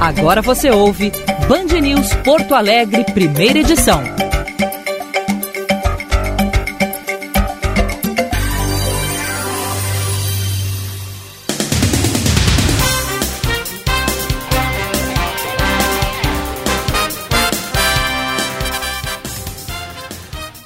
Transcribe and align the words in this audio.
Agora 0.00 0.42
você 0.42 0.70
ouve 0.70 1.12
Band 1.48 1.80
News 1.80 2.12
Porto 2.24 2.54
Alegre, 2.54 3.04
primeira 3.04 3.60
edição. 3.60 4.02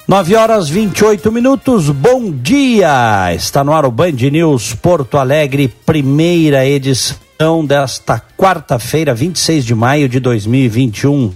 Nove 0.07 0.35
horas 0.35 0.69
vinte 0.69 0.99
e 0.99 1.05
oito 1.05 1.31
minutos, 1.31 1.89
bom 1.89 2.31
dia! 2.31 3.33
Está 3.35 3.63
no 3.63 3.73
ar 3.73 3.85
o 3.85 3.91
Band 3.91 4.13
News 4.31 4.73
Porto 4.73 5.17
Alegre, 5.17 5.67
primeira 5.67 6.65
edição 6.65 7.26
desta 7.67 8.19
quarta-feira, 8.35 9.13
26 9.13 9.63
de 9.63 9.75
maio 9.75 10.09
de 10.09 10.19
2021. 10.19 11.31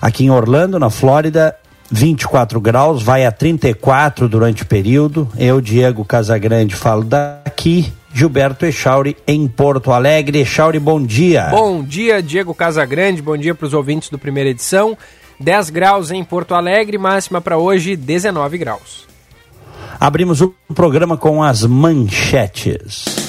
Aqui 0.00 0.24
em 0.24 0.30
Orlando, 0.30 0.78
na 0.78 0.88
Flórida, 0.88 1.54
24 1.90 2.58
graus, 2.58 3.02
vai 3.02 3.26
a 3.26 3.32
34 3.32 4.26
durante 4.28 4.62
o 4.62 4.66
período. 4.66 5.28
Eu, 5.36 5.60
Diego 5.60 6.04
Casagrande, 6.04 6.74
falo 6.74 7.04
daqui. 7.04 7.92
Gilberto 8.10 8.64
Echauri 8.64 9.18
em 9.26 9.46
Porto 9.46 9.92
Alegre. 9.92 10.38
Echauri, 10.40 10.78
bom 10.78 11.00
dia. 11.00 11.48
Bom 11.50 11.84
dia, 11.84 12.22
Diego 12.22 12.54
Casagrande. 12.54 13.20
Bom 13.20 13.36
dia 13.36 13.54
para 13.54 13.66
os 13.66 13.74
ouvintes 13.74 14.08
do 14.08 14.18
primeira 14.18 14.48
edição. 14.48 14.96
10 15.38 15.70
graus 15.70 16.10
em 16.10 16.24
Porto 16.24 16.54
Alegre, 16.54 16.96
máxima 16.96 17.40
para 17.40 17.58
hoje 17.58 17.96
19 17.96 18.56
graus. 18.56 19.06
Abrimos 20.00 20.40
o 20.40 20.54
programa 20.74 21.18
com 21.18 21.42
as 21.42 21.64
manchetes. 21.64 23.27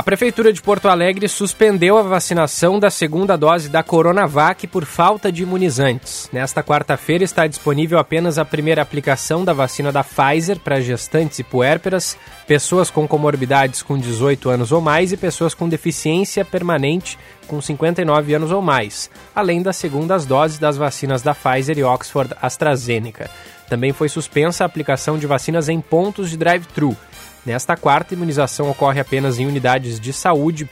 A 0.00 0.02
Prefeitura 0.02 0.50
de 0.50 0.62
Porto 0.62 0.88
Alegre 0.88 1.28
suspendeu 1.28 1.98
a 1.98 2.02
vacinação 2.02 2.78
da 2.78 2.88
segunda 2.88 3.36
dose 3.36 3.68
da 3.68 3.82
Coronavac 3.82 4.66
por 4.66 4.86
falta 4.86 5.30
de 5.30 5.42
imunizantes. 5.42 6.26
Nesta 6.32 6.62
quarta-feira 6.62 7.22
está 7.22 7.46
disponível 7.46 7.98
apenas 7.98 8.38
a 8.38 8.44
primeira 8.46 8.80
aplicação 8.80 9.44
da 9.44 9.52
vacina 9.52 9.92
da 9.92 10.02
Pfizer 10.02 10.58
para 10.58 10.80
gestantes 10.80 11.40
e 11.40 11.44
puérperas, 11.44 12.16
pessoas 12.46 12.88
com 12.88 13.06
comorbidades 13.06 13.82
com 13.82 13.98
18 13.98 14.48
anos 14.48 14.72
ou 14.72 14.80
mais 14.80 15.12
e 15.12 15.18
pessoas 15.18 15.52
com 15.52 15.68
deficiência 15.68 16.46
permanente 16.46 17.18
com 17.46 17.60
59 17.60 18.32
anos 18.32 18.52
ou 18.52 18.62
mais, 18.62 19.10
além 19.34 19.60
das 19.60 19.76
segundas 19.76 20.24
doses 20.24 20.58
das 20.58 20.78
vacinas 20.78 21.20
da 21.20 21.34
Pfizer 21.34 21.76
e 21.76 21.84
Oxford 21.84 22.34
AstraZeneca. 22.40 23.28
Também 23.68 23.92
foi 23.92 24.08
suspensa 24.08 24.64
a 24.64 24.66
aplicação 24.66 25.18
de 25.18 25.26
vacinas 25.26 25.68
em 25.68 25.78
pontos 25.78 26.30
de 26.30 26.38
drive-thru 26.38 26.96
Nesta 27.44 27.76
quarta, 27.76 28.14
imunização 28.14 28.70
ocorre 28.70 29.00
apenas 29.00 29.38
em 29.38 29.46
unidades 29.46 29.98
de 29.98 30.12
saúde 30.12 30.68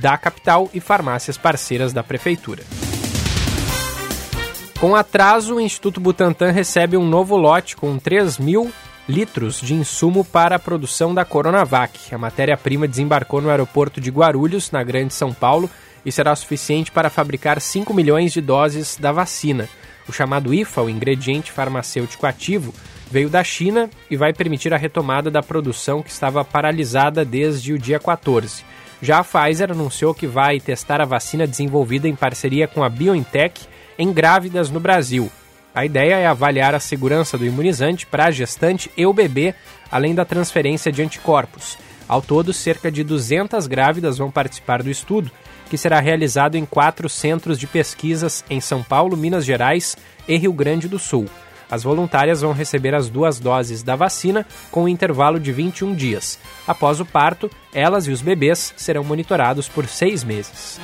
da 0.00 0.16
capital 0.16 0.70
e 0.72 0.80
farmácias 0.80 1.36
parceiras 1.36 1.92
da 1.92 2.02
prefeitura. 2.02 2.62
Com 4.80 4.94
atraso, 4.94 5.56
o 5.56 5.60
Instituto 5.60 6.00
Butantan 6.00 6.52
recebe 6.52 6.96
um 6.96 7.04
novo 7.04 7.36
lote 7.36 7.76
com 7.76 7.98
3 7.98 8.38
mil 8.38 8.72
litros 9.08 9.60
de 9.60 9.74
insumo 9.74 10.24
para 10.24 10.56
a 10.56 10.58
produção 10.58 11.14
da 11.14 11.24
Coronavac. 11.24 12.14
A 12.14 12.18
matéria-prima 12.18 12.86
desembarcou 12.86 13.40
no 13.40 13.50
aeroporto 13.50 14.00
de 14.00 14.10
Guarulhos, 14.10 14.70
na 14.70 14.84
Grande 14.84 15.14
São 15.14 15.32
Paulo, 15.32 15.68
e 16.04 16.12
será 16.12 16.36
suficiente 16.36 16.92
para 16.92 17.10
fabricar 17.10 17.60
5 17.60 17.92
milhões 17.92 18.32
de 18.32 18.40
doses 18.40 18.96
da 18.96 19.10
vacina. 19.10 19.68
O 20.06 20.12
chamado 20.12 20.54
IFA, 20.54 20.82
o 20.82 20.90
ingrediente 20.90 21.50
farmacêutico 21.50 22.26
ativo, 22.26 22.72
veio 23.10 23.28
da 23.28 23.42
China 23.42 23.88
e 24.10 24.16
vai 24.16 24.32
permitir 24.32 24.72
a 24.72 24.76
retomada 24.76 25.30
da 25.30 25.42
produção 25.42 26.02
que 26.02 26.10
estava 26.10 26.44
paralisada 26.44 27.24
desde 27.24 27.72
o 27.72 27.78
dia 27.78 27.98
14. 27.98 28.64
Já 29.00 29.18
a 29.18 29.24
Pfizer 29.24 29.70
anunciou 29.70 30.14
que 30.14 30.26
vai 30.26 30.58
testar 30.58 31.00
a 31.00 31.04
vacina 31.04 31.46
desenvolvida 31.46 32.08
em 32.08 32.16
parceria 32.16 32.66
com 32.66 32.82
a 32.82 32.88
BioNTech 32.88 33.66
em 33.98 34.12
grávidas 34.12 34.70
no 34.70 34.80
Brasil. 34.80 35.30
A 35.74 35.84
ideia 35.84 36.16
é 36.16 36.26
avaliar 36.26 36.74
a 36.74 36.80
segurança 36.80 37.38
do 37.38 37.46
imunizante 37.46 38.06
para 38.06 38.26
a 38.26 38.30
gestante 38.30 38.90
e 38.96 39.06
o 39.06 39.12
bebê, 39.12 39.54
além 39.90 40.14
da 40.14 40.24
transferência 40.24 40.90
de 40.90 41.02
anticorpos. 41.02 41.78
Ao 42.08 42.22
todo, 42.22 42.52
cerca 42.52 42.90
de 42.90 43.04
200 43.04 43.66
grávidas 43.66 44.18
vão 44.18 44.30
participar 44.30 44.82
do 44.82 44.90
estudo, 44.90 45.30
que 45.68 45.76
será 45.76 46.00
realizado 46.00 46.56
em 46.56 46.64
quatro 46.64 47.08
centros 47.08 47.58
de 47.58 47.66
pesquisas 47.66 48.44
em 48.48 48.60
São 48.60 48.82
Paulo, 48.82 49.16
Minas 49.16 49.44
Gerais 49.44 49.96
e 50.26 50.36
Rio 50.36 50.52
Grande 50.52 50.88
do 50.88 50.98
Sul. 50.98 51.28
As 51.70 51.82
voluntárias 51.82 52.40
vão 52.40 52.52
receber 52.52 52.94
as 52.94 53.08
duas 53.08 53.38
doses 53.38 53.82
da 53.82 53.94
vacina 53.94 54.46
com 54.70 54.84
um 54.84 54.88
intervalo 54.88 55.38
de 55.38 55.52
21 55.52 55.94
dias. 55.94 56.38
Após 56.66 57.00
o 57.00 57.06
parto, 57.06 57.50
elas 57.72 58.06
e 58.06 58.10
os 58.10 58.22
bebês 58.22 58.72
serão 58.76 59.04
monitorados 59.04 59.68
por 59.68 59.86
seis 59.86 60.24
meses. 60.24 60.80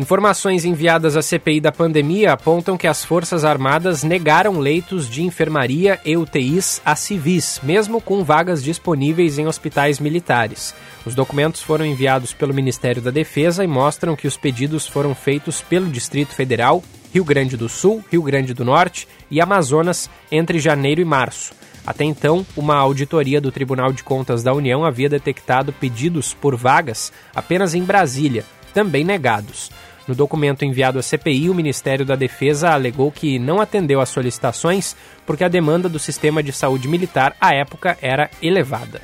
Informações 0.00 0.64
enviadas 0.64 1.14
à 1.14 1.20
CPI 1.20 1.60
da 1.60 1.70
pandemia 1.70 2.32
apontam 2.32 2.74
que 2.74 2.86
as 2.86 3.04
Forças 3.04 3.44
Armadas 3.44 4.02
negaram 4.02 4.58
leitos 4.58 5.06
de 5.06 5.22
enfermaria 5.22 6.00
e 6.06 6.16
UTIs 6.16 6.80
a 6.86 6.96
civis, 6.96 7.60
mesmo 7.62 8.00
com 8.00 8.24
vagas 8.24 8.64
disponíveis 8.64 9.38
em 9.38 9.46
hospitais 9.46 10.00
militares. 10.00 10.74
Os 11.04 11.14
documentos 11.14 11.60
foram 11.60 11.84
enviados 11.84 12.32
pelo 12.32 12.54
Ministério 12.54 13.02
da 13.02 13.10
Defesa 13.10 13.62
e 13.62 13.66
mostram 13.66 14.16
que 14.16 14.26
os 14.26 14.38
pedidos 14.38 14.86
foram 14.86 15.14
feitos 15.14 15.60
pelo 15.60 15.90
Distrito 15.90 16.34
Federal 16.34 16.82
Rio 17.12 17.24
Grande 17.24 17.56
do 17.56 17.68
Sul, 17.68 18.04
Rio 18.10 18.22
Grande 18.22 18.54
do 18.54 18.64
Norte 18.64 19.06
e 19.30 19.40
Amazonas 19.40 20.08
entre 20.30 20.58
janeiro 20.58 21.00
e 21.00 21.04
março. 21.04 21.52
Até 21.86 22.04
então, 22.04 22.46
uma 22.56 22.76
auditoria 22.76 23.40
do 23.40 23.50
Tribunal 23.50 23.92
de 23.92 24.04
Contas 24.04 24.42
da 24.42 24.52
União 24.52 24.84
havia 24.84 25.08
detectado 25.08 25.72
pedidos 25.72 26.34
por 26.34 26.54
vagas 26.54 27.12
apenas 27.34 27.74
em 27.74 27.82
Brasília, 27.82 28.44
também 28.72 29.04
negados. 29.04 29.70
No 30.06 30.14
documento 30.14 30.64
enviado 30.64 30.98
à 30.98 31.02
CPI, 31.02 31.48
o 31.48 31.54
Ministério 31.54 32.04
da 32.04 32.16
Defesa 32.16 32.70
alegou 32.70 33.12
que 33.12 33.38
não 33.38 33.60
atendeu 33.60 34.00
às 34.00 34.08
solicitações 34.08 34.96
porque 35.24 35.44
a 35.44 35.48
demanda 35.48 35.88
do 35.88 35.98
sistema 35.98 36.42
de 36.42 36.52
saúde 36.52 36.88
militar 36.88 37.36
à 37.40 37.54
época 37.54 37.96
era 38.02 38.30
elevada. 38.42 39.00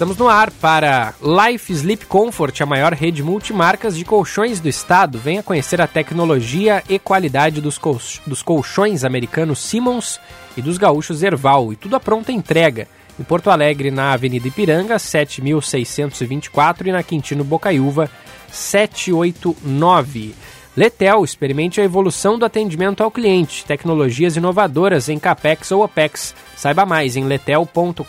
Estamos 0.00 0.16
no 0.16 0.28
ar 0.30 0.50
para 0.50 1.12
Life 1.20 1.70
Sleep 1.70 2.06
Comfort, 2.06 2.58
a 2.62 2.64
maior 2.64 2.94
rede 2.94 3.22
multimarcas 3.22 3.94
de 3.94 4.02
colchões 4.02 4.58
do 4.58 4.66
estado. 4.66 5.18
Venha 5.18 5.42
conhecer 5.42 5.78
a 5.78 5.86
tecnologia 5.86 6.82
e 6.88 6.98
qualidade 6.98 7.60
dos, 7.60 7.78
dos 8.26 8.42
colchões 8.42 9.04
americanos 9.04 9.58
Simmons 9.58 10.18
e 10.56 10.62
dos 10.62 10.78
gaúchos 10.78 11.22
Erval. 11.22 11.70
E 11.70 11.76
tudo 11.76 11.96
a 11.96 12.00
pronta 12.00 12.32
entrega. 12.32 12.88
Em 13.18 13.22
Porto 13.22 13.50
Alegre, 13.50 13.90
na 13.90 14.12
Avenida 14.14 14.48
Ipiranga, 14.48 14.98
7624 14.98 16.88
e 16.88 16.92
na 16.92 17.02
Quintino 17.02 17.44
Bocaiúva, 17.44 18.10
789. 18.50 20.34
Letel, 20.76 21.24
experimente 21.24 21.80
a 21.80 21.84
evolução 21.84 22.38
do 22.38 22.44
atendimento 22.44 23.02
ao 23.02 23.10
cliente, 23.10 23.64
tecnologias 23.64 24.36
inovadoras 24.36 25.08
em 25.08 25.18
CAPEX 25.18 25.72
ou 25.72 25.82
OPEX. 25.82 26.32
Saiba 26.56 26.86
mais 26.86 27.16
em 27.16 27.24
letel.com.br. 27.24 28.04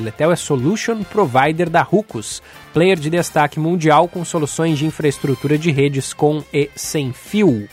Letel 0.00 0.32
é 0.32 0.36
Solution 0.36 1.02
Provider 1.02 1.68
da 1.68 1.82
Rucos, 1.82 2.42
player 2.72 2.98
de 2.98 3.10
destaque 3.10 3.60
mundial 3.60 4.08
com 4.08 4.24
soluções 4.24 4.78
de 4.78 4.86
infraestrutura 4.86 5.58
de 5.58 5.70
redes 5.70 6.14
com 6.14 6.42
e 6.52 6.70
sem 6.74 7.12
fio. 7.12 7.68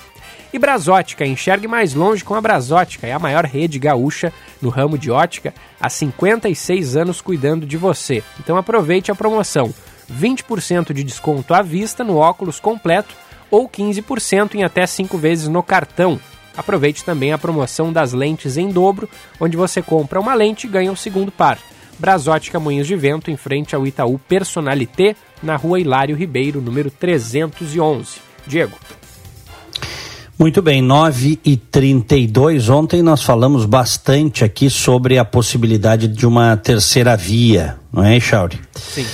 E 0.51 0.59
Brasótica, 0.59 1.25
enxergue 1.25 1.67
mais 1.67 1.93
longe 1.93 2.25
com 2.25 2.35
a 2.35 2.41
Brasótica, 2.41 3.07
é 3.07 3.13
a 3.13 3.19
maior 3.19 3.45
rede 3.45 3.79
gaúcha 3.79 4.33
no 4.61 4.69
ramo 4.69 4.97
de 4.97 5.09
ótica, 5.09 5.53
há 5.79 5.89
56 5.89 6.97
anos 6.97 7.21
cuidando 7.21 7.65
de 7.65 7.77
você. 7.77 8.21
Então 8.39 8.57
aproveite 8.57 9.11
a 9.11 9.15
promoção: 9.15 9.73
20% 10.11 10.91
de 10.91 11.03
desconto 11.05 11.53
à 11.53 11.61
vista 11.61 12.03
no 12.03 12.17
óculos 12.17 12.59
completo 12.59 13.15
ou 13.49 13.67
15% 13.67 14.55
em 14.55 14.63
até 14.63 14.85
5 14.85 15.17
vezes 15.17 15.47
no 15.47 15.63
cartão. 15.63 16.19
Aproveite 16.55 17.03
também 17.03 17.31
a 17.31 17.37
promoção 17.37 17.93
das 17.93 18.13
lentes 18.13 18.57
em 18.57 18.69
dobro, 18.69 19.07
onde 19.39 19.55
você 19.55 19.81
compra 19.81 20.19
uma 20.19 20.33
lente 20.33 20.65
e 20.65 20.69
ganha 20.69 20.89
o 20.89 20.93
um 20.93 20.97
segundo 20.97 21.31
par. 21.31 21.59
Brasótica 21.99 22.59
Moinhos 22.59 22.87
de 22.87 22.95
Vento, 22.95 23.29
em 23.29 23.37
frente 23.37 23.75
ao 23.75 23.85
Itaú 23.85 24.19
Personalité, 24.19 25.15
na 25.41 25.55
rua 25.55 25.79
Hilário 25.79 26.15
Ribeiro, 26.15 26.61
número 26.61 26.89
311. 26.89 28.19
Diego. 28.45 28.77
Muito 30.39 30.61
bem, 30.61 30.81
9 30.83 31.39
e 31.43 31.57
32 31.57 32.69
Ontem 32.69 33.01
nós 33.01 33.23
falamos 33.23 33.65
bastante 33.65 34.43
aqui 34.43 34.69
sobre 34.69 35.17
a 35.17 35.25
possibilidade 35.25 36.07
de 36.07 36.27
uma 36.27 36.55
terceira 36.55 37.17
via, 37.17 37.77
não 37.91 38.03
é, 38.03 38.19
Chauri? 38.19 38.59
Sim 38.75 39.05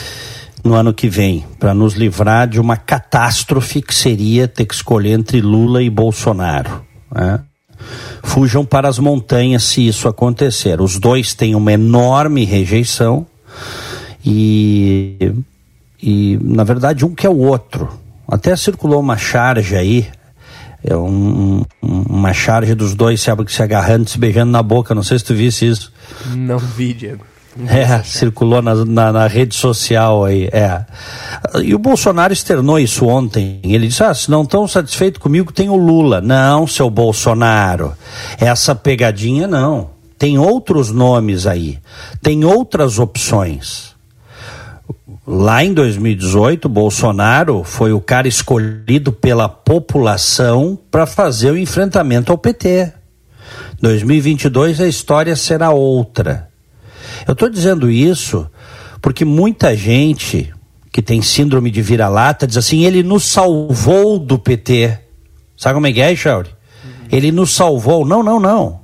no 0.64 0.74
ano 0.74 0.94
que 0.94 1.10
vem, 1.10 1.46
para 1.60 1.74
nos 1.74 1.94
livrar 1.94 2.48
de 2.48 2.60
uma 2.60 2.78
catástrofe 2.78 3.82
que 3.82 3.94
seria 3.94 4.48
ter 4.48 4.66
que 4.66 4.74
escolher 4.74 5.12
entre 5.12 5.42
Lula 5.42 5.84
e 5.84 5.90
Bolsonaro. 5.90 6.84
Né? 7.14 7.40
Fujam 8.24 8.64
para 8.64 8.88
as 8.88 8.98
montanhas 8.98 9.64
se 9.64 9.86
isso 9.86 10.08
acontecer. 10.08 10.80
Os 10.80 10.98
dois 10.98 11.34
têm 11.34 11.54
uma 11.54 11.74
enorme 11.74 12.46
rejeição 12.46 13.28
e, 14.26 15.34
e 16.02 16.40
na 16.42 16.64
verdade, 16.64 17.06
um 17.06 17.14
que 17.14 17.28
é 17.28 17.30
o 17.30 17.40
outro. 17.40 17.90
Até 18.26 18.56
circulou 18.56 19.02
uma 19.02 19.18
charge 19.18 19.76
aí 19.76 20.08
É 20.82 20.96
um, 20.96 21.64
uma 21.82 22.34
charge 22.34 22.74
dos 22.74 22.96
dois 22.96 23.22
se, 23.22 23.30
se 23.48 23.62
agarrando, 23.62 24.10
se 24.10 24.18
beijando 24.18 24.52
na 24.52 24.64
boca. 24.64 24.96
Não 24.96 25.04
sei 25.04 25.20
se 25.20 25.26
tu 25.26 25.34
visse 25.34 25.68
isso. 25.68 25.92
Não 26.36 26.58
vi, 26.58 26.94
Diego. 26.94 27.33
É, 27.68 28.02
circulou 28.04 28.62
na, 28.62 28.74
na, 28.74 29.12
na, 29.12 29.28
rede 29.28 29.54
social 29.56 30.26
aí, 30.26 30.50
é. 30.52 30.84
E 31.62 31.76
o 31.76 31.80
Bolsonaro 31.80 32.34
externou 32.34 32.80
isso 32.80 33.06
ontem. 33.06 33.60
Ele 33.64 33.88
disse: 33.88 34.04
ah, 34.04 34.14
se 34.14 34.32
não 34.32 34.42
estão 34.42 34.68
satisfeitos 34.68 35.22
comigo, 35.22 35.52
tem 35.52 35.70
o 35.70 35.76
Lula. 35.76 36.20
Não, 36.20 36.66
seu 36.66 36.90
Bolsonaro. 36.90 37.94
Essa 38.40 38.74
pegadinha 38.74 39.48
não. 39.48 39.92
Tem 40.18 40.40
outros 40.40 40.90
nomes 40.90 41.46
aí. 41.46 41.80
Tem 42.22 42.44
outras 42.44 42.98
opções. 42.98 43.94
Lá 45.26 45.64
em 45.64 45.74
2018, 45.74 46.68
Bolsonaro 46.68 47.64
foi 47.64 47.94
o 47.94 48.02
cara 48.02 48.28
escolhido 48.28 49.12
pela 49.14 49.48
população 49.48 50.78
para 50.90 51.06
fazer 51.06 51.52
o 51.52 51.58
enfrentamento 51.58 52.32
ao 52.32 52.38
PT. 52.38 52.92
2022 53.82 54.82
a 54.82 54.88
história 54.88 55.36
será 55.36 55.72
outra. 55.72 56.53
Eu 57.28 57.34
estou 57.34 57.50
dizendo 57.50 57.90
isso 57.90 58.50
porque 59.02 59.26
muita 59.26 59.76
gente 59.76 60.54
que 60.92 61.02
tem 61.02 61.22
síndrome 61.22 61.72
de 61.72 61.82
vira-lata 61.82 62.46
diz 62.48 62.56
assim: 62.56 62.86
ele 62.86 63.04
nos 63.04 63.26
salvou 63.26 64.20
do 64.20 64.38
PT. 64.38 65.00
Sabe 65.58 65.74
como 65.74 65.88
é 65.88 65.92
que 65.92 66.02
é, 66.02 66.16
Chauri? 66.16 66.50
Uhum. 66.84 67.08
Ele 67.12 67.32
nos 67.32 67.54
salvou. 67.54 68.06
Não, 68.06 68.22
não, 68.22 68.40
não. 68.40 68.82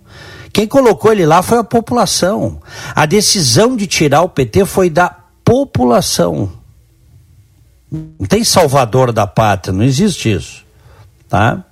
Quem 0.52 0.68
colocou 0.68 1.12
ele 1.12 1.26
lá 1.26 1.42
foi 1.42 1.60
a 1.60 1.64
população. 1.64 2.60
A 2.96 3.06
decisão 3.06 3.78
de 3.78 3.86
tirar 3.86 4.24
o 4.24 4.30
PT 4.30 4.66
foi 4.66 4.90
da 4.90 5.16
população. 5.46 6.52
Não 7.92 8.28
tem 8.28 8.44
salvador 8.44 9.12
da 9.12 9.26
pátria, 9.26 9.74
não 9.74 9.84
existe 9.84 10.32
isso. 10.32 10.66
Tá? 11.28 11.64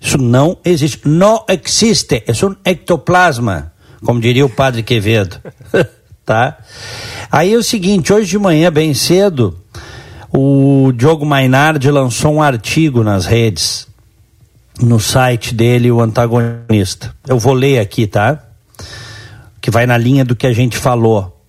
Isso 0.00 0.18
não 0.18 0.58
existe. 0.64 1.08
Não 1.08 1.44
existe. 1.48 2.22
É 2.26 2.46
um 2.46 2.56
ectoplasma 2.64 3.71
como 4.04 4.20
diria 4.20 4.44
o 4.44 4.50
padre 4.50 4.82
Quevedo. 4.82 5.40
tá? 6.24 6.58
Aí 7.30 7.52
é 7.52 7.56
o 7.56 7.62
seguinte, 7.62 8.12
hoje 8.12 8.30
de 8.30 8.38
manhã, 8.38 8.70
bem 8.70 8.94
cedo, 8.94 9.58
o 10.32 10.92
Diogo 10.92 11.26
Mainardi 11.26 11.90
lançou 11.90 12.34
um 12.34 12.42
artigo 12.42 13.02
nas 13.02 13.26
redes, 13.26 13.86
no 14.80 14.98
site 14.98 15.54
dele, 15.54 15.90
o 15.90 16.00
antagonista. 16.00 17.14
Eu 17.26 17.38
vou 17.38 17.52
ler 17.52 17.78
aqui, 17.78 18.06
tá? 18.06 18.42
Que 19.60 19.70
vai 19.70 19.86
na 19.86 19.96
linha 19.96 20.24
do 20.24 20.34
que 20.34 20.46
a 20.46 20.52
gente 20.52 20.76
falou, 20.76 21.40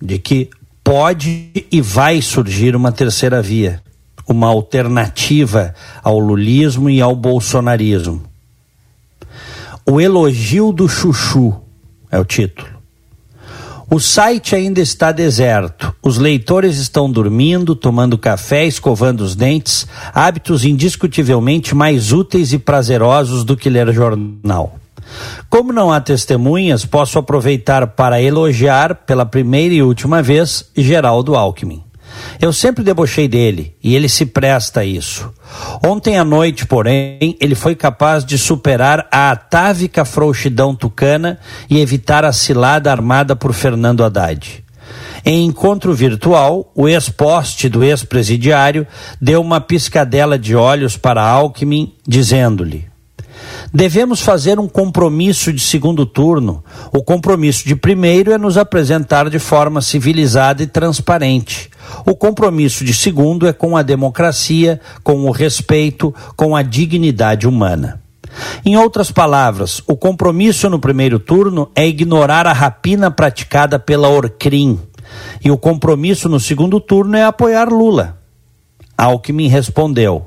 de 0.00 0.18
que 0.18 0.48
pode 0.82 1.50
e 1.70 1.80
vai 1.80 2.22
surgir 2.22 2.74
uma 2.74 2.92
terceira 2.92 3.42
via, 3.42 3.82
uma 4.26 4.48
alternativa 4.48 5.74
ao 6.02 6.18
lulismo 6.18 6.88
e 6.88 7.00
ao 7.00 7.14
bolsonarismo. 7.14 8.22
O 9.84 10.00
elogio 10.00 10.72
do 10.72 10.88
chuchu 10.88 11.60
é 12.10 12.18
o 12.18 12.24
título. 12.24 12.80
O 13.92 13.98
site 13.98 14.54
ainda 14.54 14.80
está 14.80 15.10
deserto. 15.10 15.92
Os 16.00 16.16
leitores 16.16 16.76
estão 16.76 17.10
dormindo, 17.10 17.74
tomando 17.74 18.16
café, 18.16 18.64
escovando 18.64 19.22
os 19.22 19.34
dentes, 19.34 19.84
hábitos 20.14 20.64
indiscutivelmente 20.64 21.74
mais 21.74 22.12
úteis 22.12 22.52
e 22.52 22.58
prazerosos 22.58 23.42
do 23.42 23.56
que 23.56 23.68
ler 23.68 23.92
jornal. 23.92 24.76
Como 25.48 25.72
não 25.72 25.90
há 25.90 26.00
testemunhas, 26.00 26.84
posso 26.84 27.18
aproveitar 27.18 27.84
para 27.88 28.22
elogiar 28.22 28.94
pela 28.94 29.26
primeira 29.26 29.74
e 29.74 29.82
última 29.82 30.22
vez 30.22 30.70
Geraldo 30.76 31.34
Alckmin. 31.34 31.82
Eu 32.40 32.52
sempre 32.52 32.82
debochei 32.82 33.28
dele 33.28 33.74
e 33.82 33.94
ele 33.94 34.08
se 34.08 34.26
presta 34.26 34.80
a 34.80 34.84
isso. 34.84 35.32
Ontem 35.84 36.18
à 36.18 36.24
noite, 36.24 36.66
porém, 36.66 37.36
ele 37.40 37.54
foi 37.54 37.74
capaz 37.74 38.24
de 38.24 38.38
superar 38.38 39.06
a 39.10 39.30
atávica 39.30 40.04
frouxidão 40.04 40.74
tucana 40.74 41.38
e 41.68 41.80
evitar 41.80 42.24
a 42.24 42.32
cilada 42.32 42.90
armada 42.90 43.36
por 43.36 43.52
Fernando 43.52 44.04
Haddad. 44.04 44.64
Em 45.24 45.44
encontro 45.44 45.92
virtual, 45.92 46.70
o 46.74 46.88
ex-poste 46.88 47.68
do 47.68 47.84
ex-presidiário 47.84 48.86
deu 49.20 49.40
uma 49.40 49.60
piscadela 49.60 50.38
de 50.38 50.56
olhos 50.56 50.96
para 50.96 51.22
Alckmin, 51.22 51.92
dizendo-lhe: 52.06 52.89
Devemos 53.72 54.20
fazer 54.20 54.58
um 54.58 54.68
compromisso 54.68 55.52
de 55.52 55.60
segundo 55.60 56.04
turno. 56.04 56.64
O 56.92 57.02
compromisso 57.02 57.66
de 57.66 57.76
primeiro 57.76 58.32
é 58.32 58.38
nos 58.38 58.58
apresentar 58.58 59.30
de 59.30 59.38
forma 59.38 59.80
civilizada 59.80 60.62
e 60.62 60.66
transparente. 60.66 61.70
O 62.04 62.16
compromisso 62.16 62.84
de 62.84 62.92
segundo 62.92 63.46
é 63.46 63.52
com 63.52 63.76
a 63.76 63.82
democracia, 63.82 64.80
com 65.02 65.24
o 65.24 65.30
respeito, 65.30 66.14
com 66.36 66.56
a 66.56 66.62
dignidade 66.62 67.46
humana. 67.46 68.00
Em 68.64 68.76
outras 68.76 69.10
palavras, 69.10 69.82
o 69.86 69.96
compromisso 69.96 70.68
no 70.68 70.78
primeiro 70.78 71.18
turno 71.18 71.70
é 71.74 71.86
ignorar 71.86 72.46
a 72.46 72.52
rapina 72.52 73.10
praticada 73.10 73.78
pela 73.78 74.08
Orcrim. 74.08 74.78
E 75.44 75.50
o 75.50 75.58
compromisso 75.58 76.28
no 76.28 76.38
segundo 76.38 76.80
turno 76.80 77.16
é 77.16 77.24
apoiar 77.24 77.68
Lula. 77.68 78.18
Alckmin 78.96 79.48
respondeu: 79.48 80.26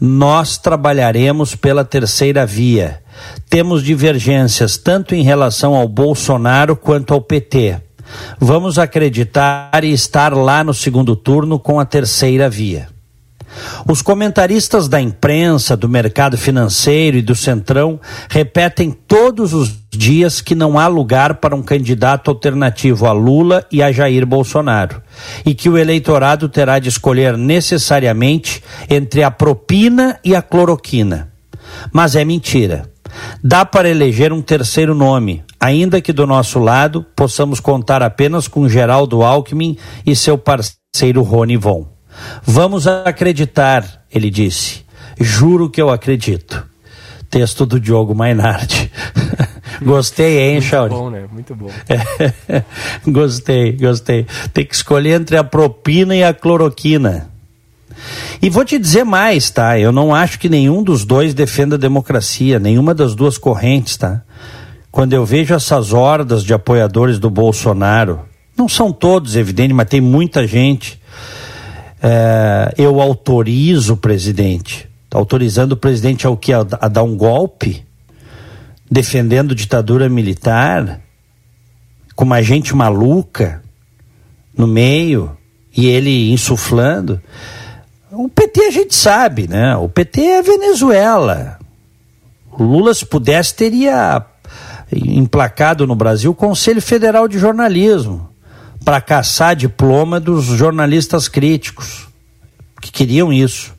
nós 0.00 0.58
trabalharemos 0.58 1.54
pela 1.54 1.84
terceira 1.84 2.44
via. 2.44 3.00
Temos 3.48 3.82
divergências 3.82 4.76
tanto 4.76 5.14
em 5.14 5.22
relação 5.22 5.74
ao 5.74 5.88
Bolsonaro 5.88 6.76
quanto 6.76 7.14
ao 7.14 7.20
PT. 7.20 7.80
Vamos 8.38 8.78
acreditar 8.78 9.84
e 9.84 9.92
estar 9.92 10.34
lá 10.34 10.62
no 10.62 10.74
segundo 10.74 11.16
turno 11.16 11.58
com 11.58 11.80
a 11.80 11.84
terceira 11.84 12.50
via. 12.50 12.91
Os 13.86 14.02
comentaristas 14.02 14.88
da 14.88 15.00
imprensa, 15.00 15.76
do 15.76 15.88
mercado 15.88 16.36
financeiro 16.38 17.16
e 17.16 17.22
do 17.22 17.34
Centrão 17.34 18.00
repetem 18.28 18.90
todos 18.90 19.52
os 19.52 19.72
dias 19.90 20.40
que 20.40 20.54
não 20.54 20.78
há 20.78 20.86
lugar 20.86 21.34
para 21.34 21.54
um 21.54 21.62
candidato 21.62 22.30
alternativo 22.30 23.06
a 23.06 23.12
Lula 23.12 23.66
e 23.70 23.82
a 23.82 23.92
Jair 23.92 24.24
Bolsonaro 24.24 25.02
e 25.44 25.54
que 25.54 25.68
o 25.68 25.76
eleitorado 25.76 26.48
terá 26.48 26.78
de 26.78 26.88
escolher 26.88 27.36
necessariamente 27.36 28.62
entre 28.88 29.22
a 29.22 29.30
propina 29.30 30.18
e 30.24 30.34
a 30.34 30.42
cloroquina. 30.42 31.30
Mas 31.92 32.16
é 32.16 32.24
mentira. 32.24 32.90
Dá 33.44 33.64
para 33.64 33.90
eleger 33.90 34.32
um 34.32 34.40
terceiro 34.40 34.94
nome, 34.94 35.42
ainda 35.60 36.00
que 36.00 36.12
do 36.12 36.26
nosso 36.26 36.58
lado 36.58 37.04
possamos 37.14 37.60
contar 37.60 38.02
apenas 38.02 38.48
com 38.48 38.68
Geraldo 38.68 39.22
Alckmin 39.22 39.76
e 40.06 40.16
seu 40.16 40.38
parceiro 40.38 41.22
Rony 41.22 41.56
Von. 41.56 41.86
Vamos 42.42 42.86
acreditar, 42.86 44.04
ele 44.12 44.30
disse. 44.30 44.84
Juro 45.20 45.70
que 45.70 45.80
eu 45.80 45.90
acredito. 45.90 46.66
Texto 47.30 47.64
do 47.64 47.80
Diogo 47.80 48.14
Mainardi. 48.14 48.90
gostei, 49.80 50.38
hein, 50.38 50.60
Chauri? 50.60 50.92
Muito 50.92 51.04
bom, 51.04 51.10
né? 51.10 51.28
Muito 51.32 51.54
bom. 51.54 51.70
É, 51.88 52.62
gostei, 53.10 53.72
gostei. 53.72 54.26
Tem 54.52 54.66
que 54.66 54.74
escolher 54.74 55.20
entre 55.20 55.36
a 55.36 55.44
propina 55.44 56.14
e 56.14 56.22
a 56.22 56.34
cloroquina. 56.34 57.30
E 58.40 58.50
vou 58.50 58.64
te 58.64 58.78
dizer 58.78 59.04
mais, 59.04 59.50
tá? 59.50 59.78
Eu 59.78 59.92
não 59.92 60.14
acho 60.14 60.38
que 60.38 60.48
nenhum 60.48 60.82
dos 60.82 61.04
dois 61.04 61.32
defenda 61.32 61.76
a 61.76 61.78
democracia, 61.78 62.58
nenhuma 62.58 62.94
das 62.94 63.14
duas 63.14 63.38
correntes, 63.38 63.96
tá? 63.96 64.22
Quando 64.90 65.14
eu 65.14 65.24
vejo 65.24 65.54
essas 65.54 65.92
hordas 65.92 66.44
de 66.44 66.52
apoiadores 66.52 67.18
do 67.18 67.30
Bolsonaro, 67.30 68.20
não 68.56 68.68
são 68.68 68.92
todos, 68.92 69.36
evidente, 69.36 69.72
mas 69.72 69.88
tem 69.88 70.00
muita 70.00 70.46
gente 70.46 71.00
é, 72.02 72.74
eu 72.76 73.00
autorizo 73.00 73.94
o 73.94 73.96
presidente, 73.96 74.88
autorizando 75.14 75.72
o 75.72 75.76
presidente 75.76 76.26
ao 76.26 76.36
que? 76.36 76.52
A, 76.52 76.66
a 76.80 76.88
dar 76.88 77.04
um 77.04 77.16
golpe, 77.16 77.86
defendendo 78.90 79.54
ditadura 79.54 80.08
militar, 80.08 81.00
com 82.16 82.24
uma 82.24 82.42
gente 82.42 82.74
maluca 82.74 83.62
no 84.56 84.66
meio 84.66 85.36
e 85.76 85.86
ele 85.86 86.32
insuflando. 86.32 87.22
O 88.10 88.28
PT 88.28 88.64
a 88.64 88.70
gente 88.70 88.94
sabe, 88.94 89.46
né? 89.48 89.76
O 89.76 89.88
PT 89.88 90.20
é 90.20 90.42
Venezuela. 90.42 91.58
O 92.50 92.64
Lula, 92.64 92.92
se 92.92 93.06
pudesse, 93.06 93.54
teria 93.54 94.26
emplacado 94.92 95.86
no 95.86 95.94
Brasil 95.94 96.32
o 96.32 96.34
Conselho 96.34 96.82
Federal 96.82 97.28
de 97.28 97.38
Jornalismo 97.38 98.31
para 98.84 99.00
caçar 99.00 99.54
diploma 99.54 100.18
dos 100.18 100.44
jornalistas 100.44 101.28
críticos 101.28 102.08
que 102.80 102.90
queriam 102.90 103.32
isso. 103.32 103.72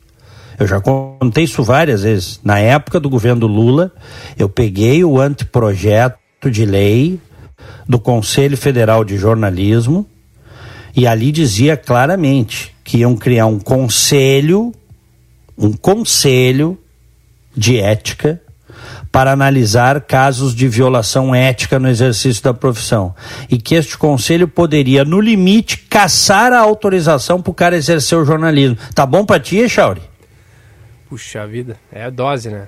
Eu 0.58 0.66
já 0.66 0.80
contei 0.80 1.44
isso 1.44 1.62
várias 1.62 2.02
vezes. 2.02 2.40
Na 2.42 2.58
época 2.58 2.98
do 2.98 3.10
governo 3.10 3.46
Lula, 3.46 3.92
eu 4.38 4.48
peguei 4.48 5.04
o 5.04 5.20
anteprojeto 5.20 6.50
de 6.50 6.64
lei 6.64 7.20
do 7.88 7.98
Conselho 7.98 8.56
Federal 8.56 9.04
de 9.04 9.16
Jornalismo 9.16 10.06
e 10.96 11.06
ali 11.06 11.32
dizia 11.32 11.76
claramente 11.76 12.74
que 12.84 12.98
iam 12.98 13.16
criar 13.16 13.46
um 13.46 13.58
conselho, 13.58 14.72
um 15.58 15.72
conselho 15.72 16.78
de 17.56 17.78
ética 17.78 18.40
para 19.14 19.30
analisar 19.30 20.00
casos 20.00 20.52
de 20.52 20.66
violação 20.66 21.32
ética 21.32 21.78
no 21.78 21.88
exercício 21.88 22.42
da 22.42 22.52
profissão. 22.52 23.14
E 23.48 23.58
que 23.58 23.76
este 23.76 23.96
conselho 23.96 24.48
poderia, 24.48 25.04
no 25.04 25.20
limite, 25.20 25.76
caçar 25.88 26.52
a 26.52 26.58
autorização 26.58 27.40
para 27.40 27.50
o 27.52 27.54
cara 27.54 27.76
exercer 27.76 28.18
o 28.18 28.24
jornalismo. 28.24 28.76
Tá 28.92 29.06
bom 29.06 29.24
para 29.24 29.38
ti, 29.38 29.68
Chauri? 29.68 30.02
Puxa 31.08 31.46
vida, 31.46 31.76
é 31.92 32.06
a 32.06 32.10
dose, 32.10 32.50
né? 32.50 32.66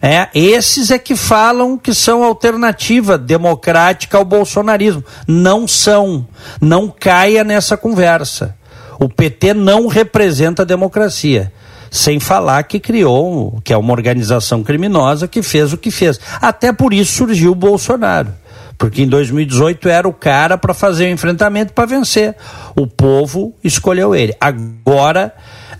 É, 0.00 0.30
esses 0.34 0.90
é 0.90 0.98
que 0.98 1.14
falam 1.14 1.76
que 1.76 1.92
são 1.92 2.24
alternativa 2.24 3.18
democrática 3.18 4.16
ao 4.16 4.24
bolsonarismo. 4.24 5.04
Não 5.28 5.68
são. 5.68 6.26
Não 6.58 6.88
caia 6.88 7.44
nessa 7.44 7.76
conversa. 7.76 8.56
O 8.98 9.10
PT 9.10 9.52
não 9.52 9.88
representa 9.88 10.62
a 10.62 10.64
democracia. 10.64 11.52
Sem 11.92 12.18
falar 12.18 12.62
que 12.62 12.80
criou, 12.80 13.60
que 13.62 13.70
é 13.70 13.76
uma 13.76 13.92
organização 13.92 14.62
criminosa 14.62 15.28
que 15.28 15.42
fez 15.42 15.74
o 15.74 15.76
que 15.76 15.90
fez. 15.90 16.18
Até 16.40 16.72
por 16.72 16.94
isso 16.94 17.12
surgiu 17.12 17.52
o 17.52 17.54
Bolsonaro. 17.54 18.32
Porque 18.78 19.02
em 19.02 19.06
2018 19.06 19.90
era 19.90 20.08
o 20.08 20.12
cara 20.12 20.56
para 20.56 20.72
fazer 20.72 21.04
o 21.04 21.10
enfrentamento 21.10 21.74
para 21.74 21.84
vencer. 21.84 22.34
O 22.74 22.86
povo 22.86 23.54
escolheu 23.62 24.14
ele. 24.14 24.34
Agora 24.40 25.34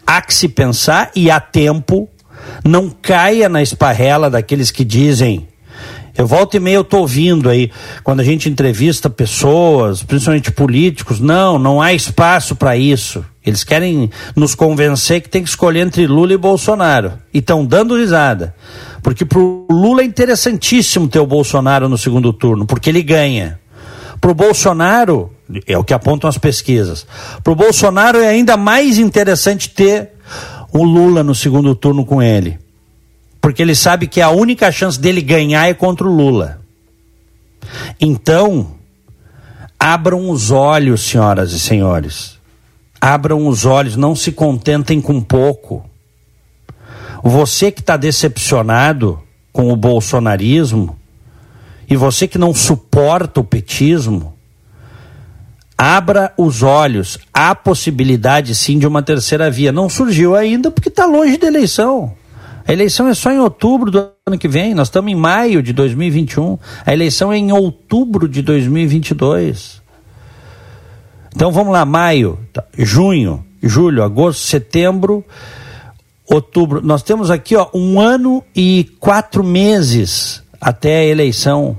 há 0.07 0.21
que 0.21 0.35
se 0.35 0.51
pensar 0.51 1.11
e 1.17 1.31
há 1.31 1.41
tempo 1.41 2.07
não 2.63 2.91
caia 2.91 3.49
na 3.49 3.63
esparrela 3.63 4.29
daqueles 4.29 4.71
que 4.71 4.85
dizem. 4.85 5.49
Eu 6.17 6.27
volto 6.27 6.57
e 6.57 6.61
meio 6.61 6.77
eu 6.77 6.85
tô 6.85 6.99
ouvindo 6.99 7.49
aí, 7.49 7.71
quando 8.05 8.21
a 8.21 8.25
gente 8.25 8.49
entrevista 8.49 9.09
pessoas, 9.09 10.03
principalmente 10.03 10.51
políticos, 10.51 11.21
não, 11.21 11.59
não 11.59 11.81
há 11.81 11.95
espaço 11.95 12.55
para 12.55 12.77
isso. 12.77 13.25
Eles 13.45 13.65
querem 13.65 14.11
nos 14.37 14.55
convencer 14.55 15.21
que 15.23 15.29
tem 15.29 15.43
que 15.43 15.49
escolher 15.49 15.81
entre 15.81 16.07
Lula 16.07 16.35
e 16.35 16.37
Bolsonaro. 16.37 17.15
E 17.33 17.39
estão 17.39 17.65
dando 17.65 17.97
risada. 17.97 18.55
Porque 19.03 19.25
pro 19.25 19.67
Lula 19.71 20.03
é 20.03 20.05
interessantíssimo 20.05 21.09
ter 21.09 21.19
o 21.19 21.27
Bolsonaro 21.27 21.89
no 21.89 21.99
segundo 21.99 22.33
turno, 22.33 22.67
porque 22.67 22.91
ele 22.91 23.03
ganha. 23.03 23.59
Pro 24.21 24.35
Bolsonaro, 24.35 25.33
é 25.67 25.77
o 25.77 25.83
que 25.83 25.93
apontam 25.93 26.31
as 26.31 26.39
pesquisas. 26.39 27.05
Pro 27.43 27.57
Bolsonaro 27.57 28.19
é 28.19 28.29
ainda 28.29 28.57
mais 28.57 28.99
interessante 28.99 29.71
ter 29.71 30.11
o 30.73 30.85
Lula 30.85 31.25
no 31.25 31.35
segundo 31.35 31.75
turno 31.75 32.05
com 32.05 32.23
ele. 32.23 32.59
Porque 33.43 33.61
ele 33.61 33.75
sabe 33.75 34.07
que 34.07 34.21
a 34.21 34.31
única 34.31 34.71
chance 34.71 34.99
dele 34.99 35.21
ganhar 35.21 35.69
é 35.69 35.75
contra 35.75 36.07
o 36.07 36.15
Lula. 36.15 36.61
Então, 38.01 38.77
abram 39.79 40.31
os 40.31 40.53
olhos, 40.53 41.03
senhoras 41.03 41.51
e 41.51 41.59
senhores. 41.59 42.39
Abram 43.01 43.49
os 43.49 43.65
olhos, 43.65 43.97
não 43.97 44.15
se 44.15 44.31
contentem 44.31 45.01
com 45.01 45.21
pouco. 45.21 45.85
Você 47.21 47.73
que 47.73 47.81
está 47.81 47.97
decepcionado 47.97 49.21
com 49.53 49.73
o 49.73 49.77
bolsonarismo 49.77 50.97
e 51.91 51.97
você 51.97 52.29
que 52.29 52.39
não 52.39 52.55
suporta 52.55 53.41
o 53.41 53.45
petismo, 53.45 54.35
abra 55.77 56.33
os 56.37 56.63
olhos. 56.63 57.19
Há 57.35 57.57
possibilidade 57.57 58.55
sim 58.55 58.79
de 58.79 58.87
uma 58.87 59.03
terceira 59.03 59.51
via. 59.51 59.73
Não 59.73 59.89
surgiu 59.89 60.37
ainda 60.37 60.71
porque 60.71 60.89
está 60.89 61.07
longe 61.07 61.37
da 61.39 61.49
eleição. 61.49 62.22
A 62.67 62.73
eleição 62.73 63.09
é 63.09 63.15
só 63.15 63.31
em 63.31 63.41
outubro 63.41 63.91
do 63.91 64.11
ano 64.27 64.39
que 64.39 64.49
vem. 64.49 64.75
Nós 64.75 64.89
estamos 64.89 65.11
em 65.11 65.17
maio 65.17 65.63
de 65.63 65.73
2021. 65.73 66.59
A 66.87 66.93
eleição 66.93 67.33
é 67.33 67.37
em 67.37 67.53
outubro 67.53 68.29
de 68.29 68.43
2022. 68.43 69.83
Então 71.35 71.51
vamos 71.51 71.73
lá, 71.73 71.85
maio, 71.85 72.39
tá, 72.53 72.63
junho, 72.79 73.45
julho, 73.63 74.03
agosto, 74.03 74.43
setembro, 74.43 75.25
outubro. 76.27 76.81
Nós 76.83 77.03
temos 77.03 77.31
aqui 77.31 77.57
ó, 77.57 77.69
um 77.73 77.99
ano 77.99 78.45
e 78.55 78.91
quatro 79.01 79.43
meses 79.43 80.43
até 80.61 80.99
a 80.99 81.05
eleição. 81.05 81.79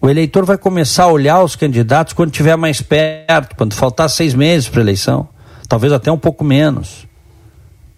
O 0.00 0.08
eleitor 0.08 0.44
vai 0.44 0.58
começar 0.58 1.04
a 1.04 1.12
olhar 1.12 1.42
os 1.42 1.54
candidatos 1.54 2.14
quando 2.14 2.30
estiver 2.30 2.56
mais 2.56 2.80
perto, 2.80 3.54
quando 3.54 3.74
faltar 3.74 4.08
seis 4.10 4.34
meses 4.34 4.68
para 4.68 4.80
a 4.80 4.82
eleição, 4.82 5.28
talvez 5.68 5.92
até 5.92 6.10
um 6.10 6.18
pouco 6.18 6.42
menos, 6.42 7.06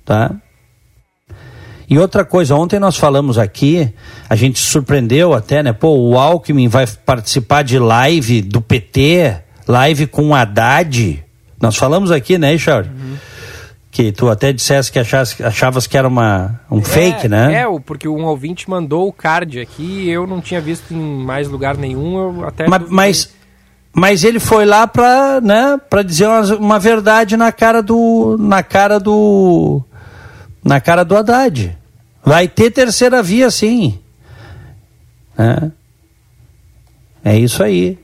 tá? 0.05 0.35
E 1.93 1.99
outra 1.99 2.25
coisa, 2.25 2.55
ontem 2.55 2.79
nós 2.79 2.97
falamos 2.97 3.37
aqui, 3.37 3.93
a 4.27 4.35
gente 4.35 4.59
surpreendeu 4.59 5.35
até, 5.35 5.63
né? 5.63 5.75
Pô, 5.75 5.95
o 5.95 6.19
Alckmin 6.19 6.67
vai 6.67 6.87
participar 6.87 7.63
de 7.63 7.79
live 7.79 8.41
do 8.41 8.63
PT, 8.63 9.37
live 9.69 10.07
com 10.07 10.31
o 10.31 10.35
Haddad. 10.35 11.23
Nós 11.61 11.77
falamos 11.77 12.11
aqui, 12.11 12.39
né, 12.39 12.53
Richard? 12.53 12.89
Uhum 12.89 13.17
que 13.91 14.11
tu 14.11 14.31
até 14.31 14.55
dissesse 14.55 14.91
que 14.91 14.99
achas, 14.99 15.39
achavas 15.39 15.87
que 15.87 15.99
era 15.99 16.09
uma, 16.09 16.59
um 16.71 16.79
é, 16.79 16.83
fake, 16.83 17.29
né? 17.29 17.61
É, 17.61 17.81
porque 17.85 18.09
um 18.09 18.25
ouvinte 18.25 18.69
mandou 18.71 19.07
o 19.07 19.13
card 19.13 19.61
aqui 19.61 20.05
e 20.05 20.11
eu 20.11 20.27
não 20.27 20.41
tinha 20.41 20.63
visto 20.63 20.95
em 20.95 20.99
mais 20.99 21.47
lugar 21.47 21.77
nenhum, 21.77 22.17
eu 22.17 22.49
até... 22.49 22.67
Mas, 22.67 22.89
mas, 22.89 23.35
mas, 23.95 24.25
ele 24.25 24.41
foi 24.41 24.65
lá 24.65 24.87
para 24.87 25.43
né, 25.43 25.79
pra 25.91 26.03
dizer 26.03 26.27
uma, 26.27 26.41
uma, 26.55 26.79
verdade 26.79 27.37
na 27.37 27.53
cara 27.53 27.83
do... 27.83 28.39
na 28.41 28.63
cara 28.63 28.99
do... 28.99 29.83
na 30.65 30.81
cara 30.81 31.05
do 31.05 31.15
Haddad. 31.15 31.82
Vai 32.25 32.49
ter 32.49 32.71
terceira 32.71 33.23
via, 33.23 33.50
sim. 33.50 33.99
É, 35.37 35.71
é 37.25 37.38
isso 37.38 37.62
aí. 37.62 37.99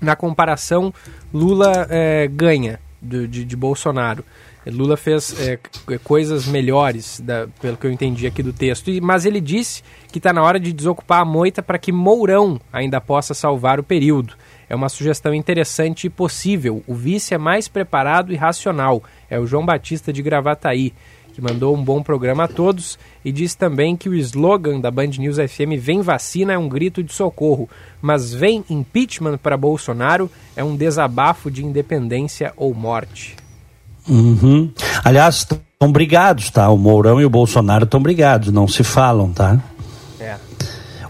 na 0.00 0.16
comparação 0.16 0.92
Lula 1.32 1.86
é, 1.88 2.26
ganha 2.26 2.80
de, 3.00 3.28
de, 3.28 3.44
de 3.44 3.56
Bolsonaro. 3.56 4.24
Lula 4.66 4.96
fez 4.96 5.34
é, 5.40 5.58
coisas 6.04 6.46
melhores, 6.46 7.20
da, 7.20 7.48
pelo 7.60 7.76
que 7.76 7.86
eu 7.86 7.90
entendi 7.90 8.26
aqui 8.26 8.42
do 8.42 8.52
texto, 8.52 8.90
e, 8.90 9.00
mas 9.00 9.24
ele 9.24 9.40
disse 9.40 9.82
que 10.12 10.18
está 10.18 10.32
na 10.32 10.42
hora 10.42 10.60
de 10.60 10.72
desocupar 10.72 11.20
a 11.20 11.24
moita 11.24 11.62
para 11.62 11.78
que 11.78 11.90
Mourão 11.90 12.60
ainda 12.72 13.00
possa 13.00 13.34
salvar 13.34 13.80
o 13.80 13.84
período. 13.84 14.34
É 14.68 14.74
uma 14.74 14.88
sugestão 14.88 15.34
interessante 15.34 16.06
e 16.06 16.10
possível. 16.10 16.82
O 16.86 16.94
vice 16.94 17.34
é 17.34 17.38
mais 17.38 17.68
preparado 17.68 18.32
e 18.32 18.36
racional. 18.36 19.02
É 19.28 19.38
o 19.38 19.46
João 19.46 19.66
Batista 19.66 20.12
de 20.12 20.22
Gravataí, 20.22 20.94
que 21.32 21.40
mandou 21.40 21.74
um 21.76 21.82
bom 21.82 22.02
programa 22.02 22.44
a 22.44 22.48
todos 22.48 22.98
e 23.24 23.32
disse 23.32 23.56
também 23.56 23.96
que 23.96 24.08
o 24.08 24.14
slogan 24.14 24.80
da 24.80 24.90
Band 24.90 25.10
News 25.18 25.36
FM 25.36 25.78
Vem 25.78 26.00
Vacina 26.02 26.52
é 26.52 26.58
um 26.58 26.68
grito 26.68 27.02
de 27.02 27.12
socorro, 27.12 27.68
mas 28.00 28.32
vem 28.32 28.64
impeachment 28.68 29.38
para 29.38 29.56
Bolsonaro 29.56 30.30
é 30.54 30.62
um 30.62 30.76
desabafo 30.76 31.50
de 31.50 31.64
independência 31.64 32.52
ou 32.56 32.74
morte. 32.74 33.36
Uhum. 34.08 34.70
Aliás, 35.04 35.36
estão 35.36 35.92
brigados, 35.92 36.50
tá? 36.50 36.68
O 36.68 36.76
Mourão 36.76 37.20
e 37.20 37.24
o 37.24 37.30
Bolsonaro 37.30 37.84
estão 37.84 38.00
brigados, 38.00 38.52
não 38.52 38.66
se 38.66 38.82
falam, 38.82 39.32
tá? 39.32 39.60
É. 40.20 40.36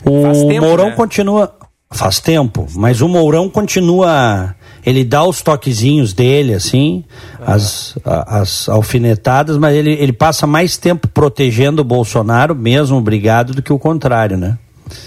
O 0.04 0.48
tempo, 0.48 0.66
Mourão 0.66 0.90
né? 0.90 0.96
continua. 0.96 1.54
Faz 1.90 2.20
tempo, 2.20 2.66
mas 2.74 3.00
o 3.00 3.08
Mourão 3.08 3.50
continua. 3.50 4.54
Ele 4.84 5.04
dá 5.04 5.24
os 5.24 5.42
toquezinhos 5.42 6.12
dele, 6.12 6.54
assim, 6.54 7.04
as, 7.40 7.96
as 8.04 8.68
alfinetadas, 8.68 9.56
mas 9.56 9.76
ele, 9.76 9.92
ele 9.92 10.12
passa 10.12 10.46
mais 10.46 10.76
tempo 10.76 11.06
protegendo 11.06 11.82
o 11.82 11.84
Bolsonaro, 11.84 12.54
mesmo 12.54 13.00
brigado, 13.00 13.54
do 13.54 13.62
que 13.62 13.72
o 13.72 13.78
contrário, 13.78 14.36
né? 14.36 14.58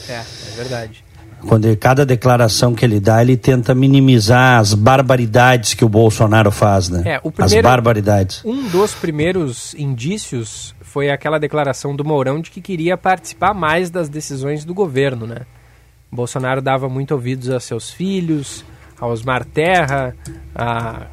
É, 0.07 0.13
é 0.13 0.55
verdade. 0.55 1.03
Quando 1.47 1.65
ele, 1.65 1.75
cada 1.75 2.05
declaração 2.05 2.73
que 2.73 2.83
ele 2.83 2.99
dá, 2.99 3.21
ele 3.21 3.37
tenta 3.37 3.75
minimizar 3.75 4.59
as 4.59 4.73
barbaridades 4.73 5.73
que 5.73 5.85
o 5.85 5.89
Bolsonaro 5.89 6.51
faz, 6.51 6.89
né? 6.89 7.03
É, 7.05 7.19
primeiro, 7.19 7.43
as 7.43 7.53
barbaridades. 7.53 8.41
Um 8.43 8.67
dos 8.69 8.93
primeiros 8.95 9.75
indícios 9.75 10.73
foi 10.81 11.11
aquela 11.11 11.37
declaração 11.37 11.95
do 11.95 12.03
Mourão 12.03 12.41
de 12.41 12.49
que 12.49 12.61
queria 12.61 12.97
participar 12.97 13.53
mais 13.53 13.89
das 13.89 14.09
decisões 14.09 14.65
do 14.65 14.73
governo, 14.73 15.27
né? 15.27 15.41
Bolsonaro 16.11 16.61
dava 16.61 16.87
muito 16.87 17.11
ouvidos 17.11 17.49
a 17.49 17.59
seus 17.59 17.91
filhos, 17.91 18.63
a 18.99 19.07
Osmar 19.07 19.45
Terra, 19.45 20.15
a, 20.53 21.07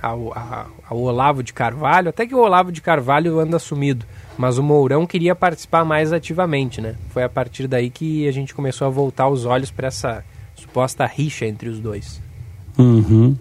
ao, 0.00 0.32
a, 0.32 0.66
ao 0.88 0.98
Olavo 0.98 1.42
de 1.42 1.52
Carvalho, 1.52 2.08
até 2.08 2.26
que 2.26 2.34
o 2.34 2.38
Olavo 2.38 2.70
de 2.70 2.80
Carvalho 2.80 3.38
anda 3.38 3.58
sumido. 3.58 4.06
Mas 4.38 4.58
o 4.58 4.62
Mourão 4.62 5.06
queria 5.06 5.34
participar 5.34 5.84
mais 5.84 6.12
ativamente, 6.12 6.80
né? 6.80 6.94
Foi 7.10 7.22
a 7.22 7.28
partir 7.28 7.66
daí 7.66 7.88
que 7.88 8.28
a 8.28 8.32
gente 8.32 8.54
começou 8.54 8.86
a 8.86 8.90
voltar 8.90 9.28
os 9.28 9.46
olhos 9.46 9.70
para 9.70 9.88
essa 9.88 10.22
suposta 10.54 11.06
rixa 11.06 11.46
entre 11.46 11.68
os 11.68 11.80
dois. 11.80 12.20
Uhum. 12.78 13.34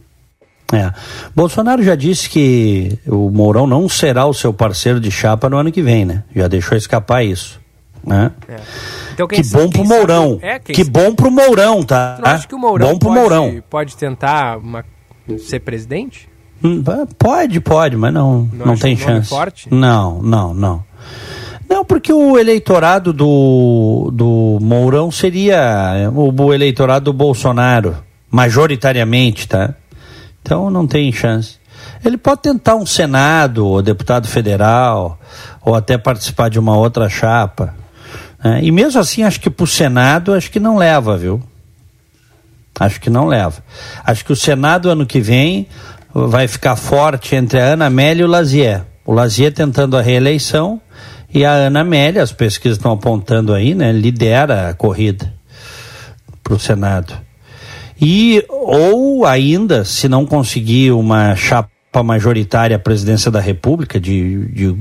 É. 0.73 0.91
Bolsonaro 1.35 1.83
já 1.83 1.95
disse 1.95 2.29
que 2.29 2.97
o 3.05 3.29
Mourão 3.29 3.67
não 3.67 3.87
será 3.87 4.25
o 4.25 4.33
seu 4.33 4.53
parceiro 4.53 4.99
de 4.99 5.11
chapa 5.11 5.49
no 5.49 5.57
ano 5.57 5.71
que 5.71 5.81
vem, 5.81 6.05
né? 6.05 6.23
Já 6.35 6.47
deixou 6.47 6.77
escapar 6.77 7.23
isso. 7.23 7.59
Né? 8.03 8.31
É. 8.47 8.59
Então, 9.15 9.27
que 9.27 9.41
bom 9.43 9.69
pro 9.69 9.85
Mourão. 9.85 10.39
É, 10.41 10.59
que 10.59 10.75
sabe... 10.75 10.89
bom 10.89 11.15
pro 11.15 11.31
Mourão, 11.31 11.83
tá? 11.83 12.19
Não 12.21 12.29
acho 12.29 12.47
que 12.47 12.53
o 12.53 12.59
Mourão 12.59 12.91
bom 12.91 12.99
pro 12.99 13.09
pode, 13.09 13.21
Mourão. 13.21 13.63
pode 13.69 13.95
tentar 13.95 14.57
uma... 14.57 14.83
ser 15.39 15.61
presidente? 15.61 16.29
Hum, 16.61 16.83
pode, 17.17 17.61
pode, 17.61 17.95
mas 17.95 18.13
não, 18.13 18.49
não, 18.51 18.65
não 18.67 18.77
tem 18.77 18.97
chance. 18.97 19.29
Forte? 19.29 19.73
Não, 19.73 20.21
não, 20.21 20.53
não. 20.53 20.83
Não, 21.69 21.85
porque 21.85 22.11
o 22.11 22.37
eleitorado 22.37 23.13
do, 23.13 24.11
do 24.13 24.59
Mourão 24.61 25.09
seria 25.09 26.11
o, 26.13 26.29
o 26.29 26.53
eleitorado 26.53 27.05
do 27.05 27.13
Bolsonaro, 27.13 27.97
majoritariamente, 28.29 29.47
tá? 29.47 29.73
Então 30.41 30.69
não 30.69 30.85
tem 30.85 31.11
chance. 31.11 31.57
Ele 32.03 32.17
pode 32.17 32.41
tentar 32.41 32.75
um 32.75 32.85
Senado, 32.85 33.65
ou 33.65 33.81
deputado 33.81 34.27
federal, 34.27 35.19
ou 35.63 35.73
até 35.73 35.97
participar 35.97 36.49
de 36.49 36.59
uma 36.59 36.75
outra 36.77 37.09
chapa. 37.09 37.73
Né? 38.45 38.59
E 38.61 38.71
mesmo 38.71 39.01
assim, 39.01 39.23
acho 39.23 39.41
que 39.41 39.49
para 39.49 39.63
o 39.63 39.67
Senado, 39.67 40.33
acho 40.33 40.51
que 40.51 40.59
não 40.59 40.77
leva, 40.77 41.17
viu? 41.17 41.41
Acho 42.79 43.01
que 43.01 43.09
não 43.09 43.25
leva. 43.25 43.63
Acho 44.03 44.23
que 44.23 44.31
o 44.31 44.35
Senado, 44.35 44.89
ano 44.89 45.05
que 45.05 45.19
vem, 45.19 45.67
vai 46.13 46.47
ficar 46.47 46.75
forte 46.75 47.35
entre 47.35 47.59
a 47.59 47.65
Ana 47.65 47.87
Amélia 47.87 48.21
e 48.21 48.25
o 48.25 48.29
Lazier. 48.29 48.83
O 49.03 49.11
Lazier 49.11 49.51
tentando 49.51 49.97
a 49.97 50.01
reeleição 50.01 50.79
e 51.33 51.43
a 51.43 51.51
Ana 51.51 51.79
Amélia, 51.79 52.21
as 52.21 52.31
pesquisas 52.31 52.77
estão 52.77 52.91
apontando 52.91 53.51
aí, 53.51 53.73
né, 53.73 53.91
lidera 53.91 54.69
a 54.69 54.73
corrida 54.73 55.33
para 56.43 56.53
o 56.53 56.59
Senado. 56.59 57.13
E, 57.99 58.45
ou 58.49 59.25
ainda, 59.25 59.83
se 59.85 60.07
não 60.07 60.25
conseguir 60.25 60.91
uma 60.91 61.35
chapa 61.35 61.74
majoritária 62.03 62.75
à 62.75 62.79
presidência 62.79 63.29
da 63.29 63.39
República, 63.39 63.99
de, 63.99 64.45
de 64.47 64.75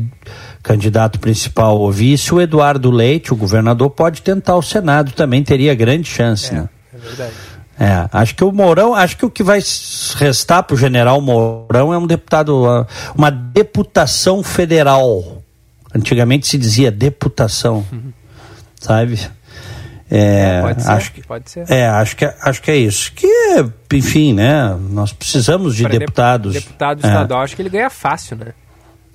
candidato 0.62 1.18
principal 1.18 1.78
ou 1.78 1.90
vice, 1.90 2.34
o 2.34 2.40
Eduardo 2.40 2.90
Leite, 2.90 3.32
o 3.32 3.36
governador, 3.36 3.90
pode 3.90 4.22
tentar 4.22 4.56
o 4.56 4.62
Senado 4.62 5.12
também, 5.12 5.42
teria 5.42 5.74
grande 5.74 6.08
chance, 6.08 6.52
é, 6.52 6.54
né? 6.54 6.68
É 6.92 6.98
verdade. 6.98 7.32
É, 7.78 8.08
acho 8.12 8.36
que 8.36 8.44
o 8.44 8.52
Mourão, 8.52 8.94
acho 8.94 9.16
que 9.16 9.26
o 9.26 9.30
que 9.30 9.42
vai 9.42 9.60
restar 10.16 10.62
para 10.62 10.74
o 10.74 10.76
general 10.76 11.20
Mourão 11.20 11.92
é 11.92 11.98
um 11.98 12.06
deputado, 12.06 12.86
uma 13.16 13.30
deputação 13.30 14.42
federal. 14.42 15.42
Antigamente 15.92 16.46
se 16.46 16.56
dizia 16.56 16.90
deputação, 16.90 17.84
uhum. 17.92 18.12
sabe? 18.80 19.18
É, 20.10 20.58
é, 20.58 20.60
pode 20.60 20.82
ser, 20.82 20.90
acho 20.90 21.12
que, 21.12 21.26
pode 21.26 21.50
ser. 21.50 21.70
É, 21.70 21.88
acho 21.88 22.16
que, 22.16 22.24
acho 22.24 22.62
que 22.62 22.70
é 22.70 22.76
isso. 22.76 23.12
Que, 23.12 23.26
enfim, 23.92 24.32
né? 24.32 24.76
Nós 24.90 25.12
precisamos 25.12 25.74
de 25.74 25.84
pra 25.84 25.92
deputados. 25.92 26.52
Deputado 26.54 26.98
estadual, 26.98 27.40
é. 27.40 27.44
acho 27.44 27.56
que 27.56 27.62
ele 27.62 27.70
ganha 27.70 27.90
fácil, 27.90 28.36
né? 28.36 28.52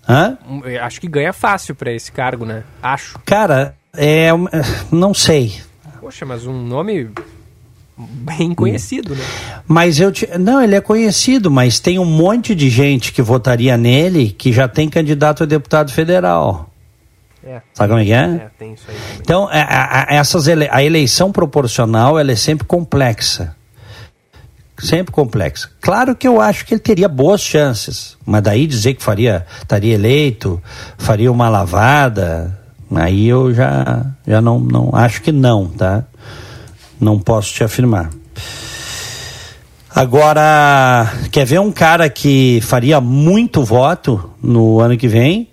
Hã? 0.08 0.38
Acho 0.82 1.00
que 1.00 1.08
ganha 1.08 1.32
fácil 1.32 1.76
para 1.76 1.92
esse 1.92 2.12
cargo, 2.12 2.44
né? 2.44 2.64
Acho. 2.82 3.20
Cara, 3.26 3.76
é, 3.96 4.30
não 4.92 5.14
sei. 5.14 5.62
Poxa, 6.00 6.26
mas 6.26 6.48
um 6.48 6.66
nome 6.66 7.12
bem 7.98 8.56
conhecido, 8.56 9.14
né? 9.14 9.24
Mas 9.68 10.00
eu 10.00 10.12
te... 10.12 10.28
não, 10.38 10.62
ele 10.62 10.76
é 10.76 10.82
conhecido, 10.82 11.52
mas 11.52 11.80
tem 11.80 12.00
um 12.00 12.06
monte 12.06 12.56
de 12.56 12.70
gente 12.70 13.12
que 13.12 13.22
votaria 13.22 13.78
nele 13.78 14.32
que 14.32 14.54
já 14.54 14.68
tem 14.68 14.90
candidato 14.90 15.44
a 15.44 15.46
deputado 15.46 15.92
federal. 15.92 16.69
É. 17.44 17.62
Sabe 17.74 17.90
como 17.90 18.02
é 18.02 18.06
que 18.06 18.14
é? 18.14 18.18
É, 18.18 18.50
tem 18.58 18.74
isso 18.74 18.86
aí 18.90 18.96
também. 18.96 19.18
Então, 19.22 19.48
a, 19.52 20.12
a, 20.12 20.16
essas 20.16 20.48
ele... 20.48 20.68
a 20.70 20.84
eleição 20.84 21.32
proporcional 21.32 22.20
ela 22.20 22.32
é 22.32 22.36
sempre 22.36 22.68
complexa. 22.68 23.56
Sempre 24.78 25.12
complexa. 25.12 25.70
Claro 25.82 26.16
que 26.16 26.28
eu 26.28 26.40
acho 26.40 26.66
que 26.66 26.74
ele 26.74 26.80
teria 26.80 27.10
boas 27.10 27.42
chances, 27.42 28.18
mas 28.26 28.42
daí 28.42 28.66
dizer 28.66 28.94
que 28.94 29.04
faria, 29.04 29.46
estaria 29.62 29.94
eleito, 29.94 30.62
faria 30.98 31.32
uma 31.32 31.50
lavada, 31.50 32.58
aí 32.96 33.28
eu 33.28 33.54
já, 33.54 34.06
já 34.26 34.40
não, 34.42 34.58
não 34.60 34.92
acho 34.94 35.22
que 35.22 35.32
não, 35.32 35.68
tá? 35.68 36.06
Não 37.00 37.20
posso 37.20 37.54
te 37.54 37.64
afirmar. 37.64 38.10
Agora, 39.94 41.12
quer 41.32 41.46
ver 41.46 41.60
um 41.60 41.72
cara 41.72 42.10
que 42.10 42.62
faria 42.62 43.02
muito 43.02 43.64
voto 43.64 44.32
no 44.42 44.80
ano 44.80 44.96
que 44.98 45.08
vem? 45.08 45.50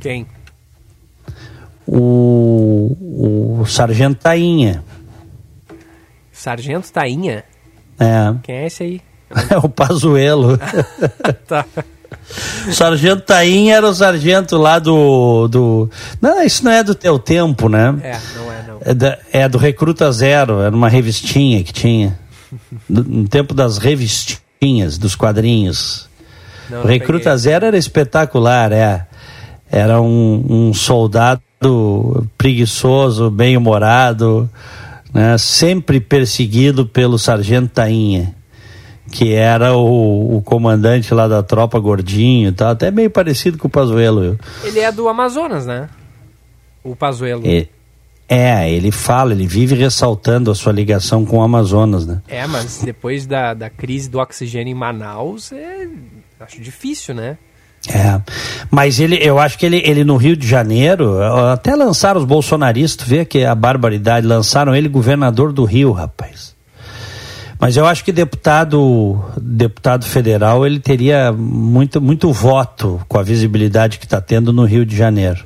Quem? 0.00 0.26
O, 1.86 3.60
o 3.60 3.66
Sargento 3.66 4.20
Tainha. 4.20 4.82
Sargento 6.32 6.92
Tainha? 6.92 7.44
É. 7.98 8.34
Quem 8.42 8.54
é 8.56 8.66
esse 8.66 8.82
aí? 8.82 9.00
É 9.50 9.58
o 9.58 9.68
Pazuelo. 9.68 10.58
tá. 11.46 11.64
O 12.66 12.72
sargento 12.72 13.22
Tainha 13.22 13.76
era 13.76 13.88
o 13.88 13.94
sargento 13.94 14.56
lá 14.56 14.78
do, 14.78 15.48
do. 15.48 15.90
Não, 16.20 16.42
isso 16.42 16.64
não 16.64 16.72
é 16.72 16.82
do 16.82 16.94
teu 16.94 17.18
tempo, 17.18 17.68
né? 17.68 17.94
É, 18.02 18.18
não 18.36 18.52
é, 18.52 18.62
não. 18.66 18.78
É, 18.80 18.94
da, 18.94 19.18
é 19.32 19.48
do 19.48 19.58
Recruta 19.58 20.10
Zero, 20.12 20.60
era 20.60 20.74
uma 20.74 20.88
revistinha 20.88 21.62
que 21.62 21.72
tinha. 21.72 22.18
no 22.88 23.28
tempo 23.28 23.54
das 23.54 23.78
revistinhas, 23.78 24.98
dos 24.98 25.14
quadrinhos. 25.14 26.08
Não, 26.70 26.84
Recruta 26.84 27.24
peguei. 27.24 27.38
Zero 27.38 27.66
era 27.66 27.78
espetacular, 27.78 28.72
é. 28.72 29.06
Era 29.70 30.00
um, 30.00 30.44
um 30.48 30.74
soldado 30.74 31.42
preguiçoso, 32.36 33.30
bem-humorado, 33.30 34.48
né? 35.12 35.36
sempre 35.38 36.00
perseguido 36.00 36.86
pelo 36.86 37.18
sargento 37.18 37.70
Tainha 37.74 38.34
que 39.10 39.34
era 39.34 39.74
o, 39.76 40.36
o, 40.36 40.42
comandante 40.42 41.14
lá 41.14 41.28
da 41.28 41.42
tropa 41.42 41.78
gordinho 41.78 42.48
e 42.48 42.52
tal, 42.52 42.70
até 42.70 42.90
meio 42.90 43.10
parecido 43.10 43.56
com 43.56 43.68
o 43.68 43.70
Pazuello. 43.70 44.38
Ele 44.64 44.80
é 44.80 44.90
do 44.90 45.08
Amazonas, 45.08 45.64
né? 45.64 45.88
O 46.82 46.96
Pazuello. 46.96 47.42
É, 47.46 47.68
é, 48.28 48.70
ele 48.70 48.90
fala, 48.90 49.32
ele 49.32 49.46
vive 49.46 49.74
ressaltando 49.74 50.50
a 50.50 50.54
sua 50.54 50.72
ligação 50.72 51.24
com 51.24 51.38
o 51.38 51.42
Amazonas, 51.42 52.06
né? 52.06 52.20
É, 52.26 52.46
mas 52.46 52.80
depois 52.82 53.26
da, 53.26 53.54
da 53.54 53.70
crise 53.70 54.10
do 54.10 54.18
oxigênio 54.18 54.72
em 54.72 54.74
Manaus, 54.74 55.52
é, 55.52 55.88
acho 56.40 56.60
difícil, 56.60 57.14
né? 57.14 57.38
É, 57.88 58.20
mas 58.70 58.98
ele, 58.98 59.16
eu 59.22 59.38
acho 59.38 59.56
que 59.58 59.64
ele, 59.64 59.80
ele 59.84 60.02
no 60.02 60.16
Rio 60.16 60.36
de 60.36 60.46
Janeiro, 60.46 61.22
até 61.52 61.74
lançaram 61.76 62.20
os 62.20 62.26
bolsonaristas, 62.26 63.06
vê 63.06 63.24
que 63.24 63.44
a 63.44 63.54
barbaridade, 63.54 64.26
lançaram 64.26 64.74
ele 64.74 64.88
governador 64.88 65.52
do 65.52 65.64
Rio, 65.64 65.92
rapaz. 65.92 66.56
Mas 67.58 67.76
eu 67.76 67.86
acho 67.86 68.04
que 68.04 68.12
deputado, 68.12 69.24
deputado 69.40 70.04
federal 70.04 70.66
ele 70.66 70.78
teria 70.78 71.32
muito, 71.32 72.00
muito 72.00 72.32
voto 72.32 73.00
com 73.08 73.18
a 73.18 73.22
visibilidade 73.22 73.98
que 73.98 74.04
está 74.04 74.20
tendo 74.20 74.52
no 74.52 74.64
Rio 74.64 74.84
de 74.84 74.94
Janeiro. 74.94 75.44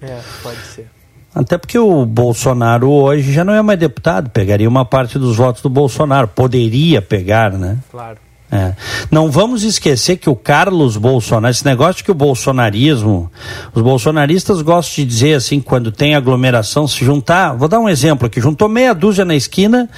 É, 0.00 0.18
pode 0.42 0.60
ser. 0.74 0.90
Até 1.34 1.56
porque 1.56 1.78
o 1.78 2.04
Bolsonaro 2.04 2.90
hoje 2.90 3.32
já 3.32 3.44
não 3.44 3.54
é 3.54 3.62
mais 3.62 3.78
deputado, 3.78 4.28
pegaria 4.30 4.68
uma 4.68 4.84
parte 4.84 5.18
dos 5.18 5.36
votos 5.36 5.62
do 5.62 5.70
Bolsonaro, 5.70 6.28
poderia 6.28 7.00
pegar, 7.00 7.52
né? 7.52 7.78
Claro. 7.90 8.18
É. 8.52 8.74
Não 9.10 9.30
vamos 9.30 9.62
esquecer 9.62 10.18
que 10.18 10.28
o 10.28 10.36
Carlos 10.36 10.98
Bolsonaro, 10.98 11.50
esse 11.50 11.64
negócio 11.64 12.04
que 12.04 12.10
o 12.10 12.14
bolsonarismo, 12.14 13.32
os 13.74 13.82
bolsonaristas 13.82 14.60
gostam 14.60 14.96
de 14.96 15.06
dizer 15.06 15.34
assim, 15.36 15.58
quando 15.58 15.90
tem 15.90 16.14
aglomeração, 16.14 16.86
se 16.86 17.02
juntar, 17.02 17.54
vou 17.54 17.66
dar 17.66 17.80
um 17.80 17.88
exemplo 17.88 18.26
aqui, 18.26 18.42
juntou 18.42 18.68
meia 18.68 18.94
dúzia 18.94 19.24
na 19.24 19.34
esquina, 19.34 19.88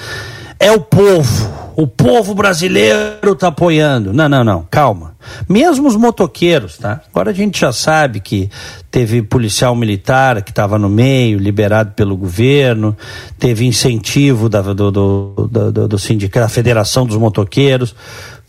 é 0.61 0.71
o 0.71 0.81
povo. 0.81 1.65
O 1.77 1.89
povo 1.89 2.35
brasileiro 2.35 3.33
está 3.33 3.49
apoiando. 3.49 4.13
Não, 4.13 4.29
não, 4.29 4.45
não, 4.45 4.65
calma. 4.71 5.17
Mesmo 5.49 5.89
os 5.89 5.97
motoqueiros, 5.97 6.79
tá? 6.79 7.01
Agora 7.11 7.31
a 7.33 7.35
gente 7.35 7.59
já 7.59 7.73
sabe 7.73 8.21
que 8.21 8.49
teve 8.89 9.23
policial 9.23 9.75
militar 9.75 10.41
que 10.43 10.53
estava 10.53 10.79
no 10.79 10.89
meio, 10.89 11.37
liberado 11.37 11.91
pelo 11.93 12.17
governo, 12.17 12.97
teve 13.41 13.67
incentivo 13.67 14.49
da, 14.49 14.63
do, 14.63 14.93
do, 14.93 15.49
do, 15.51 15.89
do 15.89 15.99
sindicato, 15.99 16.47
da 16.47 16.49
Federação 16.49 17.05
dos 17.05 17.17
Motoqueiros 17.17 17.97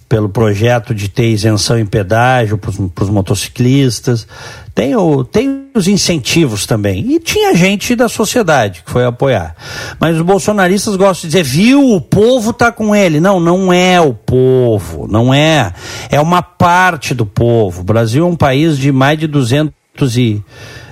pelo 0.07 0.29
projeto 0.29 0.93
de 0.93 1.09
ter 1.09 1.29
isenção 1.29 1.79
em 1.79 1.85
pedágio 1.85 2.57
para 2.57 3.03
os 3.03 3.09
motociclistas. 3.09 4.27
Tem, 4.73 4.95
o, 4.95 5.23
tem 5.23 5.67
os 5.73 5.87
incentivos 5.87 6.65
também. 6.65 7.13
E 7.13 7.19
tinha 7.19 7.55
gente 7.55 7.95
da 7.95 8.07
sociedade 8.07 8.83
que 8.85 8.91
foi 8.91 9.05
apoiar. 9.05 9.55
Mas 9.99 10.15
os 10.15 10.21
bolsonaristas 10.21 10.95
gostam 10.95 11.29
de 11.29 11.35
dizer, 11.35 11.43
viu, 11.43 11.91
o 11.91 12.01
povo 12.01 12.51
está 12.51 12.71
com 12.71 12.95
ele. 12.95 13.19
Não, 13.19 13.39
não 13.39 13.73
é 13.73 13.99
o 13.99 14.13
povo, 14.13 15.07
não 15.09 15.33
é. 15.33 15.73
É 16.09 16.19
uma 16.19 16.41
parte 16.41 17.13
do 17.13 17.25
povo. 17.25 17.81
O 17.81 17.85
Brasil 17.85 18.25
é 18.25 18.27
um 18.27 18.35
país 18.35 18.77
de 18.77 18.91
mais 18.91 19.17
de 19.17 19.27
220 19.27 20.43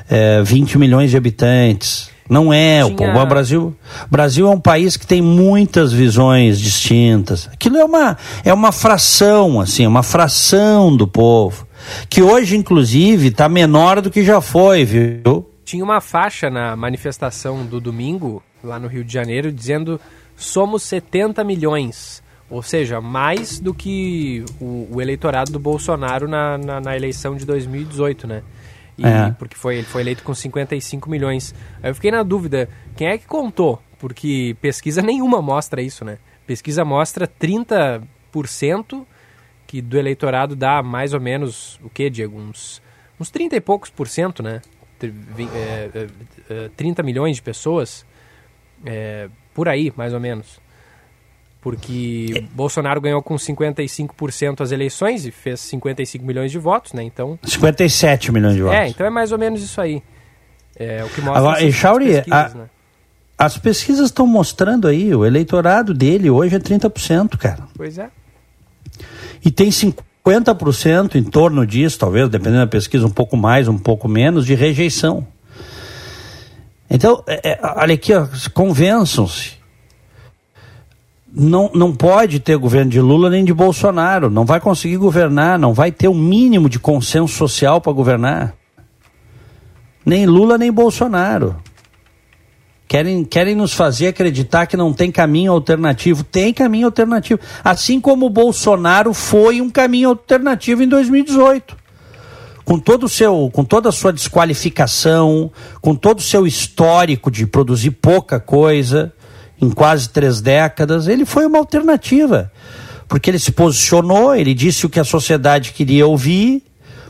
eh, 0.09 0.77
milhões 0.77 1.11
de 1.11 1.17
habitantes. 1.17 2.12
Não 2.29 2.53
é 2.53 2.83
Tinha... 2.83 2.87
o 2.87 2.95
povo. 2.95 3.19
O 3.19 3.25
Brasil, 3.25 3.75
Brasil 4.09 4.47
é 4.47 4.49
um 4.49 4.59
país 4.59 4.97
que 4.97 5.05
tem 5.05 5.21
muitas 5.21 5.91
visões 5.91 6.59
distintas. 6.59 7.49
Aquilo 7.51 7.77
é 7.77 7.85
uma, 7.85 8.17
é 8.43 8.53
uma 8.53 8.71
fração, 8.71 9.59
assim, 9.59 9.85
uma 9.85 10.03
fração 10.03 10.95
do 10.95 11.07
povo. 11.07 11.67
Que 12.09 12.21
hoje, 12.21 12.55
inclusive, 12.55 13.27
está 13.27 13.49
menor 13.49 14.01
do 14.01 14.09
que 14.09 14.23
já 14.23 14.39
foi, 14.39 14.85
viu? 14.85 15.49
Tinha 15.65 15.83
uma 15.83 15.99
faixa 15.99 16.49
na 16.49 16.75
manifestação 16.75 17.65
do 17.65 17.79
domingo, 17.79 18.41
lá 18.63 18.79
no 18.79 18.87
Rio 18.87 19.03
de 19.03 19.11
Janeiro, 19.11 19.51
dizendo 19.51 19.99
somos 20.35 20.83
70 20.83 21.43
milhões. 21.43 22.23
Ou 22.49 22.61
seja, 22.61 23.01
mais 23.01 23.59
do 23.59 23.73
que 23.73 24.45
o, 24.61 24.87
o 24.91 25.01
eleitorado 25.01 25.51
do 25.51 25.59
Bolsonaro 25.59 26.27
na, 26.27 26.57
na, 26.57 26.79
na 26.79 26.95
eleição 26.95 27.35
de 27.35 27.45
2018, 27.45 28.27
né? 28.27 28.43
E, 28.97 29.05
é. 29.05 29.31
Porque 29.37 29.55
foi, 29.55 29.77
ele 29.77 29.85
foi 29.85 30.01
eleito 30.01 30.23
com 30.23 30.33
55 30.33 31.09
milhões. 31.09 31.53
Aí 31.81 31.89
eu 31.89 31.95
fiquei 31.95 32.11
na 32.11 32.23
dúvida, 32.23 32.69
quem 32.95 33.07
é 33.07 33.17
que 33.17 33.25
contou? 33.25 33.81
Porque 33.97 34.55
pesquisa 34.61 35.01
nenhuma 35.03 35.41
mostra 35.41 35.81
isso, 35.81 36.03
né? 36.05 36.17
Pesquisa 36.45 36.83
mostra 36.83 37.27
30% 37.27 39.05
que 39.65 39.81
do 39.81 39.97
eleitorado 39.97 40.55
dá 40.55 40.83
mais 40.83 41.13
ou 41.13 41.19
menos, 41.19 41.79
o 41.83 41.89
que, 41.89 42.09
Diego? 42.09 42.37
Uns, 42.37 42.81
uns 43.19 43.31
30 43.31 43.55
e 43.55 43.61
poucos 43.61 43.89
por 43.89 44.07
cento, 44.07 44.43
né? 44.43 44.61
é, 45.01 46.07
é, 46.49 46.69
30 46.75 47.03
milhões 47.03 47.37
de 47.37 47.41
pessoas, 47.41 48.05
é, 48.85 49.29
por 49.53 49.67
aí, 49.67 49.91
mais 49.95 50.13
ou 50.13 50.19
menos. 50.19 50.61
Porque 51.63 52.33
é. 52.35 52.41
Bolsonaro 52.53 52.99
ganhou 52.99 53.23
com 53.23 53.35
55% 53.35 54.59
as 54.59 54.73
eleições 54.73 55.25
e 55.25 55.31
fez 55.31 55.61
55 55.61 56.25
milhões 56.25 56.51
de 56.51 56.59
votos, 56.59 56.91
né? 56.91 57.01
Então. 57.01 57.39
57 57.41 58.33
milhões 58.33 58.55
de 58.55 58.61
votos. 58.61 58.77
É, 58.77 58.89
então 58.89 59.07
é 59.07 59.09
mais 59.09 59.31
ou 59.31 59.39
menos 59.39 59.63
isso 59.63 59.79
aí. 59.79 60.03
É 60.75 61.01
o 61.05 61.09
que 61.09 61.21
mostra 61.21 61.39
Agora, 61.39 61.65
as, 61.65 61.73
Chauri, 61.73 62.05
pesquisas, 62.07 62.55
a, 62.55 62.57
né? 62.57 62.65
As 63.37 63.57
pesquisas 63.57 64.05
estão 64.05 64.27
mostrando 64.27 64.89
aí, 64.89 65.15
o 65.15 65.25
eleitorado 65.25 65.93
dele 65.93 66.29
hoje 66.29 66.55
é 66.55 66.59
30%, 66.59 67.37
cara. 67.37 67.63
Pois 67.75 67.97
é. 67.97 68.09
E 69.43 69.49
tem 69.49 69.69
50% 69.69 71.15
em 71.15 71.23
torno 71.23 71.65
disso, 71.65 71.97
talvez, 71.97 72.27
dependendo 72.27 72.59
da 72.59 72.67
pesquisa, 72.67 73.07
um 73.07 73.11
pouco 73.11 73.37
mais, 73.37 73.69
um 73.69 73.77
pouco 73.77 74.09
menos, 74.09 74.45
de 74.45 74.53
rejeição. 74.53 75.25
Então, 76.89 77.23
é, 77.25 77.51
é, 77.51 77.59
olha 77.63 77.93
aqui, 77.93 78.11
convençam-se. 78.53 79.62
Não, 81.35 81.71
não 81.73 81.91
pode 81.95 82.39
ter 82.39 82.55
governo 82.57 82.91
de 82.91 83.01
Lula 83.01 83.27
nem 83.27 83.43
de 83.43 83.51
Bolsonaro. 83.51 84.29
Não 84.29 84.45
vai 84.45 84.59
conseguir 84.59 84.97
governar, 84.97 85.57
não 85.57 85.73
vai 85.73 85.91
ter 85.91 86.07
o 86.07 86.11
um 86.11 86.17
mínimo 86.17 86.69
de 86.69 86.77
consenso 86.77 87.33
social 87.33 87.81
para 87.81 87.91
governar. 87.91 88.53
Nem 90.05 90.27
Lula 90.27 90.59
nem 90.59 90.71
Bolsonaro. 90.71 91.55
Querem, 92.87 93.23
querem 93.25 93.55
nos 93.55 93.73
fazer 93.73 94.07
acreditar 94.07 94.67
que 94.67 94.77
não 94.77 94.93
tem 94.93 95.11
caminho 95.11 95.51
alternativo. 95.53 96.23
Tem 96.23 96.53
caminho 96.53 96.85
alternativo. 96.85 97.39
Assim 97.63 97.99
como 97.99 98.27
o 98.27 98.29
Bolsonaro 98.29 99.11
foi 99.11 99.59
um 99.59 99.71
caminho 99.71 100.09
alternativo 100.09 100.83
em 100.83 100.87
2018. 100.87 101.75
Com 102.63 102.77
todo 102.77 103.09
seu, 103.09 103.49
com 103.51 103.65
toda 103.65 103.89
a 103.89 103.91
sua 103.91 104.13
desqualificação, 104.13 105.51
com 105.81 105.95
todo 105.95 106.19
o 106.19 106.23
seu 106.23 106.45
histórico 106.45 107.31
de 107.31 107.47
produzir 107.47 107.91
pouca 107.91 108.39
coisa 108.39 109.11
em 109.63 109.69
quase 109.69 110.09
três 110.09 110.41
décadas, 110.41 111.07
ele 111.07 111.25
foi 111.25 111.45
uma 111.45 111.57
alternativa. 111.57 112.51
Porque 113.07 113.29
ele 113.29 113.39
se 113.39 113.51
posicionou, 113.51 114.35
ele 114.35 114.53
disse 114.53 114.85
o 114.85 114.89
que 114.89 114.99
a 114.99 115.03
sociedade 115.03 115.71
queria 115.71 116.05
ouvir, 116.05 116.63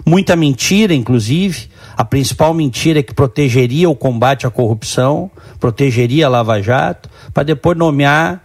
muita 0.05 0.35
mentira, 0.35 0.93
inclusive. 0.93 1.69
A 1.95 2.03
principal 2.03 2.53
mentira 2.53 2.99
é 2.99 3.03
que 3.03 3.13
protegeria 3.13 3.89
o 3.89 3.95
combate 3.95 4.47
à 4.47 4.49
corrupção, 4.49 5.29
protegeria 5.59 6.25
a 6.25 6.29
Lava 6.29 6.61
Jato, 6.61 7.09
para 7.33 7.43
depois 7.43 7.77
nomear 7.77 8.43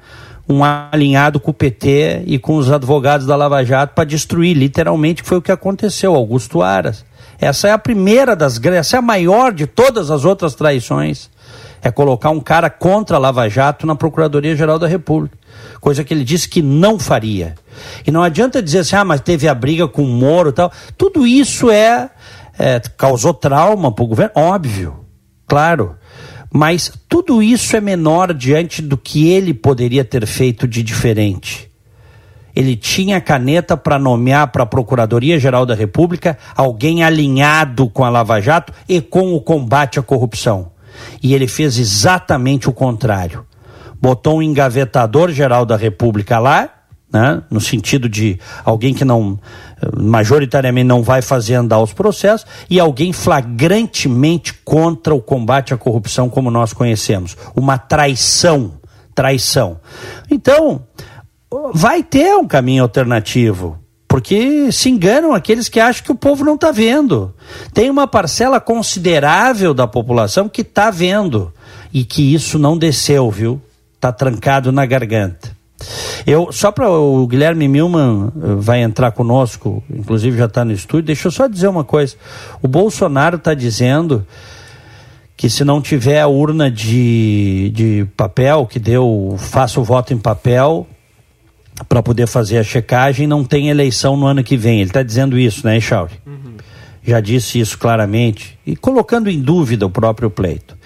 um 0.49 0.65
alinhado 0.65 1.39
com 1.39 1.51
o 1.51 1.55
PT 1.55 2.23
e 2.27 2.39
com 2.39 2.57
os 2.57 2.71
advogados 2.71 3.27
da 3.27 3.37
Lava 3.37 3.63
Jato 3.65 3.95
para 3.95 4.05
destruir, 4.05 4.57
literalmente, 4.57 5.23
foi 5.23 5.39
o 5.39 5.43
que 5.43 5.53
aconteceu, 5.53 6.15
Augusto 6.15 6.63
Aras. 6.63 7.05
Essa 7.41 7.69
é 7.69 7.73
a 7.73 7.79
primeira 7.79 8.35
das 8.35 8.61
essa 8.65 8.97
é 8.97 8.99
a 8.99 9.03
maior 9.03 9.53
de 9.53 9.67
todas 9.67 10.11
as 10.11 10.25
outras 10.25 10.55
traições. 10.55 11.31
É 11.83 11.91
colocar 11.91 12.31
um 12.31 12.41
cara 12.41 12.69
contra 12.69 13.17
a 13.17 13.21
Lava 13.21 13.49
Jato 13.49 13.87
na 13.87 13.95
Procuradoria-Geral 13.95 14.79
da 14.79 14.87
República. 14.87 15.37
Coisa 15.81 16.03
que 16.03 16.13
ele 16.13 16.25
disse 16.25 16.49
que 16.49 16.61
não 16.61 16.99
faria. 16.99 17.55
E 18.07 18.11
não 18.11 18.23
adianta 18.23 18.63
dizer 18.63 18.81
assim, 18.81 18.97
ah, 18.97 19.05
mas 19.05 19.21
teve 19.21 19.47
a 19.49 19.55
briga 19.55 19.87
com 19.87 20.03
o 20.03 20.09
Moro 20.09 20.51
e 20.51 20.53
tal. 20.53 20.73
Tudo 20.97 21.27
isso 21.27 21.71
é 21.71 22.11
é, 22.59 22.81
causou 22.97 23.33
trauma 23.33 23.93
para 23.93 24.05
o 24.05 24.09
governo, 24.09 24.33
óbvio, 24.35 25.05
claro. 25.47 25.95
Mas 26.53 26.93
tudo 27.09 27.43
isso 27.43 27.77
é 27.77 27.81
menor 27.81 28.35
diante 28.35 28.83
do 28.83 28.97
que 28.97 29.29
ele 29.29 29.55
poderia 29.55 30.05
ter 30.05 30.27
feito 30.27 30.67
de 30.67 30.83
diferente. 30.83 31.71
Ele 32.57 32.75
tinha 32.75 33.21
caneta 33.21 33.77
para 33.77 33.99
nomear 33.99 34.51
para 34.51 34.65
a 34.65 34.67
Procuradoria-Geral 34.67 35.65
da 35.65 35.75
República 35.75 36.37
alguém 36.57 37.05
alinhado 37.05 37.89
com 37.89 38.05
a 38.05 38.09
Lava 38.09 38.41
Jato 38.41 38.73
e 38.89 39.01
com 39.01 39.35
o 39.35 39.41
combate 39.41 39.99
à 39.99 40.03
corrupção. 40.03 40.73
E 41.23 41.35
ele 41.35 41.47
fez 41.47 41.79
exatamente 41.79 42.69
o 42.69 42.73
contrário. 42.73 43.47
Botou 44.01 44.39
um 44.39 44.43
engavetador 44.43 45.31
geral 45.31 45.67
da 45.67 45.77
República 45.77 46.39
lá, 46.39 46.71
né, 47.13 47.43
no 47.51 47.61
sentido 47.61 48.09
de 48.09 48.39
alguém 48.65 48.93
que 48.93 49.05
não 49.05 49.39
majoritariamente 49.97 50.87
não 50.87 51.03
vai 51.03 51.23
fazer 51.23 51.55
andar 51.55 51.81
os 51.81 51.93
processos, 51.93 52.47
e 52.69 52.79
alguém 52.79 53.13
flagrantemente 53.13 54.53
contra 54.65 55.15
o 55.15 55.23
combate 55.23 55.73
à 55.73 55.77
corrupção 55.77 56.29
como 56.29 56.51
nós 56.51 56.73
conhecemos. 56.73 57.37
Uma 57.57 57.79
traição. 57.79 58.75
Traição. 59.15 59.81
Então, 60.31 60.87
vai 61.75 62.03
ter 62.03 62.37
um 62.37 62.47
caminho 62.47 62.83
alternativo. 62.85 63.79
Porque 64.09 64.73
se 64.73 64.89
enganam 64.89 65.35
aqueles 65.35 65.69
que 65.69 65.79
acham 65.79 66.03
que 66.03 66.11
o 66.11 66.17
povo 66.17 66.43
não 66.43 66.55
está 66.55 66.73
vendo. 66.73 67.35
Tem 67.75 67.91
uma 67.91 68.07
parcela 68.09 68.59
considerável 68.59 69.75
da 69.75 69.87
população 69.87 70.49
que 70.49 70.63
está 70.63 70.91
vendo. 70.91 71.53
E 71.93 72.05
que 72.05 72.35
isso 72.35 72.59
não 72.59 72.77
desceu, 72.77 73.31
viu? 73.31 73.61
Está 73.95 74.11
trancado 74.11 74.73
na 74.73 74.87
garganta. 74.87 75.57
Eu, 76.27 76.51
só 76.51 76.73
para 76.73 76.91
o 76.91 77.27
Guilherme 77.27 77.69
Milman 77.69 78.33
eh, 78.35 78.55
vai 78.57 78.83
entrar 78.83 79.13
conosco, 79.13 79.83
inclusive 79.89 80.37
já 80.37 80.47
está 80.47 80.65
no 80.65 80.73
estúdio, 80.73 81.07
deixa 81.07 81.29
eu 81.29 81.33
só 81.33 81.47
dizer 81.47 81.69
uma 81.69 81.85
coisa. 81.85 82.17
O 82.61 82.67
Bolsonaro 82.67 83.37
está 83.37 83.55
dizendo 83.55 84.27
que 85.37 85.49
se 85.49 85.65
não 85.65 85.81
tiver 85.81 86.21
a 86.21 86.27
urna 86.27 86.69
de, 86.69 87.71
de 87.73 88.07
papel, 88.17 88.67
que 88.67 88.81
deu, 88.81 89.37
faça 89.39 89.81
o 89.81 89.85
voto 89.85 90.13
em 90.13 90.19
papel, 90.19 90.87
para 91.87 92.03
poder 92.03 92.27
fazer 92.27 92.59
a 92.59 92.65
checagem, 92.65 93.27
não 93.27 93.45
tem 93.45 93.69
eleição 93.69 94.17
no 94.17 94.27
ano 94.27 94.43
que 94.43 94.57
vem. 94.57 94.81
Ele 94.81 94.91
está 94.91 95.03
dizendo 95.03 95.39
isso, 95.39 95.67
né, 95.67 95.81
Chauri? 95.81 96.15
Uhum 96.27 96.49
já 97.09 97.21
disse 97.21 97.59
isso 97.59 97.79
claramente, 97.79 98.59
e 98.67 98.77
colocando 98.77 99.31
em 99.31 99.41
dúvida 99.41 99.87
o 99.87 99.91
próprio 99.91 100.29
pleito. 100.29 100.77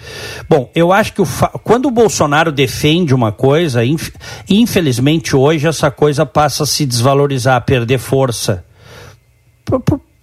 Bom, 0.47 0.71
eu 0.73 0.93
acho 0.93 1.13
que 1.13 1.21
o 1.21 1.25
quando 1.63 1.87
o 1.87 1.91
Bolsonaro 1.91 2.49
defende 2.49 3.13
uma 3.13 3.33
coisa, 3.33 3.83
inf 3.83 4.09
infelizmente 4.49 5.35
hoje 5.35 5.67
essa 5.67 5.91
coisa 5.91 6.25
passa 6.25 6.63
a 6.63 6.65
se 6.65 6.85
desvalorizar, 6.85 7.57
a 7.57 7.61
perder 7.61 7.97
força. 7.97 8.63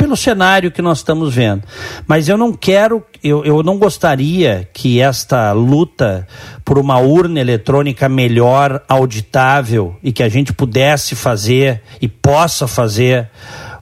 Pelo 0.01 0.17
cenário 0.17 0.71
que 0.71 0.81
nós 0.81 0.99
estamos 0.99 1.35
vendo. 1.35 1.63
Mas 2.07 2.27
eu 2.27 2.39
não 2.39 2.55
quero, 2.55 3.05
eu, 3.23 3.45
eu 3.45 3.63
não 3.63 3.77
gostaria 3.77 4.67
que 4.73 4.99
esta 4.99 5.53
luta 5.53 6.27
por 6.65 6.79
uma 6.79 6.99
urna 6.99 7.39
eletrônica 7.39 8.09
melhor, 8.09 8.83
auditável, 8.89 9.95
e 10.03 10.11
que 10.11 10.23
a 10.23 10.29
gente 10.31 10.55
pudesse 10.55 11.15
fazer 11.15 11.83
e 12.01 12.09
possa 12.09 12.67
fazer 12.67 13.29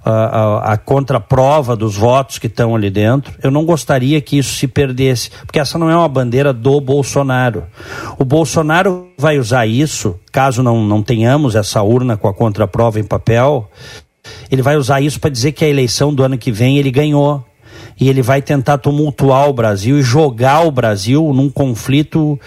a, 0.05 0.73
a, 0.73 0.77
contraprova 0.77 1.77
dos 1.77 1.97
votos 1.97 2.37
que 2.39 2.49
estão 2.49 2.75
ali 2.75 2.91
dentro. 2.91 3.33
Eu 3.41 3.53
não 3.53 3.65
gostaria 3.65 4.21
que 4.21 4.39
isso 4.39 4.57
se 4.57 4.67
perdesse, 4.67 5.31
porque 5.47 5.61
essa 5.61 5.79
não 5.79 5.89
é 5.89 5.97
uma 5.97 6.09
bandeira 6.09 6.53
do 6.53 6.81
Bolsonaro. 6.81 7.65
O 8.19 8.25
Bolsonaro 8.25 9.09
vai 9.17 9.39
usar 9.39 9.67
isso, 9.67 10.19
caso 10.33 10.65
não, 10.65 10.83
não 10.83 11.01
tenhamos 11.01 11.55
essa 11.55 11.81
urna 11.81 12.17
com 12.17 12.27
a 12.27 12.35
contraprova 12.35 12.99
em 12.99 13.05
papel, 13.05 13.71
ele 14.51 14.63
vai 14.63 14.77
usar 14.77 15.01
isso 15.01 15.21
para 15.21 15.31
dizer 15.31 15.53
que 15.53 15.65
a 15.65 15.69
eleição 15.69 16.15
do 16.15 16.23
ano 16.23 16.39
que 16.39 16.51
vem 16.53 16.79
ele 16.79 16.91
ganhou 16.91 17.45
e 18.01 18.09
ele 18.09 18.23
vai 18.23 18.41
tentar 18.41 18.79
tumultuar 18.79 19.49
o 19.49 19.53
Brasil 19.53 19.99
e 19.99 20.03
jogar 20.03 20.61
o 20.61 20.71
Brasil 20.71 21.33
num 21.35 21.51
conflito 21.51 22.39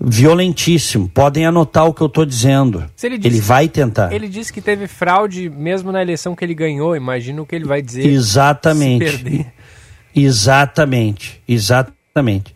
violentíssimo. 0.00 1.08
Podem 1.08 1.46
anotar 1.46 1.86
o 1.86 1.94
que 1.94 2.00
eu 2.00 2.08
estou 2.08 2.26
dizendo. 2.26 2.84
Ele, 3.02 3.16
disse, 3.16 3.36
ele, 3.36 3.40
vai 3.40 3.68
tentar. 3.68 4.12
Ele 4.12 4.28
disse 4.28 4.52
que 4.52 4.60
teve 4.60 4.86
fraude 4.88 5.48
mesmo 5.48 5.92
na 5.92 6.02
eleição 6.02 6.34
que 6.34 6.44
ele 6.44 6.54
ganhou. 6.54 6.96
Imagina 6.96 7.40
o 7.40 7.46
que 7.46 7.54
ele 7.54 7.64
vai 7.64 7.80
dizer. 7.80 8.04
Exatamente. 8.04 9.46
Exatamente. 10.14 11.40
Exatamente. 11.46 12.54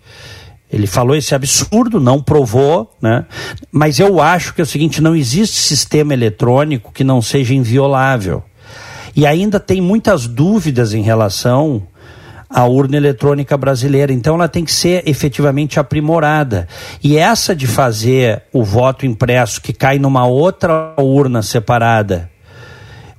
Ele 0.73 0.87
falou 0.87 1.17
esse 1.17 1.35
absurdo, 1.35 1.99
não 2.01 2.23
provou, 2.23 2.93
né? 3.03 3.27
Mas 3.73 3.99
eu 3.99 4.21
acho 4.21 4.55
que 4.55 4.61
é 4.61 4.65
o 4.65 4.67
seguinte: 4.67 5.01
não 5.01 5.17
existe 5.17 5.57
sistema 5.57 6.15
eletrônico 6.15 6.93
que 6.93 7.03
não 7.03 7.21
seja 7.21 7.55
inviolável. 7.55 8.43
E 9.15 9.27
ainda 9.27 9.59
tem 9.59 9.81
muitas 9.81 10.27
dúvidas 10.27 10.95
em 10.95 11.03
relação 11.03 11.83
a 12.51 12.65
urna 12.65 12.97
eletrônica 12.97 13.57
brasileira. 13.57 14.13
Então 14.13 14.35
ela 14.35 14.49
tem 14.49 14.65
que 14.65 14.73
ser 14.73 15.09
efetivamente 15.09 15.79
aprimorada. 15.79 16.67
E 17.03 17.17
essa 17.17 17.55
de 17.55 17.69
fazer 17.69 18.43
o 18.53 18.65
voto 18.65 19.07
impresso 19.07 19.63
que 19.63 19.73
cai 19.73 19.99
numa 19.99 20.27
outra 20.27 20.95
urna 20.99 21.43
separada. 21.43 22.29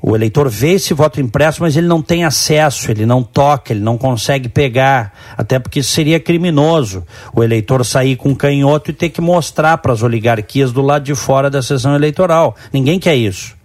O 0.03 0.15
eleitor 0.15 0.49
vê 0.49 0.71
esse 0.71 0.95
voto 0.95 1.21
impresso, 1.21 1.61
mas 1.61 1.77
ele 1.77 1.85
não 1.85 2.01
tem 2.01 2.23
acesso, 2.23 2.89
ele 2.89 3.05
não 3.05 3.21
toca, 3.21 3.71
ele 3.71 3.81
não 3.81 3.99
consegue 3.99 4.49
pegar, 4.49 5.13
até 5.37 5.59
porque 5.59 5.83
seria 5.83 6.19
criminoso. 6.19 7.05
O 7.31 7.43
eleitor 7.43 7.85
sair 7.85 8.15
com 8.15 8.29
um 8.29 8.35
canhoto 8.35 8.89
e 8.89 8.95
ter 8.95 9.09
que 9.09 9.21
mostrar 9.21 9.77
para 9.77 9.93
as 9.93 10.01
oligarquias 10.01 10.71
do 10.71 10.81
lado 10.81 11.03
de 11.03 11.13
fora 11.13 11.51
da 11.51 11.61
sessão 11.61 11.93
eleitoral. 11.93 12.55
Ninguém 12.73 12.99
quer 12.99 13.15
isso. 13.15 13.55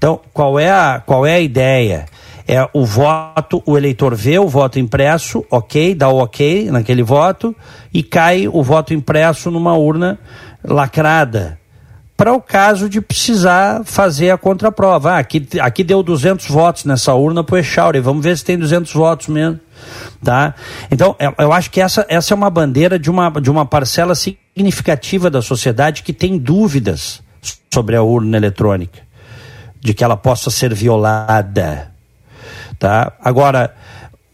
Então, 0.00 0.18
qual 0.32 0.58
é 0.58 0.70
a, 0.70 1.02
qual 1.04 1.26
é 1.26 1.34
a 1.34 1.40
ideia? 1.40 2.06
é 2.48 2.68
o 2.72 2.84
voto, 2.84 3.62
o 3.64 3.78
eleitor 3.78 4.12
vê 4.12 4.36
o 4.36 4.48
voto 4.48 4.76
impresso, 4.76 5.44
ok, 5.48 5.94
dá 5.94 6.08
o 6.08 6.16
ok 6.16 6.68
naquele 6.68 7.00
voto, 7.00 7.54
e 7.94 8.02
cai 8.02 8.48
o 8.48 8.60
voto 8.60 8.92
impresso 8.92 9.52
numa 9.52 9.76
urna 9.76 10.18
lacrada. 10.64 11.60
Para 12.16 12.32
o 12.32 12.40
caso 12.40 12.88
de 12.88 13.00
precisar 13.00 13.82
fazer 13.84 14.30
a 14.30 14.36
contraprova. 14.36 15.12
Ah, 15.12 15.18
aqui, 15.18 15.46
aqui 15.60 15.84
deu 15.84 16.02
200 16.02 16.48
votos 16.48 16.84
nessa 16.84 17.14
urna 17.14 17.44
para 17.44 17.54
o 17.54 17.58
Echauri, 17.58 18.00
vamos 18.00 18.24
ver 18.24 18.36
se 18.36 18.44
tem 18.44 18.58
200 18.58 18.92
votos 18.92 19.28
mesmo. 19.28 19.60
Tá? 20.22 20.52
Então, 20.90 21.14
eu 21.38 21.52
acho 21.52 21.70
que 21.70 21.80
essa, 21.80 22.04
essa 22.08 22.34
é 22.34 22.36
uma 22.36 22.50
bandeira 22.50 22.98
de 22.98 23.08
uma, 23.08 23.30
de 23.30 23.48
uma 23.48 23.64
parcela 23.64 24.16
significativa 24.16 25.30
da 25.30 25.40
sociedade 25.40 26.02
que 26.02 26.12
tem 26.12 26.36
dúvidas 26.36 27.22
sobre 27.72 27.94
a 27.94 28.02
urna 28.02 28.36
eletrônica, 28.36 29.00
de 29.80 29.94
que 29.94 30.04
ela 30.04 30.16
possa 30.16 30.50
ser 30.50 30.74
violada. 30.74 31.90
Tá? 32.78 33.12
Agora, 33.22 33.74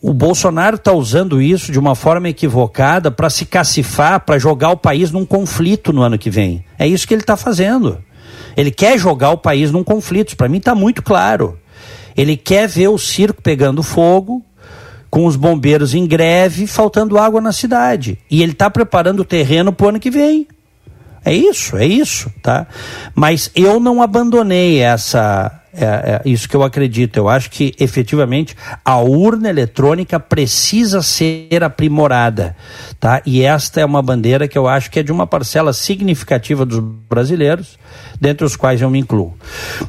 o 0.00 0.12
Bolsonaro 0.12 0.76
está 0.76 0.92
usando 0.92 1.40
isso 1.40 1.72
de 1.72 1.78
uma 1.78 1.94
forma 1.94 2.28
equivocada 2.28 3.10
para 3.10 3.30
se 3.30 3.44
cacifar, 3.44 4.20
para 4.20 4.38
jogar 4.38 4.70
o 4.70 4.76
país 4.76 5.10
num 5.10 5.24
conflito 5.24 5.92
no 5.92 6.02
ano 6.02 6.18
que 6.18 6.30
vem. 6.30 6.64
É 6.78 6.86
isso 6.86 7.06
que 7.08 7.14
ele 7.14 7.22
está 7.22 7.36
fazendo. 7.36 7.98
Ele 8.56 8.70
quer 8.70 8.98
jogar 8.98 9.30
o 9.30 9.38
país 9.38 9.70
num 9.70 9.84
conflito. 9.84 10.36
Para 10.36 10.48
mim 10.48 10.58
está 10.58 10.74
muito 10.74 11.02
claro. 11.02 11.58
Ele 12.16 12.36
quer 12.36 12.68
ver 12.68 12.88
o 12.88 12.98
circo 12.98 13.42
pegando 13.42 13.82
fogo, 13.82 14.42
com 15.10 15.26
os 15.26 15.36
bombeiros 15.36 15.94
em 15.94 16.06
greve, 16.06 16.66
faltando 16.66 17.18
água 17.18 17.40
na 17.40 17.52
cidade. 17.52 18.18
E 18.30 18.42
ele 18.42 18.52
está 18.52 18.70
preparando 18.70 19.20
o 19.20 19.24
terreno 19.24 19.72
para 19.72 19.86
o 19.86 19.88
ano 19.90 20.00
que 20.00 20.10
vem. 20.10 20.46
É 21.26 21.34
isso, 21.34 21.76
é 21.76 21.84
isso, 21.84 22.32
tá? 22.40 22.68
Mas 23.12 23.50
eu 23.52 23.80
não 23.80 24.00
abandonei 24.00 24.78
essa, 24.78 25.60
é, 25.74 25.84
é, 25.84 26.22
isso 26.24 26.48
que 26.48 26.54
eu 26.54 26.62
acredito. 26.62 27.16
Eu 27.16 27.28
acho 27.28 27.50
que 27.50 27.74
efetivamente 27.80 28.56
a 28.84 28.98
urna 28.98 29.48
eletrônica 29.48 30.20
precisa 30.20 31.02
ser 31.02 31.64
aprimorada, 31.64 32.56
tá? 33.00 33.20
E 33.26 33.42
esta 33.42 33.80
é 33.80 33.84
uma 33.84 34.00
bandeira 34.00 34.46
que 34.46 34.56
eu 34.56 34.68
acho 34.68 34.88
que 34.88 35.00
é 35.00 35.02
de 35.02 35.10
uma 35.10 35.26
parcela 35.26 35.72
significativa 35.72 36.64
dos 36.64 36.78
brasileiros, 36.78 37.76
dentre 38.20 38.46
os 38.46 38.54
quais 38.54 38.80
eu 38.80 38.88
me 38.88 39.00
incluo. 39.00 39.34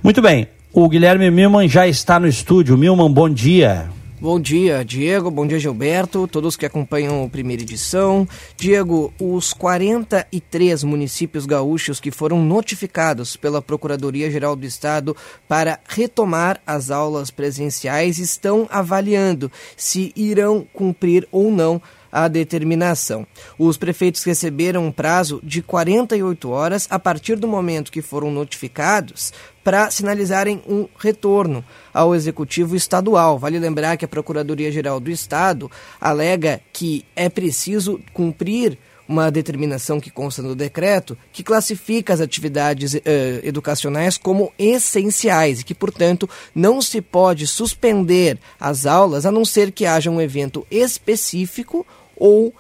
Muito 0.02 0.24
bem, 0.24 0.48
o 0.74 0.90
Guilherme 0.90 1.30
Milman 1.30 1.70
já 1.70 1.88
está 1.88 2.20
no 2.20 2.28
estúdio. 2.28 2.76
Milman, 2.76 3.12
bom 3.12 3.30
dia. 3.30 3.90
Bom 4.20 4.40
dia, 4.40 4.84
Diego. 4.84 5.30
Bom 5.30 5.46
dia, 5.46 5.60
Gilberto. 5.60 6.28
Todos 6.28 6.56
que 6.56 6.66
acompanham 6.66 7.24
a 7.24 7.30
primeira 7.30 7.62
edição. 7.62 8.28
Diego, 8.58 9.14
os 9.22 9.54
43 9.54 10.84
municípios 10.84 11.46
gaúchos 11.46 12.00
que 12.00 12.10
foram 12.10 12.42
notificados 12.42 13.36
pela 13.38 13.62
Procuradoria-Geral 13.62 14.56
do 14.56 14.66
Estado 14.66 15.16
para 15.48 15.80
retomar 15.88 16.60
as 16.66 16.90
aulas 16.90 17.30
presenciais 17.30 18.18
estão 18.18 18.68
avaliando 18.72 19.52
se 19.76 20.12
irão 20.16 20.66
cumprir 20.74 21.28
ou 21.32 21.52
não 21.52 21.80
a 22.12 22.28
determinação. 22.28 23.26
Os 23.58 23.78
prefeitos 23.78 24.24
receberam 24.24 24.86
um 24.86 24.92
prazo 24.92 25.40
de 25.44 25.62
48 25.62 26.50
horas 26.50 26.88
a 26.90 27.00
partir 27.00 27.36
do 27.36 27.48
momento 27.48 27.92
que 27.92 28.02
foram 28.02 28.32
notificados 28.32 29.34
para 29.64 29.92
sinalizarem 29.92 30.62
um 30.68 30.88
retorno 30.98 31.64
ao 31.94 32.16
executivo 32.16 32.76
estadual. 32.76 33.38
Vale 33.38 33.60
lembrar 33.60 33.98
que 33.98 34.06
a 34.06 34.08
Procuradoria-Geral 34.08 35.00
do 35.00 35.12
Estado 35.12 35.70
alega 36.00 36.62
que 36.72 37.06
é 37.16 37.28
preciso 37.28 38.00
cumprir 38.14 38.78
uma 39.08 39.32
determinação 39.32 40.00
que 40.00 40.12
consta 40.12 40.42
no 40.42 40.56
decreto 40.56 41.18
que 41.32 41.44
classifica 41.44 42.14
as 42.14 42.22
atividades 42.22 42.96
eh, 42.96 43.40
educacionais 43.44 44.18
como 44.18 44.52
essenciais 44.60 45.62
e 45.62 45.64
que, 45.64 45.74
portanto, 45.74 46.30
não 46.54 46.82
se 46.82 47.02
pode 47.02 47.48
suspender 47.48 48.38
as 48.60 48.86
aulas 48.86 49.26
a 49.26 49.32
não 49.32 49.46
ser 49.46 49.72
que 49.72 49.86
haja 49.86 50.12
um 50.12 50.22
evento 50.22 50.66
específico 50.70 51.86
ou 52.16 52.54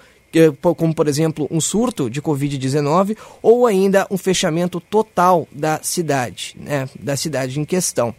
como 0.61 0.93
por 0.93 1.07
exemplo 1.07 1.47
um 1.49 1.61
surto 1.61 2.09
de 2.09 2.21
Covid-19 2.21 3.17
ou 3.41 3.65
ainda 3.65 4.07
um 4.09 4.17
fechamento 4.17 4.79
total 4.79 5.47
da 5.51 5.79
cidade, 5.81 6.55
né, 6.59 6.89
da 6.99 7.15
cidade 7.15 7.59
em 7.59 7.65
questão. 7.65 8.13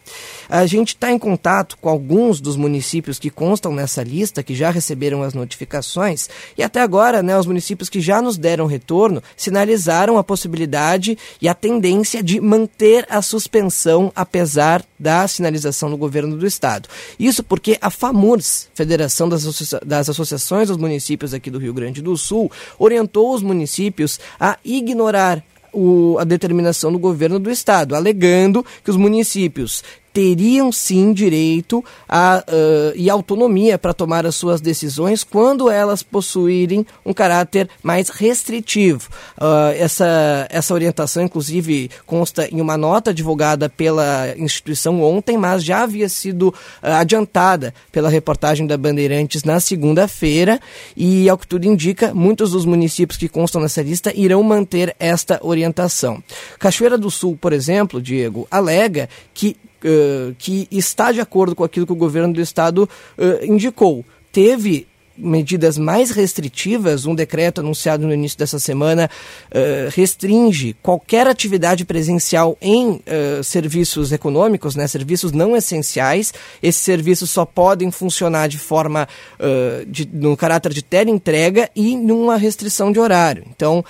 A 0.48 0.66
gente 0.66 0.88
está 0.88 1.10
em 1.12 1.18
contato 1.18 1.76
com 1.80 1.88
alguns 1.88 2.40
dos 2.40 2.56
municípios 2.56 3.18
que 3.18 3.30
constam 3.30 3.72
nessa 3.72 4.02
lista, 4.02 4.42
que 4.42 4.54
já 4.54 4.70
receberam 4.70 5.22
as 5.22 5.34
notificações, 5.34 6.28
e 6.56 6.62
até 6.62 6.80
agora, 6.80 7.22
né, 7.22 7.38
os 7.38 7.46
municípios 7.46 7.88
que 7.88 8.00
já 8.00 8.22
nos 8.22 8.36
deram 8.36 8.66
retorno 8.66 9.22
sinalizaram 9.36 10.18
a 10.18 10.24
possibilidade 10.24 11.18
e 11.40 11.48
a 11.48 11.54
tendência 11.54 12.22
de 12.22 12.40
manter 12.40 13.06
a 13.10 13.20
suspensão 13.22 14.12
apesar 14.14 14.84
da 14.98 15.26
sinalização 15.28 15.90
do 15.90 15.96
governo 15.96 16.36
do 16.36 16.46
estado. 16.46 16.88
Isso 17.18 17.42
porque 17.42 17.78
a 17.80 17.90
FAMURS, 17.90 18.68
Federação 18.74 19.28
das, 19.28 19.46
Associa 19.46 19.80
das 19.84 20.08
Associações 20.08 20.68
dos 20.68 20.76
Municípios 20.76 21.32
aqui 21.32 21.50
do 21.50 21.58
Rio 21.58 21.72
Grande 21.72 22.02
do 22.02 22.07
Sul, 22.16 22.50
orientou 22.78 23.34
os 23.34 23.42
municípios 23.42 24.18
a 24.38 24.58
ignorar 24.64 25.42
o, 25.72 26.16
a 26.18 26.24
determinação 26.24 26.90
do 26.90 26.98
governo 26.98 27.38
do 27.38 27.50
estado, 27.50 27.94
alegando 27.94 28.64
que 28.82 28.90
os 28.90 28.96
municípios 28.96 29.82
teriam 30.18 30.72
sim 30.72 31.12
direito 31.12 31.84
a, 32.08 32.42
uh, 32.44 32.92
e 32.96 33.08
autonomia 33.08 33.78
para 33.78 33.94
tomar 33.94 34.26
as 34.26 34.34
suas 34.34 34.60
decisões 34.60 35.22
quando 35.22 35.70
elas 35.70 36.02
possuírem 36.02 36.84
um 37.06 37.12
caráter 37.12 37.70
mais 37.84 38.08
restritivo. 38.08 39.08
Uh, 39.40 39.70
essa, 39.78 40.48
essa 40.50 40.74
orientação, 40.74 41.22
inclusive, 41.22 41.88
consta 42.04 42.48
em 42.52 42.60
uma 42.60 42.76
nota 42.76 43.14
divulgada 43.14 43.68
pela 43.68 44.34
instituição 44.36 45.00
ontem, 45.00 45.38
mas 45.38 45.62
já 45.62 45.84
havia 45.84 46.08
sido 46.08 46.48
uh, 46.48 46.54
adiantada 46.82 47.72
pela 47.92 48.08
reportagem 48.08 48.66
da 48.66 48.76
Bandeirantes 48.76 49.44
na 49.44 49.60
segunda-feira 49.60 50.58
e, 50.96 51.28
ao 51.28 51.38
que 51.38 51.46
tudo 51.46 51.64
indica, 51.64 52.12
muitos 52.12 52.50
dos 52.50 52.64
municípios 52.64 53.16
que 53.16 53.28
constam 53.28 53.60
nessa 53.60 53.82
lista 53.82 54.12
irão 54.16 54.42
manter 54.42 54.96
esta 54.98 55.38
orientação. 55.44 56.20
Cachoeira 56.58 56.98
do 56.98 57.08
Sul, 57.08 57.38
por 57.40 57.52
exemplo, 57.52 58.02
Diego, 58.02 58.48
alega 58.50 59.08
que 59.32 59.56
uh, 59.84 60.34
que 60.38 60.68
está 60.70 61.12
de 61.12 61.20
acordo 61.20 61.54
com 61.54 61.64
aquilo 61.64 61.86
que 61.86 61.92
o 61.92 61.96
governo 61.96 62.34
do 62.34 62.40
estado 62.40 62.88
uh, 63.18 63.44
indicou. 63.44 64.04
Teve 64.32 64.86
medidas 65.18 65.76
mais 65.76 66.10
restritivas, 66.10 67.04
um 67.04 67.14
decreto 67.14 67.60
anunciado 67.60 68.06
no 68.06 68.14
início 68.14 68.38
dessa 68.38 68.58
semana 68.58 69.10
uh, 69.50 69.90
restringe 69.90 70.76
qualquer 70.80 71.26
atividade 71.26 71.84
presencial 71.84 72.56
em 72.62 72.90
uh, 72.90 73.42
serviços 73.42 74.12
econômicos, 74.12 74.76
né, 74.76 74.86
serviços 74.86 75.32
não 75.32 75.56
essenciais. 75.56 76.32
Esses 76.62 76.82
serviços 76.82 77.30
só 77.30 77.44
podem 77.44 77.90
funcionar 77.90 78.48
de 78.48 78.58
forma, 78.58 79.08
uh, 79.40 79.84
de, 79.86 80.08
no 80.12 80.36
caráter 80.36 80.72
de 80.72 80.82
teleentrega 80.82 81.68
e 81.74 81.96
numa 81.96 82.36
restrição 82.36 82.92
de 82.92 83.00
horário. 83.00 83.44
Então, 83.54 83.84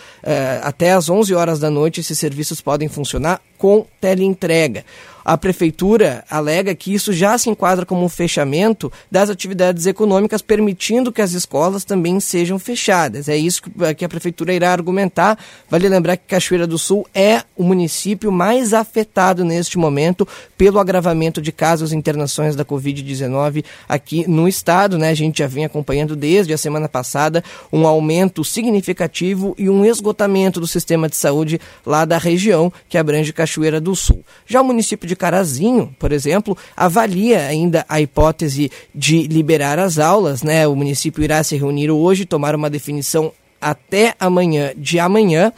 até 0.63 0.93
às 0.93 1.09
11 1.09 1.35
horas 1.35 1.59
da 1.59 1.71
noite, 1.71 2.01
esses 2.01 2.19
serviços 2.19 2.61
podem 2.61 2.89
funcionar 2.89 3.41
com 3.59 3.85
teleentrega. 4.01 4.85
A 5.29 5.37
prefeitura 5.37 6.25
alega 6.31 6.75
que 6.75 6.95
isso 6.95 7.13
já 7.13 7.37
se 7.37 7.51
enquadra 7.51 7.85
como 7.85 8.03
um 8.03 8.09
fechamento 8.09 8.91
das 9.13 9.29
atividades 9.29 9.85
econômicas, 9.85 10.41
permitindo 10.41 11.13
que 11.13 11.21
as 11.21 11.33
escolas 11.33 11.85
também 11.85 12.19
sejam 12.19 12.59
fechadas. 12.59 13.29
É 13.29 13.37
isso 13.37 13.61
que 13.95 14.07
a 14.07 14.09
prefeitura 14.09 14.55
irá 14.55 14.73
argumentar. 14.73 15.39
Vale 15.69 15.87
lembrar 15.87 16.17
que 16.17 16.27
Cachoeira 16.27 16.67
do 16.67 16.79
Sul 16.79 17.07
é 17.15 17.43
o 17.55 17.63
município 17.63 18.33
mais 18.33 18.73
afetado 18.73 19.45
neste 19.45 19.77
momento 19.77 20.27
pelo 20.57 20.79
agravamento 20.79 21.43
de 21.43 21.53
casos 21.53 21.93
e 21.93 21.97
internações 21.97 22.57
da 22.57 22.65
Covid-19 22.65 23.67
aqui 23.87 24.27
no 24.27 24.49
estado. 24.49 24.97
Né? 24.97 25.11
A 25.11 25.15
gente 25.15 25.41
já 25.41 25.47
vem 25.47 25.67
acompanhando 25.67 26.17
desde 26.17 26.55
a 26.55 26.59
semana 26.59 26.89
passada 26.89 27.45
um 27.71 27.87
aumento 27.87 28.43
significativo 28.43 29.55
e 29.59 29.69
um 29.69 29.85
esgotamento 29.85 30.59
do 30.59 30.67
sistema 30.67 31.07
de 31.07 31.17
saúde 31.17 31.61
lá 31.85 32.07
da 32.07 32.17
região 32.17 32.73
que 32.89 32.97
abrange 32.97 33.31
Cachoeira 33.31 33.48
do 33.81 33.95
Sul. 33.95 34.25
Já 34.47 34.61
o 34.61 34.65
município 34.65 35.09
de 35.09 35.17
Carazinho, 35.17 35.95
por 35.99 36.13
exemplo, 36.13 36.57
avalia 36.77 37.47
ainda 37.47 37.85
a 37.89 38.01
hipótese 38.01 38.71
de 38.95 39.23
liberar 39.29 39.79
as 39.79 39.99
aulas, 39.99 40.43
né? 40.43 40.67
O 40.67 40.77
município 40.77 41.23
irá 41.23 41.43
se 41.43 41.57
reunir 41.57 41.91
hoje, 41.91 42.25
tomar 42.25 42.55
uma 42.55 42.69
definição 42.71 43.33
até 43.61 44.15
amanhã 44.19 44.73
de 44.77 44.99
amanhã. 44.99 45.53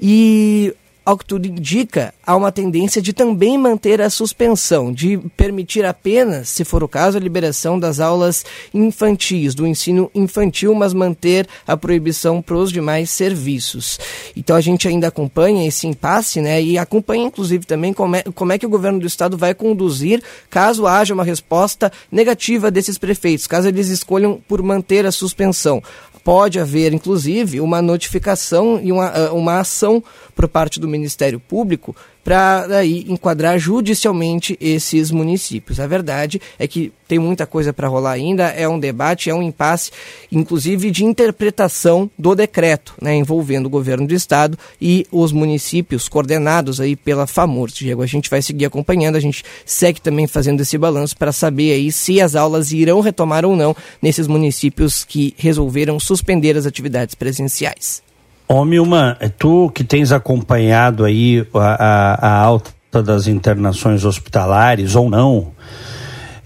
E 0.00 0.74
ao 1.04 1.18
que 1.18 1.24
tudo 1.24 1.46
indica, 1.46 2.14
há 2.24 2.36
uma 2.36 2.52
tendência 2.52 3.02
de 3.02 3.12
também 3.12 3.58
manter 3.58 4.00
a 4.00 4.08
suspensão, 4.08 4.92
de 4.92 5.18
permitir 5.36 5.84
apenas, 5.84 6.48
se 6.48 6.64
for 6.64 6.82
o 6.84 6.88
caso, 6.88 7.16
a 7.16 7.20
liberação 7.20 7.78
das 7.78 7.98
aulas 7.98 8.44
infantis, 8.72 9.54
do 9.54 9.66
ensino 9.66 10.10
infantil, 10.14 10.74
mas 10.74 10.94
manter 10.94 11.48
a 11.66 11.76
proibição 11.76 12.40
para 12.40 12.56
os 12.56 12.70
demais 12.70 13.10
serviços. 13.10 13.98
Então 14.36 14.54
a 14.54 14.60
gente 14.60 14.86
ainda 14.86 15.08
acompanha 15.08 15.66
esse 15.66 15.86
impasse, 15.86 16.40
né? 16.40 16.62
E 16.62 16.78
acompanha, 16.78 17.24
inclusive, 17.24 17.66
também 17.66 17.92
como 17.92 18.16
é, 18.16 18.22
como 18.34 18.52
é 18.52 18.58
que 18.58 18.66
o 18.66 18.70
governo 18.70 19.00
do 19.00 19.06
estado 19.06 19.36
vai 19.36 19.54
conduzir 19.54 20.22
caso 20.48 20.86
haja 20.86 21.14
uma 21.14 21.24
resposta 21.24 21.90
negativa 22.10 22.70
desses 22.70 22.96
prefeitos, 22.96 23.46
caso 23.46 23.68
eles 23.68 23.88
escolham 23.88 24.40
por 24.46 24.62
manter 24.62 25.04
a 25.06 25.12
suspensão 25.12 25.82
pode 26.24 26.58
haver, 26.58 26.92
inclusive, 26.92 27.60
uma 27.60 27.82
notificação 27.82 28.80
e 28.82 28.92
uma, 28.92 29.30
uma 29.30 29.60
ação 29.60 30.02
por 30.34 30.48
parte 30.48 30.80
do 30.80 30.88
Ministério 30.88 31.40
Público 31.40 31.94
para 32.24 32.78
aí 32.78 33.04
enquadrar 33.08 33.58
judicialmente 33.58 34.56
esses 34.60 35.10
municípios. 35.10 35.80
A 35.80 35.86
verdade 35.86 36.40
é 36.58 36.66
que 36.66 36.92
tem 37.08 37.18
muita 37.18 37.46
coisa 37.46 37.74
para 37.74 37.88
rolar 37.88 38.12
ainda, 38.12 38.44
é 38.44 38.66
um 38.66 38.78
debate, 38.78 39.28
é 39.28 39.34
um 39.34 39.42
impasse, 39.42 39.90
inclusive 40.30 40.90
de 40.90 41.04
interpretação 41.04 42.10
do 42.18 42.34
decreto, 42.34 42.94
né, 43.02 43.14
envolvendo 43.14 43.66
o 43.66 43.70
governo 43.70 44.06
do 44.06 44.14
estado 44.14 44.58
e 44.80 45.06
os 45.12 45.30
municípios 45.30 46.08
coordenados 46.08 46.80
aí 46.80 46.96
pela 46.96 47.26
FAMUR. 47.26 47.70
Diego, 47.70 48.02
a 48.02 48.06
gente 48.06 48.30
vai 48.30 48.40
seguir 48.40 48.64
acompanhando, 48.64 49.16
a 49.16 49.20
gente 49.20 49.44
segue 49.66 50.00
também 50.00 50.26
fazendo 50.26 50.62
esse 50.62 50.78
balanço 50.78 51.16
para 51.16 51.32
saber 51.32 51.72
aí 51.72 51.92
se 51.92 52.20
as 52.20 52.34
aulas 52.34 52.72
irão 52.72 53.00
retomar 53.00 53.44
ou 53.44 53.54
não 53.54 53.76
nesses 54.00 54.26
municípios 54.26 55.04
que 55.04 55.34
resolveram 55.36 56.00
suspender 56.00 56.56
as 56.56 56.64
atividades 56.64 57.14
presenciais. 57.14 58.02
Ô 58.52 58.66
Milman, 58.66 59.16
é 59.18 59.30
tu 59.30 59.70
que 59.74 59.82
tens 59.82 60.12
acompanhado 60.12 61.06
aí 61.06 61.48
a, 61.54 61.58
a, 61.58 62.28
a 62.28 62.36
alta 62.38 63.02
das 63.02 63.26
internações 63.26 64.04
hospitalares 64.04 64.94
ou 64.94 65.08
não, 65.08 65.52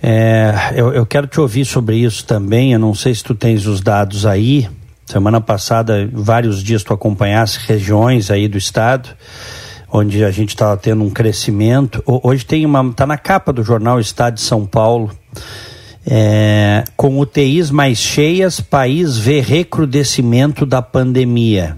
é, 0.00 0.54
eu, 0.76 0.92
eu, 0.92 1.04
quero 1.04 1.26
te 1.26 1.40
ouvir 1.40 1.64
sobre 1.64 1.96
isso 1.96 2.24
também. 2.24 2.72
Eu 2.72 2.78
não 2.78 2.94
sei 2.94 3.12
se 3.12 3.24
tu 3.24 3.34
tens 3.34 3.66
os 3.66 3.80
dados 3.80 4.24
aí. 4.24 4.68
Semana 5.04 5.40
passada, 5.40 6.08
vários 6.12 6.62
dias 6.62 6.84
tu 6.84 6.94
acompanhasse 6.94 7.58
regiões 7.66 8.30
aí 8.30 8.46
do 8.46 8.56
estado 8.56 9.08
onde 9.90 10.24
a 10.24 10.30
gente 10.30 10.50
estava 10.50 10.76
tendo 10.76 11.02
um 11.02 11.10
crescimento. 11.10 12.04
Hoje 12.06 12.46
tem 12.46 12.64
uma, 12.64 12.92
tá 12.92 13.04
na 13.04 13.18
capa 13.18 13.52
do 13.52 13.64
jornal 13.64 13.98
Estado 13.98 14.34
de 14.34 14.42
São 14.42 14.64
Paulo. 14.64 15.10
É, 16.06 16.84
com 16.96 17.18
UTIs 17.18 17.72
mais 17.72 17.98
cheias, 17.98 18.60
país 18.60 19.18
vê 19.18 19.40
recrudescimento 19.40 20.64
da 20.64 20.80
pandemia. 20.80 21.76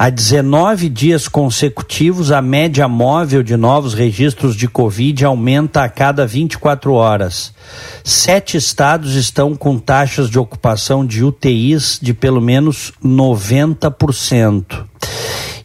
Há 0.00 0.10
19 0.10 0.88
dias 0.88 1.26
consecutivos, 1.26 2.30
a 2.30 2.40
média 2.40 2.86
móvel 2.86 3.42
de 3.42 3.56
novos 3.56 3.94
registros 3.94 4.54
de 4.54 4.68
Covid 4.68 5.24
aumenta 5.24 5.82
a 5.82 5.88
cada 5.88 6.24
24 6.24 6.92
horas. 6.92 7.52
Sete 8.04 8.56
estados 8.56 9.16
estão 9.16 9.56
com 9.56 9.76
taxas 9.76 10.30
de 10.30 10.38
ocupação 10.38 11.04
de 11.04 11.24
UTIs 11.24 11.98
de 12.00 12.14
pelo 12.14 12.40
menos 12.40 12.92
90%. 13.04 14.86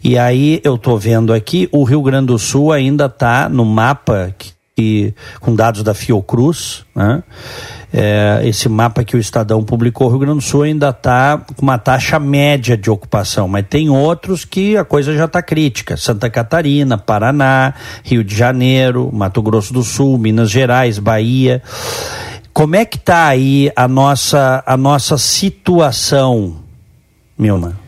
E 0.04 0.18
aí 0.18 0.60
eu 0.64 0.78
estou 0.78 0.98
vendo 0.98 1.32
aqui, 1.32 1.70
o 1.72 1.84
Rio 1.84 2.02
Grande 2.02 2.26
do 2.26 2.40
Sul 2.40 2.72
ainda 2.72 3.06
está 3.06 3.48
no 3.48 3.64
mapa 3.64 4.34
que, 4.36 4.53
que, 4.76 5.14
com 5.40 5.56
dados 5.56 5.84
da 5.84 5.94
Fiocruz, 5.94 6.86
né? 6.96 7.24
é, 7.94 8.42
esse 8.44 8.68
mapa 8.68 9.04
que 9.04 9.16
o 9.16 9.20
Estadão 9.20 9.64
publicou, 9.64 10.08
o 10.08 10.10
Rio 10.10 10.20
Grande 10.20 10.40
do 10.40 10.42
Sul 10.42 10.64
ainda 10.64 10.90
está 10.90 11.38
com 11.38 11.62
uma 11.62 11.78
taxa 11.78 12.20
média 12.20 12.76
de 12.76 12.90
ocupação, 12.90 13.48
mas 13.48 13.66
tem 13.70 13.90
outros 13.90 14.44
que 14.44 14.76
a 14.76 14.84
coisa 14.84 15.16
já 15.16 15.26
está 15.26 15.44
crítica. 15.44 15.96
Santa 15.96 16.28
Catarina, 16.28 16.98
Paraná, 16.98 17.76
Rio 18.04 18.24
de 18.24 18.36
Janeiro, 18.36 19.12
Mato 19.14 19.44
Grosso 19.44 19.72
do 19.72 19.84
Sul, 19.84 20.18
Minas 20.18 20.50
Gerais, 20.50 20.98
Bahia. 20.98 21.62
Como 22.52 22.76
é 22.76 22.84
que 22.84 22.98
está 22.98 23.28
aí 23.28 23.72
a 23.76 23.88
nossa, 23.88 24.64
a 24.66 24.76
nossa 24.76 25.18
situação, 25.18 26.56
Milma? 27.38 27.83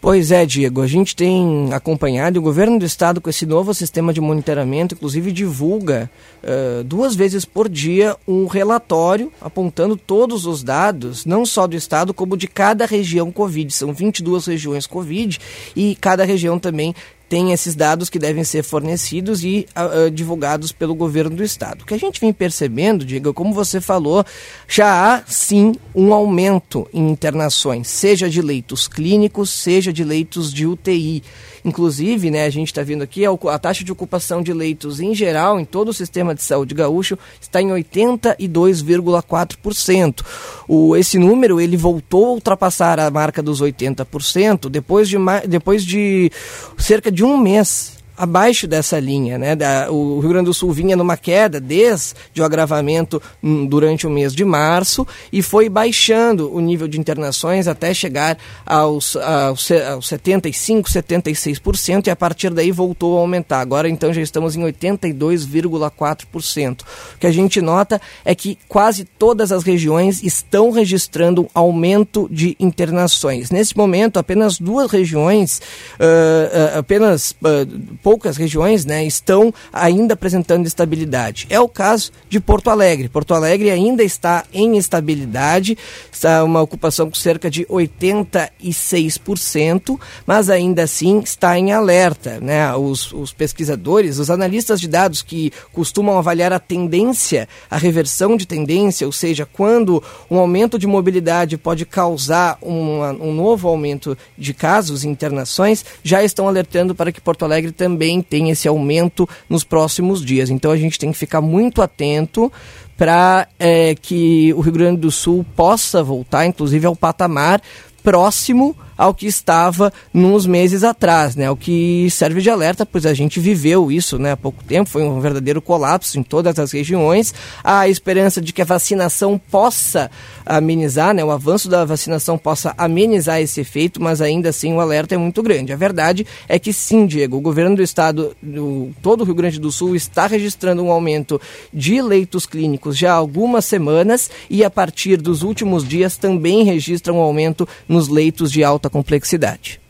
Pois 0.00 0.32
é, 0.32 0.46
Diego, 0.46 0.80
a 0.80 0.86
gente 0.86 1.14
tem 1.14 1.68
acompanhado 1.74 2.38
o 2.38 2.42
governo 2.42 2.78
do 2.78 2.86
estado 2.86 3.20
com 3.20 3.28
esse 3.28 3.44
novo 3.44 3.74
sistema 3.74 4.14
de 4.14 4.20
monitoramento, 4.20 4.94
inclusive 4.94 5.30
divulga 5.30 6.10
uh, 6.42 6.82
duas 6.84 7.14
vezes 7.14 7.44
por 7.44 7.68
dia 7.68 8.16
um 8.26 8.46
relatório 8.46 9.30
apontando 9.42 9.98
todos 9.98 10.46
os 10.46 10.62
dados, 10.62 11.26
não 11.26 11.44
só 11.44 11.66
do 11.66 11.76
estado, 11.76 12.14
como 12.14 12.34
de 12.34 12.48
cada 12.48 12.86
região 12.86 13.30
Covid. 13.30 13.70
São 13.74 13.92
22 13.92 14.46
regiões 14.46 14.86
Covid 14.86 15.38
e 15.76 15.94
cada 16.00 16.24
região 16.24 16.58
também 16.58 16.94
tem 17.30 17.52
esses 17.52 17.76
dados 17.76 18.10
que 18.10 18.18
devem 18.18 18.42
ser 18.42 18.64
fornecidos 18.64 19.44
e 19.44 19.64
uh, 19.76 20.10
divulgados 20.10 20.72
pelo 20.72 20.96
governo 20.96 21.36
do 21.36 21.44
estado. 21.44 21.82
O 21.82 21.86
que 21.86 21.94
a 21.94 21.98
gente 21.98 22.20
vem 22.20 22.32
percebendo, 22.32 23.04
Diego, 23.04 23.32
como 23.32 23.54
você 23.54 23.80
falou, 23.80 24.26
já 24.66 25.14
há 25.14 25.22
sim 25.28 25.76
um 25.94 26.12
aumento 26.12 26.88
em 26.92 27.08
internações, 27.08 27.86
seja 27.86 28.28
de 28.28 28.42
leitos 28.42 28.88
clínicos, 28.88 29.48
seja 29.48 29.92
de 29.92 30.02
leitos 30.02 30.52
de 30.52 30.66
UTI. 30.66 31.22
Inclusive, 31.64 32.30
né, 32.30 32.44
a 32.46 32.50
gente 32.50 32.68
está 32.68 32.82
vendo 32.82 33.02
aqui, 33.02 33.22
a, 33.24 33.58
taxa 33.58 33.82
de 33.84 33.92
ocupação 33.92 34.42
de 34.42 34.52
leitos 34.52 34.98
em 34.98 35.14
geral, 35.14 35.60
em 35.60 35.64
todo 35.64 35.90
o 35.90 35.94
sistema 35.94 36.34
de 36.34 36.42
saúde 36.42 36.74
gaúcho, 36.74 37.16
está 37.40 37.62
em 37.62 37.68
82,4%. 37.68 40.24
O, 40.66 40.96
esse 40.96 41.16
número 41.18 41.60
ele 41.60 41.76
voltou 41.76 42.26
a 42.26 42.30
ultrapassar 42.30 42.98
a 42.98 43.08
marca 43.10 43.42
dos 43.42 43.60
80% 43.60 44.70
depois 44.70 45.06
de, 45.08 45.16
depois 45.46 45.84
de 45.84 46.32
cerca 46.78 47.12
de 47.12 47.19
um 47.24 47.36
mês 47.36 47.99
abaixo 48.20 48.66
dessa 48.66 49.00
linha. 49.00 49.38
Né? 49.38 49.56
Da, 49.56 49.90
o 49.90 50.20
Rio 50.20 50.28
Grande 50.28 50.44
do 50.44 50.54
Sul 50.54 50.70
vinha 50.72 50.94
numa 50.94 51.16
queda 51.16 51.58
desde 51.58 52.14
o 52.38 52.44
agravamento 52.44 53.22
hum, 53.42 53.64
durante 53.64 54.06
o 54.06 54.10
mês 54.10 54.34
de 54.34 54.44
março 54.44 55.06
e 55.32 55.40
foi 55.40 55.70
baixando 55.70 56.54
o 56.54 56.60
nível 56.60 56.86
de 56.86 57.00
internações 57.00 57.66
até 57.66 57.94
chegar 57.94 58.36
aos, 58.66 59.16
aos, 59.16 59.70
aos 59.70 60.06
75%, 60.06 60.84
76% 60.84 62.08
e 62.08 62.10
a 62.10 62.16
partir 62.16 62.50
daí 62.50 62.70
voltou 62.70 63.16
a 63.16 63.20
aumentar. 63.20 63.60
Agora 63.60 63.88
então 63.88 64.12
já 64.12 64.20
estamos 64.20 64.54
em 64.54 64.60
82,4%. 64.60 66.82
O 66.82 67.18
que 67.18 67.26
a 67.26 67.32
gente 67.32 67.62
nota 67.62 67.98
é 68.22 68.34
que 68.34 68.58
quase 68.68 69.04
todas 69.04 69.50
as 69.50 69.62
regiões 69.62 70.22
estão 70.22 70.70
registrando 70.70 71.48
aumento 71.54 72.28
de 72.30 72.54
internações. 72.60 73.50
Nesse 73.50 73.76
momento, 73.76 74.18
apenas 74.18 74.58
duas 74.58 74.90
regiões, 74.90 75.62
uh, 75.94 76.74
uh, 76.74 76.78
apenas 76.78 77.30
uh, 77.32 77.64
poucas 78.10 78.36
regiões 78.36 78.84
né, 78.84 79.04
estão 79.04 79.54
ainda 79.72 80.14
apresentando 80.14 80.66
estabilidade. 80.66 81.46
É 81.48 81.60
o 81.60 81.68
caso 81.68 82.10
de 82.28 82.40
Porto 82.40 82.68
Alegre. 82.68 83.08
Porto 83.08 83.34
Alegre 83.34 83.70
ainda 83.70 84.02
está 84.02 84.44
em 84.52 84.76
estabilidade, 84.76 85.78
está 86.10 86.42
uma 86.42 86.60
ocupação 86.60 87.08
com 87.08 87.14
cerca 87.14 87.48
de 87.48 87.64
86%, 87.66 89.96
mas 90.26 90.50
ainda 90.50 90.82
assim 90.82 91.20
está 91.20 91.56
em 91.56 91.70
alerta. 91.70 92.40
Né? 92.40 92.74
Os, 92.74 93.12
os 93.12 93.32
pesquisadores, 93.32 94.18
os 94.18 94.28
analistas 94.28 94.80
de 94.80 94.88
dados 94.88 95.22
que 95.22 95.52
costumam 95.72 96.18
avaliar 96.18 96.52
a 96.52 96.58
tendência, 96.58 97.48
a 97.70 97.76
reversão 97.76 98.36
de 98.36 98.44
tendência, 98.44 99.06
ou 99.06 99.12
seja, 99.12 99.46
quando 99.46 100.02
um 100.28 100.36
aumento 100.36 100.80
de 100.80 100.86
mobilidade 100.88 101.56
pode 101.56 101.86
causar 101.86 102.58
uma, 102.60 103.12
um 103.12 103.32
novo 103.32 103.68
aumento 103.68 104.18
de 104.36 104.52
casos 104.52 105.04
e 105.04 105.08
internações, 105.08 105.84
já 106.02 106.24
estão 106.24 106.48
alertando 106.48 106.92
para 106.92 107.12
que 107.12 107.20
Porto 107.20 107.44
Alegre 107.44 107.70
também 107.70 107.99
também 108.00 108.22
tem 108.22 108.48
esse 108.48 108.66
aumento 108.66 109.28
nos 109.46 109.62
próximos 109.62 110.24
dias. 110.24 110.48
Então 110.48 110.70
a 110.70 110.76
gente 110.76 110.98
tem 110.98 111.12
que 111.12 111.18
ficar 111.18 111.42
muito 111.42 111.82
atento 111.82 112.50
para 112.96 113.46
é, 113.58 113.94
que 113.94 114.54
o 114.54 114.60
Rio 114.60 114.72
Grande 114.72 115.02
do 115.02 115.10
Sul 115.10 115.44
possa 115.54 116.02
voltar, 116.02 116.46
inclusive, 116.46 116.86
ao 116.86 116.96
patamar 116.96 117.60
próximo 118.02 118.74
ao 119.00 119.14
que 119.14 119.26
estava 119.26 119.90
nos 120.12 120.44
meses 120.44 120.84
atrás, 120.84 121.34
né? 121.34 121.50
O 121.50 121.56
que 121.56 122.06
serve 122.10 122.42
de 122.42 122.50
alerta, 122.50 122.84
pois 122.84 123.06
a 123.06 123.14
gente 123.14 123.40
viveu 123.40 123.90
isso, 123.90 124.18
né? 124.18 124.32
Há 124.32 124.36
pouco 124.36 124.62
tempo, 124.62 124.90
foi 124.90 125.02
um 125.02 125.18
verdadeiro 125.18 125.62
colapso 125.62 126.18
em 126.18 126.22
todas 126.22 126.58
as 126.58 126.70
regiões. 126.70 127.32
A 127.64 127.88
esperança 127.88 128.42
de 128.42 128.52
que 128.52 128.60
a 128.60 128.64
vacinação 128.66 129.40
possa 129.50 130.10
amenizar, 130.44 131.14
né? 131.14 131.24
O 131.24 131.30
avanço 131.30 131.66
da 131.66 131.82
vacinação 131.82 132.36
possa 132.36 132.74
amenizar 132.76 133.40
esse 133.40 133.62
efeito, 133.62 134.02
mas 134.02 134.20
ainda 134.20 134.50
assim 134.50 134.74
o 134.74 134.80
alerta 134.80 135.14
é 135.14 135.18
muito 135.18 135.42
grande. 135.42 135.72
A 135.72 135.76
verdade 135.76 136.26
é 136.46 136.58
que 136.58 136.70
sim, 136.70 137.06
Diego, 137.06 137.38
o 137.38 137.40
governo 137.40 137.76
do 137.76 137.82
estado, 137.82 138.36
do, 138.42 138.90
todo 139.00 139.22
o 139.22 139.24
Rio 139.24 139.34
Grande 139.34 139.58
do 139.58 139.72
Sul 139.72 139.96
está 139.96 140.26
registrando 140.26 140.82
um 140.82 140.92
aumento 140.92 141.40
de 141.72 142.02
leitos 142.02 142.44
clínicos 142.44 142.98
já 142.98 143.12
há 143.12 143.16
algumas 143.16 143.64
semanas 143.64 144.30
e 144.50 144.62
a 144.62 144.68
partir 144.68 145.16
dos 145.16 145.42
últimos 145.42 145.88
dias 145.88 146.18
também 146.18 146.64
registra 146.64 147.14
um 147.14 147.18
aumento 147.18 147.66
nos 147.88 148.06
leitos 148.06 148.52
de 148.52 148.62
alta 148.62 148.89
complexidade. 148.90 149.80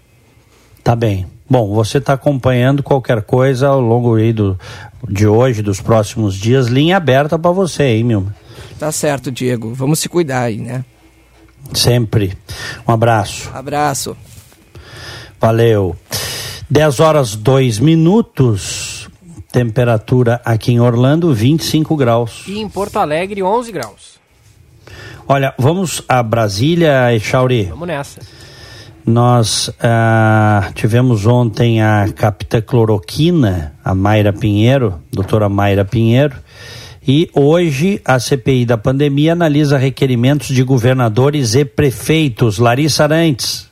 Tá 0.84 0.94
bem. 0.94 1.26
Bom, 1.48 1.74
você 1.74 1.98
está 1.98 2.12
acompanhando 2.12 2.82
qualquer 2.82 3.22
coisa 3.22 3.68
ao 3.68 3.80
longo 3.80 4.14
aí 4.14 4.32
do, 4.32 4.56
de 5.08 5.26
hoje, 5.26 5.62
dos 5.62 5.80
próximos 5.80 6.36
dias, 6.36 6.68
linha 6.68 6.96
aberta 6.96 7.36
para 7.36 7.50
você, 7.50 7.82
hein, 7.84 8.04
Milma? 8.04 8.36
Tá 8.78 8.92
certo, 8.92 9.32
Diego. 9.32 9.74
Vamos 9.74 9.98
se 9.98 10.08
cuidar 10.08 10.42
aí, 10.42 10.58
né? 10.58 10.84
Sempre. 11.74 12.38
Um 12.86 12.92
abraço. 12.92 13.50
Abraço. 13.52 14.16
Valeu. 15.40 15.96
10 16.70 17.00
horas 17.00 17.34
2 17.34 17.80
minutos. 17.80 19.08
Temperatura 19.50 20.40
aqui 20.44 20.70
em 20.70 20.80
Orlando, 20.80 21.34
25 21.34 21.96
graus. 21.96 22.44
E 22.46 22.60
em 22.60 22.68
Porto 22.68 22.98
Alegre, 22.98 23.42
11 23.42 23.72
graus. 23.72 24.20
Olha, 25.26 25.52
vamos 25.58 26.02
a 26.08 26.22
Brasília, 26.22 27.12
Echauri. 27.12 27.64
Vamos 27.64 27.88
nessa. 27.88 28.20
Nós 29.06 29.70
ah, 29.80 30.70
tivemos 30.74 31.26
ontem 31.26 31.82
a 31.82 32.06
capitã 32.14 32.60
cloroquina, 32.60 33.74
a 33.84 33.94
Mayra 33.94 34.32
Pinheiro, 34.32 35.00
doutora 35.12 35.48
Mayra 35.48 35.84
Pinheiro, 35.84 36.36
e 37.06 37.30
hoje 37.34 38.00
a 38.04 38.18
CPI 38.18 38.66
da 38.66 38.76
pandemia 38.76 39.32
analisa 39.32 39.78
requerimentos 39.78 40.48
de 40.48 40.62
governadores 40.62 41.54
e 41.54 41.64
prefeitos. 41.64 42.58
Larissa 42.58 43.04
Arantes. 43.04 43.69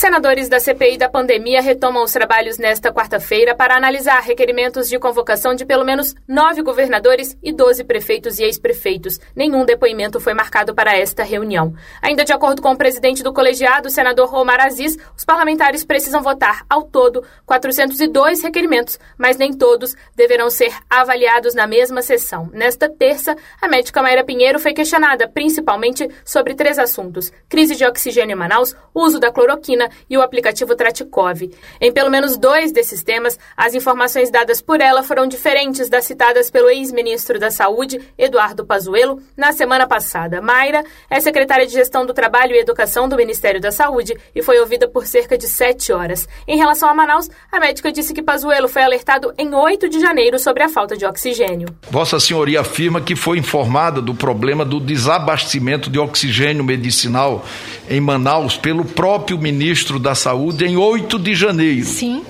Senadores 0.00 0.48
da 0.48 0.58
CPI 0.58 0.96
da 0.96 1.10
pandemia 1.10 1.60
retomam 1.60 2.02
os 2.02 2.10
trabalhos 2.10 2.56
nesta 2.56 2.90
quarta-feira 2.90 3.54
para 3.54 3.76
analisar 3.76 4.20
requerimentos 4.20 4.88
de 4.88 4.98
convocação 4.98 5.54
de 5.54 5.66
pelo 5.66 5.84
menos 5.84 6.14
nove 6.26 6.62
governadores 6.62 7.36
e 7.42 7.52
doze 7.52 7.84
prefeitos 7.84 8.38
e 8.38 8.44
ex-prefeitos. 8.44 9.20
Nenhum 9.36 9.62
depoimento 9.62 10.18
foi 10.18 10.32
marcado 10.32 10.74
para 10.74 10.96
esta 10.96 11.22
reunião. 11.22 11.74
Ainda 12.00 12.24
de 12.24 12.32
acordo 12.32 12.62
com 12.62 12.72
o 12.72 12.78
presidente 12.78 13.22
do 13.22 13.30
colegiado, 13.30 13.90
senador 13.90 14.34
Omar 14.34 14.62
Aziz, 14.62 14.96
os 15.14 15.22
parlamentares 15.22 15.84
precisam 15.84 16.22
votar 16.22 16.64
ao 16.70 16.84
todo 16.84 17.22
402 17.44 18.40
requerimentos, 18.40 18.98
mas 19.18 19.36
nem 19.36 19.52
todos 19.52 19.94
deverão 20.16 20.48
ser 20.48 20.72
avaliados 20.88 21.54
na 21.54 21.66
mesma 21.66 22.00
sessão. 22.00 22.48
Nesta 22.54 22.88
terça, 22.88 23.36
a 23.60 23.68
médica 23.68 24.00
Mayra 24.00 24.24
Pinheiro 24.24 24.58
foi 24.58 24.72
questionada 24.72 25.28
principalmente 25.28 26.08
sobre 26.24 26.54
três 26.54 26.78
assuntos: 26.78 27.30
crise 27.50 27.76
de 27.76 27.84
oxigênio 27.84 28.32
em 28.32 28.38
Manaus, 28.38 28.74
uso 28.94 29.20
da 29.20 29.30
cloroquina 29.30 29.89
e 30.08 30.16
o 30.16 30.22
aplicativo 30.22 30.74
Tratikov. 30.74 31.50
Em 31.80 31.92
pelo 31.92 32.10
menos 32.10 32.36
dois 32.36 32.72
desses 32.72 33.02
temas, 33.02 33.38
as 33.56 33.74
informações 33.74 34.30
dadas 34.30 34.60
por 34.60 34.80
ela 34.80 35.02
foram 35.02 35.26
diferentes 35.26 35.88
das 35.88 36.04
citadas 36.04 36.50
pelo 36.50 36.68
ex-ministro 36.70 37.38
da 37.38 37.50
Saúde, 37.50 38.00
Eduardo 38.16 38.64
Pazuello, 38.64 39.20
na 39.36 39.52
semana 39.52 39.86
passada. 39.86 40.40
Mayra 40.40 40.84
é 41.08 41.20
secretária 41.20 41.66
de 41.66 41.72
Gestão 41.72 42.06
do 42.06 42.14
Trabalho 42.14 42.54
e 42.54 42.60
Educação 42.60 43.08
do 43.08 43.16
Ministério 43.16 43.60
da 43.60 43.70
Saúde 43.70 44.14
e 44.34 44.42
foi 44.42 44.58
ouvida 44.60 44.88
por 44.88 45.06
cerca 45.06 45.36
de 45.36 45.46
sete 45.46 45.92
horas. 45.92 46.28
Em 46.46 46.56
relação 46.56 46.88
a 46.88 46.94
Manaus, 46.94 47.28
a 47.50 47.58
médica 47.58 47.92
disse 47.92 48.14
que 48.14 48.22
Pazuello 48.22 48.68
foi 48.68 48.82
alertado 48.82 49.32
em 49.38 49.54
8 49.54 49.88
de 49.88 50.00
janeiro 50.00 50.38
sobre 50.38 50.62
a 50.62 50.68
falta 50.68 50.96
de 50.96 51.04
oxigênio. 51.04 51.68
Vossa 51.90 52.20
Senhoria 52.20 52.60
afirma 52.60 53.00
que 53.00 53.16
foi 53.16 53.38
informada 53.38 54.00
do 54.00 54.14
problema 54.14 54.64
do 54.64 54.78
desabastecimento 54.78 55.90
de 55.90 55.98
oxigênio 55.98 56.64
medicinal 56.64 57.44
em 57.88 58.00
Manaus 58.00 58.56
pelo 58.56 58.84
próprio 58.84 59.38
ministro 59.38 59.79
ministro 59.80 59.98
da 59.98 60.14
Saúde 60.14 60.66
em 60.66 60.76
8 60.76 61.18
de 61.18 61.34
janeiro. 61.34 61.86
Sim. 61.86 62.22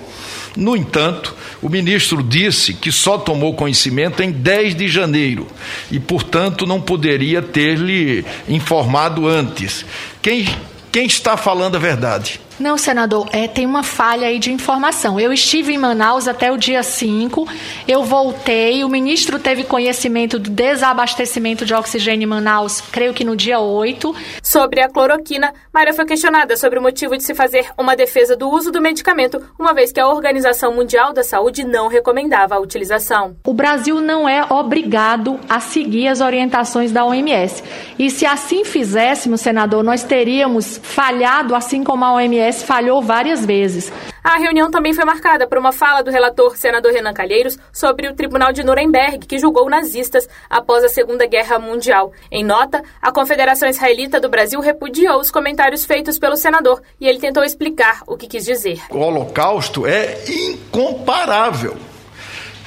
No 0.55 0.75
entanto, 0.75 1.35
o 1.61 1.69
ministro 1.69 2.23
disse 2.23 2.73
que 2.73 2.91
só 2.91 3.17
tomou 3.17 3.53
conhecimento 3.53 4.21
em 4.21 4.31
10 4.31 4.75
de 4.75 4.87
janeiro 4.87 5.47
e, 5.89 5.99
portanto, 5.99 6.65
não 6.65 6.81
poderia 6.81 7.41
ter 7.41 7.77
lhe 7.77 8.25
informado 8.47 9.27
antes. 9.27 9.85
Quem, 10.21 10.47
quem 10.91 11.05
está 11.05 11.35
falando 11.35 11.75
a 11.75 11.79
verdade? 11.79 12.39
Não, 12.59 12.77
senador, 12.77 13.27
é, 13.31 13.47
tem 13.47 13.65
uma 13.65 13.83
falha 13.83 14.27
aí 14.27 14.37
de 14.37 14.51
informação. 14.51 15.19
Eu 15.19 15.33
estive 15.33 15.73
em 15.73 15.77
Manaus 15.77 16.27
até 16.27 16.51
o 16.51 16.57
dia 16.57 16.83
5, 16.83 17.47
eu 17.87 18.03
voltei, 18.03 18.83
o 18.83 18.89
ministro 18.89 19.39
teve 19.39 19.63
conhecimento 19.63 20.37
do 20.37 20.49
desabastecimento 20.49 21.65
de 21.65 21.73
oxigênio 21.73 22.25
em 22.25 22.29
Manaus, 22.29 22.81
creio 22.81 23.13
que 23.13 23.23
no 23.23 23.35
dia 23.35 23.59
8. 23.59 24.13
Sobre 24.43 24.81
a 24.81 24.89
cloroquina, 24.89 25.53
Maria 25.73 25.93
foi 25.93 26.05
questionada 26.05 26.55
sobre 26.57 26.77
o 26.77 26.81
motivo 26.81 27.17
de 27.17 27.23
se 27.23 27.33
fazer 27.33 27.67
uma 27.77 27.95
defesa 27.95 28.35
do 28.35 28.49
uso 28.49 28.71
do 28.71 28.81
medicamento, 28.81 29.41
uma 29.57 29.73
vez 29.73 29.91
que 29.91 29.99
a 29.99 30.07
Organização 30.07 30.73
Mundial 30.73 31.13
da 31.13 31.23
Saúde 31.23 31.63
não 31.63 31.87
recomendava 31.87 32.55
a 32.55 32.59
utilização. 32.59 33.35
O 33.45 33.53
Brasil 33.53 33.99
não 34.01 34.27
é 34.27 34.45
obrigado 34.49 35.39
a 35.49 35.59
seguir 35.59 36.07
as 36.07 36.21
orientações 36.21 36.91
da 36.91 37.05
OMS. 37.05 37.63
E 37.97 38.09
se 38.09 38.25
assim 38.25 38.63
fizéssemos, 38.63 39.41
senador, 39.41 39.83
nós 39.83 40.03
teríamos 40.03 40.79
falhado, 40.83 41.55
assim 41.55 41.83
como 41.83 42.05
a 42.05 42.13
OMS 42.13 42.40
falhou 42.63 43.01
várias 43.01 43.45
vezes. 43.45 43.91
A 44.23 44.37
reunião 44.37 44.69
também 44.69 44.93
foi 44.93 45.03
marcada 45.03 45.47
por 45.47 45.57
uma 45.57 45.71
fala 45.71 46.03
do 46.03 46.11
relator 46.11 46.55
senador 46.55 46.91
Renan 46.91 47.13
Calheiros 47.13 47.57
sobre 47.73 48.07
o 48.07 48.13
Tribunal 48.13 48.53
de 48.53 48.63
Nuremberg, 48.63 49.25
que 49.25 49.39
julgou 49.39 49.69
nazistas 49.69 50.29
após 50.49 50.83
a 50.83 50.89
Segunda 50.89 51.25
Guerra 51.25 51.57
Mundial. 51.57 52.11
Em 52.31 52.43
nota, 52.43 52.83
a 53.01 53.11
Confederação 53.11 53.67
Israelita 53.67 54.19
do 54.19 54.29
Brasil 54.29 54.59
repudiou 54.59 55.19
os 55.19 55.31
comentários 55.31 55.85
feitos 55.85 56.19
pelo 56.19 56.37
senador 56.37 56.81
e 56.99 57.07
ele 57.07 57.19
tentou 57.19 57.43
explicar 57.43 58.03
o 58.05 58.15
que 58.15 58.27
quis 58.27 58.45
dizer. 58.45 58.79
O 58.91 58.99
Holocausto 58.99 59.87
é 59.87 60.17
incomparável, 60.27 61.75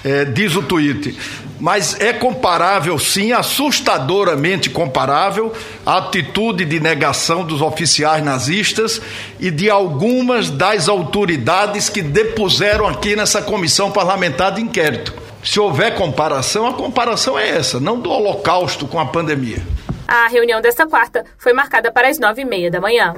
é, 0.05 0.25
diz 0.25 0.55
o 0.55 0.63
tweet 0.63 1.17
mas 1.65 1.99
é 1.99 2.13
comparável, 2.13 2.99
sim, 2.99 3.33
assustadoramente 3.33 4.69
comparável, 4.69 5.53
a 5.87 5.97
atitude 5.97 6.65
de 6.65 6.81
negação 6.81 7.45
dos 7.45 7.63
oficiais 7.63 8.23
nazistas 8.23 9.01
e 9.41 9.51
de 9.51 9.71
algumas 9.71 10.51
das 10.51 10.89
autoridades 10.89 11.89
que 11.89 12.03
depuseram 12.03 12.87
aqui 12.87 13.17
nessa 13.17 13.41
comissão 13.41 13.91
parlamentar 13.91 14.53
de 14.53 14.61
inquérito. 14.61 15.15
Se 15.43 15.61
houver 15.61 15.95
comparação, 15.95 16.67
a 16.67 16.75
comparação 16.75 17.39
é 17.39 17.49
essa, 17.49 17.79
não 17.79 17.99
do 17.99 18.11
Holocausto 18.11 18.87
com 18.87 18.99
a 18.99 19.07
pandemia. 19.07 19.63
A 20.07 20.29
reunião 20.29 20.61
desta 20.61 20.87
quarta 20.87 21.25
foi 21.39 21.53
marcada 21.53 21.91
para 21.91 22.09
as 22.09 22.19
nove 22.19 22.43
e 22.43 22.45
meia 22.45 22.71
da 22.71 22.81
manhã. 22.81 23.15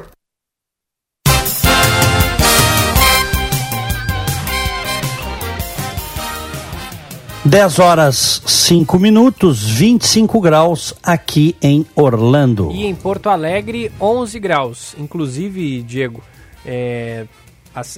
10 7.46 7.78
horas 7.78 8.42
5 8.44 8.98
minutos, 8.98 9.62
25 9.62 10.40
graus 10.40 10.92
aqui 11.00 11.54
em 11.62 11.86
Orlando. 11.94 12.72
E 12.72 12.84
em 12.84 12.94
Porto 12.94 13.28
Alegre, 13.28 13.92
11 14.00 14.38
graus. 14.40 14.96
Inclusive, 14.98 15.80
Diego, 15.82 16.22
é, 16.64 17.24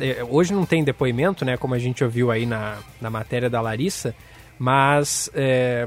é, 0.01 0.27
hoje 0.29 0.53
não 0.53 0.67
tem 0.67 0.85
depoimento, 0.85 1.47
né? 1.47 1.57
Como 1.57 1.73
a 1.73 1.79
gente 1.79 2.05
ouviu 2.05 2.31
aí 2.31 2.45
na, 2.45 2.77
na 3.01 3.09
matéria 3.09 3.49
da 3.49 3.63
Larissa, 3.63 4.15
mas 4.59 5.31
é, 5.33 5.87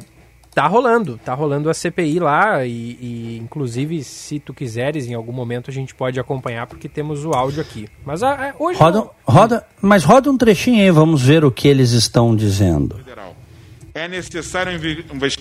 tá 0.55 0.65
rolando, 0.65 1.19
tá 1.23 1.35
rolando 1.35 1.69
a 1.69 1.73
CPI 1.75 2.19
lá 2.19 2.65
e, 2.65 2.97
e, 2.99 3.39
inclusive 3.43 4.03
se 4.03 4.39
tu 4.39 4.55
quiseres 4.55 5.07
em 5.07 5.13
algum 5.13 5.31
momento 5.31 5.69
a 5.69 5.73
gente 5.73 5.93
pode 5.93 6.19
acompanhar 6.19 6.65
porque 6.65 6.89
temos 6.89 7.23
o 7.25 7.31
áudio 7.31 7.61
aqui. 7.61 7.87
Mas 8.03 8.23
a, 8.23 8.49
a, 8.49 8.53
hoje 8.57 8.79
roda, 8.79 8.97
não... 8.97 9.11
roda, 9.23 9.67
mas 9.79 10.03
roda 10.03 10.31
um 10.31 10.37
trechinho 10.37 10.81
aí, 10.81 10.89
vamos 10.89 11.21
ver 11.21 11.45
o 11.45 11.51
que 11.51 11.67
eles 11.67 11.91
estão 11.91 12.35
dizendo. 12.35 12.95
Federal 12.95 13.35
é 13.93 14.07
necessária 14.07 14.79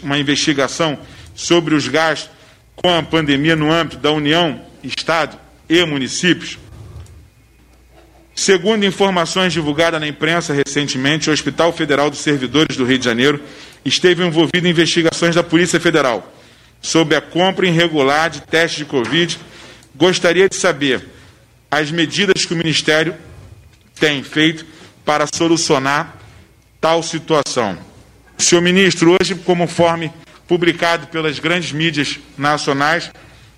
uma 0.03 0.18
investigação 0.18 0.98
sobre 1.34 1.74
os 1.74 1.86
gastos 1.86 2.30
com 2.74 2.92
a 2.92 3.03
pandemia 3.03 3.55
no 3.55 3.70
âmbito 3.70 3.98
da 3.98 4.11
União, 4.11 4.61
Estado 4.82 5.38
e 5.68 5.84
municípios? 5.84 6.59
Segundo 8.34 8.86
informações 8.86 9.53
divulgadas 9.53 10.01
na 10.01 10.09
imprensa 10.09 10.53
recentemente, 10.53 11.28
o 11.28 11.32
Hospital 11.32 11.72
Federal 11.72 12.11
dos 12.11 12.20
Servidores 12.20 12.76
do 12.76 12.84
Rio 12.84 12.98
de 12.98 13.05
Janeiro 13.05 13.40
esteve 13.84 14.24
envolvido 14.24 14.66
em 14.66 14.70
investigações 14.70 15.34
da 15.34 15.42
Polícia 15.42 15.78
Federal 15.78 16.34
sobre 16.80 17.14
a 17.14 17.20
compra 17.20 17.66
irregular 17.66 18.30
de 18.30 18.40
testes 18.40 18.78
de 18.78 18.84
Covid. 18.86 19.38
Gostaria 19.94 20.48
de 20.48 20.57
saber 20.57 21.07
as 21.70 21.90
medidas 21.90 22.46
que 22.46 22.55
o 22.55 22.57
Ministério 22.57 23.14
tem 23.98 24.22
feito 24.22 24.64
para 25.05 25.26
solucionar 25.32 26.16
tal 26.80 27.03
situação. 27.03 27.89
Senhor 28.41 28.61
ministro, 28.62 29.16
hoje, 29.20 29.34
conforme 29.34 30.12
publicado 30.49 31.07
pelas 31.09 31.38
grandes 31.38 31.72
mídias 31.72 32.18
nacionais, 32.36 33.11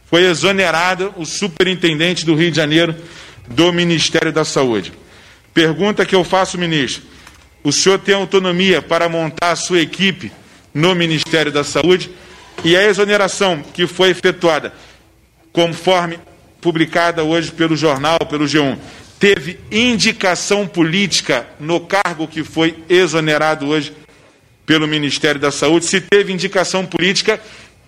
foi 0.07 0.25
exonerado 0.25 1.15
o 1.17 1.25
superintendente 1.25 2.27
do 2.27 2.35
Rio 2.35 2.51
de 2.51 2.57
Janeiro 2.57 2.95
do 3.49 3.73
Ministério 3.73 4.33
da 4.33 4.45
Saúde. 4.45 4.93
Pergunta 5.55 6.05
que 6.05 6.15
eu 6.15 6.25
faço, 6.25 6.59
ministro: 6.59 7.03
o 7.63 7.73
senhor 7.73 7.99
tem 7.99 8.15
autonomia 8.15 8.83
para 8.83 9.09
montar 9.09 9.53
a 9.53 9.57
sua 9.57 9.81
equipe 9.81 10.33
no 10.75 10.95
Ministério 10.95 11.53
da 11.53 11.65
Saúde? 11.65 12.11
E 12.65 12.77
a 12.77 12.85
exoneração 12.85 13.63
que 13.63 13.87
foi 13.87 14.11
efetuada, 14.11 14.73
conforme 15.53 16.19
publicada 16.61 17.25
hoje 17.25 17.51
pelo 17.51 17.77
jornal, 17.77 18.19
pelo 18.29 18.45
G1, 18.45 18.79
teve 19.19 19.59
indicação 19.71 20.67
política 20.67 21.47
no 21.59 21.81
cargo 21.81 22.29
que 22.29 22.45
foi 22.45 22.77
exonerado 22.89 23.67
hoje 23.67 23.93
pelo 24.65 24.87
Ministério 24.87 25.41
da 25.41 25.51
Saúde, 25.51 25.87
se 25.87 26.01
teve 26.01 26.33
indicação 26.33 26.87
política, 26.87 27.41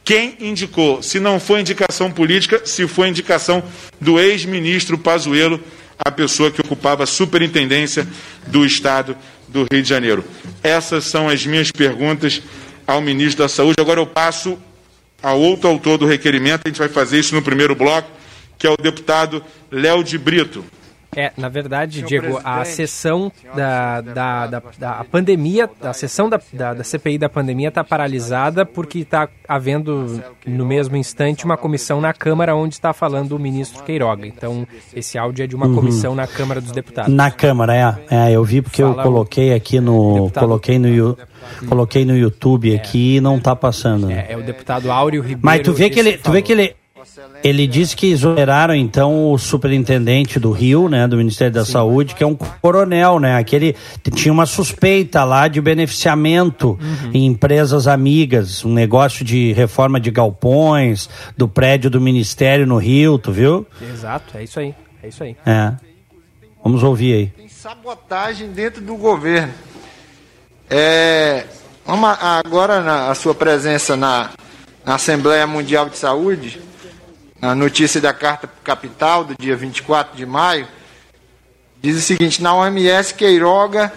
quem 0.05 0.37
indicou? 0.41 1.03
Se 1.03 1.19
não 1.19 1.41
foi 1.41 1.61
indicação 1.61 2.11
política, 2.11 2.61
se 2.65 2.87
foi 2.87 3.09
indicação 3.09 3.63
do 4.01 4.21
ex-ministro 4.21 4.99
Pazuello, 4.99 5.61
a 5.99 6.11
pessoa 6.11 6.51
que 6.51 6.61
ocupava 6.61 7.05
a 7.05 7.07
superintendência 7.07 8.07
do 8.47 8.67
Estado 8.67 9.17
do 9.49 9.67
Rio 9.73 9.83
de 9.83 9.89
Janeiro. 9.89 10.25
Essas 10.63 11.05
são 11.05 11.29
as 11.29 11.47
minhas 11.47 11.71
perguntas 11.71 12.43
ao 12.87 13.01
ministro 13.01 13.45
da 13.45 13.49
Saúde. 13.49 13.77
Agora 13.81 14.01
eu 14.01 14.07
passo 14.07 14.59
ao 15.23 15.41
outro 15.41 15.71
autor 15.71 15.97
do 15.97 16.07
requerimento, 16.07 16.63
a 16.65 16.69
gente 16.69 16.79
vai 16.79 16.89
fazer 16.89 17.19
isso 17.21 17.35
no 17.35 17.41
primeiro 17.41 17.75
bloco, 17.75 18.11
que 18.59 18.67
é 18.67 18.71
o 18.71 18.77
deputado 18.77 19.43
Léo 19.71 20.05
de 20.05 20.19
Brito. 20.19 20.65
É, 21.17 21.33
na 21.37 21.49
verdade, 21.49 21.97
Senhor 21.97 22.09
Diego, 22.09 22.41
a 22.45 22.65
sessão 22.65 23.31
da, 23.55 24.01
da, 24.01 24.47
da, 24.47 24.63
da, 24.79 25.05
pandemia, 25.05 25.71
a 25.81 25.93
sessão 25.93 26.29
da, 26.29 26.41
da, 26.53 26.75
da 26.75 26.85
CPI 26.85 27.19
da 27.19 27.29
pandemia 27.29 27.69
está 27.69 27.85
paralisada 27.85 28.67
porque 28.67 29.01
está 29.01 29.29
havendo, 29.49 30.23
no 30.47 30.67
mesmo 30.67 30.97
instante, 30.97 31.45
uma 31.45 31.57
comissão 31.57 32.01
na 32.01 32.13
Câmara 32.13 32.55
onde 32.55 32.75
está 32.75 32.93
falando 32.93 33.33
o 33.33 33.39
ministro 33.39 33.83
Queiroga. 33.85 34.27
Então, 34.27 34.67
esse 34.95 35.19
áudio 35.19 35.45
é 35.45 35.47
de 35.47 35.55
uma 35.55 35.67
uhum. 35.67 35.75
comissão 35.75 36.15
na 36.15 36.27
Câmara 36.27 36.61
dos 36.61 36.73
Deputados. 36.73 37.13
Na 37.13 37.31
Câmara, 37.31 37.75
é. 38.11 38.29
é 38.29 38.33
eu 38.33 38.45
vi 38.45 38.63
porque 38.63 38.83
Fala 38.83 38.97
eu 38.97 39.03
coloquei 39.03 39.53
aqui 39.53 39.81
no. 39.81 40.31
Coloquei 40.31 40.79
no, 40.79 41.17
coloquei 41.69 42.05
no 42.05 42.17
YouTube 42.17 42.75
aqui 42.75 43.17
e 43.17 43.21
não 43.21 43.37
está 43.37 43.55
passando. 43.55 44.11
É, 44.11 44.27
é, 44.31 44.37
o 44.37 44.43
deputado 44.43 44.91
Áureo 44.91 45.23
Ribeiro. 45.23 45.41
Mas 45.43 45.63
tu 45.63 45.73
vê 45.73 45.91
que 45.91 45.99
ele. 45.99 46.19
Tu 46.19 46.31
vê 46.31 46.43
que 46.43 46.53
ele 46.53 46.75
ele 47.43 47.67
disse 47.67 47.97
que 47.97 48.11
exoneraram 48.11 48.75
então 48.75 49.33
o 49.33 49.39
superintendente 49.39 50.39
do 50.39 50.51
Rio, 50.51 50.89
né, 50.89 51.07
do 51.07 51.17
Ministério 51.17 51.53
da 51.53 51.65
Sim. 51.65 51.73
Saúde, 51.73 52.15
que 52.15 52.23
é 52.23 52.27
um 52.27 52.35
coronel, 52.35 53.19
né, 53.21 53.37
aquele 53.37 53.77
tinha 54.15 54.33
uma 54.33 54.47
suspeita 54.47 55.25
lá 55.25 55.49
de 55.49 55.61
beneficiamento 55.61 56.79
uhum. 56.81 57.11
em 57.13 57.27
empresas 57.27 57.87
amigas, 57.87 58.65
um 58.65 58.73
negócio 58.73 59.25
de 59.25 59.53
reforma 59.53 60.01
de 60.01 60.11
galpões 60.11 61.09
do 61.37 61.49
prédio 61.49 61.91
do 61.91 62.01
Ministério 62.01 62.67
no 62.67 62.77
Rio, 62.77 63.19
tu 63.19 63.33
viu? 63.33 63.67
Exato, 63.81 64.37
é 64.37 64.45
isso 64.45 64.61
aí, 64.61 64.75
é 65.03 65.09
isso 65.09 65.23
aí. 65.23 65.37
É. 65.45 65.73
Vamos 66.63 66.83
ouvir 66.83 67.15
aí. 67.15 67.27
Tem 67.27 67.49
sabotagem 67.49 68.51
dentro 68.53 68.81
do 68.81 68.97
governo. 68.97 69.53
É, 70.71 71.45
Vamos 71.87 72.17
agora 72.19 72.81
na 72.81 73.11
a 73.11 73.15
sua 73.15 73.35
presença 73.35 73.95
na, 73.95 74.31
na, 74.87 74.95
Assembleia 74.95 75.47
Mundial 75.47 75.87
de 75.91 75.99
Saúde, 75.99 76.59
na 77.45 77.55
notícia 77.55 78.01
da 78.01 78.15
Carta 78.15 78.49
Capital 78.65 79.23
do 79.23 79.35
dia 79.39 79.55
24 79.55 80.17
de 80.17 80.25
maio, 80.25 80.67
diz 81.81 81.95
o 81.97 82.01
seguinte: 82.01 82.43
na 82.43 82.55
OMS, 82.55 83.13
Queiroga 83.13 83.93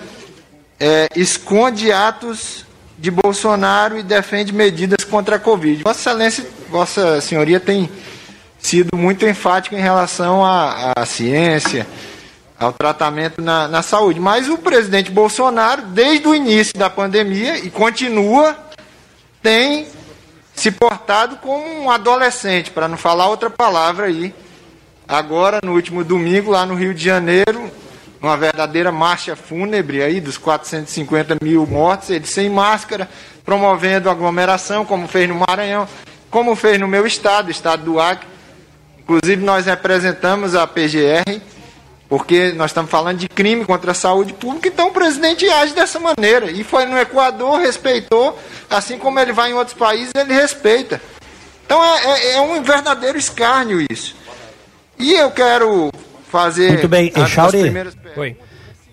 é, 0.77 1.07
esconde 1.15 1.89
atos 1.89 2.65
de 2.97 3.09
Bolsonaro 3.09 3.97
e 3.97 4.03
defende 4.03 4.51
medidas 4.51 5.05
contra 5.05 5.37
a 5.37 5.39
Covid. 5.39 5.81
Vossa 5.83 6.09
Excelência, 6.09 6.45
Vossa 6.69 7.21
Senhoria 7.21 7.59
tem 7.59 7.89
sido 8.59 8.97
muito 8.97 9.25
enfático 9.25 9.75
em 9.75 9.81
relação 9.81 10.43
à, 10.43 10.91
à 10.97 11.05
ciência, 11.05 11.87
ao 12.59 12.73
tratamento 12.73 13.41
na, 13.41 13.69
na 13.69 13.81
saúde. 13.81 14.19
Mas 14.19 14.49
o 14.49 14.57
presidente 14.57 15.09
Bolsonaro, 15.09 15.83
desde 15.83 16.27
o 16.27 16.35
início 16.35 16.77
da 16.77 16.89
pandemia, 16.89 17.59
e 17.59 17.69
continua, 17.69 18.57
tem 19.41 19.87
se 20.57 20.71
portado 20.71 21.37
como 21.37 21.83
um 21.83 21.91
adolescente, 21.91 22.71
para 22.71 22.87
não 22.87 22.97
falar 22.97 23.27
outra 23.27 23.47
palavra 23.47 24.07
aí. 24.07 24.33
Agora, 25.07 25.59
no 25.63 25.73
último 25.73 26.03
domingo, 26.03 26.51
lá 26.51 26.65
no 26.65 26.73
Rio 26.73 26.95
de 26.95 27.05
Janeiro, 27.05 27.71
uma 28.19 28.35
verdadeira 28.35 28.91
marcha 28.91 29.35
fúnebre 29.35 30.01
aí 30.01 30.19
dos 30.19 30.35
450 30.35 31.37
mil 31.43 31.65
mortos, 31.67 32.09
ele 32.09 32.25
sem 32.25 32.49
máscara, 32.49 33.07
promovendo 33.45 34.09
aglomeração, 34.09 34.83
como 34.83 35.07
fez 35.07 35.29
no 35.29 35.35
Maranhão, 35.35 35.87
como 36.31 36.55
fez 36.55 36.79
no 36.79 36.87
meu 36.87 37.05
estado, 37.05 37.49
o 37.49 37.51
estado 37.51 37.83
do 37.83 37.99
Acre. 37.99 38.27
Inclusive, 38.97 39.45
nós 39.45 39.67
representamos 39.67 40.55
a 40.55 40.65
PGR 40.65 41.39
porque 42.09 42.53
nós 42.53 42.71
estamos 42.71 42.89
falando 42.89 43.17
de 43.17 43.27
crime 43.27 43.65
contra 43.65 43.91
a 43.91 43.93
saúde 43.93 44.33
pública, 44.33 44.67
então 44.67 44.89
o 44.89 44.91
presidente 44.91 45.47
age 45.49 45.73
dessa 45.73 45.99
maneira. 45.99 46.49
E 46.51 46.63
foi 46.63 46.85
no 46.85 46.97
Equador, 46.97 47.59
respeitou, 47.59 48.37
assim 48.69 48.97
como 48.97 49.19
ele 49.19 49.33
vai 49.33 49.51
em 49.51 49.53
outros 49.53 49.75
países, 49.75 50.11
ele 50.15 50.33
respeita. 50.33 51.01
Então 51.65 51.83
é, 51.83 52.05
é, 52.05 52.31
é 52.35 52.41
um 52.41 52.61
verdadeiro 52.63 53.17
escárnio 53.17 53.85
isso. 53.89 54.15
E 54.97 55.13
eu 55.13 55.29
quero 55.31 55.91
fazer. 56.29 56.69
Muito 56.69 56.87
bem, 56.87 57.11
Echauri. 57.15 57.61
Primeiras... 57.61 57.95
Oi. 58.15 58.37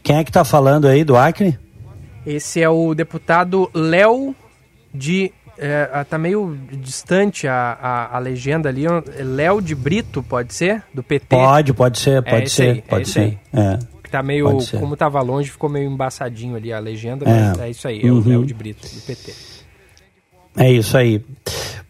Quem 0.02 0.18
é 0.18 0.24
que 0.24 0.30
está 0.30 0.44
falando 0.44 0.86
aí 0.86 1.04
do 1.04 1.16
Acre? 1.16 1.58
Esse 2.26 2.60
é 2.60 2.68
o 2.68 2.94
deputado 2.94 3.70
Léo 3.72 4.34
de 4.92 5.32
é, 5.58 6.04
tá 6.04 6.18
meio 6.18 6.56
distante 6.72 7.46
a, 7.46 7.78
a, 7.80 8.16
a 8.16 8.18
legenda 8.18 8.68
ali. 8.68 8.84
Léo 9.18 9.60
de 9.60 9.74
Brito, 9.74 10.22
pode 10.22 10.54
ser? 10.54 10.82
Do 10.92 11.02
PT? 11.02 11.26
Pode, 11.28 11.72
pode 11.72 11.98
ser, 11.98 12.18
é 12.18 12.22
pode 12.22 12.44
é 12.44 12.46
ser, 12.46 12.70
aí, 12.70 12.82
pode 12.82 13.02
é 13.02 13.12
ser. 13.12 13.38
É. 13.52 13.78
Tá 14.10 14.22
meio, 14.22 14.58
como 14.78 14.96
tava 14.96 15.20
longe, 15.20 15.50
ficou 15.50 15.68
meio 15.68 15.90
embaçadinho 15.90 16.54
ali 16.54 16.72
a 16.72 16.78
legenda, 16.78 17.24
mas 17.26 17.58
é, 17.58 17.66
é 17.66 17.70
isso 17.70 17.88
aí, 17.88 18.00
é 18.00 18.12
uhum. 18.12 18.20
o 18.20 18.28
Léo 18.28 18.46
de 18.46 18.54
Brito, 18.54 18.86
do 18.86 19.00
PT. 19.00 19.34
É 20.56 20.70
isso 20.70 20.96
aí. 20.96 21.20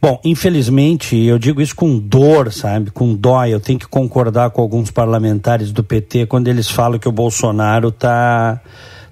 Bom, 0.01 0.21
infelizmente, 0.25 1.17
eu 1.17 1.39
digo 1.39 1.61
isso 1.61 1.75
com 1.75 1.99
dor, 1.99 2.53
sabe? 2.53 2.91
Com 2.91 3.15
dó. 3.15 3.45
Eu 3.45 3.61
tenho 3.61 3.79
que 3.79 3.87
concordar 3.87 4.51
com 4.51 4.61
alguns 4.61 4.91
parlamentares 4.91 5.73
do 5.73 5.85
PT 5.85 6.27
quando 6.27 6.49
eles 6.49 6.69
falam 6.69 6.99
que 6.99 7.09
o 7.09 7.13
Bolsonaro 7.13 7.91
tá, 7.91 8.61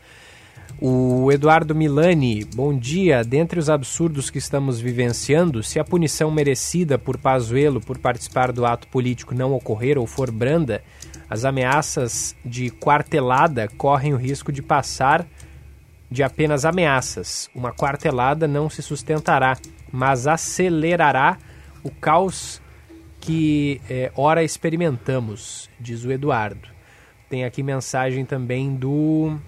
O 0.81 1.31
Eduardo 1.31 1.75
Milani, 1.75 2.43
bom 2.45 2.75
dia. 2.75 3.23
Dentre 3.23 3.59
os 3.59 3.69
absurdos 3.69 4.31
que 4.31 4.39
estamos 4.39 4.79
vivenciando, 4.79 5.61
se 5.61 5.79
a 5.79 5.83
punição 5.83 6.31
merecida 6.31 6.97
por 6.97 7.15
Pazuello 7.15 7.79
por 7.79 7.99
participar 7.99 8.51
do 8.51 8.65
ato 8.65 8.87
político 8.87 9.35
não 9.35 9.53
ocorrer 9.53 9.99
ou 9.99 10.07
for 10.07 10.31
branda, 10.31 10.83
as 11.29 11.45
ameaças 11.45 12.35
de 12.43 12.71
quartelada 12.71 13.67
correm 13.77 14.15
o 14.15 14.17
risco 14.17 14.51
de 14.51 14.63
passar 14.63 15.27
de 16.09 16.23
apenas 16.23 16.65
ameaças. 16.65 17.51
Uma 17.53 17.71
quartelada 17.71 18.47
não 18.47 18.67
se 18.67 18.81
sustentará, 18.81 19.55
mas 19.91 20.25
acelerará 20.25 21.37
o 21.83 21.91
caos 21.91 22.62
que 23.23 23.79
é, 23.89 24.11
ora 24.17 24.43
experimentamos, 24.43 25.69
diz 25.79 26.03
o 26.03 26.11
Eduardo. 26.11 26.67
Tem 27.29 27.45
aqui 27.45 27.63
mensagem 27.63 28.25
também 28.25 28.75
do 28.75 29.39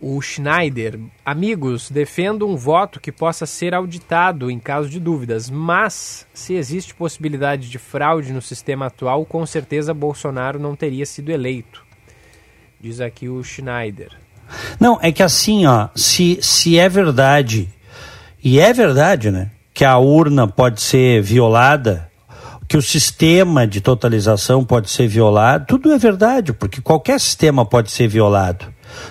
o 0.00 0.18
Schneider. 0.22 0.98
Amigos, 1.22 1.90
defendo 1.90 2.48
um 2.48 2.56
voto 2.56 2.98
que 2.98 3.12
possa 3.12 3.44
ser 3.44 3.74
auditado 3.74 4.50
em 4.50 4.58
caso 4.58 4.88
de 4.88 4.98
dúvidas, 4.98 5.50
mas 5.50 6.26
se 6.32 6.54
existe 6.54 6.94
possibilidade 6.94 7.68
de 7.68 7.78
fraude 7.78 8.32
no 8.32 8.40
sistema 8.40 8.86
atual, 8.86 9.26
com 9.26 9.44
certeza 9.44 9.92
Bolsonaro 9.92 10.58
não 10.58 10.74
teria 10.74 11.04
sido 11.04 11.30
eleito. 11.30 11.84
Diz 12.80 12.98
aqui 13.02 13.28
o 13.28 13.44
Schneider. 13.44 14.16
Não, 14.80 14.98
é 15.02 15.12
que 15.12 15.22
assim, 15.22 15.66
ó, 15.66 15.90
se, 15.94 16.38
se 16.40 16.78
é 16.78 16.88
verdade, 16.88 17.68
e 18.42 18.58
é 18.58 18.72
verdade, 18.72 19.30
né? 19.30 19.50
Que 19.80 19.84
a 19.86 19.96
urna 19.96 20.46
pode 20.46 20.82
ser 20.82 21.22
violada, 21.22 22.06
que 22.68 22.76
o 22.76 22.82
sistema 22.82 23.66
de 23.66 23.80
totalização 23.80 24.62
pode 24.62 24.90
ser 24.90 25.08
violado, 25.08 25.64
tudo 25.66 25.90
é 25.90 25.96
verdade, 25.96 26.52
porque 26.52 26.82
qualquer 26.82 27.18
sistema 27.18 27.64
pode 27.64 27.90
ser 27.90 28.06
violado. 28.06 28.66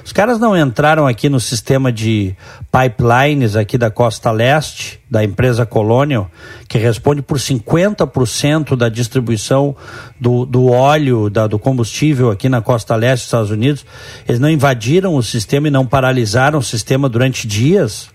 Os 0.06 0.14
caras 0.14 0.38
não 0.38 0.56
entraram 0.56 1.08
aqui 1.08 1.28
no 1.28 1.40
sistema 1.40 1.92
de 1.92 2.36
pipelines 2.72 3.56
aqui 3.56 3.80
da 3.80 3.90
costa 3.90 4.30
leste, 4.30 5.00
da 5.10 5.24
empresa 5.24 5.66
Colonial, 5.66 6.30
que 6.68 6.78
responde 6.78 7.24
por 7.24 7.40
50% 7.40 8.76
da 8.76 8.90
distribuição 8.90 9.76
do, 10.20 10.46
do 10.46 10.68
óleo, 10.68 11.32
da, 11.32 11.48
do 11.48 11.58
combustível 11.58 12.30
aqui 12.30 12.48
na 12.48 12.62
costa 12.62 12.96
leste 12.96 13.24
dos 13.24 13.28
Estados 13.30 13.50
Unidos. 13.50 13.84
Eles 14.28 14.40
não 14.40 14.52
invadiram 14.52 15.16
o 15.16 15.24
sistema 15.24 15.68
e 15.68 15.72
não 15.72 15.88
paralisaram 15.88 16.60
o 16.60 16.64
sistema 16.64 17.10
durante 17.10 17.48
dias. 17.48 18.08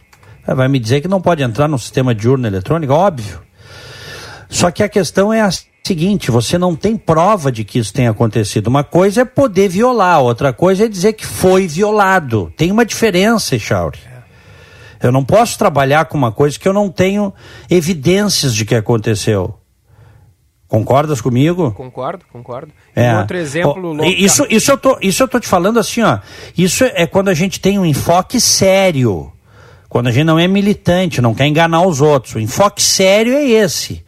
É, 0.47 0.55
vai 0.55 0.68
me 0.68 0.78
dizer 0.78 1.01
que 1.01 1.09
não 1.09 1.20
pode 1.20 1.42
entrar 1.42 1.68
no 1.68 1.78
sistema 1.78 2.14
de 2.14 2.28
urna 2.28 2.49
eletrônica? 2.49 2.92
Óbvio. 2.92 3.40
Só 4.49 4.70
que 4.70 4.82
a 4.82 4.88
questão 4.88 5.32
é 5.32 5.40
a 5.40 5.51
seguinte: 5.84 6.30
você 6.30 6.59
não 6.59 6.76
tem 6.76 6.97
prova 6.97 7.51
de 7.51 7.64
que 7.64 7.78
isso 7.78 7.92
tenha 7.92 8.11
acontecido. 8.11 8.68
Uma 8.68 8.84
coisa 8.84 9.22
é 9.22 9.24
poder 9.24 9.68
violar, 9.68 10.20
outra 10.20 10.53
coisa 10.53 10.84
é 10.84 10.88
dizer 10.88 11.14
que 11.14 11.26
foi 11.26 11.66
violado. 11.66 12.53
Tem 12.57 12.70
uma 12.70 12.84
diferença, 12.84 13.57
Echauri. 13.57 13.99
Eu 15.03 15.12
não 15.12 15.24
posso 15.24 15.59
trabalhar 15.59 16.07
com 16.07 16.16
uma 16.16 16.32
coisa 16.32 16.59
que 16.59 16.66
eu 16.66 16.72
não 16.72 16.88
tenho 16.88 17.32
evidências 17.68 18.55
de 18.55 18.64
que 18.64 18.74
aconteceu. 18.74 19.59
Concordas 20.66 21.20
comigo? 21.20 21.72
Concordo, 21.72 22.24
concordo. 22.32 22.72
É. 22.97 23.14
Um 23.14 23.18
outro 23.20 23.36
exemplo 23.36 23.97
Oh, 24.01 24.05
isso, 24.05 24.47
isso, 24.49 24.72
eu 24.72 24.78
tô, 24.78 24.99
isso 25.03 25.22
eu 25.22 25.28
tô 25.28 25.38
te 25.38 25.47
falando 25.47 25.78
assim, 25.78 26.01
ó. 26.01 26.18
Isso 26.57 26.84
é 26.84 27.07
quando 27.07 27.28
a 27.28 27.34
gente 27.34 27.61
tem 27.61 27.78
um 27.78 27.84
enfoque 27.84 28.40
sério. 28.40 29.30
Quando 29.95 30.09
a 30.09 30.11
gente 30.11 30.24
não 30.24 30.40
é 30.40 30.49
militante, 30.49 31.20
não 31.20 31.32
quer 31.32 31.47
enganar 31.47 31.86
os 31.86 32.01
outros. 32.01 32.34
O 32.34 32.40
enfoque 32.40 32.82
sério 32.82 33.32
é 33.32 33.45
esse. 33.45 34.05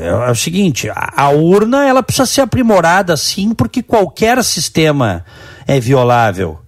É, 0.00 0.06
é 0.06 0.30
o 0.30 0.34
seguinte, 0.34 0.88
a, 0.90 1.28
urna 1.28 1.86
ela 1.86 2.02
precisa 2.02 2.24
ser 2.24 2.40
aprimorada 2.40 3.14
sim, 3.14 3.52
porque 3.52 3.82
qualquer 3.82 4.42
sistema 4.42 5.22
é 5.66 5.78
violável. 5.78 6.58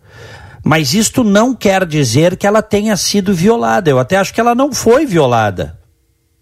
Mas 0.62 0.93
isto 0.93 1.24
não 1.24 1.55
quer 1.55 1.87
dizer 1.87 2.37
que 2.37 2.47
ela 2.47 2.61
tenha 2.61 2.95
sido 2.99 3.32
violada. 3.32 3.89
Eu 3.89 3.99
até 3.99 4.18
acho 4.18 4.34
que 4.34 4.41
ela 4.43 4.55
não 4.55 4.70
foi 4.70 5.07
violada. 5.07 5.78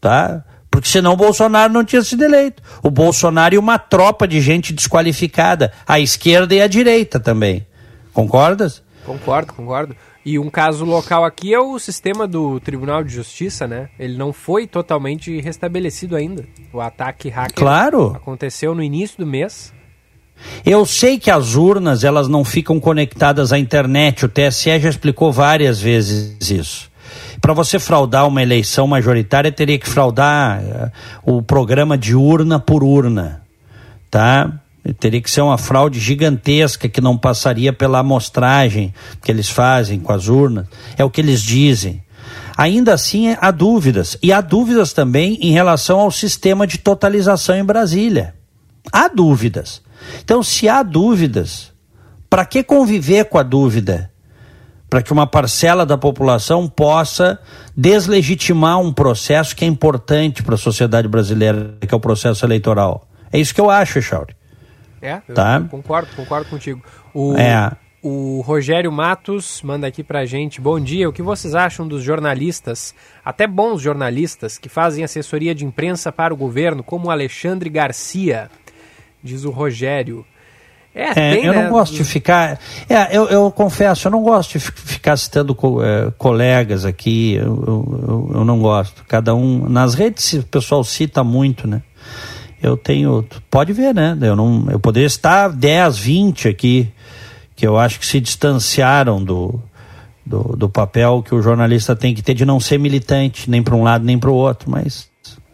Tá? 0.01 0.43
Porque 0.69 0.89
senão 0.89 1.13
o 1.13 1.17
Bolsonaro 1.17 1.73
não 1.73 1.85
tinha 1.85 2.03
sido 2.03 2.25
eleito. 2.25 2.61
O 2.83 2.91
Bolsonaro 2.91 3.55
e 3.55 3.59
uma 3.59 3.79
tropa 3.79 4.27
de 4.27 4.41
gente 4.41 4.73
desqualificada, 4.73 5.71
a 5.87 6.01
esquerda 6.01 6.57
e 6.57 6.61
a 6.61 6.67
direita 6.67 7.21
também. 7.21 7.65
Concordas? 8.13 8.83
Concordo, 9.07 9.53
concordo. 9.53 9.95
E 10.25 10.39
um 10.39 10.49
caso 10.49 10.85
local 10.87 11.25
aqui 11.25 11.53
é 11.53 11.61
o 11.61 11.79
sistema 11.79 12.27
do 12.27 12.59
Tribunal 12.59 13.05
de 13.05 13.13
Justiça, 13.13 13.67
né? 13.67 13.89
Ele 13.99 14.17
não 14.17 14.33
foi 14.33 14.67
totalmente 14.67 15.39
restabelecido 15.41 16.17
ainda. 16.17 16.47
O 16.73 16.81
ataque 16.81 17.29
hacker 17.29 17.55
Claro. 17.55 18.13
aconteceu 18.17 18.75
no 18.75 18.83
início 18.83 19.19
do 19.19 19.27
mês. 19.27 19.73
Eu 20.65 20.85
sei 20.87 21.19
que 21.19 21.31
as 21.31 21.55
urnas 21.55 22.05
elas 22.05 22.27
não 22.27 22.45
ficam 22.45 22.81
conectadas 22.81 23.53
à 23.53 23.59
internet. 23.59 24.25
O 24.25 24.29
TSE 24.29 24.79
já 24.81 24.89
explicou 24.89 25.31
várias 25.31 25.81
vezes 25.81 26.51
isso. 26.51 26.91
Para 27.41 27.53
você 27.53 27.79
fraudar 27.79 28.27
uma 28.27 28.43
eleição 28.43 28.87
majoritária, 28.87 29.53
teria 29.53 29.79
que 29.79 29.89
fraudar 29.89 30.63
eh, 30.63 30.91
o 31.23 31.43
programa 31.43 31.97
de 31.99 32.15
urna 32.15 32.59
por 32.59 32.83
urna, 32.83 33.43
tá? 34.11 34.51
Teria 34.93 35.21
que 35.21 35.31
ser 35.31 35.41
uma 35.41 35.57
fraude 35.57 35.99
gigantesca 35.99 36.89
que 36.89 37.01
não 37.01 37.17
passaria 37.17 37.73
pela 37.73 38.01
amostragem 38.01 38.93
que 39.23 39.33
eles 39.33 39.49
fazem 39.49 39.99
com 39.99 40.13
as 40.13 40.29
urnas. 40.29 40.67
É 40.99 41.05
o 41.05 41.11
que 41.11 41.23
eles 41.23 41.43
dizem. 41.43 42.03
Ainda 42.57 42.93
assim, 42.93 43.35
há 43.41 43.51
dúvidas. 43.51 44.19
E 44.23 44.33
há 44.33 44.41
dúvidas 44.41 44.93
também 44.93 45.39
em 45.41 45.53
relação 45.53 46.01
ao 46.01 46.11
sistema 46.11 46.67
de 46.67 46.79
totalização 46.79 47.57
em 47.57 47.65
Brasília. 47.65 48.35
Há 48.93 49.09
dúvidas. 49.09 49.83
Então, 50.23 50.43
se 50.43 50.69
há 50.69 50.83
dúvidas, 50.83 51.73
para 52.29 52.45
que 52.45 52.63
conviver 52.63 53.25
com 53.25 53.39
a 53.39 53.43
dúvida? 53.43 54.11
Para 54.91 55.03
que 55.03 55.13
uma 55.13 55.27
parcela 55.27 55.87
da 55.87 55.97
população 55.97 56.69
possa 56.69 57.41
deslegitimar 57.77 58.79
um 58.79 58.93
processo 58.93 59.57
que 59.57 59.65
é 59.65 59.69
importante 59.69 60.43
para 60.43 60.55
a 60.55 60.59
sociedade 60.59 61.09
brasileira, 61.09 61.75
que 61.81 61.93
é 61.93 61.97
o 61.97 62.01
processo 62.01 62.45
eleitoral. 62.45 63.09
É 63.33 63.41
isso 63.41 63.55
que 63.55 63.61
eu 63.61 63.71
acho, 63.71 63.99
Echauri. 63.99 64.37
É, 65.05 65.21
eu 65.29 65.35
Tá. 65.35 65.61
concordo, 65.71 66.09
concordo 66.17 66.49
contigo. 66.49 66.83
O, 67.13 67.37
É. 67.37 67.71
o 68.03 68.41
Rogério 68.41 68.91
Matos 68.91 69.61
manda 69.63 69.87
aqui 69.87 70.03
pra 70.03 70.25
gente. 70.25 70.61
Bom 70.61 70.81
dia, 70.81 71.09
o 71.09 71.13
que 71.13 71.23
vocês 71.23 71.55
acham 71.55 71.87
dos 71.87 72.03
jornalistas, 72.03 72.95
até 73.25 73.47
bons 73.47 73.81
jornalistas, 73.83 74.57
que 74.59 74.69
fazem 74.69 75.05
assessoria 75.05 75.55
de 75.55 75.65
imprensa 75.65 76.11
para 76.11 76.33
o 76.33 76.37
governo, 76.37 76.83
como 76.83 77.09
o 77.09 77.11
Alexandre 77.11 77.69
Garcia? 77.71 78.51
Diz 79.23 79.45
o 79.45 79.51
Rogério. 79.51 80.25
É, 80.95 81.09
É, 81.11 81.13
tem, 81.35 81.45
eu 81.47 81.53
né, 81.53 81.65
não 81.65 81.71
gosto 81.73 81.95
de 81.95 82.05
ficar. 82.05 82.61
É, 82.89 83.17
eu, 83.17 83.27
eu 83.29 83.51
confesso, 83.51 84.07
eu 84.07 84.13
não 84.13 84.23
gosto 84.23 84.53
de 84.53 84.61
fi- 84.61 84.71
ficar 84.73 85.17
citando 85.17 85.53
co- 85.53 85.83
eh, 85.83 86.13
colegas 86.17 86.85
aqui. 86.85 87.35
Eu- 87.35 87.65
eu- 87.67 88.31
eu 88.37 88.45
não 88.45 88.61
gosto. 88.61 89.05
Cada 89.09 89.35
um. 89.35 89.69
Nas 89.69 89.95
redes 89.95 90.35
o 90.35 90.45
pessoal 90.47 90.85
cita 90.85 91.25
muito, 91.25 91.67
né? 91.67 91.83
Eu 92.65 92.79
tenho. 92.79 93.23
Pode 93.51 93.75
ver, 93.75 93.95
né? 93.95 94.17
Eu, 94.23 94.35
não, 94.35 94.67
eu 94.71 94.81
poderia 94.81 95.07
estar 95.07 95.49
10, 95.49 95.99
20 95.99 96.49
aqui, 96.49 96.91
que 97.55 97.67
eu 97.67 97.77
acho 97.77 98.01
que 98.01 98.07
se 98.07 98.19
distanciaram 98.19 99.23
do, 99.23 99.61
do, 100.25 100.57
do 100.57 100.69
papel 100.71 101.23
que 101.23 101.35
o 101.35 101.43
jornalista 101.43 101.95
tem 101.95 102.15
que 102.15 102.23
ter 102.23 102.33
de 102.33 102.47
não 102.47 102.59
ser 102.59 102.79
militante, 102.79 103.51
nem 103.51 103.63
para 103.63 103.75
um 103.75 103.83
lado 103.83 104.03
nem 104.03 104.19
para 104.19 104.31
o 104.31 104.35
outro. 104.35 104.71
Mas, 104.71 105.11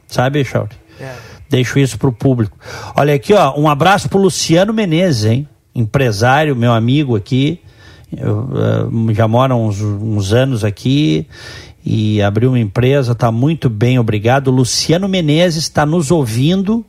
sabe, 0.06 0.44
Chauri? 0.44 0.76
É. 1.00 1.12
Deixo 1.48 1.80
isso 1.80 1.98
pro 1.98 2.12
público. 2.12 2.56
Olha 2.94 3.12
aqui, 3.12 3.34
ó, 3.34 3.58
um 3.58 3.68
abraço 3.68 4.08
pro 4.08 4.20
Luciano 4.20 4.72
Menezes, 4.72 5.24
hein? 5.24 5.48
Empresário, 5.74 6.54
meu 6.54 6.72
amigo 6.72 7.16
aqui. 7.16 7.60
Eu, 8.16 8.50
eh, 8.54 9.14
já 9.14 9.26
mora 9.26 9.54
uns, 9.56 9.80
uns 9.80 10.32
anos 10.32 10.64
aqui 10.64 11.26
e 11.84 12.20
abriu 12.22 12.50
uma 12.50 12.58
empresa, 12.58 13.14
tá 13.14 13.32
muito 13.32 13.70
bem, 13.70 13.98
obrigado. 13.98 14.50
Luciano 14.50 15.08
Menezes 15.08 15.64
está 15.64 15.86
nos 15.86 16.10
ouvindo. 16.10 16.84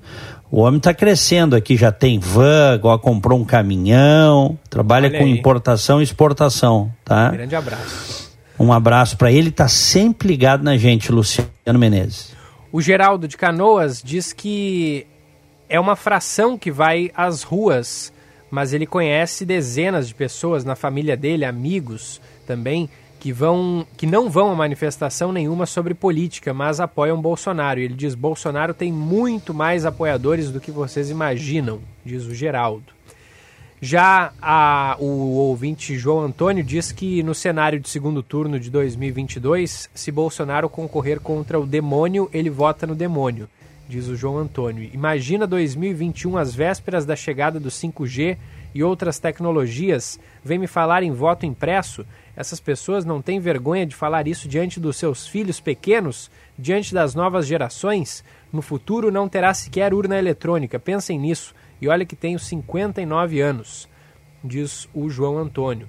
O 0.51 0.59
homem 0.61 0.79
está 0.79 0.93
crescendo 0.93 1.55
aqui, 1.55 1.77
já 1.77 1.93
tem 1.93 2.19
van, 2.19 2.73
agora 2.73 2.99
comprou 2.99 3.39
um 3.39 3.45
caminhão, 3.45 4.59
trabalha 4.69 5.07
Olha 5.07 5.17
com 5.17 5.23
aí. 5.23 5.31
importação 5.31 6.01
e 6.01 6.03
exportação, 6.03 6.91
tá? 7.05 7.29
Grande 7.29 7.55
abraço. 7.55 8.31
Um 8.59 8.73
abraço 8.73 9.15
para 9.17 9.31
ele, 9.31 9.49
tá 9.49 9.69
sempre 9.69 10.27
ligado 10.27 10.61
na 10.61 10.75
gente, 10.75 11.09
Luciano 11.09 11.79
Menezes. 11.79 12.33
O 12.69 12.81
Geraldo 12.81 13.29
de 13.29 13.37
Canoas 13.37 14.01
diz 14.03 14.33
que 14.33 15.07
é 15.69 15.79
uma 15.79 15.95
fração 15.95 16.57
que 16.57 16.69
vai 16.69 17.11
às 17.15 17.43
ruas, 17.43 18.11
mas 18.51 18.73
ele 18.73 18.85
conhece 18.85 19.45
dezenas 19.45 20.09
de 20.09 20.13
pessoas 20.13 20.65
na 20.65 20.75
família 20.75 21.15
dele, 21.15 21.45
amigos 21.45 22.19
também, 22.45 22.89
que 23.21 23.31
vão 23.31 23.85
que 23.95 24.07
não 24.07 24.31
vão 24.31 24.51
a 24.51 24.55
manifestação 24.55 25.31
nenhuma 25.31 25.67
sobre 25.67 25.93
política, 25.93 26.55
mas 26.55 26.79
apoiam 26.79 27.21
Bolsonaro. 27.21 27.79
E 27.79 27.83
ele 27.83 27.93
diz: 27.93 28.15
Bolsonaro 28.15 28.73
tem 28.73 28.91
muito 28.91 29.53
mais 29.53 29.85
apoiadores 29.85 30.49
do 30.49 30.59
que 30.59 30.71
vocês 30.71 31.11
imaginam, 31.11 31.79
diz 32.03 32.25
o 32.25 32.33
Geraldo. 32.33 32.91
Já 33.79 34.33
a- 34.41 34.95
o 34.99 35.05
ouvinte 35.05 35.95
João 35.97 36.21
Antônio 36.21 36.63
diz 36.63 36.91
que 36.91 37.21
no 37.21 37.35
cenário 37.35 37.79
de 37.79 37.89
segundo 37.89 38.23
turno 38.23 38.59
de 38.59 38.71
2022, 38.71 39.87
se 39.93 40.11
Bolsonaro 40.11 40.67
concorrer 40.67 41.19
contra 41.19 41.59
o 41.59 41.65
demônio, 41.65 42.27
ele 42.33 42.49
vota 42.49 42.87
no 42.87 42.95
demônio, 42.95 43.47
diz 43.87 44.07
o 44.07 44.15
João 44.15 44.37
Antônio. 44.39 44.89
Imagina 44.93 45.45
2021, 45.45 46.37
às 46.37 46.55
vésperas 46.55 47.05
da 47.05 47.15
chegada 47.15 47.59
do 47.59 47.69
5G 47.69 48.37
e 48.73 48.83
outras 48.83 49.19
tecnologias, 49.19 50.19
vem 50.43 50.57
me 50.57 50.67
falar 50.67 51.03
em 51.03 51.11
voto 51.11 51.45
impresso? 51.45 52.03
Essas 52.41 52.59
pessoas 52.59 53.05
não 53.05 53.21
têm 53.21 53.39
vergonha 53.39 53.85
de 53.85 53.95
falar 53.95 54.27
isso 54.27 54.47
diante 54.47 54.79
dos 54.79 54.97
seus 54.97 55.27
filhos 55.27 55.59
pequenos, 55.59 56.29
diante 56.57 56.91
das 56.91 57.13
novas 57.13 57.45
gerações? 57.45 58.23
No 58.51 58.63
futuro 58.63 59.11
não 59.11 59.29
terá 59.29 59.53
sequer 59.53 59.93
urna 59.93 60.17
eletrônica, 60.17 60.79
pensem 60.79 61.19
nisso. 61.19 61.53
E 61.79 61.87
olha 61.87 62.03
que 62.03 62.15
tenho 62.15 62.39
59 62.39 63.39
anos, 63.39 63.87
diz 64.43 64.89
o 64.91 65.07
João 65.07 65.37
Antônio. 65.37 65.87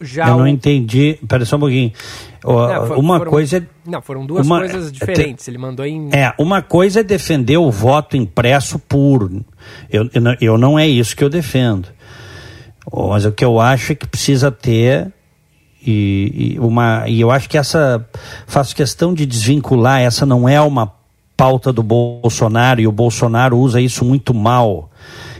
Já 0.00 0.26
Eu 0.28 0.38
não 0.38 0.44
o- 0.44 0.48
entendi. 0.48 1.20
Pera 1.28 1.44
só 1.44 1.54
um 1.56 1.60
pouquinho. 1.60 1.92
Não, 2.42 2.86
for- 2.88 2.98
uma 2.98 3.18
foram- 3.18 3.30
coisa 3.30 3.58
é. 3.58 3.62
Não, 3.88 4.02
foram 4.02 4.26
duas 4.26 4.44
uma- 4.44 4.58
coisas 4.58 4.90
diferentes. 4.90 5.46
Ele 5.46 5.56
mandou 5.56 5.86
em. 5.86 6.10
É, 6.12 6.34
uma 6.36 6.60
coisa 6.62 6.98
é 6.98 7.02
defender 7.04 7.56
o 7.58 7.70
voto 7.70 8.16
impresso 8.16 8.76
puro. 8.80 9.44
Eu, 9.88 10.10
eu, 10.12 10.20
não- 10.20 10.36
eu 10.40 10.58
não 10.58 10.76
é 10.76 10.86
isso 10.86 11.16
que 11.16 11.22
eu 11.22 11.30
defendo. 11.30 11.88
Mas 12.92 13.24
o 13.24 13.30
que 13.30 13.44
eu 13.44 13.60
acho 13.60 13.92
é 13.92 13.94
que 13.94 14.06
precisa 14.06 14.50
ter. 14.50 15.12
E, 15.86 16.56
uma, 16.60 17.04
e 17.06 17.20
eu 17.20 17.30
acho 17.30 17.48
que 17.48 17.58
essa. 17.58 18.04
Faço 18.46 18.74
questão 18.74 19.12
de 19.12 19.26
desvincular, 19.26 20.00
essa 20.00 20.24
não 20.24 20.48
é 20.48 20.60
uma 20.60 20.92
pauta 21.36 21.72
do 21.72 21.82
Bolsonaro, 21.82 22.80
e 22.80 22.86
o 22.86 22.92
Bolsonaro 22.92 23.58
usa 23.58 23.80
isso 23.80 24.04
muito 24.04 24.32
mal. 24.32 24.90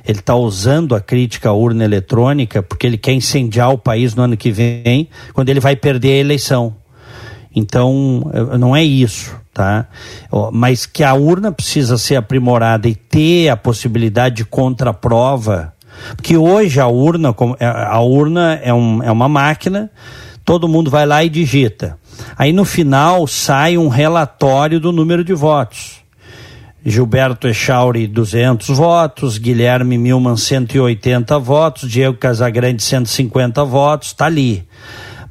Ele 0.07 0.18
está 0.18 0.34
usando 0.34 0.95
a 0.95 1.01
crítica 1.01 1.49
à 1.49 1.53
urna 1.53 1.82
eletrônica 1.84 2.62
porque 2.62 2.86
ele 2.86 2.99
quer 2.99 3.12
incendiar 3.12 3.72
o 3.72 3.78
país 3.78 4.14
no 4.14 4.22
ano 4.22 4.36
que 4.36 4.51
vem, 4.51 5.09
quando 5.32 5.49
ele 5.49 5.61
vai 5.61 5.76
perder 5.76 6.12
a 6.12 6.20
eleição. 6.20 6.74
Então, 7.57 8.30
eh, 8.34 8.59
não 8.59 8.74
é 8.76 8.82
isso, 8.84 9.34
tá? 9.53 9.86
Mas 10.53 10.84
que 10.84 11.03
a 11.05 11.14
urna 11.14 11.53
precisa 11.53 11.97
ser 11.97 12.16
aprimorada 12.16 12.88
e 12.88 12.95
ter 12.95 13.49
a 13.49 13.57
possibilidade 13.57 14.34
de 14.36 14.45
contraprova, 14.45 15.72
porque 16.16 16.36
hoje 16.36 16.80
a 16.80 16.88
urna, 16.88 17.34
é- 17.61 17.66
a 17.66 18.01
urna 18.01 18.61
é, 18.62 18.74
um- 18.74 19.03
é 19.03 19.11
uma 19.12 19.28
máquina, 19.28 19.90
todo 20.45 20.68
mundo 20.68 20.90
vai 20.90 21.07
lá 21.07 21.24
e 21.24 21.28
digita. 21.28 21.99
Aí 22.36 22.53
no 22.53 22.64
final 22.64 23.26
sai 23.26 23.78
um 23.78 23.88
relatório 23.88 24.78
do 24.78 24.92
número 24.92 25.24
de 25.24 25.32
votos. 25.34 26.05
Gilberto 26.84 27.49
Echauri, 27.49 28.07
200 28.07 28.68
votos, 28.76 29.38
Guilherme 29.38 29.97
Milman, 29.97 30.36
180 30.36 31.38
votos, 31.38 31.90
Diego 31.90 32.18
Casagrande, 32.18 32.82
150 32.82 33.64
votos, 33.64 34.09
está 34.09 34.26
ali. 34.26 34.68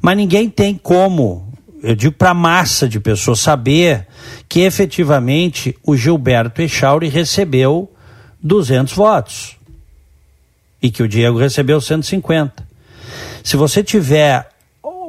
Mas 0.02 0.16
ninguém 0.16 0.50
tem 0.50 0.74
como, 0.74 1.48
eu 1.80 1.94
digo 1.94 2.12
para 2.12 2.30
a 2.30 2.34
massa 2.34 2.88
de 2.88 2.98
pessoas, 2.98 3.38
saber 3.38 4.08
que 4.48 4.60
efetivamente 4.60 5.76
o 5.84 5.96
Gilberto 5.96 6.60
Echauri 6.60 7.08
recebeu 7.08 7.88
200 8.42 8.92
votos 8.92 9.56
e 10.82 10.90
que 10.90 11.04
o 11.04 11.08
Diego 11.08 11.38
recebeu 11.38 11.80
150. 11.80 12.66
Se 13.44 13.56
você 13.56 13.82
tiver 13.82 14.48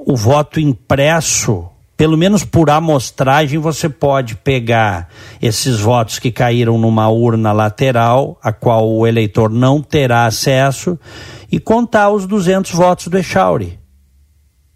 o 0.05 0.15
voto 0.15 0.59
impresso 0.59 1.69
pelo 1.97 2.17
menos 2.17 2.43
por 2.43 2.69
amostragem, 2.69 3.57
você 3.57 3.87
pode 3.87 4.35
pegar 4.35 5.07
esses 5.41 5.79
votos 5.79 6.19
que 6.19 6.29
caíram 6.29 6.77
numa 6.77 7.07
urna 7.07 7.53
lateral, 7.53 8.37
a 8.43 8.51
qual 8.51 8.91
o 8.91 9.07
eleitor 9.07 9.49
não 9.49 9.81
terá 9.81 10.25
acesso, 10.25 10.99
e 11.49 11.57
contar 11.57 12.09
os 12.09 12.27
200 12.27 12.71
votos 12.71 13.07
do 13.07 13.17
Echauri. 13.17 13.79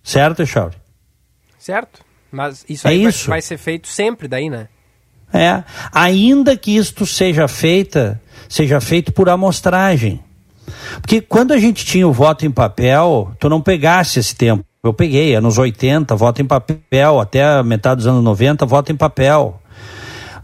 Certo, 0.01 0.43
Echauri? 0.43 0.77
Certo. 1.57 1.99
Mas 2.32 2.63
isso 2.69 2.88
É 2.88 2.91
aí 2.91 3.01
vai- 3.01 3.09
isso. 3.09 3.30
Vai, 3.30 3.41
ser 3.41 3.57
feito 3.57 3.89
sempre 3.89 4.27
daí, 4.27 4.49
né? 4.49 4.69
É, 5.34 5.63
ainda 5.91 6.55
que 6.55 6.75
isto 6.75 7.05
seja 7.05 7.47
feita, 7.49 8.19
seja 8.47 8.80
feito 8.80 9.11
por 9.11 9.27
amostragem. 9.27 10.23
Porque 11.01 11.19
quando 11.19 11.51
a 11.51 11.57
gente 11.57 11.86
tinha 11.86 12.07
o 12.07 12.13
voto 12.13 12.45
em 12.45 12.51
papel, 12.51 13.34
tu 13.39 13.49
não 13.49 13.59
pegasse 13.61 14.19
esse 14.19 14.36
tempo. 14.36 14.63
Eu 14.82 14.93
peguei, 14.93 15.36
anos 15.36 15.57
80, 15.57 16.15
voto 16.15 16.41
em 16.41 16.45
papel, 16.45 17.19
até 17.19 17.43
a 17.43 17.61
metade 17.61 17.97
dos 17.97 18.07
anos 18.07 18.23
90, 18.23 18.65
voto 18.65 18.91
em 18.93 18.95
papel. 18.95 19.61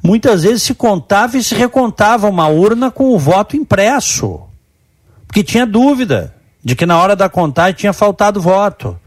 Muitas 0.03 0.43
vezes 0.43 0.61
se 0.63 0.75
contava 0.75 1.37
e 1.37 1.43
se 1.43 1.55
recontava 1.55 2.27
uma 2.27 2.47
urna 2.47 2.91
com 2.91 3.15
o 3.15 3.17
voto 3.17 3.55
impresso. 3.55 4.41
Porque 5.25 5.41
tinha 5.41 5.65
dúvida 5.65 6.35
de 6.61 6.75
que 6.75 6.85
na 6.85 6.99
hora 6.99 7.15
da 7.15 7.29
contagem 7.29 7.75
tinha 7.75 7.93
faltado 7.93 8.41
voto. 8.41 8.99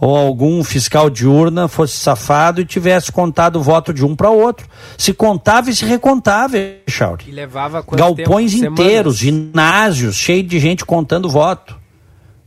Ou 0.00 0.16
algum 0.16 0.64
fiscal 0.64 1.10
de 1.10 1.26
urna 1.26 1.68
fosse 1.68 1.96
safado 1.96 2.60
e 2.60 2.64
tivesse 2.64 3.12
contado 3.12 3.56
o 3.56 3.62
voto 3.62 3.92
de 3.92 4.04
um 4.04 4.16
para 4.16 4.30
outro. 4.30 4.66
Se 4.96 5.12
contava 5.12 5.68
e 5.68 5.74
se 5.74 5.84
recontava, 5.84 6.56
Chauri. 6.88 7.26
E 7.28 7.30
levava 7.30 7.84
Galpões 7.92 8.52
tempo? 8.52 8.72
inteiros, 8.72 9.18
Semanas? 9.18 9.48
ginásios, 9.52 10.16
cheio 10.16 10.42
de 10.42 10.58
gente 10.58 10.84
contando 10.84 11.28
voto. 11.28 11.78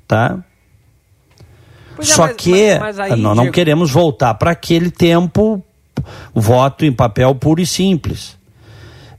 Tá? 0.08 0.40
Pois 2.00 2.10
é, 2.10 2.14
Só 2.14 2.28
mas- 2.28 2.36
que 2.38 2.52
mas- 2.80 2.98
mas 2.98 3.00
aí, 3.00 3.10
nós 3.12 3.36
não 3.36 3.44
Diego- 3.44 3.54
queremos 3.54 3.92
voltar 3.92 4.34
para 4.36 4.52
aquele 4.52 4.90
tempo, 4.90 5.62
voto 6.34 6.86
em 6.86 6.92
papel 6.94 7.36
puro 7.36 7.62
e 7.62 7.66
simples. 7.66 8.38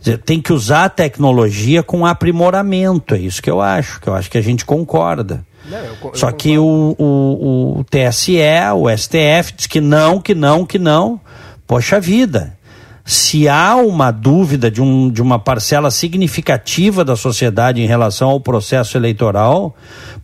Dizer, 0.00 0.18
Tem 0.18 0.40
que 0.40 0.50
usar 0.52 0.84
a 0.84 0.88
tecnologia 0.88 1.82
com 1.82 2.06
aprimoramento, 2.06 3.14
é 3.14 3.18
isso 3.18 3.42
que 3.42 3.50
eu 3.50 3.60
acho, 3.60 4.00
que 4.00 4.08
eu 4.08 4.14
acho 4.14 4.30
que 4.30 4.38
a 4.38 4.40
gente 4.42 4.64
concorda. 4.64 5.44
Não, 5.66 5.78
eu 5.78 5.96
eu 6.04 6.10
Só 6.14 6.32
que 6.32 6.56
o, 6.58 6.96
o, 6.98 7.80
o 7.80 7.84
TSE, 7.84 8.38
o 8.74 8.88
STF, 8.88 9.52
diz 9.54 9.66
que 9.66 9.78
não, 9.80 10.18
que 10.18 10.34
não, 10.34 10.64
que 10.64 10.78
não. 10.78 11.20
Poxa 11.66 12.00
vida. 12.00 12.56
Se 13.04 13.48
há 13.48 13.76
uma 13.76 14.10
dúvida 14.10 14.70
de, 14.70 14.80
um, 14.80 15.10
de 15.10 15.20
uma 15.22 15.38
parcela 15.38 15.90
significativa 15.90 17.04
da 17.04 17.16
sociedade 17.16 17.80
em 17.80 17.86
relação 17.86 18.28
ao 18.28 18.40
processo 18.40 18.96
eleitoral, 18.96 19.74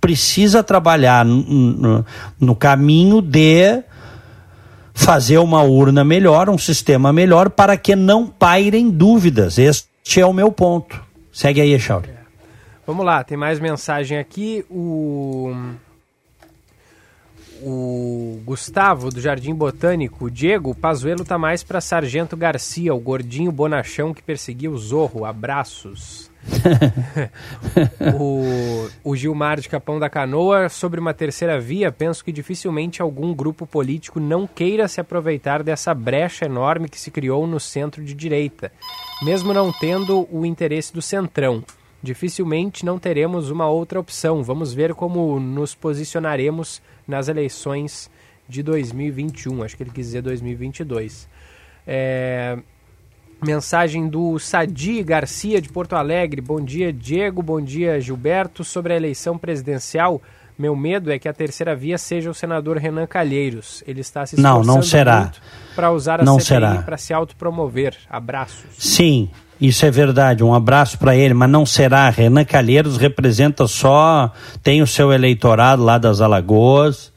precisa 0.00 0.62
trabalhar 0.62 1.24
no, 1.24 2.56
caminho 2.56 3.20
de 3.20 3.82
fazer 4.94 5.38
uma 5.38 5.62
urna 5.62 6.04
melhor, 6.04 6.48
um 6.48 6.58
sistema 6.58 7.12
melhor, 7.12 7.50
para 7.50 7.76
que 7.76 7.96
não 7.96 8.26
pairem 8.26 8.90
dúvidas. 8.90 9.58
Este 9.58 10.20
é 10.20 10.26
o 10.26 10.32
meu 10.32 10.52
ponto. 10.52 11.00
Segue 11.32 11.60
aí, 11.60 11.72
Echauri. 11.72 12.10
Vamos 12.86 13.04
lá, 13.04 13.24
tem 13.24 13.36
mais 13.36 13.58
mensagem 13.58 14.16
aqui. 14.16 14.64
O. 14.70 15.52
O 17.62 18.40
Gustavo, 18.44 19.10
do 19.10 19.20
Jardim 19.20 19.54
Botânico, 19.54 20.30
Diego, 20.30 20.70
o 20.70 20.74
Pazuelo 20.74 21.24
tá 21.24 21.38
mais 21.38 21.62
para 21.62 21.80
Sargento 21.80 22.36
Garcia, 22.36 22.94
o 22.94 23.00
gordinho 23.00 23.50
bonachão 23.50 24.12
que 24.12 24.22
perseguia 24.22 24.70
o 24.70 24.76
Zorro. 24.76 25.24
Abraços. 25.24 26.30
o, 28.18 28.88
o 29.02 29.16
Gilmar 29.16 29.60
de 29.60 29.68
Capão 29.68 29.98
da 29.98 30.08
Canoa, 30.08 30.68
sobre 30.68 31.00
uma 31.00 31.14
terceira 31.14 31.58
via, 31.58 31.90
penso 31.90 32.24
que 32.24 32.30
dificilmente 32.30 33.02
algum 33.02 33.34
grupo 33.34 33.66
político 33.66 34.20
não 34.20 34.46
queira 34.46 34.86
se 34.86 35.00
aproveitar 35.00 35.62
dessa 35.62 35.92
brecha 35.94 36.44
enorme 36.44 36.88
que 36.88 37.00
se 37.00 37.10
criou 37.10 37.46
no 37.46 37.58
centro 37.58 38.04
de 38.04 38.14
direita, 38.14 38.70
mesmo 39.22 39.52
não 39.52 39.72
tendo 39.72 40.28
o 40.30 40.46
interesse 40.46 40.92
do 40.92 41.02
centrão. 41.02 41.64
Dificilmente 42.02 42.84
não 42.84 42.98
teremos 42.98 43.50
uma 43.50 43.68
outra 43.68 43.98
opção. 43.98 44.42
Vamos 44.42 44.72
ver 44.72 44.94
como 44.94 45.40
nos 45.40 45.74
posicionaremos 45.74 46.80
nas 47.06 47.28
eleições 47.28 48.10
de 48.48 48.62
2021. 48.62 49.62
Acho 49.62 49.76
que 49.76 49.82
ele 49.82 49.90
quis 49.90 50.06
dizer 50.06 50.22
2022. 50.22 51.28
É, 51.86 52.58
Mensagem 53.44 54.08
do 54.08 54.38
Sadi 54.38 55.02
Garcia 55.02 55.60
de 55.60 55.68
Porto 55.68 55.94
Alegre. 55.94 56.40
Bom 56.40 56.60
dia, 56.60 56.92
Diego. 56.92 57.42
Bom 57.42 57.60
dia, 57.60 58.00
Gilberto. 58.00 58.64
Sobre 58.64 58.94
a 58.94 58.96
eleição 58.96 59.36
presidencial, 59.36 60.22
meu 60.58 60.74
medo 60.74 61.12
é 61.12 61.18
que 61.18 61.28
a 61.28 61.34
terceira 61.34 61.76
via 61.76 61.98
seja 61.98 62.30
o 62.30 62.34
senador 62.34 62.78
Renan 62.78 63.06
Calheiros. 63.06 63.84
Ele 63.86 64.00
está 64.00 64.24
se 64.24 64.40
Não, 64.40 64.60
esforçando 64.62 64.74
não 64.76 64.82
será. 64.82 65.32
para 65.74 65.92
usar 65.92 66.20
a 66.20 66.24
Não 66.24 66.34
CPI 66.40 66.46
será. 66.46 66.82
para 66.82 66.96
se 66.96 67.12
autopromover. 67.12 67.94
Abraços. 68.08 68.64
Sim, 68.78 69.30
isso 69.60 69.86
é 69.86 69.90
verdade. 69.90 70.44
Um 70.44 70.54
abraço 70.54 70.98
para 70.98 71.16
ele, 71.16 71.34
mas 71.34 71.50
não 71.50 71.64
será. 71.64 72.08
Renan 72.10 72.44
Calheiros 72.44 72.96
representa 72.96 73.66
só, 73.66 74.30
tem 74.62 74.82
o 74.82 74.86
seu 74.86 75.12
eleitorado 75.12 75.82
lá 75.82 75.98
das 75.98 76.20
Alagoas. 76.20 77.12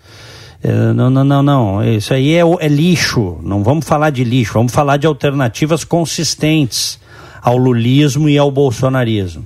Eh, 0.64 0.94
Não, 0.94 1.10
não, 1.10 1.24
não, 1.24 1.44
não. 1.44 1.84
Isso 1.84 2.14
aí 2.14 2.36
é, 2.36 2.42
é 2.60 2.68
lixo. 2.68 3.38
Não 3.44 3.64
vamos 3.64 3.86
falar 3.88 4.10
de 4.10 4.24
lixo, 4.24 4.54
vamos 4.54 4.74
falar 4.74 4.98
de 4.98 5.08
alternativas 5.08 5.84
consistentes 5.84 7.00
ao 7.42 7.58
lulismo 7.58 8.28
e 8.28 8.38
ao 8.38 8.52
bolsonarismo. 8.52 9.46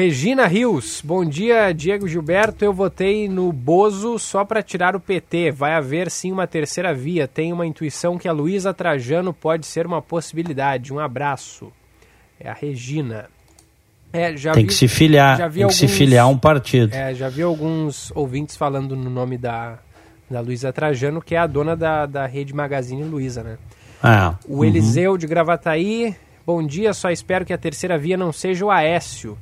Regina 0.00 0.46
Rios, 0.46 1.00
bom 1.02 1.24
dia, 1.24 1.72
Diego 1.72 2.06
Gilberto. 2.06 2.62
Eu 2.62 2.70
votei 2.74 3.30
no 3.30 3.50
Bozo 3.50 4.18
só 4.18 4.44
para 4.44 4.62
tirar 4.62 4.94
o 4.94 5.00
PT. 5.00 5.50
Vai 5.52 5.72
haver 5.72 6.10
sim 6.10 6.30
uma 6.30 6.46
terceira 6.46 6.92
via. 6.92 7.26
Tenho 7.26 7.54
uma 7.54 7.64
intuição 7.66 8.18
que 8.18 8.28
a 8.28 8.32
Luísa 8.32 8.74
Trajano 8.74 9.32
pode 9.32 9.64
ser 9.64 9.86
uma 9.86 10.02
possibilidade. 10.02 10.92
Um 10.92 10.98
abraço. 10.98 11.72
É 12.38 12.46
a 12.46 12.52
Regina. 12.52 13.30
É, 14.12 14.36
já 14.36 14.52
Tem 14.52 14.64
vi- 14.64 14.68
que 14.68 14.74
se 14.74 14.86
filiar, 14.86 15.38
já 15.38 15.48
vi 15.48 15.60
tem 15.60 15.68
que 15.68 15.74
se 15.74 15.84
alguns- 15.86 15.96
filiar 15.98 16.24
a 16.26 16.28
um 16.28 16.36
partido. 16.36 16.94
É, 16.94 17.14
já 17.14 17.30
vi 17.30 17.40
alguns 17.40 18.12
ouvintes 18.14 18.54
falando 18.54 18.94
no 18.94 19.08
nome 19.08 19.38
da, 19.38 19.78
da 20.30 20.40
Luísa 20.40 20.74
Trajano, 20.74 21.22
que 21.22 21.34
é 21.34 21.38
a 21.38 21.46
dona 21.46 21.74
da, 21.74 22.04
da 22.04 22.26
rede 22.26 22.54
Magazine 22.54 23.02
Luiza, 23.02 23.42
né? 23.42 23.56
Ah, 24.02 24.34
O 24.46 24.62
Eliseu 24.62 25.16
de 25.16 25.26
Gravataí, 25.26 26.14
bom 26.44 26.62
dia, 26.62 26.92
só 26.92 27.10
espero 27.10 27.46
que 27.46 27.52
a 27.54 27.58
terceira 27.58 27.96
via 27.96 28.18
não 28.18 28.30
seja 28.30 28.62
o 28.66 28.70
Aécio. 28.70 29.38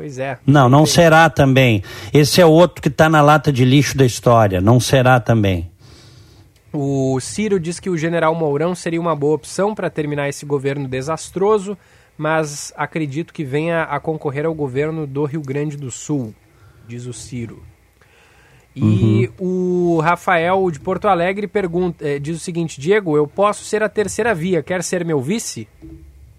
Pois 0.00 0.18
é. 0.18 0.38
Não, 0.46 0.66
não 0.66 0.84
Bem, 0.84 0.86
será 0.86 1.28
também. 1.28 1.82
Esse 2.10 2.40
é 2.40 2.46
outro 2.46 2.80
que 2.80 2.88
está 2.88 3.06
na 3.06 3.20
lata 3.20 3.52
de 3.52 3.66
lixo 3.66 3.98
da 3.98 4.06
história. 4.06 4.58
Não 4.58 4.80
será 4.80 5.20
também. 5.20 5.70
O 6.72 7.20
Ciro 7.20 7.60
diz 7.60 7.78
que 7.78 7.90
o 7.90 7.98
general 7.98 8.34
Mourão 8.34 8.74
seria 8.74 8.98
uma 8.98 9.14
boa 9.14 9.34
opção 9.34 9.74
para 9.74 9.90
terminar 9.90 10.26
esse 10.26 10.46
governo 10.46 10.88
desastroso, 10.88 11.76
mas 12.16 12.72
acredito 12.78 13.30
que 13.34 13.44
venha 13.44 13.82
a 13.82 14.00
concorrer 14.00 14.46
ao 14.46 14.54
governo 14.54 15.06
do 15.06 15.26
Rio 15.26 15.42
Grande 15.42 15.76
do 15.76 15.90
Sul, 15.90 16.34
diz 16.88 17.04
o 17.04 17.12
Ciro. 17.12 17.62
E 18.74 19.28
o 19.38 20.00
Rafael 20.02 20.70
de 20.70 20.80
Porto 20.80 21.08
Alegre 21.08 21.46
pergunta, 21.46 22.08
eh, 22.08 22.18
diz 22.18 22.38
o 22.38 22.40
seguinte: 22.40 22.80
Diego, 22.80 23.18
eu 23.18 23.26
posso 23.26 23.64
ser 23.64 23.82
a 23.82 23.88
terceira 23.88 24.34
via, 24.34 24.62
quer 24.62 24.82
ser 24.82 25.04
meu 25.04 25.20
vice? 25.20 25.68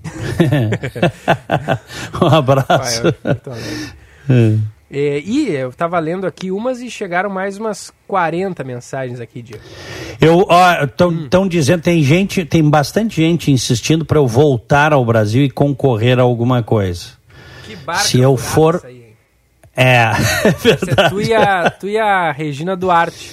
um 2.22 2.28
abraço. 2.28 3.04
Alegre. 3.24 4.60
É, 4.94 5.20
e 5.20 5.50
eu 5.52 5.70
estava 5.70 5.98
lendo 6.00 6.28
aqui 6.28 6.52
umas 6.52 6.82
e 6.82 6.92
chegaram 6.92 7.30
mais 7.30 7.58
umas 7.58 7.94
40 8.08 8.62
mensagens 8.64 9.22
aqui, 9.22 9.42
Diego. 9.42 9.64
Eu, 10.20 10.46
estão 11.24 11.48
dizendo, 11.48 11.82
tem 11.82 12.04
gente, 12.04 12.44
tem 12.44 12.68
bastante 12.70 13.16
gente 13.16 13.50
insistindo 13.52 14.04
para 14.04 14.18
eu 14.20 14.28
voltar 14.28 14.92
ao 14.92 15.06
Brasil 15.06 15.46
e 15.46 15.50
concorrer 15.50 16.20
a 16.20 16.24
alguma 16.24 16.62
coisa. 16.62 17.06
Que 17.66 17.76
barca 17.78 18.04
Se 18.04 18.20
eu 18.20 18.36
for- 18.36 18.82
aí? 18.86 19.14
É, 19.76 20.12
é 20.44 20.52
Você- 20.52 20.76
verdade. 20.76 21.10
tu, 21.10 21.22
e 21.22 21.34
a, 21.34 21.70
tu 21.70 21.88
e 21.88 21.98
a 21.98 22.32
Regina 22.34 22.76
Duarte. 22.76 23.32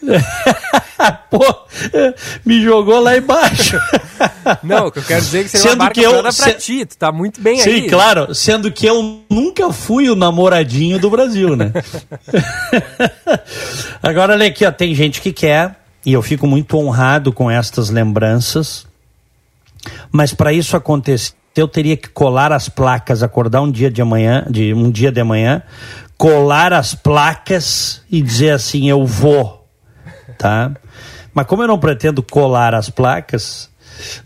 Pô, 1.30 1.42
me 2.44 2.62
jogou 2.62 3.00
lá 3.00 3.16
embaixo. 3.16 3.78
Não, 4.62 4.86
o 4.88 4.92
que 4.92 4.98
eu 4.98 5.02
quero 5.02 5.20
dizer 5.22 5.40
é 5.40 5.42
que 5.44 5.48
seria 5.50 5.62
Sendo 5.70 5.80
uma 5.80 5.84
barca 5.86 6.00
que 6.00 6.06
eu- 6.06 6.20
pra 6.22 6.32
se- 6.32 6.52
ti. 6.54 6.84
Tu 6.86 6.96
tá 6.98 7.10
muito 7.12 7.40
bem 7.40 7.58
Sim, 7.58 7.70
aí. 7.70 7.88
claro, 7.88 8.34
sendo 8.34 8.70
que 8.70 8.86
eu 8.86 9.20
nunca 9.30 9.72
fui 9.72 10.10
o 10.10 10.16
namoradinho 10.16 10.98
do 10.98 11.08
Brasil, 11.10 11.56
né? 11.56 11.72
Agora, 14.02 14.34
olha 14.34 14.46
aqui, 14.46 14.64
ó, 14.64 14.72
tem 14.72 14.94
gente 14.94 15.20
que 15.20 15.32
quer, 15.32 15.76
e 16.04 16.12
eu 16.12 16.22
fico 16.22 16.46
muito 16.46 16.76
honrado 16.76 17.32
com 17.32 17.50
estas 17.50 17.90
lembranças, 17.90 18.86
mas 20.10 20.32
para 20.32 20.52
isso 20.52 20.76
acontecer, 20.76 21.32
eu 21.56 21.68
teria 21.68 21.96
que 21.96 22.08
colar 22.08 22.52
as 22.52 22.68
placas, 22.68 23.22
acordar 23.22 23.60
um 23.62 23.70
dia 23.70 23.90
de 23.90 24.00
amanhã, 24.00 24.46
de 24.48 24.72
um 24.72 24.90
dia 24.90 25.12
de 25.12 25.22
manhã, 25.22 25.62
colar 26.16 26.72
as 26.72 26.94
placas 26.94 28.02
e 28.10 28.22
dizer 28.22 28.50
assim, 28.50 28.88
eu 28.88 29.04
vou, 29.04 29.59
tá? 30.40 30.72
Mas 31.34 31.46
como 31.46 31.62
eu 31.62 31.68
não 31.68 31.78
pretendo 31.78 32.22
colar 32.22 32.74
as 32.74 32.88
placas, 32.88 33.68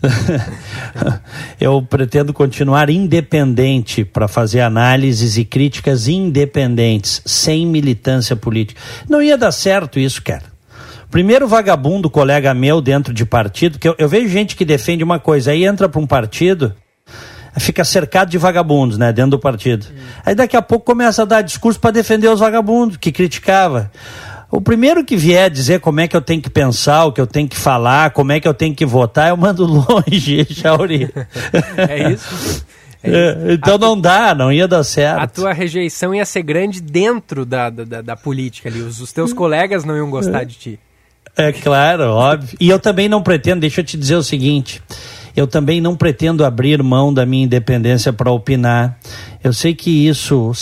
eu 1.59 1.81
pretendo 1.81 2.33
continuar 2.33 2.89
independente 2.89 4.05
para 4.05 4.29
fazer 4.29 4.61
análises 4.61 5.37
e 5.37 5.43
críticas 5.43 6.07
independentes, 6.07 7.21
sem 7.25 7.67
militância 7.67 8.33
política. 8.33 8.79
Não 9.09 9.21
ia 9.21 9.37
dar 9.37 9.51
certo 9.51 9.99
isso, 9.99 10.21
cara. 10.23 10.43
primeiro 11.11 11.49
vagabundo 11.49 12.09
colega 12.09 12.53
meu 12.53 12.79
dentro 12.79 13.13
de 13.13 13.25
partido, 13.25 13.77
que 13.77 13.89
eu, 13.89 13.95
eu 13.97 14.07
vejo 14.07 14.29
gente 14.29 14.55
que 14.55 14.63
defende 14.63 15.03
uma 15.03 15.19
coisa, 15.19 15.51
aí 15.51 15.65
entra 15.65 15.89
para 15.89 15.99
um 15.99 16.07
partido, 16.07 16.73
fica 17.59 17.83
cercado 17.83 18.31
de 18.31 18.37
vagabundos, 18.37 18.97
né, 18.97 19.11
dentro 19.11 19.31
do 19.31 19.39
partido. 19.39 19.85
Aí 20.25 20.33
daqui 20.33 20.55
a 20.55 20.61
pouco 20.61 20.85
começa 20.85 21.23
a 21.23 21.25
dar 21.25 21.41
discurso 21.41 21.77
para 21.77 21.91
defender 21.91 22.29
os 22.29 22.39
vagabundos 22.39 22.95
que 22.95 23.11
criticava. 23.11 23.91
O 24.51 24.61
primeiro 24.61 25.03
que 25.03 25.17
vier 25.17 25.49
dizer 25.49 25.79
como 25.79 25.99
é 25.99 26.07
que 26.07 26.15
eu 26.15 26.21
tenho 26.21 26.41
que 26.41 26.49
pensar, 26.49 27.05
o 27.05 27.11
que 27.11 27.19
eu 27.19 27.27
tenho 27.27 27.47
que 27.47 27.57
falar, 27.57 28.11
como 28.11 28.31
é 28.31 28.39
que 28.39 28.47
eu 28.47 28.53
tenho 28.53 28.73
que 28.73 28.85
votar, 28.85 29.29
eu 29.29 29.37
mando 29.37 29.65
longe, 29.65 30.45
Chauri. 30.49 31.09
É 31.77 32.11
isso? 32.11 32.65
É, 33.03 33.53
então 33.53 33.77
não 33.77 33.99
dá, 33.99 34.33
não 34.33 34.51
ia 34.51 34.67
dar 34.67 34.83
certo. 34.83 35.19
A 35.19 35.27
tua 35.27 35.53
rejeição 35.53 36.13
ia 36.15 36.25
ser 36.25 36.41
grande 36.41 36.81
dentro 36.81 37.45
da, 37.45 37.69
da, 37.69 38.01
da 38.01 38.15
política 38.15 38.67
ali. 38.67 38.81
Os, 38.81 38.99
os 38.99 39.13
teus 39.13 39.31
colegas 39.31 39.83
não 39.83 39.95
iam 39.95 40.09
gostar 40.09 40.43
de 40.43 40.55
ti. 40.55 40.79
É 41.37 41.51
claro, 41.51 42.05
óbvio. 42.05 42.57
E 42.59 42.69
eu 42.69 42.79
também 42.79 43.07
não 43.07 43.21
pretendo, 43.21 43.61
deixa 43.61 43.81
eu 43.81 43.85
te 43.85 43.97
dizer 43.97 44.15
o 44.15 44.23
seguinte. 44.23 44.81
Eu 45.35 45.45
também 45.45 45.81
não 45.81 45.95
pretendo 45.95 46.45
abrir 46.45 46.81
mão 46.81 47.13
da 47.13 47.25
minha 47.25 47.43
independência 47.43 48.13
para 48.13 48.31
opinar. 48.31 48.97
Eu 49.43 49.51
sei 49.51 49.75
que 49.75 50.07
isso 50.07 50.53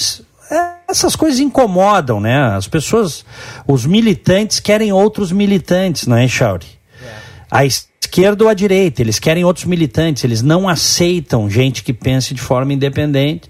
essas 0.93 1.15
coisas 1.15 1.39
incomodam, 1.39 2.19
né? 2.19 2.55
As 2.55 2.67
pessoas, 2.67 3.25
os 3.67 3.85
militantes 3.85 4.59
querem 4.59 4.93
outros 4.93 5.31
militantes, 5.31 6.07
não 6.07 6.15
é, 6.15 6.27
Chauri? 6.27 6.67
É. 7.03 7.07
A 7.49 7.65
esquerda 7.65 8.43
ou 8.43 8.49
a 8.49 8.53
direita, 8.53 9.01
eles 9.01 9.19
querem 9.19 9.43
outros 9.43 9.65
militantes, 9.65 10.23
eles 10.23 10.41
não 10.41 10.69
aceitam 10.69 11.49
gente 11.49 11.83
que 11.83 11.91
pense 11.91 12.33
de 12.33 12.41
forma 12.41 12.73
independente, 12.73 13.49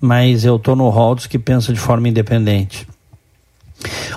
mas 0.00 0.44
eu 0.44 0.58
tô 0.58 0.74
no 0.74 0.88
hall 0.88 1.14
dos 1.14 1.26
que 1.26 1.38
pensam 1.38 1.72
de 1.72 1.80
forma 1.80 2.08
independente. 2.08 2.86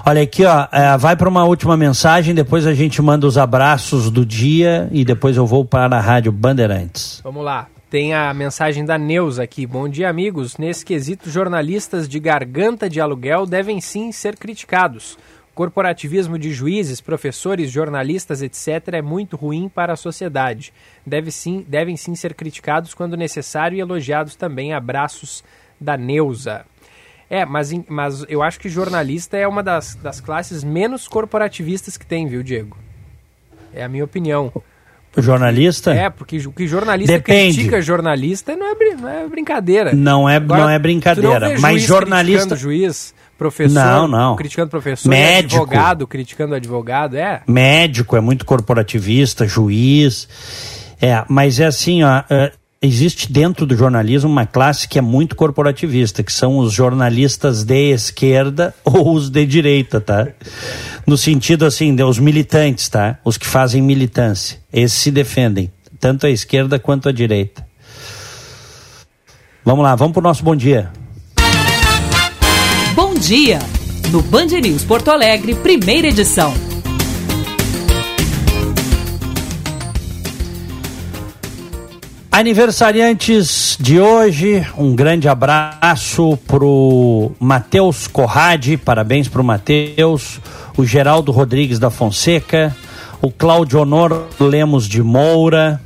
Olha 0.06 0.24
aqui, 0.24 0.44
ó, 0.46 0.68
é, 0.72 0.98
vai 0.98 1.16
para 1.16 1.30
uma 1.30 1.44
última 1.44 1.78
mensagem, 1.78 2.34
depois 2.34 2.66
a 2.66 2.74
gente 2.74 3.02
manda 3.02 3.28
os 3.28 3.38
abraços 3.38 4.10
do 4.10 4.26
dia 4.26 4.88
e 4.92 5.06
depois 5.06 5.38
eu 5.38 5.46
vou 5.46 5.64
para 5.64 5.98
a 5.98 6.02
Rádio 6.02 6.32
Bandeirantes. 6.32 7.20
Vamos 7.24 7.44
lá. 7.44 7.68
Tem 7.90 8.14
a 8.14 8.32
mensagem 8.36 8.86
da 8.86 9.00
Neuza 9.00 9.42
aqui. 9.42 9.66
Bom 9.66 9.90
dia, 9.90 10.08
amigos. 10.08 10.58
Nesse 10.58 10.86
quesito, 10.86 11.28
jornalistas 11.28 12.08
de 12.08 12.20
garganta 12.20 12.88
de 12.88 13.02
aluguel 13.02 13.48
devem 13.48 13.82
sim 13.82 14.12
ser 14.12 14.38
criticados. 14.38 15.18
Corporativismo 15.56 16.38
de 16.38 16.54
juízes, 16.54 17.02
professores, 17.02 17.72
jornalistas, 17.72 18.44
etc., 18.44 18.90
é 18.94 19.02
muito 19.02 19.36
ruim 19.36 19.68
para 19.68 19.94
a 19.94 19.96
sociedade. 19.96 20.72
Deve 21.04 21.32
sim, 21.32 21.66
devem 21.68 21.98
sim 21.98 22.14
ser 22.14 22.36
criticados 22.36 22.94
quando 22.94 23.18
necessário 23.18 23.76
e 23.76 23.82
elogiados 23.82 24.36
também. 24.36 24.72
Abraços 24.72 25.44
da 25.82 25.98
Neuza. 25.98 26.68
É, 27.28 27.44
mas, 27.44 27.72
mas 27.88 28.24
eu 28.30 28.44
acho 28.44 28.60
que 28.60 28.70
jornalista 28.70 29.36
é 29.36 29.48
uma 29.48 29.64
das, 29.64 29.96
das 29.96 30.22
classes 30.22 30.64
menos 30.64 31.08
corporativistas 31.08 31.98
que 31.98 32.06
tem, 32.06 32.28
viu, 32.28 32.44
Diego? 32.44 32.78
É 33.74 33.84
a 33.84 33.90
minha 33.90 34.06
opinião. 34.06 34.54
O 35.16 35.22
jornalista? 35.22 35.94
É, 35.94 36.10
porque 36.10 36.38
o 36.38 36.52
que 36.52 36.68
jornalista 36.68 37.14
Depende. 37.14 37.56
critica 37.56 37.82
jornalista 37.82 38.56
não 38.56 38.68
é, 38.68 38.76
não 38.96 39.10
é 39.10 39.28
brincadeira. 39.28 39.94
Não 39.94 40.30
é, 40.30 40.36
Agora, 40.36 40.62
não 40.62 40.70
é 40.70 40.80
brincadeira. 40.80 41.54
Não 41.54 41.62
mas 41.62 41.82
jornalista. 41.82 42.56
juiz, 42.56 43.14
professor 43.38 43.74
não, 43.74 44.08
não. 44.08 44.36
criticando 44.36 44.70
professor, 44.70 45.10
Médico. 45.10 45.62
advogado 45.64 46.08
criticando 46.08 46.56
advogado, 46.56 47.16
é? 47.18 47.42
Médico 47.48 48.16
é 48.16 48.22
muito 48.22 48.46
corporativista, 48.46 49.48
juiz. 49.48 50.28
É, 51.02 51.24
mas 51.28 51.60
é 51.60 51.66
assim, 51.66 52.04
ó, 52.04 52.24
é, 52.30 52.52
existe 52.82 53.32
dentro 53.32 53.66
do 53.66 53.76
jornalismo 53.76 54.30
uma 54.30 54.46
classe 54.46 54.88
que 54.88 54.98
é 54.98 55.02
muito 55.02 55.36
corporativista, 55.36 56.24
que 56.24 56.32
são 56.32 56.58
os 56.58 56.72
jornalistas 56.72 57.64
de 57.64 57.92
esquerda 57.92 58.74
ou 58.84 59.14
os 59.14 59.30
de 59.30 59.46
direita, 59.46 60.00
tá? 60.00 60.28
No 61.06 61.18
sentido 61.18 61.66
assim, 61.66 61.94
de, 61.94 62.04
os 62.04 62.20
militantes, 62.20 62.88
tá? 62.88 63.20
Os 63.24 63.38
que 63.38 63.46
fazem 63.46 63.82
militância. 63.82 64.60
Esses 64.72 64.98
se 64.98 65.12
defendem, 65.12 65.72
tanto 66.00 66.26
a 66.26 66.30
esquerda 66.30 66.80
quanto 66.80 67.10
a 67.10 67.12
direita. 67.12 67.68
Vamos 69.64 69.84
lá, 69.84 69.96
vamos 69.96 70.14
pro 70.14 70.22
nosso 70.22 70.44
bom 70.44 70.56
dia. 70.56 70.92
Bom 72.96 73.14
dia, 73.14 73.60
no 74.12 74.22
Band 74.22 74.48
News 74.48 74.84
Porto 74.84 75.10
Alegre, 75.10 75.56
primeira 75.56 76.08
edição. 76.08 76.69
Aniversariantes 82.40 83.78
de 83.82 84.00
hoje, 84.00 84.66
um 84.78 84.96
grande 84.96 85.28
abraço 85.28 86.40
pro 86.48 87.34
Matheus 87.38 88.08
Corrade, 88.08 88.78
parabéns 88.78 89.28
pro 89.28 89.44
Matheus, 89.44 90.40
o 90.78 90.86
Geraldo 90.86 91.34
Rodrigues 91.34 91.80
da 91.80 91.90
Fonseca, 91.90 92.74
o 93.22 93.30
Cláudio 93.30 93.82
Honor 93.82 94.30
Lemos 94.40 94.88
de 94.88 95.04
Moura 95.04 95.82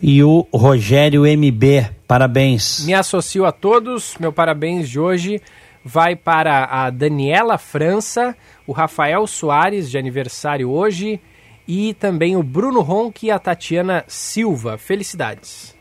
e 0.00 0.24
o 0.24 0.48
Rogério 0.54 1.24
MB, 1.26 1.86
parabéns. 2.08 2.86
Me 2.86 2.94
associo 2.94 3.44
a 3.44 3.52
todos, 3.52 4.14
meu 4.18 4.32
parabéns 4.32 4.88
de 4.88 4.98
hoje 4.98 5.38
vai 5.84 6.16
para 6.16 6.64
a 6.64 6.88
Daniela 6.88 7.58
França, 7.58 8.34
o 8.66 8.72
Rafael 8.72 9.26
Soares, 9.26 9.90
de 9.90 9.98
aniversário 9.98 10.70
hoje, 10.70 11.20
e 11.66 11.94
também 11.94 12.36
o 12.36 12.42
Bruno 12.42 12.80
Ronck 12.80 13.26
e 13.26 13.30
a 13.30 13.38
Tatiana 13.38 14.04
Silva. 14.08 14.78
Felicidades. 14.78 15.74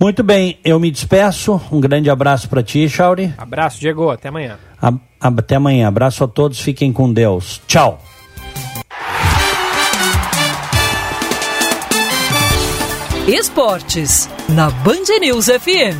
Muito 0.00 0.22
bem, 0.22 0.58
eu 0.64 0.78
me 0.78 0.90
despeço. 0.90 1.60
Um 1.72 1.80
grande 1.80 2.08
abraço 2.08 2.48
para 2.48 2.62
ti, 2.62 2.88
Chauri. 2.88 3.34
Abraço, 3.36 3.80
Diego. 3.80 4.10
Até 4.10 4.28
amanhã. 4.28 4.58
A, 4.80 4.92
até 5.20 5.56
amanhã. 5.56 5.88
Abraço 5.88 6.22
a 6.22 6.28
todos. 6.28 6.60
Fiquem 6.60 6.92
com 6.92 7.12
Deus. 7.12 7.60
Tchau. 7.66 8.00
Esportes, 13.26 14.28
na 14.48 14.70
Band 14.70 15.18
News 15.20 15.46
FM. 15.46 15.98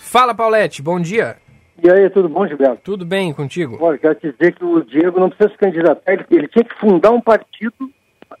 Fala, 0.00 0.34
Paulette. 0.34 0.82
Bom 0.82 1.00
dia. 1.00 1.38
E 1.82 1.90
aí, 1.90 2.10
tudo 2.10 2.28
bom, 2.28 2.46
Gilberto? 2.46 2.82
Tudo 2.84 3.06
bem 3.06 3.32
contigo? 3.32 3.78
Olha, 3.80 3.96
quero 3.96 4.14
te 4.16 4.32
dizer 4.32 4.52
que 4.52 4.64
o 4.64 4.84
Diego 4.84 5.18
não 5.18 5.30
precisa 5.30 5.50
se 5.50 5.56
candidatar, 5.56 6.12
ele, 6.12 6.26
ele 6.30 6.48
tinha 6.48 6.64
que 6.64 6.74
fundar 6.78 7.10
um 7.10 7.20
partido, 7.20 7.90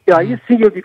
e 0.06 0.12
aí 0.12 0.34
hum. 0.34 0.38
sim 0.46 0.58
eu 0.60 0.70
me 0.70 0.82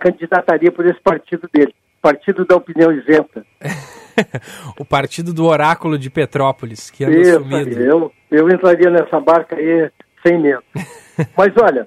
candidataria 0.00 0.72
por 0.72 0.86
esse 0.86 1.00
partido 1.00 1.48
dele, 1.52 1.74
Partido 2.00 2.46
da 2.46 2.56
Opinião 2.56 2.90
Isenta. 2.92 3.44
o 4.80 4.84
partido 4.84 5.34
do 5.34 5.44
Oráculo 5.44 5.98
de 5.98 6.08
Petrópolis, 6.08 6.90
que 6.90 7.04
anda 7.04 7.16
Isso, 7.16 7.40
sumido. 7.40 7.78
Eu, 7.78 8.12
eu 8.30 8.48
entraria 8.48 8.90
nessa 8.90 9.20
barca 9.20 9.56
aí 9.56 9.90
sem 10.26 10.40
medo. 10.40 10.62
Mas 11.36 11.52
olha, 11.60 11.86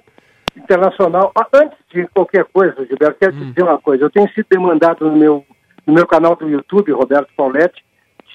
internacional, 0.56 1.32
antes 1.52 1.78
de 1.92 2.06
qualquer 2.08 2.44
coisa, 2.44 2.86
Gilberto, 2.86 3.18
quero 3.18 3.34
hum. 3.34 3.38
te 3.40 3.44
dizer 3.46 3.62
uma 3.64 3.78
coisa, 3.78 4.04
eu 4.04 4.10
tenho 4.10 4.28
sido 4.30 4.46
demandado 4.48 5.10
no 5.10 5.16
meu, 5.16 5.44
no 5.84 5.92
meu 5.92 6.06
canal 6.06 6.36
do 6.36 6.48
YouTube, 6.48 6.92
Roberto 6.92 7.28
Pauletti, 7.36 7.84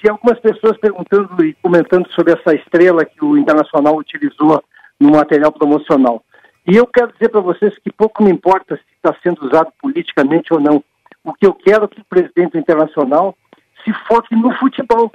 tinha 0.02 0.12
algumas 0.12 0.38
pessoas 0.40 0.76
perguntando 0.78 1.44
e 1.44 1.54
comentando 1.62 2.10
sobre 2.10 2.32
essa 2.32 2.52
estrela 2.54 3.04
que 3.04 3.24
o 3.24 3.38
Internacional 3.38 3.96
utilizou 3.96 4.62
no 4.98 5.12
material 5.12 5.52
promocional. 5.52 6.24
E 6.66 6.76
eu 6.76 6.86
quero 6.88 7.12
dizer 7.12 7.28
para 7.28 7.40
vocês 7.40 7.78
que 7.78 7.92
pouco 7.92 8.22
me 8.22 8.30
importa 8.30 8.76
se 8.76 8.82
está 8.96 9.16
sendo 9.22 9.46
usado 9.46 9.72
politicamente 9.80 10.52
ou 10.52 10.60
não. 10.60 10.82
O 11.24 11.32
que 11.32 11.46
eu 11.46 11.54
quero 11.54 11.84
é 11.84 11.88
que 11.88 12.00
o 12.00 12.04
presidente 12.04 12.52
do 12.52 12.58
Internacional 12.58 13.36
se 13.84 13.92
foque 14.08 14.34
no 14.34 14.52
futebol. 14.56 15.10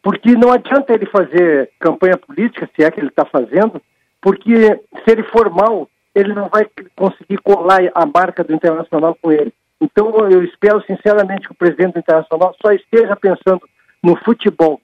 Porque 0.00 0.32
não 0.32 0.52
adianta 0.52 0.92
ele 0.92 1.06
fazer 1.06 1.70
campanha 1.78 2.16
política, 2.16 2.68
se 2.74 2.84
é 2.84 2.90
que 2.90 3.00
ele 3.00 3.08
está 3.08 3.24
fazendo, 3.24 3.80
porque 4.20 4.80
se 5.04 5.10
ele 5.10 5.22
for 5.24 5.50
mal, 5.50 5.88
ele 6.14 6.32
não 6.32 6.48
vai 6.48 6.66
conseguir 6.96 7.38
colar 7.38 7.80
a 7.94 8.06
marca 8.06 8.44
do 8.44 8.52
Internacional 8.52 9.16
com 9.20 9.32
ele. 9.32 9.52
Então 9.80 10.28
eu 10.28 10.44
espero 10.44 10.80
sinceramente 10.82 11.46
que 11.46 11.52
o 11.52 11.56
presidente 11.56 11.94
do 11.94 11.98
Internacional 12.00 12.54
só 12.64 12.72
esteja 12.72 13.16
pensando 13.16 13.62
no 14.02 14.16
futebol. 14.24 14.80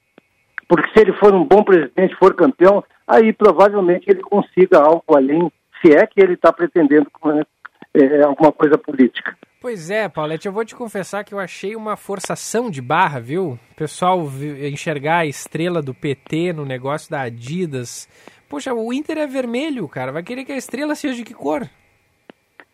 Porque 0.69 0.89
se 0.93 1.01
ele 1.01 1.13
for 1.15 1.35
um 1.35 1.45
bom 1.45 1.65
presidente, 1.65 2.15
for 2.17 2.35
campeão, 2.35 2.85
aí 3.07 3.33
provavelmente 3.33 4.05
ele 4.07 4.21
consiga 4.21 4.79
algo 4.79 5.05
além, 5.17 5.51
se 5.81 5.93
é 5.93 6.07
que 6.07 6.21
ele 6.21 6.35
está 6.35 6.53
pretendendo 6.53 7.11
é, 7.95 8.05
é, 8.05 8.23
alguma 8.23 8.53
coisa 8.53 8.77
política. 8.77 9.37
Pois 9.61 9.91
é, 9.91 10.09
Paulette, 10.09 10.47
eu 10.47 10.53
vou 10.53 10.65
te 10.65 10.75
confessar 10.75 11.25
que 11.25 11.35
eu 11.35 11.39
achei 11.39 11.75
uma 11.75 11.97
forçação 11.97 12.71
de 12.71 12.81
barra, 12.81 13.19
viu? 13.19 13.59
O 13.73 13.75
pessoal 13.75 14.25
enxergar 14.71 15.19
a 15.19 15.27
estrela 15.27 15.83
do 15.83 15.93
PT 15.93 16.53
no 16.53 16.65
negócio 16.65 17.11
da 17.11 17.23
Adidas. 17.23 18.09
Poxa, 18.49 18.73
o 18.73 18.93
Inter 18.93 19.19
é 19.19 19.27
vermelho, 19.27 19.89
cara. 19.89 20.13
Vai 20.13 20.23
querer 20.23 20.45
que 20.45 20.53
a 20.53 20.57
estrela 20.57 20.95
seja 20.95 21.17
de 21.17 21.25
que 21.25 21.35
cor? 21.35 21.69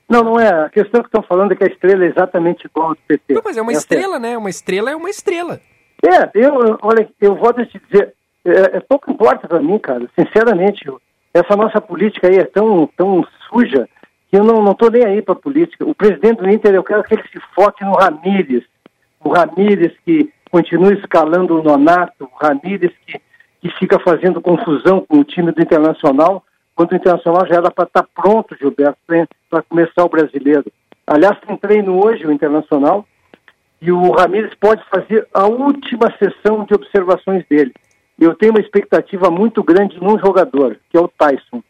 Não, 0.08 0.22
não 0.22 0.38
é. 0.38 0.66
A 0.66 0.68
questão 0.68 1.00
que 1.00 1.08
estão 1.08 1.22
falando 1.22 1.52
é 1.52 1.56
que 1.56 1.64
a 1.64 1.68
estrela 1.72 2.04
é 2.04 2.08
exatamente 2.08 2.66
igual 2.66 2.88
ao 2.88 2.94
do 2.94 3.00
PT. 3.08 3.32
Não, 3.32 3.42
mas 3.42 3.56
é 3.56 3.62
uma 3.62 3.72
Essa 3.72 3.80
estrela, 3.80 4.16
é... 4.16 4.20
né? 4.20 4.36
Uma 4.36 4.50
estrela 4.50 4.90
é 4.90 4.96
uma 4.96 5.08
estrela. 5.08 5.60
É, 6.04 6.30
eu, 6.34 6.78
olha, 6.82 7.08
eu 7.18 7.34
vou 7.34 7.50
te 7.54 7.80
dizer, 7.88 8.12
é, 8.44 8.76
é 8.76 8.80
pouco 8.80 9.10
importa 9.10 9.48
para 9.48 9.62
mim, 9.62 9.78
cara, 9.78 10.06
sinceramente, 10.18 10.84
essa 11.32 11.56
nossa 11.56 11.80
política 11.80 12.28
aí 12.28 12.36
é 12.36 12.44
tão, 12.44 12.86
tão 12.94 13.26
suja 13.48 13.88
que 14.30 14.36
eu 14.36 14.44
não 14.44 14.70
estou 14.70 14.90
nem 14.90 15.04
aí 15.04 15.22
para 15.22 15.34
política. 15.34 15.86
O 15.86 15.94
presidente 15.94 16.42
do 16.42 16.50
Inter, 16.50 16.74
eu 16.74 16.84
quero 16.84 17.02
que 17.04 17.14
ele 17.14 17.22
se 17.22 17.40
foque 17.54 17.82
no 17.82 17.92
Ramírez, 17.92 18.64
o 19.24 19.30
Ramírez 19.30 19.94
que 20.04 20.30
continue 20.50 20.94
escalando 20.98 21.58
o 21.58 21.62
Nonato, 21.62 22.24
o 22.24 22.44
Ramírez 22.44 22.92
que, 23.06 23.18
que 23.62 23.70
fica 23.78 23.98
fazendo 23.98 24.42
confusão 24.42 25.00
com 25.00 25.20
o 25.20 25.24
time 25.24 25.52
do 25.52 25.62
Internacional, 25.62 26.44
quando 26.74 26.92
o 26.92 26.96
Internacional 26.96 27.46
já 27.46 27.54
era 27.54 27.70
para 27.70 27.84
estar 27.84 28.02
tá 28.02 28.08
pronto, 28.14 28.54
Gilberto, 28.56 28.98
para 29.48 29.62
começar 29.62 30.04
o 30.04 30.08
brasileiro. 30.08 30.70
Aliás, 31.06 31.38
tem 31.40 31.56
treino 31.56 32.04
hoje 32.04 32.26
o 32.26 32.32
Internacional 32.32 33.06
e 33.84 33.92
o 33.92 34.12
Ramires 34.12 34.54
pode 34.54 34.82
fazer 34.88 35.28
a 35.34 35.46
última 35.46 36.10
sessão 36.18 36.64
de 36.64 36.72
observações 36.72 37.44
dele. 37.46 37.70
Eu 38.18 38.34
tenho 38.34 38.52
uma 38.52 38.60
expectativa 38.60 39.30
muito 39.30 39.62
grande 39.62 40.00
num 40.00 40.18
jogador, 40.18 40.78
que 40.88 40.96
é 40.96 41.00
o 41.00 41.08
Tyson. 41.08 41.62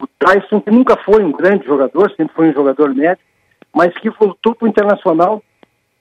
O 0.00 0.06
Tyson, 0.06 0.60
que 0.60 0.70
nunca 0.70 0.96
foi 0.98 1.24
um 1.24 1.32
grande 1.32 1.66
jogador, 1.66 2.12
sempre 2.12 2.36
foi 2.36 2.50
um 2.50 2.52
jogador 2.52 2.94
médio, 2.94 3.24
mas 3.74 3.92
que 3.94 4.08
voltou 4.10 4.54
para 4.54 4.66
o 4.66 4.68
Internacional 4.68 5.42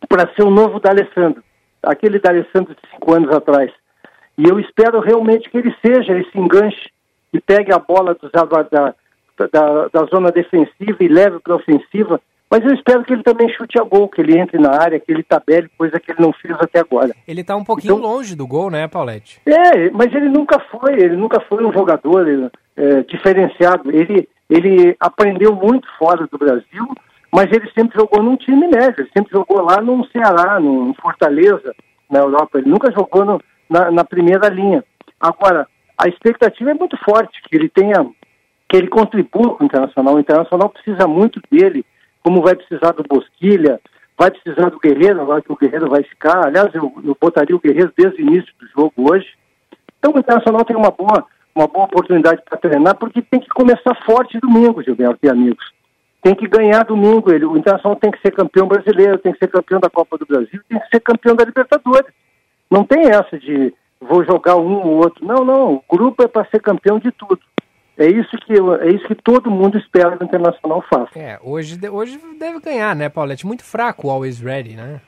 para 0.08 0.32
ser 0.36 0.44
o 0.44 0.52
novo 0.52 0.80
D'Alessandro, 0.80 1.44
aquele 1.82 2.20
D'Alessandro 2.20 2.76
de 2.76 2.90
cinco 2.92 3.16
anos 3.16 3.32
atrás. 3.36 3.72
E 4.38 4.48
eu 4.48 4.60
espero 4.60 5.00
realmente 5.00 5.50
que 5.50 5.58
ele 5.58 5.76
seja 5.84 6.16
esse 6.16 6.38
enganche 6.38 6.92
que 7.32 7.42
pegue 7.42 7.74
a 7.74 7.80
bola 7.80 8.14
do, 8.14 8.30
da, 8.30 8.44
da, 9.52 9.88
da 9.88 10.06
zona 10.14 10.32
defensiva 10.32 10.98
e 11.00 11.08
leve 11.08 11.40
para 11.40 11.54
a 11.54 11.58
ofensiva, 11.58 12.22
mas 12.50 12.64
eu 12.64 12.74
espero 12.74 13.04
que 13.04 13.14
ele 13.14 13.24
também 13.24 13.50
chute 13.50 13.80
a 13.80 13.84
gol, 13.84 14.08
que 14.08 14.22
ele 14.22 14.38
entre 14.38 14.60
na 14.60 14.72
área, 14.72 15.00
que 15.00 15.12
ele 15.12 15.24
tabele, 15.24 15.70
coisa 15.78 16.00
que 16.00 16.12
ele 16.12 16.22
não 16.22 16.32
fez 16.32 16.56
até 16.60 16.80
agora. 16.80 17.16
Ele 17.28 17.42
está 17.42 17.56
um 17.56 17.64
pouquinho 17.64 17.98
então, 17.98 18.10
longe 18.10 18.36
do 18.36 18.46
gol, 18.46 18.70
né, 18.70 18.88
Paulette? 18.88 19.42
É, 19.46 19.90
mas 19.90 20.14
ele 20.14 20.30
nunca 20.30 20.60
foi, 20.60 20.94
ele 20.94 21.16
nunca 21.16 21.40
foi 21.42 21.66
um 21.66 21.74
jogador 21.74 22.52
é, 22.78 23.02
diferenciado. 23.04 23.92
Ele, 23.92 24.30
ele 24.50 24.96
aprendeu 25.00 25.56
muito 25.56 25.88
fora 25.98 26.28
do 26.28 26.38
Brasil, 26.38 26.86
mas 27.32 27.52
ele 27.52 27.70
sempre 27.78 28.00
jogou 28.00 28.22
num 28.22 28.38
time 28.38 28.68
médio, 28.68 29.02
ele 29.02 29.10
sempre 29.16 29.32
jogou 29.32 29.62
lá 29.62 29.82
no 29.82 30.06
Ceará, 30.08 30.60
no 30.60 30.94
Fortaleza, 31.02 31.74
na 32.10 32.20
Europa. 32.20 32.60
Ele 32.60 32.70
nunca 32.70 32.92
jogou 32.92 33.26
no, 33.26 33.42
na, 33.70 33.92
na 33.92 34.04
primeira 34.04 34.48
linha. 34.50 34.84
Agora, 35.20 35.68
a 35.98 36.08
expectativa 36.08 36.72
é 36.72 36.74
muito 36.74 36.98
forte, 37.04 37.42
que 37.42 37.56
ele 37.56 37.70
tenha, 37.70 38.06
que 38.70 38.78
ele 38.78 38.88
contribua 38.88 39.56
com 39.56 39.64
o 39.64 39.66
Internacional. 39.66 40.16
O 40.16 40.20
Internacional 40.20 40.70
precisa 40.70 41.08
muito 41.08 41.42
dele, 41.50 41.86
como 42.26 42.42
vai 42.42 42.56
precisar 42.56 42.92
do 42.94 43.04
Bosquilha, 43.04 43.80
vai 44.18 44.32
precisar 44.32 44.70
do 44.70 44.80
Guerreiro, 44.80 45.22
agora 45.22 45.44
que 45.44 45.52
o 45.52 45.56
Guerreiro 45.56 45.88
vai 45.88 46.02
ficar. 46.02 46.48
Aliás, 46.48 46.74
eu, 46.74 46.92
eu 47.04 47.16
botaria 47.22 47.56
o 47.56 47.60
Guerreiro 47.60 47.94
desde 47.96 48.20
o 48.20 48.26
início 48.26 48.52
do 48.60 48.68
jogo 48.70 49.14
hoje. 49.14 49.28
Então 50.00 50.12
o 50.12 50.18
Internacional 50.18 50.66
tem 50.66 50.76
uma 50.76 50.90
boa, 50.90 51.24
uma 51.54 51.68
boa 51.68 51.86
oportunidade 51.86 52.42
para 52.44 52.58
treinar, 52.58 52.96
porque 52.96 53.22
tem 53.22 53.40
que 53.40 53.50
começar 53.50 53.94
forte 54.08 54.40
domingo, 54.40 54.82
Gilberto 54.82 55.20
e 55.22 55.30
amigos. 55.30 55.72
Tem 56.24 56.34
que 56.34 56.48
ganhar 56.48 56.84
domingo. 56.84 57.32
Ele, 57.32 57.46
o 57.46 57.56
Internacional 57.56 57.96
tem 57.96 58.10
que 58.10 58.20
ser 58.22 58.32
campeão 58.32 58.68
brasileiro, 58.68 59.20
tem 59.20 59.32
que 59.32 59.38
ser 59.38 59.48
campeão 59.48 59.80
da 59.80 59.90
Copa 59.92 60.18
do 60.18 60.26
Brasil, 60.26 60.60
tem 60.68 60.80
que 60.80 60.88
ser 60.90 61.02
campeão 61.02 61.36
da 61.36 61.46
Libertadores. 61.46 62.12
Não 62.72 62.84
tem 62.84 63.12
essa 63.12 63.38
de 63.38 63.72
vou 64.02 64.26
jogar 64.26 64.56
um 64.56 64.82
ou 64.82 64.98
outro. 64.98 65.24
Não, 65.24 65.46
não. 65.46 65.76
O 65.76 65.96
grupo 65.96 66.24
é 66.24 66.28
para 66.28 66.50
ser 66.50 66.60
campeão 66.60 66.98
de 66.98 67.12
tudo. 67.12 67.40
É 67.98 68.08
isso 68.08 68.36
que 68.46 68.54
eu, 68.54 68.76
é 68.76 68.90
isso 68.90 69.08
que 69.08 69.16
todo 69.16 69.50
mundo 69.50 69.78
espera 69.78 70.18
que 70.18 70.24
o 70.24 70.26
Internacional 70.26 70.84
faça. 70.90 71.18
É, 71.18 71.40
hoje, 71.42 71.80
hoje 71.90 72.20
deve 72.38 72.60
ganhar, 72.60 72.96
né, 72.96 73.08
Paulette? 73.08 73.48
Muito 73.48 73.64
fraco 73.64 74.08
o 74.08 74.12
Always 74.12 74.40
Ready, 74.42 74.76
né? 74.76 75.00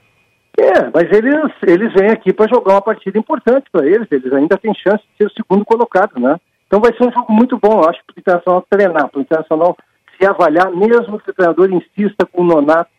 É, 0.57 0.89
mas 0.93 1.11
eles, 1.11 1.51
eles 1.67 1.93
vêm 1.93 2.09
aqui 2.09 2.33
para 2.33 2.49
jogar 2.49 2.73
uma 2.73 2.81
partida 2.81 3.17
importante 3.17 3.65
para 3.71 3.85
eles. 3.85 4.07
Eles 4.09 4.31
ainda 4.33 4.57
têm 4.57 4.73
chance 4.73 5.03
de 5.03 5.17
ser 5.17 5.25
o 5.27 5.33
segundo 5.33 5.63
colocado, 5.65 6.19
né? 6.19 6.39
Então 6.65 6.79
vai 6.79 6.93
ser 6.93 7.07
um 7.07 7.11
jogo 7.11 7.31
muito 7.31 7.57
bom, 7.57 7.81
eu 7.81 7.89
acho, 7.89 8.01
para 8.05 8.15
o 8.15 8.19
Internacional 8.19 8.65
treinar, 8.69 9.09
para 9.09 9.19
o 9.19 9.21
Internacional 9.21 9.77
se 10.17 10.25
avaliar, 10.25 10.71
mesmo 10.71 11.19
que 11.19 11.29
o 11.29 11.33
treinador 11.33 11.71
insista 11.71 12.25
com 12.25 12.41
o 12.41 12.45
Nonato, 12.45 12.89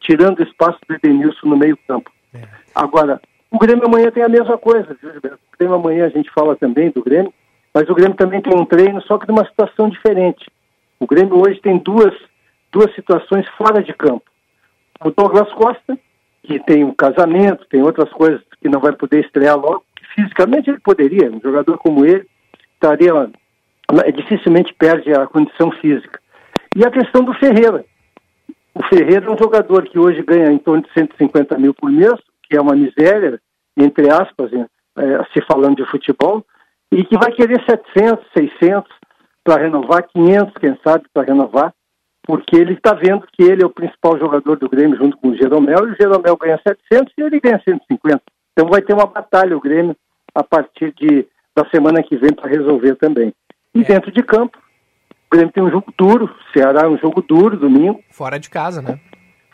tirando 0.00 0.38
o 0.38 0.42
espaço 0.42 0.78
do 0.88 0.94
Edenilson 0.94 1.48
no 1.48 1.56
meio 1.56 1.76
campo. 1.88 2.10
É. 2.32 2.42
Agora, 2.74 3.20
o 3.50 3.58
Grêmio 3.58 3.86
amanhã 3.86 4.10
tem 4.10 4.22
a 4.22 4.28
mesma 4.28 4.56
coisa, 4.56 4.96
viu, 5.00 5.10
Gilberto? 5.10 5.38
O 5.52 5.58
Grêmio 5.58 5.76
amanhã 5.76 6.06
a 6.06 6.10
gente 6.10 6.30
fala 6.30 6.54
também 6.54 6.90
do 6.90 7.02
Grêmio, 7.02 7.32
mas 7.74 7.88
o 7.88 7.94
Grêmio 7.94 8.16
também 8.16 8.40
tem 8.40 8.56
um 8.56 8.64
treino, 8.64 9.00
só 9.02 9.18
que 9.18 9.26
de 9.26 9.32
uma 9.32 9.44
situação 9.44 9.88
diferente. 9.88 10.46
O 10.98 11.06
Grêmio 11.06 11.38
hoje 11.38 11.60
tem 11.60 11.78
duas, 11.78 12.14
duas 12.72 12.92
situações 12.94 13.46
fora 13.56 13.82
de 13.82 13.92
campo. 13.92 14.24
O 15.04 15.10
Douglas 15.10 15.52
Costa, 15.52 15.98
que 16.42 16.58
tem 16.60 16.84
um 16.84 16.92
casamento, 16.92 17.66
tem 17.70 17.82
outras 17.82 18.10
coisas 18.10 18.40
que 18.60 18.68
não 18.68 18.80
vai 18.80 18.92
poder 18.92 19.24
estrear 19.24 19.56
logo, 19.56 19.84
fisicamente 20.14 20.70
ele 20.70 20.80
poderia, 20.80 21.30
um 21.30 21.40
jogador 21.40 21.78
como 21.78 22.04
ele 22.04 22.26
estaria, 22.74 23.12
dificilmente 24.14 24.74
perde 24.74 25.12
a 25.12 25.26
condição 25.26 25.70
física. 25.72 26.20
E 26.76 26.84
a 26.84 26.90
questão 26.90 27.22
do 27.22 27.34
Ferreira. 27.34 27.84
O 28.74 28.82
Ferreira 28.84 29.26
é 29.26 29.30
um 29.30 29.38
jogador 29.38 29.88
que 29.88 29.98
hoje 29.98 30.22
ganha 30.22 30.50
em 30.52 30.58
torno 30.58 30.82
de 30.82 30.92
150 30.92 31.58
mil 31.58 31.74
por 31.74 31.90
mês, 31.90 32.14
que 32.44 32.56
é 32.56 32.60
uma 32.60 32.74
miséria, 32.74 33.40
entre 33.76 34.10
aspas, 34.10 34.52
é, 34.52 34.66
se 35.32 35.40
falando 35.46 35.76
de 35.76 35.90
futebol, 35.90 36.44
e 36.90 37.04
que 37.04 37.18
vai 37.18 37.32
querer 37.32 37.62
700, 37.64 38.26
600 38.36 38.90
para 39.44 39.62
renovar, 39.62 40.06
500, 40.08 40.54
quem 40.54 40.78
sabe, 40.84 41.06
para 41.12 41.26
renovar, 41.26 41.72
porque 42.22 42.56
ele 42.56 42.74
está 42.74 42.92
vendo 42.92 43.26
que 43.32 43.42
ele 43.42 43.62
é 43.62 43.66
o 43.66 43.70
principal 43.70 44.18
jogador 44.18 44.56
do 44.56 44.68
Grêmio 44.68 44.98
junto 44.98 45.16
com 45.16 45.28
o 45.28 45.36
Jeromel, 45.36 45.88
e 45.88 45.92
o 45.92 45.96
Jeromel 45.96 46.36
ganha 46.36 46.60
700 46.66 47.12
e 47.16 47.22
ele 47.22 47.40
ganha 47.40 47.60
150. 47.64 48.22
Então 48.52 48.68
vai 48.68 48.82
ter 48.82 48.92
uma 48.92 49.06
batalha 49.06 49.56
o 49.56 49.60
Grêmio 49.60 49.96
a 50.34 50.42
partir 50.42 50.92
de, 50.94 51.26
da 51.56 51.64
semana 51.70 52.02
que 52.02 52.16
vem 52.16 52.32
para 52.32 52.50
resolver 52.50 52.96
também. 52.96 53.32
E 53.74 53.80
é. 53.80 53.84
dentro 53.84 54.12
de 54.12 54.22
campo, 54.22 54.58
o 54.58 55.34
Grêmio 55.34 55.52
tem 55.52 55.62
um 55.62 55.70
jogo 55.70 55.92
duro, 55.96 56.34
Ceará 56.52 56.82
é 56.82 56.88
um 56.88 56.98
jogo 56.98 57.22
duro 57.22 57.56
domingo. 57.56 58.02
Fora 58.10 58.38
de 58.38 58.50
casa, 58.50 58.82
né? 58.82 58.98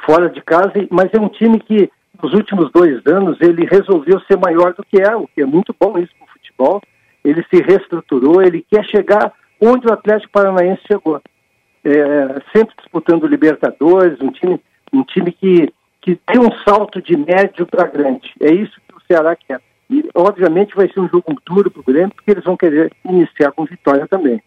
Fora 0.04 0.28
de 0.28 0.40
casa, 0.42 0.72
mas 0.90 1.12
é 1.14 1.20
um 1.20 1.28
time 1.28 1.60
que 1.60 1.90
nos 2.22 2.32
últimos 2.32 2.70
dois 2.72 3.04
anos 3.06 3.38
ele 3.40 3.66
resolveu 3.66 4.20
ser 4.20 4.38
maior 4.38 4.74
do 4.74 4.84
que 4.84 5.00
é, 5.00 5.14
o 5.14 5.26
que 5.26 5.42
é 5.42 5.46
muito 5.46 5.74
bom 5.78 5.98
isso 5.98 6.12
para 6.18 6.26
o 6.26 6.32
futebol. 6.32 6.82
Ele 7.24 7.44
se 7.52 7.62
reestruturou, 7.62 8.42
ele 8.42 8.64
quer 8.70 8.84
chegar 8.84 9.32
onde 9.60 9.86
o 9.86 9.92
Atlético 9.92 10.32
Paranaense 10.32 10.82
chegou. 10.86 11.20
É, 11.84 12.40
sempre 12.54 12.74
disputando 12.78 13.26
Libertadores, 13.26 14.20
um 14.20 14.30
time, 14.30 14.60
um 14.92 15.02
time 15.02 15.32
que, 15.32 15.72
que 16.00 16.16
tem 16.16 16.40
um 16.40 16.50
salto 16.66 17.00
de 17.00 17.16
médio 17.16 17.66
para 17.66 17.88
grande. 17.88 18.32
É 18.40 18.52
isso 18.52 18.80
que 18.88 18.94
o 18.94 19.02
Ceará 19.06 19.36
quer. 19.36 19.60
E, 19.90 20.08
obviamente, 20.14 20.74
vai 20.74 20.90
ser 20.90 21.00
um 21.00 21.08
jogo 21.08 21.34
duro 21.46 21.70
para 21.70 21.80
o 21.80 21.84
Grêmio, 21.84 22.14
porque 22.14 22.30
eles 22.30 22.44
vão 22.44 22.56
querer 22.56 22.92
iniciar 23.04 23.52
com 23.52 23.64
vitória 23.64 24.06
também. 24.08 24.42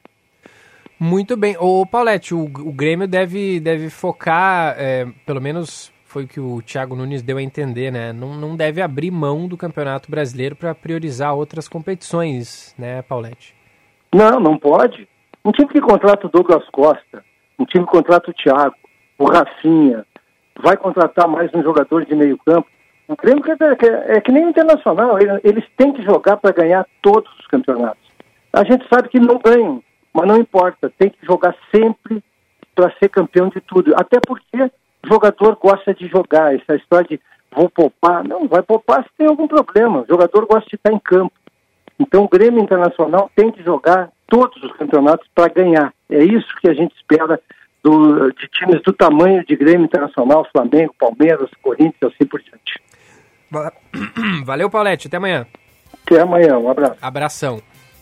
Muito 1.00 1.38
bem. 1.38 1.56
O 1.60 1.86
Paulette, 1.86 2.34
o, 2.34 2.44
o 2.44 2.74
Grêmio 2.74 3.08
deve, 3.08 3.60
deve 3.60 3.90
focar, 3.90 4.76
é, 4.78 5.06
pelo 5.26 5.40
menos 5.40 5.92
foi 6.08 6.24
o 6.24 6.28
que 6.28 6.40
o 6.40 6.62
Thiago 6.62 6.96
Nunes 6.96 7.22
deu 7.22 7.38
a 7.38 7.42
entender, 7.42 7.92
né? 7.92 8.14
Não, 8.14 8.34
não 8.34 8.56
deve 8.56 8.82
abrir 8.82 9.12
mão 9.12 9.48
do 9.48 9.58
Campeonato 9.58 10.10
Brasileiro 10.10 10.56
para 10.56 10.74
priorizar 10.74 11.36
outras 11.36 11.68
competições, 11.68 12.74
né, 12.78 13.02
Paulette? 13.02 13.54
Não, 14.16 14.40
não 14.40 14.58
pode. 14.58 15.08
Um 15.44 15.52
time 15.52 15.68
que 15.68 15.82
contrata 15.82 16.26
o 16.26 16.30
Douglas 16.30 16.68
Costa, 16.70 17.24
um 17.60 17.66
time 17.66 17.86
que 17.86 17.92
contrata 17.92 18.32
o 18.32 18.34
Thiago, 18.34 18.76
o 19.20 19.26
Rafinha, 19.26 20.06
vai 20.62 20.78
contratar 20.78 21.28
mais 21.28 21.54
um 21.54 21.62
jogador 21.62 22.06
de 22.06 22.16
meio 22.16 22.38
campo. 22.38 22.68
O 23.08 23.16
Grêmio 23.16 23.44
é, 23.46 24.18
é 24.18 24.22
que 24.22 24.32
nem 24.32 24.46
o 24.46 24.50
Internacional, 24.50 25.18
eles 25.44 25.64
têm 25.78 25.94
que 25.94 26.04
jogar 26.04 26.38
para 26.38 26.54
ganhar 26.54 26.86
todos 27.02 27.32
os 27.40 27.48
campeonatos. 27.48 28.02
A 28.52 28.64
gente 28.64 28.86
sabe 28.92 29.10
que 29.10 29.20
não 29.20 29.40
ganham, 29.40 29.84
mas 30.14 30.28
não 30.28 30.38
importa, 30.38 30.92
tem 30.98 31.10
que 31.10 31.26
jogar 31.26 31.56
sempre 31.74 32.24
para 32.74 32.94
ser 32.98 33.10
campeão 33.10 33.50
de 33.50 33.60
tudo. 33.62 33.94
Até 33.96 34.20
porque 34.26 34.72
o 35.04 35.08
jogador 35.08 35.58
gosta 35.62 35.94
de 35.94 36.08
jogar, 36.08 36.56
essa 36.56 36.76
história 36.76 37.08
de 37.08 37.20
vou 37.56 37.70
poupar, 37.70 38.24
não, 38.24 38.48
vai 38.48 38.62
poupar 38.62 39.04
se 39.04 39.10
tem 39.18 39.28
algum 39.28 39.48
problema. 39.48 40.02
O 40.02 40.08
jogador 40.08 40.46
gosta 40.46 40.70
de 40.70 40.76
estar 40.76 40.92
em 40.92 41.00
campo. 41.00 41.34
Então 42.00 42.26
o 42.26 42.30
Grêmio 42.30 42.62
Internacional 42.62 43.32
tem 43.36 43.52
que 43.52 43.64
jogar 43.64 44.10
todos 44.28 44.62
os 44.62 44.72
campeonatos 44.74 45.28
para 45.34 45.52
ganhar. 45.52 45.94
É 46.10 46.24
isso 46.24 46.48
que 46.62 46.70
a 46.70 46.74
gente 46.74 46.96
espera 46.96 47.40
do, 47.84 48.32
de 48.32 48.48
times 48.50 48.82
do 48.84 48.94
tamanho 48.94 49.44
de 49.46 49.56
Grêmio 49.56 49.86
Internacional, 49.86 50.48
Flamengo, 50.52 50.94
Palmeiras, 51.00 51.50
Corinthians, 51.62 52.14
assim 52.14 52.26
por 52.26 52.42
diante. 52.42 52.82
Valeu, 54.46 54.70
Paulette. 54.70 55.08
Até 55.08 55.18
amanhã. 55.18 55.48
Até 56.06 56.22
amanhã. 56.22 56.58
Um 56.58 56.70
abraço. 56.70 56.98
Abração. 57.02 57.62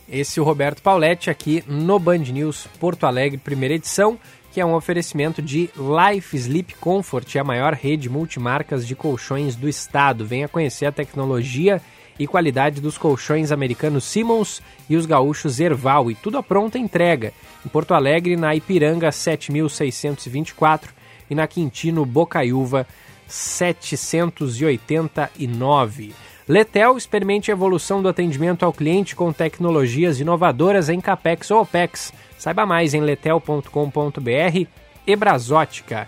Esse 0.09 0.39
é 0.39 0.41
o 0.41 0.45
Roberto 0.45 0.83
Pauletti 0.83 1.29
aqui 1.29 1.63
no 1.67 1.97
Band 1.97 2.17
News 2.17 2.67
Porto 2.79 3.05
Alegre, 3.05 3.39
primeira 3.39 3.73
edição, 3.73 4.19
que 4.55 4.61
é 4.61 4.65
um 4.65 4.73
oferecimento 4.73 5.41
de 5.41 5.69
Life 5.75 6.37
Sleep 6.37 6.75
Comfort, 6.75 7.35
a 7.35 7.43
maior 7.43 7.73
rede 7.73 8.09
multimarcas 8.09 8.87
de 8.87 8.95
colchões 8.95 9.53
do 9.53 9.67
estado. 9.67 10.25
Venha 10.25 10.47
conhecer 10.47 10.85
a 10.85 10.93
tecnologia 10.93 11.81
e 12.17 12.25
qualidade 12.25 12.79
dos 12.79 12.97
colchões 12.97 13.51
americanos 13.51 14.05
Simmons 14.05 14.61
e 14.89 14.95
os 14.95 15.05
gaúchos 15.05 15.59
Erval 15.59 16.09
e 16.09 16.15
tudo 16.15 16.37
a 16.37 16.43
pronta 16.43 16.79
entrega. 16.79 17.33
Em 17.65 17.67
Porto 17.67 17.93
Alegre, 17.93 18.37
na 18.37 18.55
Ipiranga 18.55 19.11
7624 19.11 20.93
e 21.29 21.35
na 21.35 21.47
Quintino 21.47 22.05
Bocaiúva 22.05 22.87
789. 23.27 26.15
Letel 26.47 26.95
experimente 26.95 27.51
a 27.51 27.53
evolução 27.53 28.01
do 28.01 28.07
atendimento 28.07 28.63
ao 28.63 28.71
cliente 28.71 29.17
com 29.17 29.33
tecnologias 29.33 30.21
inovadoras 30.21 30.87
em 30.87 31.01
CAPEX 31.01 31.51
ou 31.51 31.59
OPEX. 31.59 32.13
Saiba 32.37 32.65
mais 32.65 32.93
em 32.93 33.01
letel.com.br 33.01 34.67
e 35.07 35.15
Brasótica. 35.15 36.07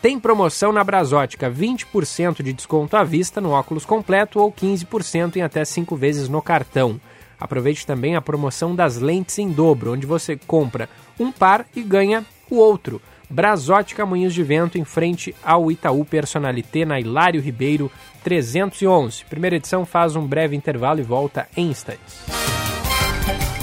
Tem 0.00 0.20
promoção 0.20 0.72
na 0.72 0.84
Brasótica, 0.84 1.50
20% 1.50 2.42
de 2.42 2.52
desconto 2.52 2.96
à 2.96 3.02
vista 3.02 3.40
no 3.40 3.50
óculos 3.50 3.84
completo 3.84 4.38
ou 4.38 4.52
15% 4.52 5.36
em 5.36 5.42
até 5.42 5.64
5 5.64 5.96
vezes 5.96 6.28
no 6.28 6.40
cartão. 6.42 7.00
Aproveite 7.40 7.86
também 7.86 8.16
a 8.16 8.22
promoção 8.22 8.74
das 8.74 8.98
lentes 8.98 9.38
em 9.38 9.50
dobro, 9.50 9.92
onde 9.92 10.06
você 10.06 10.36
compra 10.36 10.88
um 11.18 11.32
par 11.32 11.66
e 11.74 11.82
ganha 11.82 12.24
o 12.50 12.56
outro. 12.56 13.00
Brasótica 13.28 14.06
Moinhos 14.06 14.32
de 14.32 14.42
Vento, 14.42 14.78
em 14.78 14.84
frente 14.84 15.34
ao 15.42 15.70
Itaú 15.70 16.04
Personalité, 16.04 16.84
na 16.84 17.00
Hilário 17.00 17.40
Ribeiro 17.40 17.90
311. 18.22 19.24
Primeira 19.24 19.56
edição 19.56 19.84
faz 19.84 20.14
um 20.14 20.26
breve 20.26 20.54
intervalo 20.54 21.00
e 21.00 21.02
volta 21.02 21.48
em 21.56 21.68
instantes. 21.68 22.24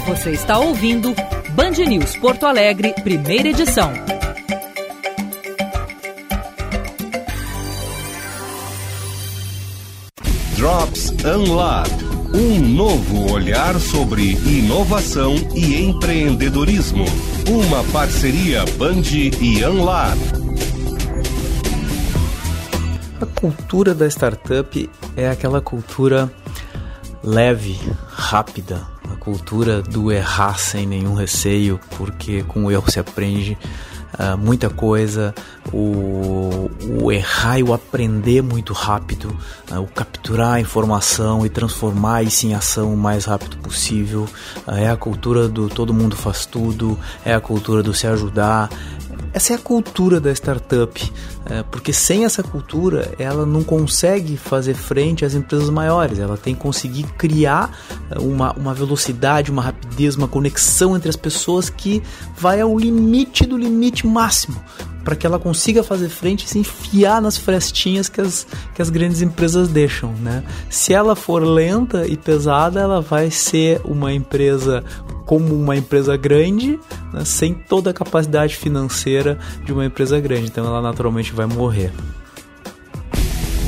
Você 0.06 0.32
está 0.32 0.58
ouvindo 0.58 1.14
Band 1.54 1.70
News 1.86 2.16
Porto 2.16 2.46
Alegre, 2.46 2.92
primeira 3.04 3.50
edição. 3.50 3.92
Drops 10.56 11.14
Unlab. 11.24 11.88
Um 12.34 12.58
novo 12.58 13.32
olhar 13.32 13.78
sobre 13.78 14.32
inovação 14.32 15.36
e 15.54 15.80
empreendedorismo. 15.80 17.04
Uma 17.48 17.84
parceria 17.92 18.64
Band 18.76 19.02
e 19.40 19.64
Unlab. 19.64 20.18
A 23.20 23.26
cultura 23.40 23.94
da 23.94 24.08
startup 24.08 24.90
é 25.16 25.28
aquela 25.28 25.60
cultura 25.60 26.28
leve, 27.22 27.78
rápida, 28.08 28.93
cultura 29.24 29.80
do 29.80 30.12
errar 30.12 30.58
sem 30.58 30.86
nenhum 30.86 31.14
receio, 31.14 31.80
porque 31.96 32.42
com 32.42 32.66
o 32.66 32.70
erro 32.70 32.90
se 32.90 33.00
aprende 33.00 33.56
uh, 34.18 34.36
muita 34.36 34.70
coisa, 34.70 35.34
o, 35.72 36.70
o, 37.00 37.10
errar 37.10 37.58
e 37.58 37.62
o 37.62 37.72
aprender 37.72 38.42
muito 38.42 38.72
rápido, 38.72 39.36
uh, 39.70 39.80
o 39.80 39.86
capturar 39.86 40.54
a 40.54 40.60
informação 40.60 41.44
e 41.44 41.48
transformar 41.48 42.22
isso 42.22 42.46
em 42.46 42.54
ação 42.54 42.92
o 42.92 42.96
mais 42.96 43.24
rápido 43.24 43.56
possível. 43.58 44.28
Uh, 44.66 44.72
é 44.72 44.88
a 44.88 44.96
cultura 44.96 45.48
do 45.48 45.68
todo 45.68 45.94
mundo 45.94 46.16
faz 46.16 46.46
tudo, 46.46 46.98
é 47.24 47.34
a 47.34 47.40
cultura 47.40 47.82
do 47.82 47.94
se 47.94 48.06
ajudar. 48.06 48.68
Essa 49.34 49.52
é 49.52 49.56
a 49.56 49.58
cultura 49.58 50.20
da 50.20 50.30
startup, 50.30 51.12
porque 51.72 51.92
sem 51.92 52.24
essa 52.24 52.40
cultura 52.40 53.12
ela 53.18 53.44
não 53.44 53.64
consegue 53.64 54.36
fazer 54.36 54.74
frente 54.74 55.24
às 55.24 55.34
empresas 55.34 55.68
maiores, 55.70 56.20
ela 56.20 56.36
tem 56.36 56.54
que 56.54 56.60
conseguir 56.60 57.02
criar 57.18 57.76
uma, 58.20 58.52
uma 58.52 58.72
velocidade, 58.72 59.50
uma 59.50 59.60
rapidez, 59.60 60.14
uma 60.14 60.28
conexão 60.28 60.94
entre 60.94 61.08
as 61.08 61.16
pessoas 61.16 61.68
que 61.68 62.00
vai 62.36 62.60
ao 62.60 62.78
limite 62.78 63.44
do 63.44 63.58
limite 63.58 64.06
máximo 64.06 64.62
para 65.04 65.14
que 65.14 65.26
ela 65.26 65.38
consiga 65.38 65.82
fazer 65.82 66.08
frente 66.08 66.44
e 66.44 66.48
se 66.48 66.58
enfiar 66.58 67.20
nas 67.20 67.36
frestinhas 67.36 68.08
que 68.08 68.20
as, 68.20 68.46
que 68.74 68.80
as 68.80 68.88
grandes 68.90 69.20
empresas 69.20 69.68
deixam. 69.68 70.12
Né? 70.14 70.42
Se 70.70 70.92
ela 70.92 71.14
for 71.14 71.44
lenta 71.44 72.06
e 72.06 72.16
pesada, 72.16 72.80
ela 72.80 73.00
vai 73.00 73.30
ser 73.30 73.80
uma 73.84 74.12
empresa 74.12 74.82
como 75.26 75.54
uma 75.54 75.76
empresa 75.76 76.16
grande, 76.16 76.78
né, 77.12 77.24
sem 77.24 77.54
toda 77.54 77.90
a 77.90 77.94
capacidade 77.94 78.56
financeira 78.56 79.38
de 79.64 79.72
uma 79.72 79.84
empresa 79.84 80.20
grande. 80.20 80.46
Então 80.46 80.66
ela 80.66 80.82
naturalmente 80.82 81.32
vai 81.32 81.46
morrer. 81.46 81.92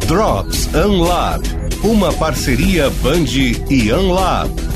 Drops 0.07 0.69
Unlab, 0.73 1.43
uma 1.83 2.13
parceria 2.13 2.91
Band 3.03 3.27
e 3.71 3.93
Unlab. 3.93 4.76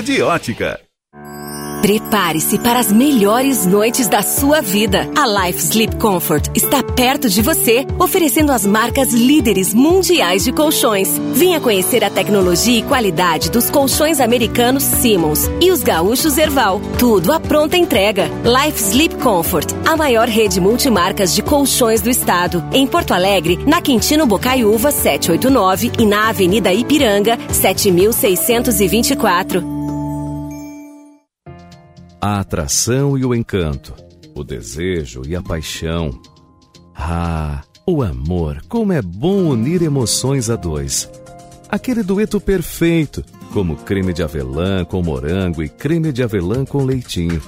de 0.01 0.21
ótica. 0.21 0.79
Prepare-se 1.81 2.59
para 2.59 2.79
as 2.79 2.91
melhores 2.91 3.65
noites 3.65 4.07
da 4.07 4.21
sua 4.21 4.61
vida. 4.61 5.09
A 5.17 5.25
Life 5.25 5.63
Sleep 5.63 5.95
Comfort 5.95 6.51
está 6.53 6.83
perto 6.83 7.27
de 7.27 7.41
você, 7.41 7.87
oferecendo 7.97 8.51
as 8.51 8.67
marcas 8.67 9.11
líderes 9.11 9.73
mundiais 9.73 10.43
de 10.43 10.51
colchões. 10.51 11.19
Venha 11.33 11.59
conhecer 11.59 12.03
a 12.03 12.11
tecnologia 12.11 12.77
e 12.77 12.83
qualidade 12.83 13.49
dos 13.49 13.71
colchões 13.71 14.19
americanos 14.19 14.83
Simmons 14.83 15.49
e 15.59 15.71
os 15.71 15.81
gaúchos 15.81 16.37
Erval. 16.37 16.79
Tudo 16.99 17.33
à 17.33 17.39
pronta 17.39 17.77
entrega. 17.77 18.29
Life 18.45 18.79
Sleep 18.79 19.15
Comfort, 19.15 19.73
a 19.83 19.97
maior 19.97 20.27
rede 20.27 20.61
multimarcas 20.61 21.33
de 21.33 21.41
colchões 21.41 21.99
do 21.99 22.11
estado. 22.11 22.63
Em 22.71 22.85
Porto 22.85 23.11
Alegre, 23.11 23.57
na 23.65 23.81
Quintino 23.81 24.27
Bocaiúva 24.27 24.91
789 24.91 25.93
e 25.97 26.05
na 26.05 26.29
Avenida 26.29 26.71
Ipiranga 26.71 27.39
7624 27.49 29.80
a 32.21 32.39
atração 32.39 33.17
e 33.17 33.25
o 33.25 33.33
encanto, 33.33 33.95
o 34.35 34.43
desejo 34.43 35.23
e 35.27 35.35
a 35.35 35.41
paixão. 35.41 36.11
Ah, 36.95 37.63
o 37.85 38.03
amor, 38.03 38.61
como 38.69 38.93
é 38.93 39.01
bom 39.01 39.49
unir 39.49 39.81
emoções 39.81 40.47
a 40.47 40.55
dois. 40.55 41.09
Aquele 41.67 42.03
dueto 42.03 42.39
perfeito, 42.39 43.25
como 43.51 43.75
creme 43.75 44.13
de 44.13 44.21
avelã 44.21 44.85
com 44.85 45.01
morango 45.01 45.63
e 45.63 45.69
creme 45.69 46.11
de 46.11 46.21
avelã 46.21 46.63
com 46.63 46.83
leitinho. 46.83 47.41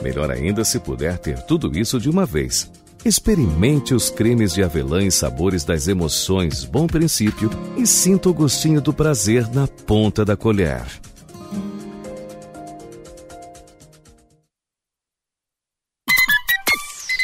Melhor 0.00 0.30
ainda 0.30 0.64
se 0.64 0.78
puder 0.78 1.18
ter 1.18 1.42
tudo 1.42 1.76
isso 1.76 1.98
de 1.98 2.08
uma 2.08 2.24
vez. 2.24 2.70
Experimente 3.04 3.94
os 3.94 4.10
cremes 4.10 4.52
de 4.52 4.62
avelã 4.62 5.02
e 5.02 5.10
sabores 5.10 5.64
das 5.64 5.88
emoções 5.88 6.64
Bom 6.64 6.86
Princípio 6.86 7.50
e 7.76 7.84
sinta 7.84 8.30
o 8.30 8.34
gostinho 8.34 8.80
do 8.80 8.94
prazer 8.94 9.52
na 9.52 9.66
ponta 9.66 10.24
da 10.24 10.36
colher. 10.36 10.84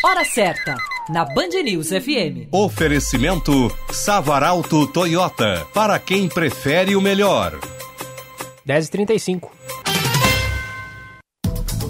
Hora 0.02 0.24
certa, 0.24 0.76
na 1.10 1.26
Band 1.26 1.50
News 1.62 1.88
FM. 1.88 2.48
Oferecimento 2.50 3.70
Savaralto 3.92 4.86
Toyota, 4.86 5.66
para 5.74 5.98
quem 5.98 6.26
prefere 6.26 6.96
o 6.96 7.02
melhor. 7.02 7.60
10h35. 8.66 9.50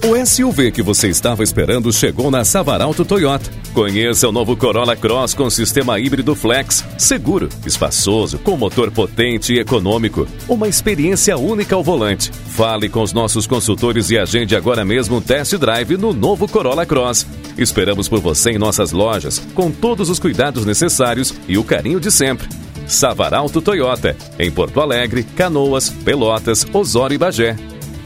O 0.02 0.26
SUV 0.26 0.72
que 0.72 0.82
você 0.82 1.08
estava 1.08 1.44
esperando 1.44 1.92
chegou 1.92 2.32
na 2.32 2.44
Savaralto 2.44 3.04
Toyota. 3.04 3.59
Conheça 3.74 4.28
o 4.28 4.32
novo 4.32 4.56
Corolla 4.56 4.96
Cross 4.96 5.32
com 5.32 5.48
sistema 5.48 5.98
híbrido 6.00 6.34
flex, 6.34 6.84
seguro, 6.98 7.48
espaçoso, 7.64 8.38
com 8.40 8.56
motor 8.56 8.90
potente 8.90 9.54
e 9.54 9.60
econômico. 9.60 10.26
Uma 10.48 10.66
experiência 10.66 11.38
única 11.38 11.76
ao 11.76 11.82
volante. 11.82 12.32
Fale 12.32 12.88
com 12.88 13.00
os 13.00 13.12
nossos 13.12 13.46
consultores 13.46 14.10
e 14.10 14.18
agende 14.18 14.56
agora 14.56 14.84
mesmo 14.84 15.18
um 15.18 15.20
test 15.20 15.54
drive 15.54 15.96
no 15.96 16.12
novo 16.12 16.48
Corolla 16.48 16.84
Cross. 16.84 17.24
Esperamos 17.56 18.08
por 18.08 18.18
você 18.18 18.50
em 18.50 18.58
nossas 18.58 18.90
lojas, 18.90 19.38
com 19.54 19.70
todos 19.70 20.10
os 20.10 20.18
cuidados 20.18 20.66
necessários 20.66 21.32
e 21.46 21.56
o 21.56 21.62
carinho 21.62 22.00
de 22.00 22.10
sempre. 22.10 22.48
Savaralto 22.88 23.62
Toyota, 23.62 24.16
em 24.36 24.50
Porto 24.50 24.80
Alegre, 24.80 25.22
Canoas, 25.22 25.90
Pelotas, 25.90 26.66
Osório 26.72 27.14
e 27.14 27.18
Bagé. 27.18 27.56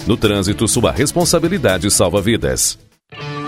No 0.07 0.19
trânsito, 0.19 0.69
sua 0.69 0.93
responsabilidade 0.93 1.91
salva 1.91 2.21
vidas. 2.21 2.84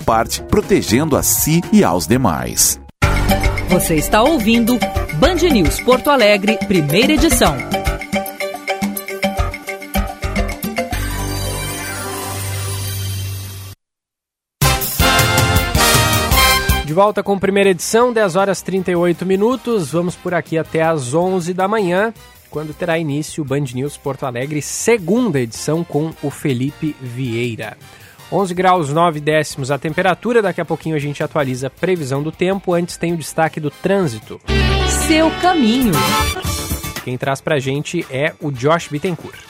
parte, 0.00 0.42
protegendo 0.42 1.16
a 1.16 1.22
si 1.22 1.60
e 1.72 1.84
aos 1.84 2.06
demais. 2.06 2.80
Você 3.68 3.94
está 3.94 4.22
ouvindo 4.22 4.78
Band 5.20 5.48
News 5.52 5.80
Porto 5.80 6.10
Alegre, 6.10 6.58
primeira 6.66 7.12
edição. 7.12 7.56
De 16.90 16.92
volta 16.92 17.22
com 17.22 17.38
primeira 17.38 17.70
edição, 17.70 18.12
10 18.12 18.34
horas 18.34 18.62
38 18.62 19.24
minutos. 19.24 19.92
Vamos 19.92 20.16
por 20.16 20.34
aqui 20.34 20.58
até 20.58 20.82
às 20.82 21.14
11 21.14 21.54
da 21.54 21.68
manhã, 21.68 22.12
quando 22.50 22.74
terá 22.74 22.98
início 22.98 23.44
o 23.44 23.46
Band 23.46 23.66
News 23.72 23.96
Porto 23.96 24.26
Alegre, 24.26 24.60
segunda 24.60 25.38
edição 25.38 25.84
com 25.84 26.12
o 26.20 26.30
Felipe 26.30 26.96
Vieira. 27.00 27.76
11 28.32 28.54
graus 28.54 28.92
9 28.92 29.18
décimos 29.20 29.70
a 29.70 29.78
temperatura. 29.78 30.40
Daqui 30.40 30.60
a 30.60 30.64
pouquinho 30.64 30.94
a 30.94 31.00
gente 31.00 31.22
atualiza 31.22 31.66
a 31.66 31.70
previsão 31.70 32.22
do 32.22 32.30
tempo. 32.30 32.72
Antes 32.72 32.96
tem 32.96 33.12
o 33.12 33.16
destaque 33.16 33.58
do 33.58 33.70
trânsito. 33.70 34.40
Seu 35.08 35.30
caminho. 35.42 35.92
Quem 37.04 37.18
traz 37.18 37.40
pra 37.40 37.58
gente 37.58 38.06
é 38.10 38.32
o 38.40 38.52
Josh 38.52 38.88
Bittencourt. 38.88 39.49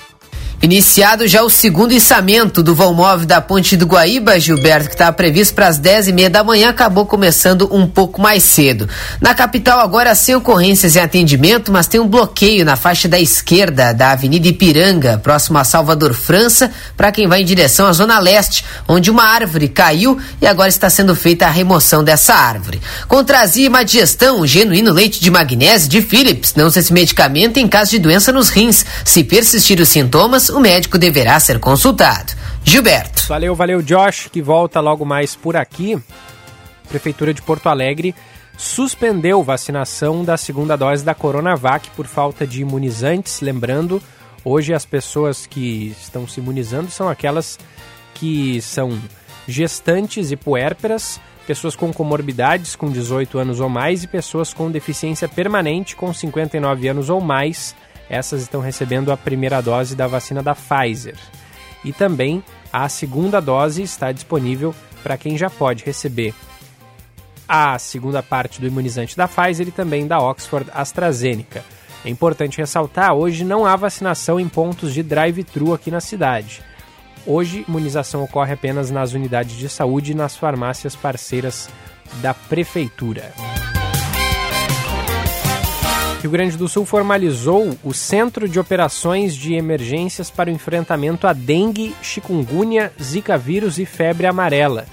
Iniciado 0.62 1.26
já 1.26 1.42
o 1.42 1.48
segundo 1.48 1.92
içamento 1.92 2.62
do 2.62 2.74
vão 2.74 2.92
móvel 2.92 3.26
da 3.26 3.40
Ponte 3.40 3.78
do 3.78 3.86
Guaíba, 3.86 4.38
Gilberto, 4.38 4.88
que 4.88 4.94
estava 4.94 5.10
previsto 5.10 5.54
para 5.54 5.68
as 5.68 5.78
10 5.78 6.08
e 6.08 6.12
meia 6.12 6.28
da 6.28 6.44
manhã, 6.44 6.68
acabou 6.68 7.06
começando 7.06 7.66
um 7.74 7.86
pouco 7.86 8.20
mais 8.20 8.44
cedo. 8.44 8.86
Na 9.22 9.34
capital, 9.34 9.80
agora 9.80 10.14
sem 10.14 10.34
ocorrências 10.34 10.96
em 10.96 11.00
atendimento, 11.00 11.72
mas 11.72 11.86
tem 11.86 11.98
um 11.98 12.06
bloqueio 12.06 12.62
na 12.62 12.76
faixa 12.76 13.08
da 13.08 13.18
esquerda 13.18 13.94
da 13.94 14.10
Avenida 14.10 14.48
Ipiranga, 14.48 15.18
próximo 15.22 15.56
a 15.56 15.64
Salvador 15.64 16.12
França, 16.12 16.70
para 16.94 17.10
quem 17.10 17.26
vai 17.26 17.40
em 17.40 17.46
direção 17.46 17.86
à 17.86 17.92
Zona 17.94 18.18
Leste, 18.18 18.62
onde 18.86 19.10
uma 19.10 19.24
árvore 19.24 19.66
caiu 19.66 20.20
e 20.42 20.46
agora 20.46 20.68
está 20.68 20.90
sendo 20.90 21.16
feita 21.16 21.46
a 21.46 21.50
remoção 21.50 22.04
dessa 22.04 22.34
árvore. 22.34 22.82
Contrazia 23.08 23.70
digestão, 23.82 24.40
um 24.40 24.46
genuíno 24.46 24.92
leite 24.92 25.22
de 25.22 25.30
magnésio 25.30 25.88
de 25.88 26.02
Philips. 26.02 26.54
Não 26.54 26.66
usa 26.66 26.80
esse 26.80 26.92
medicamento 26.92 27.56
em 27.56 27.66
caso 27.66 27.92
de 27.92 27.98
doença 27.98 28.30
nos 28.30 28.50
rins. 28.50 28.84
Se 29.06 29.24
persistir 29.24 29.80
os 29.80 29.88
sintomas, 29.88 30.49
o 30.50 30.60
médico 30.60 30.98
deverá 30.98 31.38
ser 31.40 31.58
consultado. 31.58 32.32
Gilberto. 32.64 33.26
Valeu, 33.28 33.54
valeu, 33.54 33.82
Josh, 33.82 34.28
que 34.30 34.42
volta 34.42 34.80
logo 34.80 35.04
mais 35.04 35.34
por 35.34 35.56
aqui. 35.56 35.98
Prefeitura 36.88 37.32
de 37.32 37.40
Porto 37.42 37.68
Alegre 37.68 38.14
suspendeu 38.56 39.42
vacinação 39.42 40.22
da 40.24 40.36
segunda 40.36 40.76
dose 40.76 41.04
da 41.04 41.14
Coronavac 41.14 41.88
por 41.90 42.06
falta 42.06 42.46
de 42.46 42.60
imunizantes. 42.60 43.40
Lembrando, 43.40 44.02
hoje 44.44 44.74
as 44.74 44.84
pessoas 44.84 45.46
que 45.46 45.96
estão 46.00 46.28
se 46.28 46.40
imunizando 46.40 46.90
são 46.90 47.08
aquelas 47.08 47.58
que 48.14 48.60
são 48.60 49.00
gestantes 49.48 50.30
e 50.30 50.36
puérperas, 50.36 51.18
pessoas 51.46 51.74
com 51.74 51.92
comorbidades 51.92 52.76
com 52.76 52.90
18 52.90 53.38
anos 53.38 53.60
ou 53.60 53.68
mais 53.68 54.04
e 54.04 54.06
pessoas 54.06 54.52
com 54.52 54.70
deficiência 54.70 55.28
permanente 55.28 55.96
com 55.96 56.12
59 56.12 56.88
anos 56.88 57.08
ou 57.08 57.20
mais 57.20 57.74
essas 58.10 58.42
estão 58.42 58.60
recebendo 58.60 59.12
a 59.12 59.16
primeira 59.16 59.62
dose 59.62 59.94
da 59.94 60.08
vacina 60.08 60.42
da 60.42 60.54
Pfizer. 60.54 61.16
E 61.84 61.92
também 61.92 62.42
a 62.72 62.88
segunda 62.88 63.40
dose 63.40 63.82
está 63.82 64.10
disponível 64.10 64.74
para 65.02 65.16
quem 65.16 65.38
já 65.38 65.48
pode 65.48 65.84
receber 65.84 66.34
a 67.48 67.78
segunda 67.78 68.22
parte 68.22 68.60
do 68.60 68.66
imunizante 68.66 69.16
da 69.16 69.26
Pfizer 69.26 69.68
e 69.68 69.72
também 69.72 70.06
da 70.06 70.20
Oxford 70.20 70.70
AstraZeneca. 70.74 71.64
É 72.04 72.08
importante 72.08 72.58
ressaltar, 72.58 73.14
hoje 73.14 73.44
não 73.44 73.64
há 73.64 73.76
vacinação 73.76 74.40
em 74.40 74.48
pontos 74.48 74.92
de 74.92 75.02
drive-thru 75.02 75.72
aqui 75.72 75.90
na 75.90 76.00
cidade. 76.00 76.62
Hoje, 77.26 77.64
imunização 77.68 78.24
ocorre 78.24 78.54
apenas 78.54 78.90
nas 78.90 79.12
unidades 79.12 79.56
de 79.56 79.68
saúde 79.68 80.12
e 80.12 80.14
nas 80.14 80.36
farmácias 80.36 80.96
parceiras 80.96 81.68
da 82.22 82.32
prefeitura. 82.32 83.32
Rio 86.20 86.30
Grande 86.30 86.54
do 86.54 86.68
Sul 86.68 86.84
formalizou 86.84 87.74
o 87.82 87.94
Centro 87.94 88.46
de 88.46 88.60
Operações 88.60 89.34
de 89.34 89.54
Emergências 89.54 90.30
para 90.30 90.50
o 90.50 90.52
Enfrentamento 90.52 91.26
à 91.26 91.32
Dengue, 91.32 91.94
Chikungunya, 92.02 92.92
Zika 93.02 93.38
vírus 93.38 93.78
e 93.78 93.86
febre 93.86 94.26
amarela. 94.26 94.84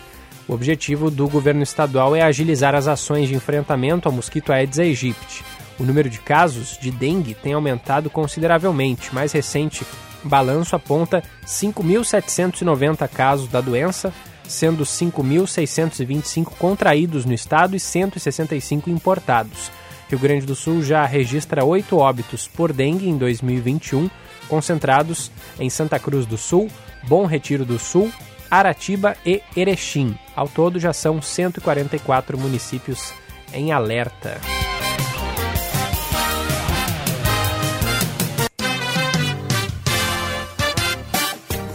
O 0.47 0.53
objetivo 0.53 1.11
do 1.11 1.27
governo 1.27 1.63
estadual 1.63 2.15
é 2.15 2.21
agilizar 2.21 2.73
as 2.73 2.87
ações 2.87 3.27
de 3.27 3.35
enfrentamento 3.35 4.07
ao 4.07 4.15
mosquito 4.15 4.53
Aedes 4.53 4.79
aegypti. 4.79 5.43
O 5.77 5.83
número 5.83 6.09
de 6.09 6.17
casos 6.17 6.77
de 6.79 6.91
dengue 6.91 7.33
tem 7.33 7.51
aumentado 7.51 8.09
consideravelmente. 8.09 9.13
Mais 9.13 9.33
recente 9.33 9.85
balanço 10.23 10.77
aponta 10.77 11.21
5.790 11.45 13.05
casos 13.09 13.49
da 13.49 13.59
doença, 13.59 14.13
sendo 14.47 14.85
5.625 14.85 16.45
contraídos 16.57 17.25
no 17.25 17.33
estado 17.33 17.75
e 17.75 17.79
165 17.81 18.89
importados. 18.89 19.69
Rio 20.09 20.19
Grande 20.19 20.45
do 20.45 20.55
Sul 20.55 20.81
já 20.81 21.05
registra 21.05 21.65
oito 21.65 21.97
óbitos 21.97 22.47
por 22.47 22.71
dengue 22.71 23.09
em 23.09 23.17
2021, 23.17 24.09
concentrados 24.47 25.31
em 25.59 25.69
Santa 25.69 25.99
Cruz 25.99 26.25
do 26.25 26.37
Sul, 26.37 26.69
Bom 27.07 27.25
Retiro 27.25 27.65
do 27.65 27.77
Sul, 27.77 28.11
Aratiba 28.49 29.15
e 29.25 29.41
Erechim. 29.55 30.17
Ao 30.35 30.47
todo 30.47 30.79
já 30.79 30.93
são 30.93 31.21
144 31.21 32.37
municípios 32.37 33.13
em 33.53 33.71
alerta. 33.71 34.39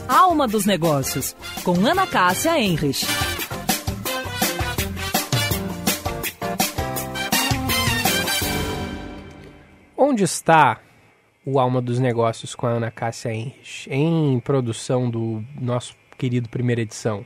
Alma 0.08 0.48
dos 0.48 0.64
Negócios, 0.64 1.36
com 1.62 1.72
Ana 1.86 2.06
Cássia 2.06 2.58
Enrich. 2.58 3.06
Onde 10.12 10.24
está 10.24 10.78
o 11.42 11.58
Alma 11.58 11.80
dos 11.80 11.98
Negócios 11.98 12.54
com 12.54 12.66
a 12.66 12.72
Ana 12.72 12.90
Cássia 12.90 13.32
Henrich? 13.32 13.88
Em 13.90 14.38
produção 14.40 15.08
do 15.08 15.42
nosso 15.58 15.96
querido 16.18 16.50
primeira 16.50 16.82
edição. 16.82 17.24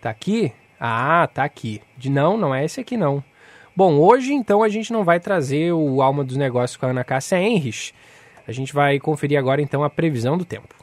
Tá 0.00 0.10
aqui? 0.10 0.52
Ah, 0.80 1.28
tá 1.32 1.44
aqui. 1.44 1.80
De 1.96 2.10
não, 2.10 2.36
não 2.36 2.52
é 2.52 2.64
esse 2.64 2.80
aqui 2.80 2.96
não. 2.96 3.22
Bom, 3.76 4.00
hoje 4.00 4.32
então 4.32 4.64
a 4.64 4.68
gente 4.68 4.92
não 4.92 5.04
vai 5.04 5.20
trazer 5.20 5.72
o 5.72 6.02
Alma 6.02 6.24
dos 6.24 6.36
Negócios 6.36 6.76
com 6.76 6.86
a 6.86 6.90
Ana 6.90 7.04
Cássia 7.04 7.40
Henrich. 7.40 7.94
A 8.48 8.50
gente 8.50 8.74
vai 8.74 8.98
conferir 8.98 9.38
agora 9.38 9.62
então 9.62 9.84
a 9.84 9.88
previsão 9.88 10.36
do 10.36 10.44
tempo. 10.44 10.74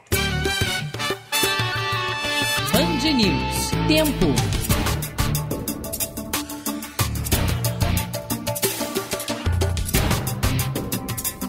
Band 2.71 3.11
News. 3.13 3.71
Tempo. 3.89 4.54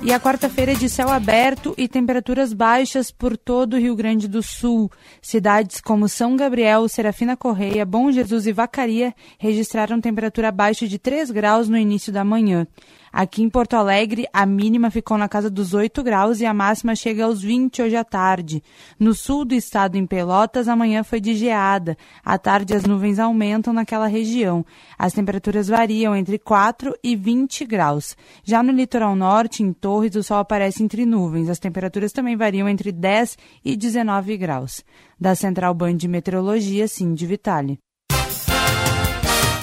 E 0.07 0.13
a 0.13 0.21
quarta-feira 0.21 0.71
é 0.71 0.75
de 0.77 0.89
céu 0.89 1.09
aberto 1.09 1.75
e 1.77 1.89
temperaturas 1.89 2.53
baixas 2.53 3.11
por 3.11 3.37
todo 3.37 3.75
o 3.75 3.77
Rio 3.77 3.97
Grande 3.97 4.29
do 4.29 4.41
Sul. 4.41 4.89
Cidades 5.21 5.81
como 5.81 6.09
São 6.09 6.37
Gabriel, 6.37 6.89
Serafina 6.89 7.37
Correia, 7.37 7.85
Bom 7.85 8.13
Jesus 8.13 8.47
e 8.47 8.53
Vacaria 8.53 9.13
registraram 9.37 10.01
temperatura 10.01 10.51
abaixo 10.51 10.87
de 10.87 10.97
3 10.97 11.33
graus 11.33 11.69
no 11.69 11.77
início 11.77 12.13
da 12.13 12.23
manhã. 12.23 12.69
Aqui 13.19 13.43
em 13.43 13.49
Porto 13.49 13.73
Alegre, 13.73 14.29
a 14.31 14.45
mínima 14.45 14.91
ficou 14.91 15.17
na 15.17 15.27
casa 15.27 15.49
dos 15.49 15.73
8 15.73 16.03
graus 16.03 16.39
e 16.43 16.45
a 16.45 16.53
máxima 16.53 16.95
chega 16.95 17.25
aos 17.25 17.41
20 17.41 17.81
hoje 17.81 17.97
à 17.97 18.05
tarde. 18.05 18.63
No 19.01 19.15
sul 19.15 19.43
do 19.47 19.55
estado, 19.55 19.97
em 19.97 20.07
Pelotas, 20.07 20.69
amanhã 20.69 21.03
foi 21.03 21.19
de 21.19 21.35
geada. 21.35 21.97
À 22.23 22.37
tarde, 22.37 22.75
as 22.75 22.85
nuvens 22.85 23.19
aumentam 23.19 23.73
naquela 23.73 24.07
região. 24.07 24.67
As 24.99 25.15
temperaturas 25.15 25.67
variam 25.67 26.15
entre 26.15 26.39
4 26.39 26.95
e 27.03 27.17
20 27.17 27.65
graus. 27.65 28.15
Já 28.45 28.63
no 28.63 28.71
litoral 28.71 29.17
norte, 29.17 29.63
em 29.63 29.73
Torres, 29.73 30.15
o 30.15 30.23
sol 30.23 30.37
aparece 30.37 30.83
entre 30.83 31.07
nuvens. 31.07 31.49
As 31.49 31.59
temperaturas 31.59 32.13
também 32.13 32.37
variam 32.37 32.69
entre 32.69 32.93
10 32.93 33.39
e 33.65 33.79
19 33.79 34.37
graus. 34.37 34.85
Da 35.19 35.35
Central 35.35 35.73
Band 35.73 35.97
de 35.97 36.07
Meteorologia, 36.07 36.87
Cindy 36.87 37.25
Vitale. 37.25 37.79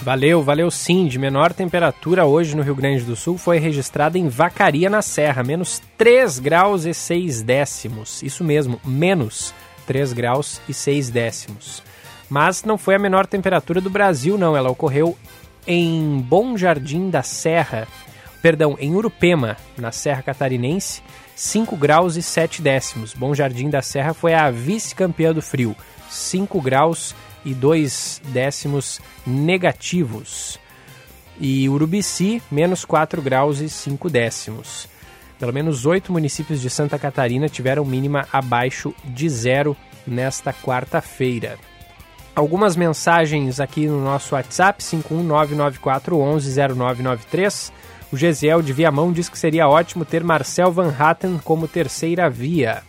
Valeu, 0.04 0.44
valeu 0.44 0.70
sim. 0.70 1.08
De 1.08 1.18
menor 1.18 1.54
temperatura 1.54 2.26
hoje 2.26 2.58
no 2.58 2.62
Rio 2.62 2.76
Grande 2.76 3.06
do 3.06 3.16
Sul 3.16 3.38
foi 3.38 3.58
registrada 3.58 4.18
em 4.18 4.28
Vacaria 4.28 4.90
na 4.90 5.02
Serra, 5.02 5.44
menos 5.44 5.82
3 5.98 6.40
graus 6.40 6.84
e 6.84 6.94
6 6.94 7.42
décimos. 7.42 8.22
Isso 8.22 8.44
mesmo, 8.44 8.82
menos 8.84 9.54
3 9.88 10.12
graus 10.12 10.60
e 10.68 10.74
6 10.74 11.10
décimos. 11.10 11.82
Mas 12.30 12.66
não 12.66 12.78
foi 12.78 12.96
a 12.96 13.00
menor 13.00 13.26
temperatura 13.26 13.80
do 13.80 13.90
Brasil, 13.90 14.38
não. 14.38 14.58
Ela 14.58 14.70
ocorreu 14.70 15.18
em 15.66 16.20
Bom 16.20 16.58
Jardim 16.58 17.10
da 17.10 17.24
Serra, 17.24 17.88
perdão, 18.42 18.76
em 18.82 18.94
Urupema, 18.94 19.56
na 19.78 19.94
Serra 19.94 20.22
Catarinense, 20.22 21.02
5 21.34 21.78
graus 21.78 22.18
e 22.18 22.22
7 22.22 22.62
décimos. 22.62 23.14
Bom 23.14 23.34
Jardim 23.34 23.70
da 23.70 23.82
Serra 23.82 24.14
foi 24.14 24.34
a 24.34 24.52
vice-campeã 24.52 25.32
do 25.32 25.42
frio, 25.42 25.74
5 26.10 26.60
graus 26.60 27.16
e 27.16 27.33
2 27.52 28.22
décimos 28.26 29.02
negativos. 29.26 30.60
E 31.40 31.68
Urubici, 31.68 32.44
menos 32.52 32.86
4 32.86 33.24
graus 33.24 33.60
e 33.60 33.68
5 33.68 34.08
décimos. 34.08 34.88
Pelo 35.40 35.52
menos 35.52 35.84
oito 35.86 36.14
municípios 36.14 36.62
de 36.62 36.70
Santa 36.70 37.00
Catarina 37.00 37.50
tiveram 37.50 37.84
mínima 37.84 38.28
abaixo 38.32 38.94
de 39.04 39.28
zero 39.28 39.76
nesta 40.08 40.54
quarta-feira. 40.54 41.58
Algumas 42.36 42.78
mensagens 42.78 43.60
aqui 43.60 43.88
no 43.88 44.02
nosso 44.02 44.36
WhatsApp, 44.36 44.82
51994110993. 44.82 47.74
O 48.12 48.18
Gesiel 48.18 48.62
de 48.62 48.72
Viamão 48.72 49.12
diz 49.12 49.28
que 49.28 49.38
seria 49.38 49.68
ótimo 49.68 50.06
ter 50.06 50.24
Marcel 50.24 50.72
Van 50.72 50.94
Hatten 50.98 51.38
como 51.44 51.68
terceira 51.68 52.30
via. 52.30 52.82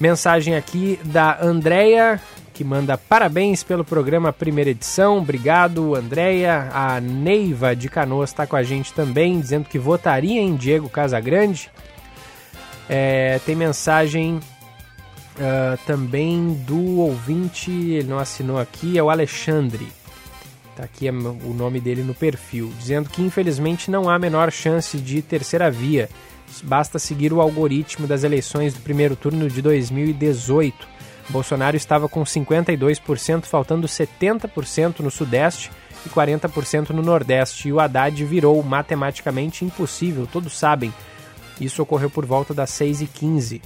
Mensagem 0.00 0.56
aqui 0.56 0.98
da 1.04 1.38
Andrea, 1.40 2.20
que 2.60 2.64
manda 2.64 2.98
parabéns 2.98 3.62
pelo 3.62 3.82
programa 3.82 4.34
Primeira 4.34 4.68
Edição. 4.68 5.16
Obrigado, 5.16 5.94
Andréia. 5.94 6.68
A 6.74 7.00
Neiva 7.00 7.74
de 7.74 7.88
Canoas 7.88 8.28
está 8.28 8.46
com 8.46 8.54
a 8.54 8.62
gente 8.62 8.92
também, 8.92 9.40
dizendo 9.40 9.64
que 9.64 9.78
votaria 9.78 10.42
em 10.42 10.54
Diego 10.56 10.86
Casagrande. 10.86 11.70
É, 12.86 13.40
tem 13.46 13.56
mensagem 13.56 14.34
uh, 14.34 15.78
também 15.86 16.52
do 16.66 16.98
ouvinte, 16.98 17.70
ele 17.70 18.08
não 18.08 18.18
assinou 18.18 18.58
aqui, 18.58 18.98
é 18.98 19.02
o 19.02 19.08
Alexandre. 19.08 19.88
Tá 20.76 20.84
aqui 20.84 21.08
o 21.08 21.54
nome 21.54 21.80
dele 21.80 22.02
no 22.02 22.12
perfil, 22.12 22.70
dizendo 22.78 23.08
que 23.08 23.22
infelizmente 23.22 23.90
não 23.90 24.06
há 24.06 24.18
menor 24.18 24.52
chance 24.52 24.98
de 24.98 25.22
terceira 25.22 25.70
via. 25.70 26.10
Basta 26.64 26.98
seguir 26.98 27.32
o 27.32 27.40
algoritmo 27.40 28.06
das 28.06 28.22
eleições 28.22 28.74
do 28.74 28.80
primeiro 28.80 29.16
turno 29.16 29.48
de 29.48 29.62
2018. 29.62 30.99
Bolsonaro 31.30 31.76
estava 31.76 32.08
com 32.08 32.22
52%, 32.22 33.44
faltando 33.44 33.86
70% 33.86 35.00
no 35.00 35.10
Sudeste 35.10 35.70
e 36.04 36.08
40% 36.08 36.90
no 36.90 37.02
Nordeste, 37.02 37.68
e 37.68 37.72
o 37.72 37.80
Haddad 37.80 38.24
virou 38.24 38.62
matematicamente 38.62 39.64
impossível, 39.64 40.28
todos 40.30 40.58
sabem. 40.58 40.92
Isso 41.60 41.82
ocorreu 41.82 42.10
por 42.10 42.24
volta 42.24 42.54
das 42.54 42.70
6h15. 42.70 43.60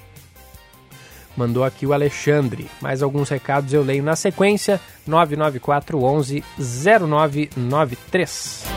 Mandou 1.36 1.64
aqui 1.64 1.86
o 1.86 1.92
Alexandre. 1.92 2.68
Mais 2.80 3.02
alguns 3.02 3.28
recados 3.28 3.72
eu 3.72 3.82
leio 3.82 4.02
na 4.02 4.16
sequência. 4.16 4.80
994 5.06 6.02
11 6.02 6.42
0993. 6.58 8.73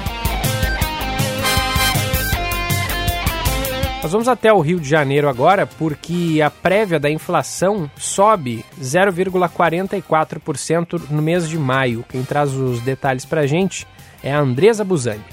Nós 4.02 4.12
vamos 4.12 4.28
até 4.28 4.52
o 4.54 4.60
Rio 4.60 4.80
de 4.80 4.88
Janeiro 4.88 5.28
agora, 5.28 5.66
porque 5.66 6.40
a 6.44 6.52
prévia 6.52 7.00
da 7.00 7.10
inflação 7.10 7.90
sobe 7.98 8.64
0,44% 8.80 11.02
no 11.10 11.20
mês 11.22 11.50
de 11.50 11.58
maio. 11.58 12.06
Quem 12.08 12.24
traz 12.24 12.54
os 12.54 12.80
detalhes 12.82 13.26
para 13.26 13.42
a 13.42 13.48
gente 13.48 13.88
é 14.24 14.32
a 14.32 14.40
Andresa 14.40 14.86
Buzani. 14.86 15.24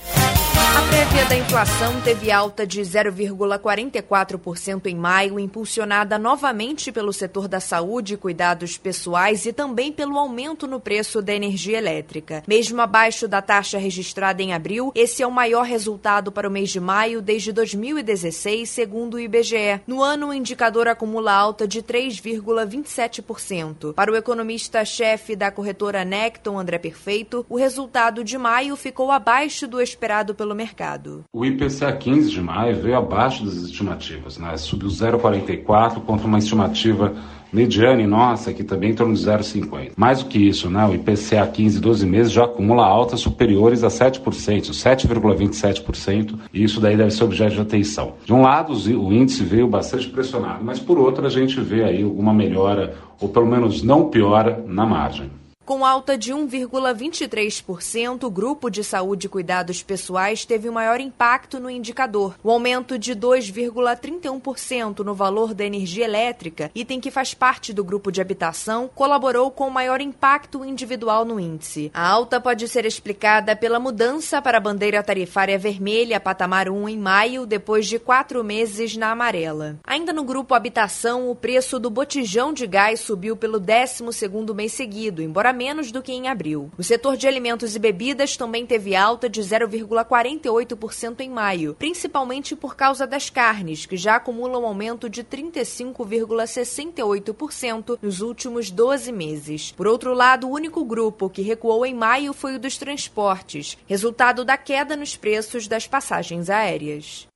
A 0.77 0.83
prévia 0.89 1.25
da 1.27 1.37
inflação 1.37 2.01
teve 2.01 2.33
alta 2.33 2.67
de 2.67 2.81
0,44% 2.81 4.87
em 4.87 4.97
maio, 4.97 5.39
impulsionada 5.39 6.19
novamente 6.19 6.91
pelo 6.91 7.13
setor 7.13 7.47
da 7.47 7.61
saúde 7.61 8.15
e 8.15 8.17
cuidados 8.17 8.77
pessoais 8.77 9.47
e 9.47 9.53
também 9.53 9.93
pelo 9.93 10.19
aumento 10.19 10.67
no 10.67 10.81
preço 10.81 11.23
da 11.23 11.33
energia 11.33 11.79
elétrica. 11.79 12.43
Mesmo 12.49 12.81
abaixo 12.81 13.29
da 13.29 13.41
taxa 13.41 13.79
registrada 13.79 14.43
em 14.43 14.53
abril, 14.53 14.91
esse 14.97 15.23
é 15.23 15.27
o 15.29 15.31
maior 15.31 15.63
resultado 15.63 16.33
para 16.33 16.49
o 16.49 16.51
mês 16.51 16.71
de 16.71 16.81
maio 16.81 17.23
desde 17.23 17.53
2016, 17.53 18.69
segundo 18.69 19.15
o 19.15 19.21
IBGE. 19.21 19.81
No 19.87 20.03
ano, 20.03 20.31
o 20.31 20.35
indicador 20.35 20.89
acumula 20.89 21.33
alta 21.33 21.69
de 21.69 21.85
3,27%. 21.85 23.95
Para 23.95 24.11
o 24.11 24.17
economista-chefe 24.17 25.37
da 25.37 25.53
corretora 25.53 26.05
Necton, 26.05 26.59
André 26.59 26.79
Perfeito, 26.79 27.47
o 27.49 27.57
resultado 27.57 28.25
de 28.25 28.37
maio 28.37 28.75
ficou 28.75 29.13
abaixo 29.13 29.69
do 29.69 29.81
esperado 29.81 30.35
pelo 30.35 30.53
mercado 30.53 30.64
mercado. 30.65 31.25
O 31.33 31.45
IPCA 31.45 31.93
15 31.93 32.31
de 32.31 32.41
maio 32.41 32.81
veio 32.81 32.97
abaixo 32.97 33.45
das 33.45 33.57
estimativas, 33.57 34.39
né? 34.39 34.57
subiu 34.57 34.89
0,44 34.89 36.01
contra 36.01 36.27
uma 36.27 36.39
estimativa 36.39 37.13
mediana 37.53 38.07
nossa 38.07 38.51
que 38.53 38.65
também 38.65 38.91
em 38.91 38.95
torno 38.95 39.15
de 39.15 39.21
0,50. 39.21 39.93
Mais 39.97 40.23
do 40.23 40.29
que 40.29 40.39
isso, 40.39 40.71
né? 40.71 40.87
o 40.87 40.95
IPCA 40.95 41.47
15 41.47 41.81
12 41.81 42.07
meses 42.07 42.33
já 42.33 42.45
acumula 42.45 42.85
altas 42.85 43.21
superiores 43.21 43.85
a 43.85 43.89
7%, 43.89 44.23
7,27%, 44.23 46.39
e 46.53 46.65
isso 46.65 46.81
daí 46.81 46.97
deve 46.97 47.11
ser 47.11 47.25
objeto 47.25 47.55
de 47.55 47.61
atenção. 47.61 48.15
De 48.25 48.33
um 48.33 48.41
lado, 48.41 48.73
o 48.73 49.13
índice 49.13 49.45
veio 49.45 49.69
bastante 49.69 50.09
pressionado, 50.09 50.65
mas 50.65 50.81
por 50.81 50.99
outro 50.99 51.27
a 51.27 51.31
gente 51.31 51.61
vê 51.61 51.85
aí 51.85 52.03
alguma 52.03 52.33
melhora, 52.33 52.95
ou 53.21 53.29
pelo 53.29 53.47
menos 53.47 53.83
não 53.83 54.09
piora, 54.09 54.65
na 54.67 54.87
margem. 54.87 55.31
Com 55.65 55.83
alta 55.83 56.19
de 56.19 56.31
1,23%, 56.31 58.25
o 58.25 58.31
grupo 58.31 58.69
de 58.69 58.85
saúde 58.85 59.29
e 59.29 59.31
cuidados 59.31 59.83
pessoais 59.83 60.45
teve 60.45 60.69
o 60.69 60.73
maior 60.73 61.01
impacto 61.01 61.59
no 61.59 61.71
indicador. 61.71 62.35
O 62.45 62.51
aumento 62.51 62.99
de 62.99 63.17
2,31% 63.17 64.99
no 64.99 65.15
valor 65.15 65.55
da 65.55 65.65
energia 65.65 66.05
elétrica, 66.05 66.71
item 66.75 67.01
que 67.01 67.11
faz 67.11 67.33
parte 67.33 67.73
do 67.73 67.83
grupo 67.83 68.13
de 68.13 68.21
habitação, 68.21 68.91
colaborou 68.95 69.51
com 69.51 69.67
o 69.67 69.71
maior 69.71 70.03
impacto 70.03 70.63
individual 70.67 71.25
no 71.25 71.41
índice. 71.41 71.91
A 71.95 72.07
alta 72.07 72.39
pode 72.39 72.69
ser 72.69 72.85
explicada 72.85 73.57
pela 73.57 73.81
mudança 73.81 74.43
para 74.43 74.59
a 74.59 74.61
bandeira 74.61 75.03
tarifária 75.03 75.59
vermelha, 75.59 76.21
patamar 76.21 76.69
1, 76.69 76.91
em 76.91 76.99
maio, 76.99 77.47
depois 77.47 77.87
de 77.87 77.99
quatro 77.99 78.45
meses 78.45 78.99
na 78.99 79.13
amarela. 79.13 79.79
Ainda 79.87 80.13
no 80.13 80.25
grupo 80.25 80.55
habitação, 80.55 81.31
o 81.31 81.35
preço 81.35 81.79
do 81.81 81.89
botijão 81.89 82.53
de 82.53 82.67
gás 82.67 83.01
subiu 83.01 83.35
pelo 83.35 83.59
12º 83.59 84.55
mês 84.55 84.73
seguido, 84.73 85.23
embora 85.23 85.54
menos 85.55 85.93
do 85.93 86.03
que 86.03 86.13
em 86.13 86.29
abril. 86.29 86.71
O 86.77 86.83
setor 86.83 87.17
de 87.17 87.27
alimentos 87.27 87.75
e 87.75 87.79
bebidas 87.79 88.37
também 88.37 88.67
teve 88.67 88.95
alta 88.95 89.27
de 89.29 89.41
0,48% 89.41 91.21
em 91.21 91.31
maio, 91.31 91.75
principalmente 91.79 92.55
por 92.57 92.77
causa 92.77 93.07
das 93.07 93.31
carnes, 93.31 93.87
que 93.87 93.97
já 93.97 94.17
acumulam 94.17 94.63
um 94.63 94.67
aumento 94.67 95.09
de 95.09 95.25
35,68% 95.25 97.99
nos 98.03 98.21
últimos 98.21 98.71
12 98.71 99.11
meses. 99.13 99.73
Por 99.73 99.87
outro 99.87 100.13
lado, 100.13 100.49
o 100.49 100.53
único 100.53 100.85
grupo 100.85 101.31
que 101.31 101.41
recuou 101.41 101.87
em 101.87 101.95
maio 101.95 102.33
foi 102.33 102.57
o 102.57 102.59
dos 102.59 102.77
transportes, 102.77 103.79
resultado 103.87 104.45
da 104.45 104.57
queda 104.57 104.97
nos 104.97 105.17
preços 105.17 105.69
das 105.69 105.87
passagens 105.87 106.51
aéreas. 106.51 107.29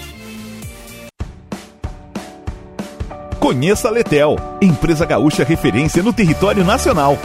Conheça 3.40 3.88
a 3.88 3.91
Letel, 3.91 4.36
empresa 4.61 5.06
gaúcha 5.06 5.45
referência 5.45 6.03
no 6.03 6.14
território 6.14 6.64
nacional. 6.64 7.18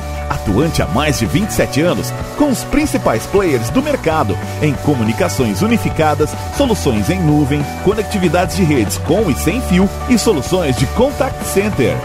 Atuante 0.46 0.80
há 0.80 0.86
mais 0.86 1.18
de 1.18 1.26
27 1.26 1.80
anos, 1.80 2.12
com 2.38 2.50
os 2.50 2.62
principais 2.62 3.26
players 3.26 3.68
do 3.70 3.82
mercado 3.82 4.38
em 4.62 4.72
comunicações 4.74 5.60
unificadas, 5.60 6.30
soluções 6.56 7.10
em 7.10 7.20
nuvem, 7.20 7.64
conectividades 7.82 8.56
de 8.56 8.62
redes 8.62 8.96
com 8.98 9.28
e 9.28 9.34
sem 9.34 9.60
fio 9.62 9.90
e 10.08 10.16
soluções 10.16 10.76
de 10.76 10.86
contact 10.88 11.44
center. 11.46 11.96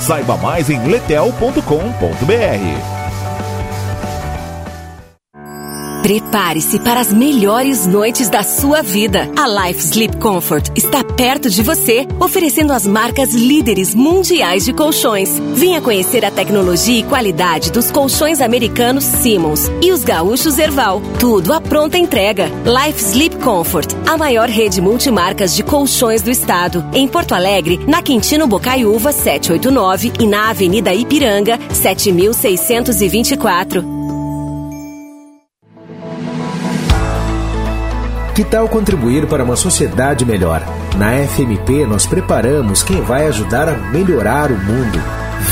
Saiba 0.00 0.38
mais 0.38 0.70
em 0.70 0.82
letel.com.br. 0.86 2.99
Prepare-se 6.02 6.78
para 6.78 7.00
as 7.00 7.12
melhores 7.12 7.86
noites 7.86 8.30
da 8.30 8.42
sua 8.42 8.80
vida. 8.80 9.30
A 9.36 9.46
Life 9.46 9.80
Sleep 9.80 10.16
Comfort 10.16 10.70
está 10.74 11.04
perto 11.04 11.50
de 11.50 11.62
você, 11.62 12.08
oferecendo 12.18 12.72
as 12.72 12.86
marcas 12.86 13.34
líderes 13.34 13.94
mundiais 13.94 14.64
de 14.64 14.72
colchões. 14.72 15.38
Venha 15.54 15.82
conhecer 15.82 16.24
a 16.24 16.30
tecnologia 16.30 17.00
e 17.00 17.02
qualidade 17.02 17.70
dos 17.70 17.90
colchões 17.90 18.40
americanos 18.40 19.04
Simmons 19.04 19.70
e 19.82 19.92
os 19.92 20.02
gaúchos 20.02 20.58
Erval. 20.58 21.02
Tudo 21.18 21.52
à 21.52 21.60
pronta 21.60 21.98
entrega. 21.98 22.50
Life 22.64 22.98
Sleep 22.98 23.36
Comfort, 23.36 23.94
a 24.08 24.16
maior 24.16 24.48
rede 24.48 24.80
multimarcas 24.80 25.54
de 25.54 25.62
colchões 25.62 26.22
do 26.22 26.30
estado. 26.30 26.82
Em 26.94 27.06
Porto 27.06 27.34
Alegre, 27.34 27.78
na 27.86 28.00
Quintino 28.00 28.46
Bocaiúva 28.46 29.12
789 29.12 30.14
e 30.18 30.26
na 30.26 30.48
Avenida 30.48 30.94
Ipiranga 30.94 31.58
7624. 31.74 33.99
Que 38.40 38.44
tal 38.44 38.66
contribuir 38.70 39.26
para 39.26 39.44
uma 39.44 39.54
sociedade 39.54 40.24
melhor? 40.24 40.62
Na 40.96 41.12
FMP, 41.26 41.84
nós 41.84 42.06
preparamos 42.06 42.82
quem 42.82 43.02
vai 43.02 43.26
ajudar 43.26 43.68
a 43.68 43.76
melhorar 43.76 44.50
o 44.50 44.56
mundo. 44.56 44.98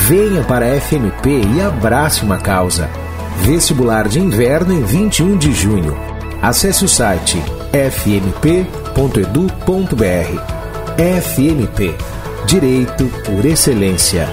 Venha 0.07 0.43
para 0.43 0.65
a 0.65 0.81
FMP 0.81 1.43
e 1.55 1.61
abrace 1.61 2.23
uma 2.23 2.39
causa. 2.39 2.89
Vestibular 3.43 4.09
de 4.09 4.19
Inverno 4.19 4.73
em 4.73 4.83
21 4.83 5.37
de 5.37 5.53
junho. 5.53 5.95
Acesse 6.41 6.83
o 6.87 6.89
site 6.89 7.37
fmp.edu.br. 7.73 8.33
FMP 10.97 11.95
Direito 12.47 13.05
por 13.27 13.45
Excelência. 13.45 14.27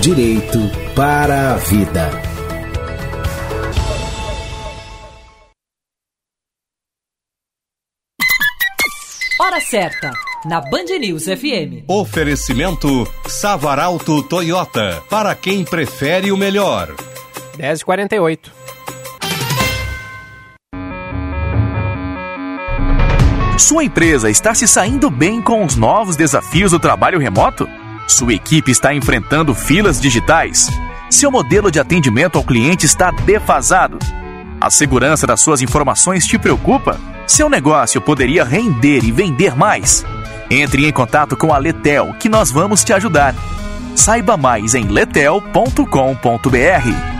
Direito 0.00 0.58
para 0.96 1.52
a 1.52 1.56
Vida. 1.58 2.29
Certa, 9.70 10.12
na 10.44 10.60
Band 10.60 10.98
News 10.98 11.26
FM. 11.26 11.84
Oferecimento 11.86 13.06
Savaralto 13.28 14.20
Toyota, 14.24 15.00
para 15.08 15.32
quem 15.36 15.64
prefere 15.64 16.32
o 16.32 16.36
melhor. 16.36 16.92
10h48. 17.56 18.50
Sua 23.56 23.84
empresa 23.84 24.28
está 24.28 24.52
se 24.54 24.66
saindo 24.66 25.08
bem 25.08 25.40
com 25.40 25.64
os 25.64 25.76
novos 25.76 26.16
desafios 26.16 26.72
do 26.72 26.80
trabalho 26.80 27.20
remoto? 27.20 27.68
Sua 28.08 28.34
equipe 28.34 28.72
está 28.72 28.92
enfrentando 28.92 29.54
filas 29.54 30.00
digitais? 30.00 30.66
Seu 31.08 31.30
modelo 31.30 31.70
de 31.70 31.78
atendimento 31.78 32.36
ao 32.36 32.42
cliente 32.42 32.86
está 32.86 33.12
defasado? 33.12 34.00
A 34.60 34.68
segurança 34.68 35.26
das 35.26 35.40
suas 35.40 35.62
informações 35.62 36.26
te 36.26 36.38
preocupa? 36.38 37.00
Seu 37.26 37.48
negócio 37.48 37.98
poderia 37.98 38.44
render 38.44 39.02
e 39.02 39.10
vender 39.10 39.56
mais? 39.56 40.04
Entre 40.50 40.86
em 40.86 40.92
contato 40.92 41.34
com 41.34 41.54
a 41.54 41.56
Letel, 41.56 42.14
que 42.20 42.28
nós 42.28 42.50
vamos 42.50 42.84
te 42.84 42.92
ajudar. 42.92 43.34
Saiba 43.96 44.36
mais 44.36 44.74
em 44.74 44.84
letel.com.br. 44.84 47.19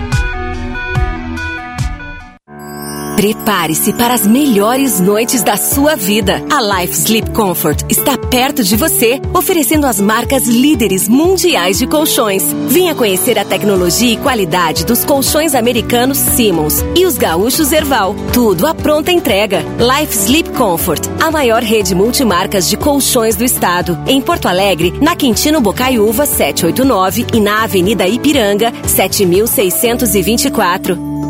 Prepare-se 3.20 3.92
para 3.92 4.14
as 4.14 4.26
melhores 4.26 4.98
noites 4.98 5.42
da 5.42 5.58
sua 5.58 5.94
vida. 5.94 6.42
A 6.50 6.80
Life 6.80 6.94
Sleep 6.94 7.28
Comfort 7.32 7.84
está 7.90 8.16
perto 8.16 8.64
de 8.64 8.74
você, 8.76 9.20
oferecendo 9.34 9.86
as 9.86 10.00
marcas 10.00 10.46
líderes 10.46 11.06
mundiais 11.06 11.76
de 11.76 11.86
colchões. 11.86 12.42
Venha 12.68 12.94
conhecer 12.94 13.38
a 13.38 13.44
tecnologia 13.44 14.14
e 14.14 14.16
qualidade 14.16 14.86
dos 14.86 15.04
colchões 15.04 15.54
americanos 15.54 16.16
Simmons 16.16 16.82
e 16.96 17.04
os 17.04 17.18
gaúchos 17.18 17.72
Erval. 17.72 18.16
Tudo 18.32 18.66
à 18.66 18.74
pronta 18.74 19.12
entrega. 19.12 19.62
Life 19.78 20.16
Sleep 20.16 20.48
Comfort, 20.52 21.06
a 21.20 21.30
maior 21.30 21.62
rede 21.62 21.94
multimarcas 21.94 22.70
de 22.70 22.78
colchões 22.78 23.36
do 23.36 23.44
estado. 23.44 23.98
Em 24.06 24.22
Porto 24.22 24.48
Alegre, 24.48 24.94
na 24.98 25.14
Quintino 25.14 25.60
Bocaiúva 25.60 26.24
789 26.24 27.26
e 27.34 27.40
na 27.40 27.64
Avenida 27.64 28.08
Ipiranga 28.08 28.72
7624. 28.86 31.29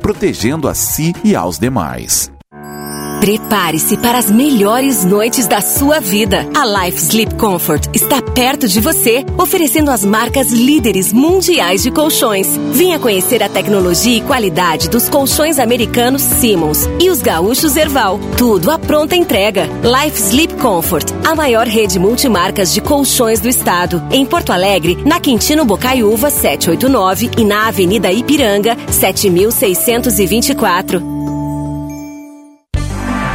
protegendo 0.00 0.68
a 0.68 0.74
si 0.74 1.12
e 1.22 1.36
aos 1.36 1.58
demais. 1.58 2.32
Prepare-se 3.20 3.96
para 3.98 4.16
as 4.16 4.30
melhores 4.30 5.04
noites 5.04 5.46
da 5.46 5.60
sua 5.60 6.00
vida. 6.00 6.48
A 6.54 6.64
Life 6.64 7.02
Sleep 7.02 7.34
Comfort 7.34 7.90
está 7.92 8.22
perto 8.22 8.66
de 8.66 8.80
você, 8.80 9.26
oferecendo 9.36 9.90
as 9.90 10.06
marcas 10.06 10.50
líderes 10.50 11.12
mundiais 11.12 11.82
de 11.82 11.90
colchões. 11.90 12.48
Venha 12.72 12.98
conhecer 12.98 13.42
a 13.42 13.48
tecnologia 13.48 14.16
e 14.16 14.22
qualidade 14.22 14.88
dos 14.88 15.10
colchões 15.10 15.58
americanos 15.58 16.22
Simmons 16.22 16.88
e 16.98 17.10
os 17.10 17.20
gaúchos 17.20 17.76
Erval. 17.76 18.18
Tudo 18.38 18.70
à 18.70 18.78
pronta 18.78 19.14
entrega. 19.14 19.68
Life 19.84 20.18
Sleep 20.18 20.54
Comfort, 20.54 21.12
a 21.22 21.34
maior 21.34 21.66
rede 21.66 21.98
multimarcas 21.98 22.72
de 22.72 22.80
colchões 22.80 23.38
do 23.38 23.50
estado. 23.50 24.02
Em 24.10 24.24
Porto 24.24 24.50
Alegre, 24.50 24.96
na 25.04 25.20
Quintino 25.20 25.66
Bocaiúva 25.66 26.30
789 26.30 27.32
e 27.36 27.44
na 27.44 27.68
Avenida 27.68 28.10
Ipiranga 28.10 28.78
7624. 28.90 31.19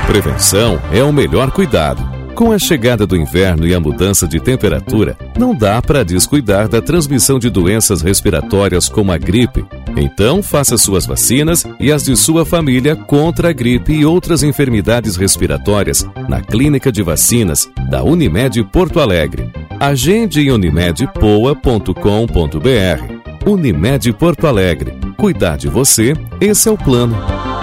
Prevenção 0.07 0.79
é 0.91 1.03
o 1.03 1.11
melhor 1.11 1.51
cuidado. 1.51 2.15
Com 2.35 2.51
a 2.51 2.59
chegada 2.59 3.07
do 3.07 3.15
inverno 3.15 3.65
e 3.65 3.73
a 3.73 3.79
mudança 3.79 4.27
de 4.27 4.39
temperatura, 4.39 5.17
não 5.37 5.55
dá 5.55 5.81
para 5.81 6.05
descuidar 6.05 6.67
da 6.67 6.81
transmissão 6.81 7.39
de 7.39 7.49
doenças 7.49 8.01
respiratórias 8.01 8.87
como 8.87 9.11
a 9.11 9.17
gripe. 9.17 9.65
Então, 9.97 10.43
faça 10.43 10.77
suas 10.77 11.05
vacinas 11.05 11.65
e 11.79 11.91
as 11.91 12.03
de 12.03 12.15
sua 12.15 12.45
família 12.45 12.95
contra 12.95 13.49
a 13.49 13.53
gripe 13.53 13.93
e 13.93 14.05
outras 14.05 14.43
enfermidades 14.43 15.15
respiratórias 15.15 16.07
na 16.29 16.41
Clínica 16.41 16.91
de 16.91 17.01
Vacinas 17.01 17.67
da 17.89 18.03
Unimed 18.03 18.63
Porto 18.65 18.99
Alegre. 18.99 19.49
Agende 19.79 20.41
em 20.41 20.51
unimedpoa.com.br. 20.51 23.49
Unimed 23.49 24.13
Porto 24.13 24.45
Alegre. 24.45 24.99
Cuidar 25.17 25.57
de 25.57 25.67
você, 25.67 26.13
esse 26.39 26.69
é 26.69 26.71
o 26.71 26.77
plano. 26.77 27.54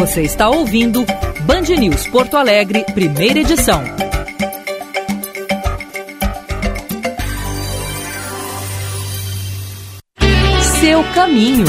Você 0.00 0.22
está 0.22 0.48
ouvindo 0.48 1.04
Band 1.42 1.76
News 1.78 2.06
Porto 2.06 2.34
Alegre, 2.34 2.86
primeira 2.94 3.40
edição. 3.40 3.84
Seu 10.80 11.04
caminho. 11.14 11.66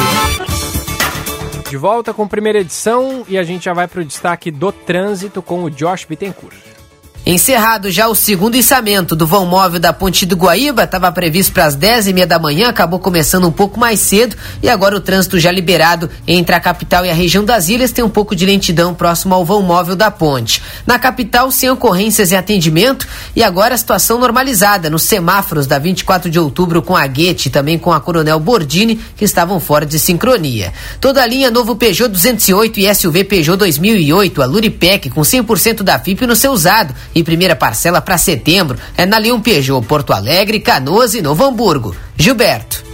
De 1.69 1.75
volta 1.75 2.13
com 2.13 2.25
primeira 2.25 2.59
edição 2.59 3.25
e 3.27 3.37
a 3.37 3.43
gente 3.43 3.65
já 3.65 3.73
vai 3.73 3.85
para 3.85 3.99
o 3.99 4.05
destaque 4.05 4.49
do 4.49 4.71
trânsito 4.71 5.41
com 5.41 5.65
o 5.65 5.69
Josh 5.69 6.05
Bittencourt. 6.05 6.70
Encerrado 7.23 7.91
já 7.91 8.07
o 8.07 8.15
segundo 8.15 8.55
içamento 8.55 9.15
do 9.15 9.27
vão 9.27 9.45
móvel 9.45 9.79
da 9.79 9.93
Ponte 9.93 10.25
do 10.25 10.35
Guaíba, 10.35 10.85
estava 10.85 11.11
previsto 11.11 11.53
para 11.53 11.65
as 11.65 11.75
10 11.75 12.07
e 12.07 12.13
meia 12.13 12.25
da 12.25 12.39
manhã, 12.39 12.67
acabou 12.67 12.97
começando 12.97 13.47
um 13.47 13.51
pouco 13.51 13.79
mais 13.79 13.99
cedo 13.99 14.35
e 14.61 14.67
agora 14.67 14.95
o 14.95 14.99
trânsito 14.99 15.39
já 15.39 15.51
liberado 15.51 16.09
entre 16.27 16.55
a 16.55 16.59
capital 16.59 17.05
e 17.05 17.11
a 17.11 17.13
região 17.13 17.45
das 17.45 17.69
ilhas 17.69 17.91
tem 17.91 18.03
um 18.03 18.09
pouco 18.09 18.35
de 18.35 18.43
lentidão 18.43 18.95
próximo 18.95 19.35
ao 19.35 19.45
vão 19.45 19.61
móvel 19.61 19.95
da 19.95 20.09
ponte. 20.09 20.63
Na 20.83 20.97
capital, 20.97 21.51
sem 21.51 21.69
ocorrências 21.69 22.31
e 22.31 22.35
atendimento 22.35 23.07
e 23.35 23.43
agora 23.43 23.75
a 23.75 23.77
situação 23.77 24.17
normalizada 24.17 24.89
nos 24.89 25.03
semáforos 25.03 25.67
da 25.67 25.77
24 25.77 26.27
de 26.27 26.39
outubro 26.39 26.81
com 26.81 26.97
a 26.97 27.05
Guete 27.05 27.49
e 27.49 27.51
também 27.51 27.77
com 27.77 27.93
a 27.93 28.01
Coronel 28.01 28.39
Bordini, 28.39 28.99
que 29.15 29.25
estavam 29.25 29.59
fora 29.59 29.85
de 29.85 29.99
sincronia. 29.99 30.73
Toda 30.99 31.21
a 31.21 31.27
linha 31.27 31.51
novo 31.51 31.75
Peugeot 31.75 32.09
208 32.09 32.79
e 32.79 32.95
SUV 32.95 33.23
Peugeot 33.25 33.57
2008, 33.57 34.41
a 34.41 34.45
Luripec 34.47 35.11
com 35.11 35.21
100% 35.21 35.83
da 35.83 35.99
FIP 35.99 36.25
no 36.25 36.35
seu 36.35 36.51
usado 36.51 36.95
e 37.13 37.23
primeira 37.23 37.55
parcela 37.55 38.01
para 38.01 38.17
setembro 38.17 38.77
é 38.97 39.05
na 39.05 39.17
Leão 39.17 39.41
Peugeot 39.41 39.85
Porto 39.85 40.13
Alegre, 40.13 40.59
Canoas 40.59 41.13
e 41.13 41.21
Novo 41.21 41.45
Hamburgo. 41.45 41.95
Gilberto. 42.17 42.91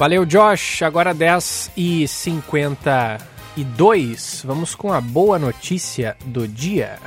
Valeu, 0.00 0.24
Josh. 0.24 0.82
Agora 0.82 1.12
10 1.12 1.72
e 1.76 2.08
52. 2.08 4.42
Vamos 4.46 4.74
com 4.74 4.94
a 4.94 5.00
boa 5.00 5.38
notícia 5.38 6.16
do 6.24 6.48
dia. 6.48 6.98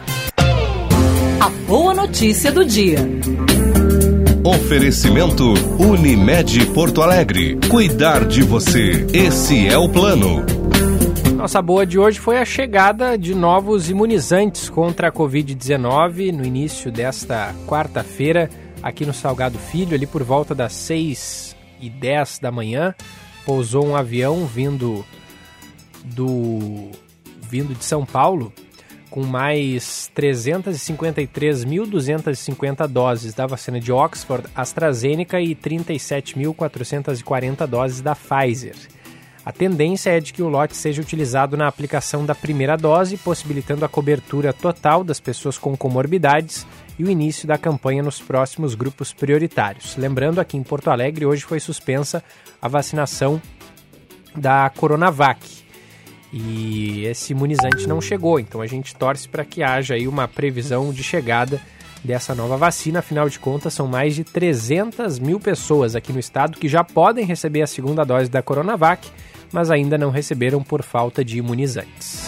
A 1.40 1.50
boa 1.68 1.96
notícia 1.96 2.52
do 2.52 2.64
dia. 2.64 3.00
Oferecimento 4.46 5.54
Unimed 5.80 6.66
Porto 6.74 7.02
Alegre. 7.02 7.58
Cuidar 7.72 8.26
de 8.28 8.44
você. 8.44 9.08
Esse 9.14 9.70
é 9.70 9.78
o 9.78 9.88
plano. 9.88 10.44
Nossa 11.38 11.62
boa 11.62 11.86
de 11.86 11.98
hoje 11.98 12.20
foi 12.20 12.38
a 12.38 12.44
chegada 12.44 13.18
de 13.18 13.34
novos 13.34 13.90
imunizantes 13.90 14.70
contra 14.70 15.08
a 15.08 15.12
Covid-19 15.14 16.34
no 16.34 16.44
início 16.44 16.92
desta 16.92 17.56
quarta-feira, 17.66 18.50
aqui 18.82 19.06
no 19.06 19.14
Salgado 19.14 19.58
Filho, 19.58 19.96
ali 19.96 20.06
por 20.06 20.24
volta 20.24 20.54
das 20.54 20.74
6 20.74 21.56
e 21.80 21.90
10 21.90 22.40
da 22.40 22.52
manhã. 22.52 22.94
Pousou 23.46 23.86
um 23.86 23.96
avião 23.96 24.46
vindo 24.46 25.06
do 26.04 26.92
vindo 27.50 27.74
de 27.74 27.86
São 27.86 28.06
Paulo 28.06 28.52
com 29.14 29.22
mais 29.22 30.10
353.250 30.18 32.88
doses 32.88 33.36
da 33.36 33.46
vacina 33.46 33.80
de 33.80 33.92
Oxford, 33.92 34.48
AstraZeneca 34.56 35.40
e 35.40 35.54
37.440 35.54 37.68
doses 37.68 38.02
da 38.02 38.16
Pfizer. 38.16 38.76
A 39.46 39.52
tendência 39.52 40.10
é 40.10 40.20
de 40.20 40.34
que 40.34 40.42
o 40.42 40.50
lote 40.50 40.76
seja 40.76 41.00
utilizado 41.00 41.56
na 41.56 41.68
aplicação 41.68 42.26
da 42.26 42.34
primeira 42.34 42.76
dose, 42.76 43.16
possibilitando 43.18 43.86
a 43.86 43.90
cobertura 43.90 44.52
total 44.52 45.04
das 45.04 45.20
pessoas 45.20 45.60
com 45.60 45.78
comorbidades 45.78 46.66
e 46.98 47.04
o 47.04 47.12
início 47.12 47.48
da 47.48 47.56
campanha 47.56 48.02
nos 48.02 48.20
próximos 48.20 48.74
grupos 48.74 49.14
prioritários. 49.14 49.96
Lembrando, 49.96 50.42
aqui 50.42 50.58
em 50.58 50.64
Porto 50.64 50.90
Alegre, 50.90 51.24
hoje 51.24 51.44
foi 51.44 51.60
suspensa 51.60 52.24
a 52.60 52.68
vacinação 52.68 53.40
da 54.36 54.72
Coronavac. 54.72 55.53
E 56.36 57.06
esse 57.06 57.32
imunizante 57.32 57.88
não 57.88 58.02
chegou, 58.02 58.40
então 58.40 58.60
a 58.60 58.66
gente 58.66 58.96
torce 58.96 59.30
para 59.30 59.46
que 59.46 59.62
haja 59.62 59.94
aí 59.94 60.08
uma 60.08 60.28
previsão 60.28 60.92
de 60.92 61.04
chegada 61.04 61.62
dessa 62.04 62.34
nova 62.34 62.58
vacina. 62.58 63.00
Afinal 63.00 63.30
de 63.30 63.38
contas, 63.38 63.76
são 63.76 63.88
mais 63.88 64.16
de 64.16 64.24
300 64.24 65.20
mil 65.20 65.40
pessoas 65.40 65.96
aqui 65.96 66.12
no 66.12 66.20
estado 66.20 66.58
que 66.58 66.68
já 66.68 66.84
podem 66.84 67.24
receber 67.24 67.62
a 67.62 67.68
segunda 67.68 68.04
dose 68.04 68.32
da 68.32 68.42
Coronavac, 68.42 69.08
mas 69.52 69.70
ainda 69.70 69.96
não 69.96 70.10
receberam 70.10 70.64
por 70.64 70.82
falta 70.82 71.24
de 71.24 71.38
imunizantes. 71.38 72.26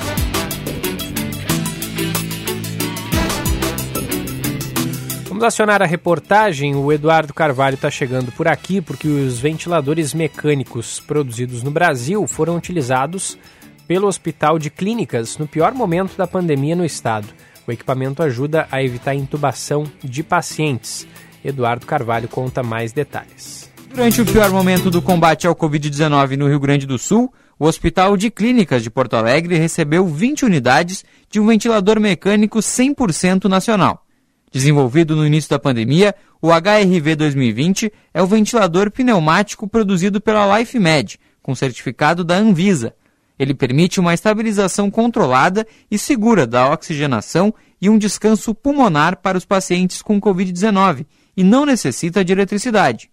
Vamos 5.27 5.44
acionar 5.44 5.82
a 5.82 5.86
reportagem. 5.86 6.76
O 6.76 6.94
Eduardo 6.94 7.34
Carvalho 7.34 7.73
está 7.73 7.90
chegando 7.90 8.32
por 8.32 8.48
aqui 8.48 8.82
porque 8.82 9.07
os 9.07 9.40
ventiladores 9.40 10.14
mecânicos 10.14 10.99
produzidos 10.99 11.64
no 11.64 11.72
Brasil 11.72 12.26
foram 12.27 12.56
utilizados 12.56 13.36
pelo 13.88 14.07
Hospital 14.07 14.57
de 14.57 14.70
Clínicas 14.70 15.38
no 15.38 15.48
pior 15.48 15.74
momento 15.74 16.18
da 16.18 16.28
pandemia 16.28 16.76
no 16.76 16.86
estado. 16.86 17.28
O 17.68 17.72
equipamento 17.72 18.22
ajuda 18.22 18.68
a 18.72 18.84
evitar 18.84 19.16
intubação 19.16 19.86
de 20.03 20.24
pacientes. 20.24 21.07
Eduardo 21.44 21.86
Carvalho 21.86 22.28
conta 22.28 22.62
mais 22.62 22.91
detalhes. 22.91 23.72
Durante 23.90 24.22
o 24.22 24.26
pior 24.26 24.52
momento 24.52 24.91
do 24.91 25.02
combate 25.02 25.48
ao 25.48 25.56
Covid-19 25.56 26.36
no 26.36 26.48
Rio 26.48 26.60
Grande 26.60 26.86
do 26.86 26.98
Sul, 26.98 27.34
o 27.57 27.66
Hospital 27.66 28.18
de 28.18 28.30
Clínicas 28.30 28.84
de 28.84 28.90
Porto 28.90 29.16
Alegre 29.16 29.57
recebeu 29.57 30.06
20 30.06 30.45
unidades 30.45 31.06
de 31.30 31.40
um 31.40 31.48
ventilador 31.48 31.99
mecânico 31.99 32.60
100% 32.60 33.45
nacional. 33.45 34.06
Desenvolvido 34.52 35.16
no 35.16 35.26
início 35.26 35.49
da 35.49 35.60
pandemia, 35.60 36.14
o 36.41 36.49
HRV 36.49 37.16
2020 37.16 37.91
é 38.14 38.22
o 38.22 38.28
ventilador 38.28 38.91
pneumático 38.91 39.68
produzido 39.68 40.20
pela 40.20 40.60
LifeMed, 40.60 41.20
com 41.41 41.56
certificado 41.56 42.24
da 42.24 42.36
Anvisa 42.36 42.94
ele 43.38 43.53
permite 43.53 43.99
uma 43.99 44.14
estabilização 44.14 44.90
controlada 44.90 45.68
e 45.90 45.98
segura 45.98 46.48
da 46.48 46.72
oxigenação 46.72 47.53
e 47.82 47.90
um 47.90 47.98
descanso 47.98 48.53
pulmonar 48.56 49.18
para 49.18 49.38
os 49.38 49.45
pacientes 49.45 50.02
com 50.02 50.20
Covid-19 50.20 51.06
e 51.36 51.44
não 51.44 51.66
necessita 51.66 52.24
de 52.24 52.32
eletricidade. 52.32 53.10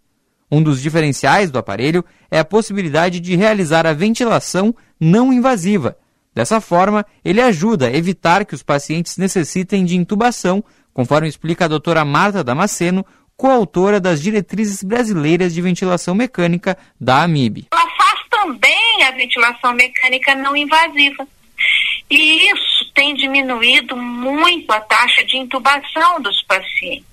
Um 0.50 0.62
dos 0.62 0.82
diferenciais 0.82 1.50
do 1.50 1.58
aparelho 1.58 2.04
é 2.30 2.38
a 2.38 2.44
possibilidade 2.44 3.20
de 3.20 3.34
realizar 3.34 3.86
a 3.86 3.92
ventilação 3.92 4.74
não 5.00 5.32
invasiva. 5.32 5.96
Dessa 6.34 6.60
forma, 6.60 7.04
ele 7.24 7.40
ajuda 7.40 7.88
a 7.88 7.94
evitar 7.94 8.44
que 8.44 8.54
os 8.54 8.62
pacientes 8.62 9.16
necessitem 9.16 9.84
de 9.84 9.96
intubação, 9.96 10.62
conforme 10.92 11.28
explica 11.28 11.64
a 11.64 11.68
doutora 11.68 12.04
Marta 12.04 12.44
Damasceno, 12.44 13.04
coautora 13.36 13.98
das 13.98 14.20
diretrizes 14.20 14.82
brasileiras 14.82 15.52
de 15.52 15.60
ventilação 15.60 16.14
mecânica 16.14 16.76
da 17.00 17.22
AMIB. 17.22 17.66
Ela 17.72 17.82
faz 17.96 18.20
também 18.30 18.81
ventilação 19.12 19.72
mecânica 19.72 20.34
não 20.34 20.56
invasiva. 20.56 21.26
E 22.10 22.50
isso 22.50 22.90
tem 22.94 23.14
diminuído 23.14 23.96
muito 23.96 24.70
a 24.70 24.80
taxa 24.80 25.24
de 25.24 25.36
intubação 25.36 26.20
dos 26.20 26.42
pacientes. 26.42 27.12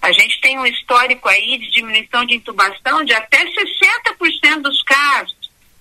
A 0.00 0.10
gente 0.10 0.40
tem 0.40 0.58
um 0.58 0.66
histórico 0.66 1.28
aí 1.28 1.58
de 1.58 1.70
diminuição 1.70 2.24
de 2.24 2.34
intubação 2.34 3.04
de 3.04 3.14
até 3.14 3.44
60% 3.44 4.60
dos 4.60 4.82
casos. 4.82 5.36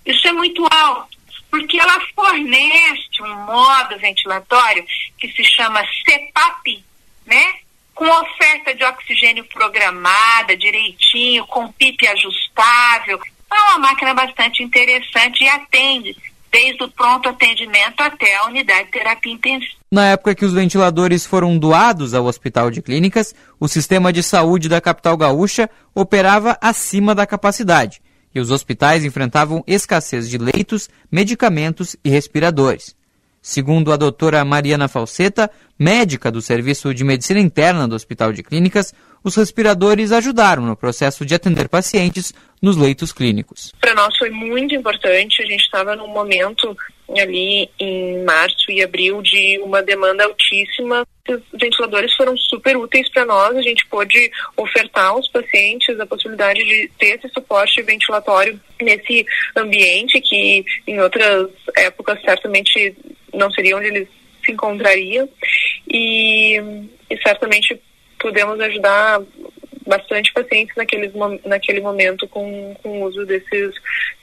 Isso 0.06 0.28
é 0.28 0.32
muito 0.32 0.64
alto, 0.72 1.18
porque 1.50 1.80
ela 1.80 2.00
fornece 2.16 3.22
um 3.22 3.36
modo 3.46 3.98
ventilatório 3.98 4.86
que 5.18 5.28
se 5.32 5.44
chama 5.44 5.84
CPAP, 6.06 6.84
né? 7.26 7.56
Com 7.96 8.06
oferta 8.08 8.74
de 8.74 8.84
oxigênio 8.84 9.44
programada 9.46 10.56
direitinho, 10.56 11.46
com 11.48 11.72
PIP 11.72 12.08
ajustável, 12.08 13.20
é 13.54 13.72
uma 13.72 13.80
máquina 13.80 14.14
bastante 14.14 14.64
interessante 14.64 15.44
e 15.44 15.48
atende 15.48 16.16
desde 16.52 16.84
o 16.84 16.92
pronto 16.92 17.30
atendimento 17.30 18.02
até 18.02 18.36
a 18.36 18.46
unidade 18.46 18.86
de 18.86 18.92
terapia 18.92 19.32
intensiva. 19.32 19.74
Na 19.92 20.08
época 20.08 20.36
que 20.36 20.46
os 20.46 20.54
ventiladores 20.54 21.26
foram 21.26 21.58
doados 21.58 22.14
ao 22.14 22.26
Hospital 22.26 22.70
de 22.70 22.82
Clínicas, 22.82 23.34
o 23.60 23.68
sistema 23.68 24.12
de 24.12 24.22
saúde 24.22 24.68
da 24.68 24.82
capital 24.82 25.16
gaúcha 25.16 25.70
operava 25.96 26.58
acima 26.62 27.16
da 27.16 27.26
capacidade 27.26 28.02
e 28.34 28.40
os 28.40 28.52
hospitais 28.52 29.04
enfrentavam 29.04 29.64
escassez 29.68 30.30
de 30.30 30.38
leitos, 30.38 30.90
medicamentos 31.12 31.96
e 32.04 32.10
respiradores. 32.10 32.96
Segundo 33.42 33.92
a 33.92 33.98
doutora 33.98 34.46
Mariana 34.46 34.88
Falseta, 34.88 35.50
médica 35.78 36.32
do 36.32 36.42
Serviço 36.42 36.94
de 36.94 37.04
Medicina 37.04 37.40
Interna 37.40 37.88
do 37.88 37.96
Hospital 37.96 38.32
de 38.32 38.44
Clínicas, 38.44 38.94
os 39.24 39.36
respiradores 39.36 40.12
ajudaram 40.12 40.64
no 40.64 40.76
processo 40.76 41.26
de 41.26 41.36
atender 41.36 41.70
pacientes 41.70 42.34
nos 42.62 42.78
leitos 42.78 43.12
clínicos. 43.12 43.74
Para 43.80 43.94
nós 43.94 44.16
foi 44.18 44.30
muito 44.30 44.76
importante, 44.76 45.42
a 45.42 45.46
gente 45.46 45.64
estava 45.64 45.96
num 45.96 46.08
momento 46.08 46.76
ali 47.20 47.70
em 47.80 48.24
março 48.24 48.72
e 48.72 48.82
abril 48.82 49.22
de 49.22 49.60
uma 49.60 49.82
demanda 49.82 50.24
altíssima. 50.24 51.06
Os 51.28 51.42
ventiladores 51.60 52.14
foram 52.16 52.36
super 52.38 52.78
úteis 52.78 53.10
para 53.10 53.26
nós, 53.26 53.56
a 53.56 53.62
gente 53.62 53.86
pôde 53.88 54.32
ofertar 54.56 55.08
aos 55.08 55.28
pacientes 55.30 56.00
a 56.00 56.06
possibilidade 56.06 56.64
de 56.64 56.90
ter 56.98 57.18
esse 57.18 57.30
suporte 57.34 57.82
ventilatório 57.82 58.60
nesse 58.82 59.26
ambiente 59.56 60.22
que 60.22 60.64
em 60.88 61.00
outras 61.00 61.50
épocas 61.78 62.22
certamente 62.22 62.96
não 63.34 63.52
seria 63.52 63.78
onde 63.78 63.88
eles 63.88 64.08
se 64.44 64.52
encontrariam 64.52 65.30
e, 65.88 66.58
e 67.10 67.18
certamente 67.22 67.80
podemos 68.22 68.60
ajudar 68.60 69.22
bastante 69.88 70.32
pacientes 70.34 70.76
naqueles, 70.76 71.12
naquele 71.46 71.82
momento 71.82 72.28
com, 72.28 72.76
com 72.82 73.02
o 73.02 73.06
uso 73.06 73.26
desses 73.26 73.74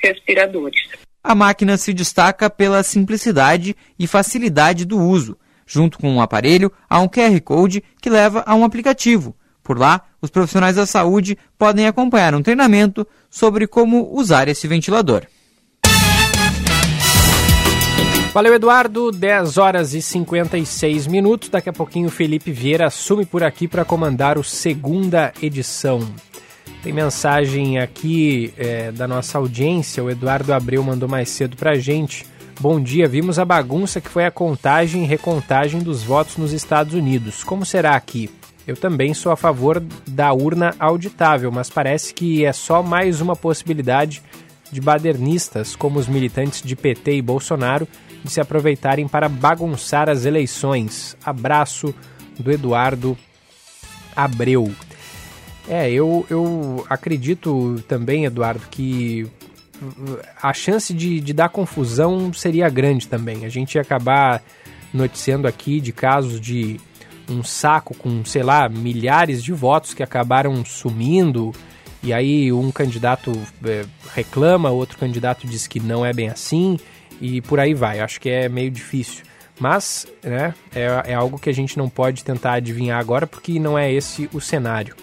respiradores. 0.03 0.81
A 1.23 1.35
máquina 1.35 1.77
se 1.77 1.93
destaca 1.93 2.49
pela 2.49 2.83
simplicidade 2.83 3.77
e 3.99 4.07
facilidade 4.07 4.85
do 4.85 4.99
uso. 4.99 5.37
Junto 5.66 5.99
com 5.99 6.09
o 6.09 6.15
um 6.15 6.20
aparelho, 6.23 6.73
há 6.89 7.01
um 7.01 7.09
QR 7.09 7.39
Code 7.43 7.85
que 8.01 8.09
leva 8.09 8.43
a 8.47 8.55
um 8.55 8.65
aplicativo. 8.65 9.37
Por 9.62 9.79
lá, 9.79 10.07
os 10.23 10.31
profissionais 10.31 10.77
da 10.77 10.87
saúde 10.87 11.37
podem 11.59 11.87
acompanhar 11.87 12.35
um 12.35 12.43
treinamento 12.43 13.07
sobre 13.29 13.66
como 13.66 14.11
usar 14.15 14.49
esse 14.49 14.66
ventilador. 14.66 15.27
Valeu, 18.39 18.55
Eduardo. 18.55 19.10
10 19.10 19.59
horas 19.59 19.94
e 19.94 20.01
56 20.01 21.09
minutos. 21.09 21.48
Daqui 21.48 21.70
a 21.70 21.73
pouquinho 21.73 22.06
o 22.06 22.10
Felipe 22.12 22.52
Vieira 22.52 22.86
assume 22.86 23.27
por 23.27 23.43
aqui 23.43 23.66
para 23.66 23.85
comandar 23.85 24.39
o 24.39 24.44
segunda 24.44 25.32
edição. 25.43 26.09
Tem 26.81 26.93
mensagem 26.93 27.81
aqui 27.81 28.55
é, 28.56 28.93
da 28.93 29.09
nossa 29.09 29.39
audiência. 29.39 30.05
O 30.05 30.09
Eduardo 30.09 30.52
Abreu 30.52 30.85
mandou 30.85 31.09
mais 31.09 31.31
cedo 31.31 31.56
para 31.56 31.73
a 31.73 31.78
gente. 31.81 32.24
Bom 32.60 32.81
dia, 32.81 33.09
vimos 33.09 33.40
a 33.40 33.44
bagunça 33.44 34.01
que 34.01 34.09
foi 34.09 34.24
a 34.24 34.31
contagem 34.31 35.02
e 35.02 35.09
recontagem 35.09 35.81
dos 35.81 36.05
votos 36.05 36.36
nos 36.36 36.52
Estados 36.52 36.94
Unidos. 36.94 37.43
Como 37.43 37.66
será 37.66 37.97
aqui? 37.97 38.31
Eu 38.69 38.77
também 38.77 39.15
sou 39.15 39.32
a 39.32 39.36
favor 39.36 39.82
da 40.06 40.32
urna 40.32 40.77
auditável, 40.78 41.51
mas 41.51 41.70
parece 41.70 42.15
que 42.15 42.44
é 42.44 42.52
só 42.52 42.85
mais 42.85 43.20
uma 43.20 43.35
possibilidade 43.35 44.23
de 44.70 44.81
badernistas, 44.81 45.74
como 45.74 45.98
os 45.98 46.06
militantes 46.06 46.62
de 46.62 46.77
PT 46.77 47.16
e 47.16 47.23
Bolsonaro, 47.23 47.89
de 48.24 48.31
se 48.31 48.40
aproveitarem 48.40 49.07
para 49.07 49.28
bagunçar 49.28 50.09
as 50.09 50.24
eleições. 50.24 51.16
Abraço 51.24 51.95
do 52.39 52.51
Eduardo 52.51 53.16
Abreu. 54.15 54.73
É, 55.69 55.90
eu, 55.90 56.27
eu 56.31 56.86
acredito 56.89 57.82
também, 57.86 58.24
Eduardo, 58.24 58.66
que 58.70 59.27
a 60.43 60.53
chance 60.53 60.95
de, 60.95 61.20
de 61.20 61.32
dar 61.32 61.51
confusão 61.51 62.32
seria 62.32 62.69
grande 62.69 63.07
também. 63.07 63.45
A 63.45 63.49
gente 63.49 63.74
ia 63.74 63.82
acabar 63.82 64.43
noticiando 64.93 65.47
aqui 65.47 65.81
de 65.81 65.93
casos 65.93 66.40
de 66.40 66.81
um 67.28 67.43
saco 67.45 67.95
com, 67.95 68.24
sei 68.24 68.43
lá, 68.43 68.69
milhares 68.69 69.43
de 69.43 69.53
votos 69.53 69.93
que 69.93 70.03
acabaram 70.03 70.65
sumindo, 70.65 71.53
e 72.03 72.12
aí 72.12 72.51
um 72.53 72.70
candidato 72.70 73.32
é, 73.65 73.85
reclama, 74.15 74.70
outro 74.70 74.97
candidato 74.99 75.47
diz 75.47 75.66
que 75.66 75.78
não 75.78 76.07
é 76.07 76.12
bem 76.12 76.28
assim, 76.28 76.78
e 77.20 77.40
por 77.40 77.61
aí 77.61 77.74
vai. 77.74 78.01
Acho 78.01 78.20
que 78.20 78.28
é 78.28 78.49
meio 78.49 78.70
difícil. 78.70 79.24
Mas 79.59 80.07
né, 80.23 80.55
é, 80.74 81.12
é 81.12 81.15
algo 81.15 81.39
que 81.39 81.51
a 81.51 81.55
gente 81.55 81.77
não 81.77 81.89
pode 81.89 82.24
tentar 82.24 82.55
adivinhar 82.55 83.01
agora, 83.01 83.27
porque 83.27 83.59
não 83.59 83.78
é 83.78 83.93
esse 83.93 84.28
o 84.32 84.40
cenário. 84.40 84.95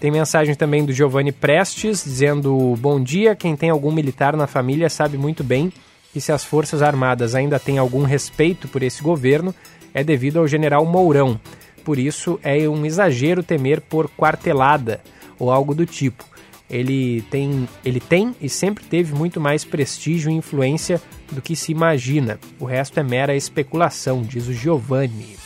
Tem 0.00 0.10
mensagem 0.10 0.54
também 0.54 0.84
do 0.84 0.92
Giovanni 0.92 1.32
Prestes 1.32 2.04
dizendo: 2.04 2.74
Bom 2.78 3.02
dia, 3.02 3.34
quem 3.34 3.56
tem 3.56 3.68
algum 3.68 3.92
militar 3.92 4.36
na 4.36 4.46
família 4.46 4.88
sabe 4.88 5.18
muito 5.18 5.42
bem 5.42 5.72
que 6.12 6.20
se 6.20 6.32
as 6.32 6.44
Forças 6.44 6.82
Armadas 6.82 7.34
ainda 7.34 7.58
têm 7.58 7.78
algum 7.78 8.02
respeito 8.02 8.66
por 8.68 8.82
esse 8.82 9.02
governo, 9.02 9.54
é 9.92 10.02
devido 10.02 10.38
ao 10.38 10.48
general 10.48 10.86
Mourão. 10.86 11.38
Por 11.84 11.98
isso 11.98 12.38
é 12.42 12.68
um 12.68 12.86
exagero 12.86 13.42
temer 13.42 13.80
por 13.80 14.08
quartelada 14.10 15.00
ou 15.38 15.50
algo 15.50 15.74
do 15.74 15.84
tipo. 15.84 16.24
Ele 16.70 17.22
tem, 17.30 17.66
ele 17.84 18.00
tem 18.00 18.34
e 18.40 18.48
sempre 18.48 18.84
teve 18.84 19.14
muito 19.14 19.40
mais 19.40 19.64
prestígio 19.64 20.30
e 20.30 20.34
influência 20.34 21.00
do 21.32 21.40
que 21.40 21.56
se 21.56 21.72
imagina. 21.72 22.38
O 22.60 22.64
resto 22.64 23.00
é 23.00 23.02
mera 23.02 23.34
especulação, 23.34 24.22
diz 24.22 24.46
o 24.48 24.52
Giovanni. 24.52 25.37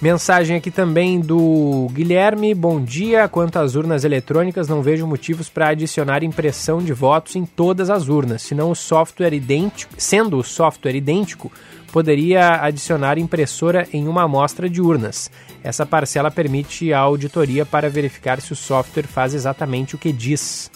Mensagem 0.00 0.56
aqui 0.56 0.70
também 0.70 1.18
do 1.18 1.88
Guilherme. 1.90 2.54
Bom 2.54 2.80
dia. 2.80 3.26
Quanto 3.26 3.58
às 3.58 3.74
urnas 3.74 4.04
eletrônicas, 4.04 4.68
não 4.68 4.80
vejo 4.80 5.04
motivos 5.08 5.48
para 5.48 5.70
adicionar 5.70 6.22
impressão 6.22 6.78
de 6.78 6.92
votos 6.92 7.34
em 7.34 7.44
todas 7.44 7.90
as 7.90 8.08
urnas, 8.08 8.42
senão 8.42 8.70
o 8.70 8.76
software 8.76 9.34
idêntico, 9.34 9.92
sendo 9.98 10.38
o 10.38 10.44
software 10.44 10.94
idêntico, 10.94 11.50
poderia 11.90 12.62
adicionar 12.62 13.18
impressora 13.18 13.88
em 13.92 14.06
uma 14.06 14.22
amostra 14.22 14.70
de 14.70 14.80
urnas. 14.80 15.32
Essa 15.64 15.84
parcela 15.84 16.30
permite 16.30 16.92
a 16.92 17.00
auditoria 17.00 17.66
para 17.66 17.90
verificar 17.90 18.40
se 18.40 18.52
o 18.52 18.56
software 18.56 19.08
faz 19.08 19.34
exatamente 19.34 19.96
o 19.96 19.98
que 19.98 20.12
diz. 20.12 20.70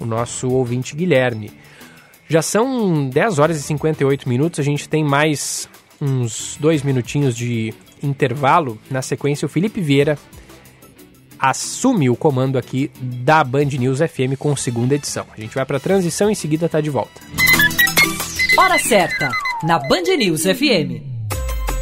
O 0.00 0.04
nosso 0.04 0.48
ouvinte 0.48 0.96
Guilherme. 0.96 1.52
Já 2.28 2.42
são 2.42 3.08
10 3.08 3.38
horas 3.38 3.56
e 3.56 3.62
58 3.62 4.28
minutos, 4.28 4.58
a 4.58 4.64
gente 4.64 4.88
tem 4.88 5.04
mais 5.04 5.68
uns 6.00 6.56
dois 6.58 6.82
minutinhos 6.82 7.36
de 7.36 7.72
intervalo, 8.02 8.78
na 8.90 9.02
sequência, 9.02 9.46
o 9.46 9.48
Felipe 9.48 9.80
Vieira 9.80 10.18
assume 11.38 12.10
o 12.10 12.16
comando 12.16 12.58
aqui 12.58 12.90
da 13.00 13.42
Band 13.42 13.64
News 13.64 13.98
FM 13.98 14.36
com 14.38 14.54
segunda 14.54 14.94
edição. 14.94 15.26
A 15.36 15.40
gente 15.40 15.54
vai 15.54 15.64
para 15.64 15.78
a 15.78 15.80
transição 15.80 16.28
e 16.28 16.32
em 16.32 16.34
seguida 16.34 16.68
tá 16.68 16.80
de 16.80 16.90
volta. 16.90 17.20
Hora 18.58 18.78
certa, 18.78 19.30
na 19.62 19.78
Band 19.78 20.16
News 20.18 20.42
FM. 20.42 21.08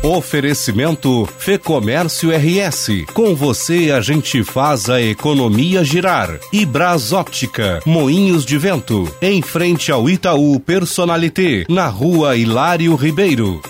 Oferecimento 0.03 1.27
Fê 1.39 1.59
Comércio 1.59 2.31
RS. 2.31 3.05
Com 3.13 3.35
você 3.35 3.91
a 3.91 4.01
gente 4.01 4.45
faz 4.45 4.89
a 4.89 5.03
economia 5.03 5.83
girar. 5.83 6.39
E 6.53 6.65
Bras 6.65 7.13
Óptica, 7.13 7.81
Moinhos 7.85 8.45
de 8.45 8.57
Vento, 8.57 9.13
em 9.21 9.43
frente 9.43 9.91
ao 9.91 10.09
Itaú 10.09 10.61
Personalité, 10.61 11.67
na 11.69 11.89
rua 11.89 12.37
Hilário 12.37 12.95
Ribeiro. 12.95 13.61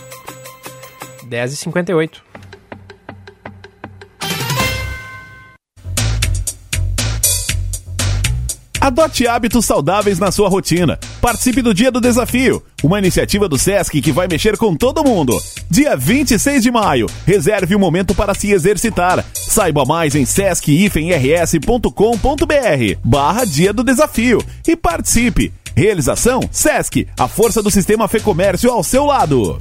10h58. 1.26 2.27
Adote 8.88 9.26
hábitos 9.26 9.66
saudáveis 9.66 10.18
na 10.18 10.32
sua 10.32 10.48
rotina. 10.48 10.98
Participe 11.20 11.60
do 11.60 11.74
Dia 11.74 11.90
do 11.90 12.00
Desafio, 12.00 12.62
uma 12.82 12.98
iniciativa 12.98 13.46
do 13.46 13.58
SESC 13.58 14.00
que 14.00 14.10
vai 14.10 14.26
mexer 14.26 14.56
com 14.56 14.74
todo 14.74 15.04
mundo. 15.04 15.38
Dia 15.68 15.94
26 15.94 16.62
de 16.62 16.70
maio, 16.70 17.06
reserve 17.26 17.76
um 17.76 17.78
momento 17.78 18.14
para 18.14 18.32
se 18.32 18.50
exercitar. 18.50 19.22
Saiba 19.34 19.84
mais 19.84 20.14
em 20.14 20.24
sesc-rs.com.br 20.24 21.90
barra 23.04 23.44
Dia 23.44 23.74
do 23.74 23.84
Desafio 23.84 24.42
e 24.66 24.74
participe. 24.74 25.52
Realização 25.76 26.40
SESC, 26.50 27.06
a 27.18 27.28
força 27.28 27.62
do 27.62 27.70
sistema 27.70 28.08
Fê 28.08 28.20
Comércio 28.20 28.70
ao 28.70 28.82
seu 28.82 29.04
lado. 29.04 29.60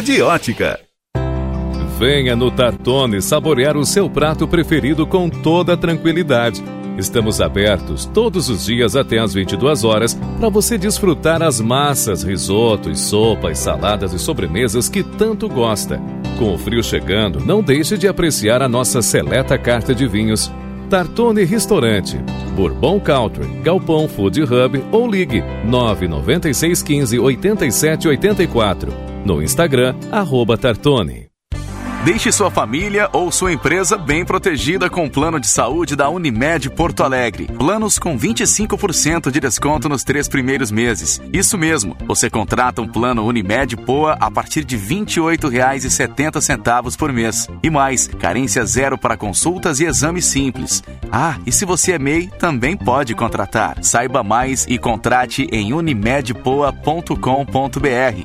de 0.01 0.21
ótica. 0.21 0.79
Venha 1.99 2.35
no 2.35 2.49
Tartone 2.49 3.21
saborear 3.21 3.77
o 3.77 3.85
seu 3.85 4.09
prato 4.09 4.47
preferido 4.47 5.05
com 5.05 5.29
toda 5.29 5.77
tranquilidade. 5.77 6.63
Estamos 6.97 7.39
abertos 7.39 8.05
todos 8.05 8.49
os 8.49 8.65
dias 8.65 8.95
até 8.95 9.19
às 9.19 9.33
22 9.33 9.83
horas 9.83 10.13
para 10.39 10.49
você 10.49 10.77
desfrutar 10.77 11.41
as 11.41 11.61
massas, 11.61 12.23
risotos, 12.23 12.99
sopas, 12.99 13.59
saladas 13.59 14.13
e 14.13 14.19
sobremesas 14.19 14.89
que 14.89 15.03
tanto 15.03 15.47
gosta. 15.47 16.01
Com 16.37 16.53
o 16.53 16.57
frio 16.57 16.83
chegando, 16.83 17.39
não 17.39 17.61
deixe 17.61 17.97
de 17.97 18.07
apreciar 18.07 18.61
a 18.61 18.67
nossa 18.67 19.01
seleta 19.01 19.57
carta 19.57 19.93
de 19.93 20.07
vinhos. 20.07 20.51
Tartone 20.91 21.45
Restaurante, 21.45 22.17
Bourbon 22.53 22.99
Country, 22.99 23.47
Galpão 23.63 24.09
Food 24.09 24.41
Hub 24.41 24.83
ou 24.91 25.09
ligue 25.09 25.41
99615 25.63 27.17
8784. 27.17 28.93
No 29.25 29.41
Instagram, 29.41 29.95
arroba 30.11 30.57
Tartone. 30.57 31.30
Deixe 32.03 32.31
sua 32.31 32.49
família 32.49 33.07
ou 33.13 33.31
sua 33.31 33.53
empresa 33.53 33.95
bem 33.95 34.25
protegida 34.25 34.89
com 34.89 35.05
o 35.05 35.09
plano 35.09 35.39
de 35.39 35.45
saúde 35.45 35.95
da 35.95 36.09
Unimed 36.09 36.67
Porto 36.71 37.03
Alegre. 37.03 37.45
Planos 37.45 37.99
com 37.99 38.17
25% 38.17 39.29
de 39.29 39.39
desconto 39.39 39.87
nos 39.87 40.03
três 40.03 40.27
primeiros 40.27 40.71
meses. 40.71 41.21
Isso 41.31 41.59
mesmo, 41.59 41.95
você 42.07 42.27
contrata 42.27 42.81
um 42.81 42.87
plano 42.87 43.23
Unimed 43.23 43.77
Poa 43.77 44.17
a 44.19 44.31
partir 44.31 44.63
de 44.63 44.75
R$ 44.77 45.05
28,70 45.05 46.97
por 46.97 47.13
mês. 47.13 47.47
E 47.61 47.69
mais, 47.69 48.07
carência 48.07 48.65
zero 48.65 48.97
para 48.97 49.15
consultas 49.15 49.79
e 49.79 49.85
exames 49.85 50.25
simples. 50.25 50.83
Ah, 51.11 51.37
e 51.45 51.51
se 51.51 51.65
você 51.65 51.91
é 51.91 51.99
MEI, 51.99 52.31
também 52.39 52.75
pode 52.75 53.13
contratar. 53.13 53.77
Saiba 53.83 54.23
mais 54.23 54.65
e 54.67 54.79
contrate 54.79 55.47
em 55.51 55.71
unimedpoa.com.br. 55.71 57.17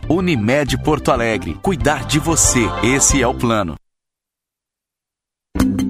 Unimed 0.08 0.78
Porto 0.78 1.12
Alegre. 1.12 1.58
Cuidar 1.60 2.06
de 2.06 2.18
você. 2.18 2.66
Esse 2.82 3.20
é 3.20 3.28
o 3.28 3.34
plano. 3.34 3.65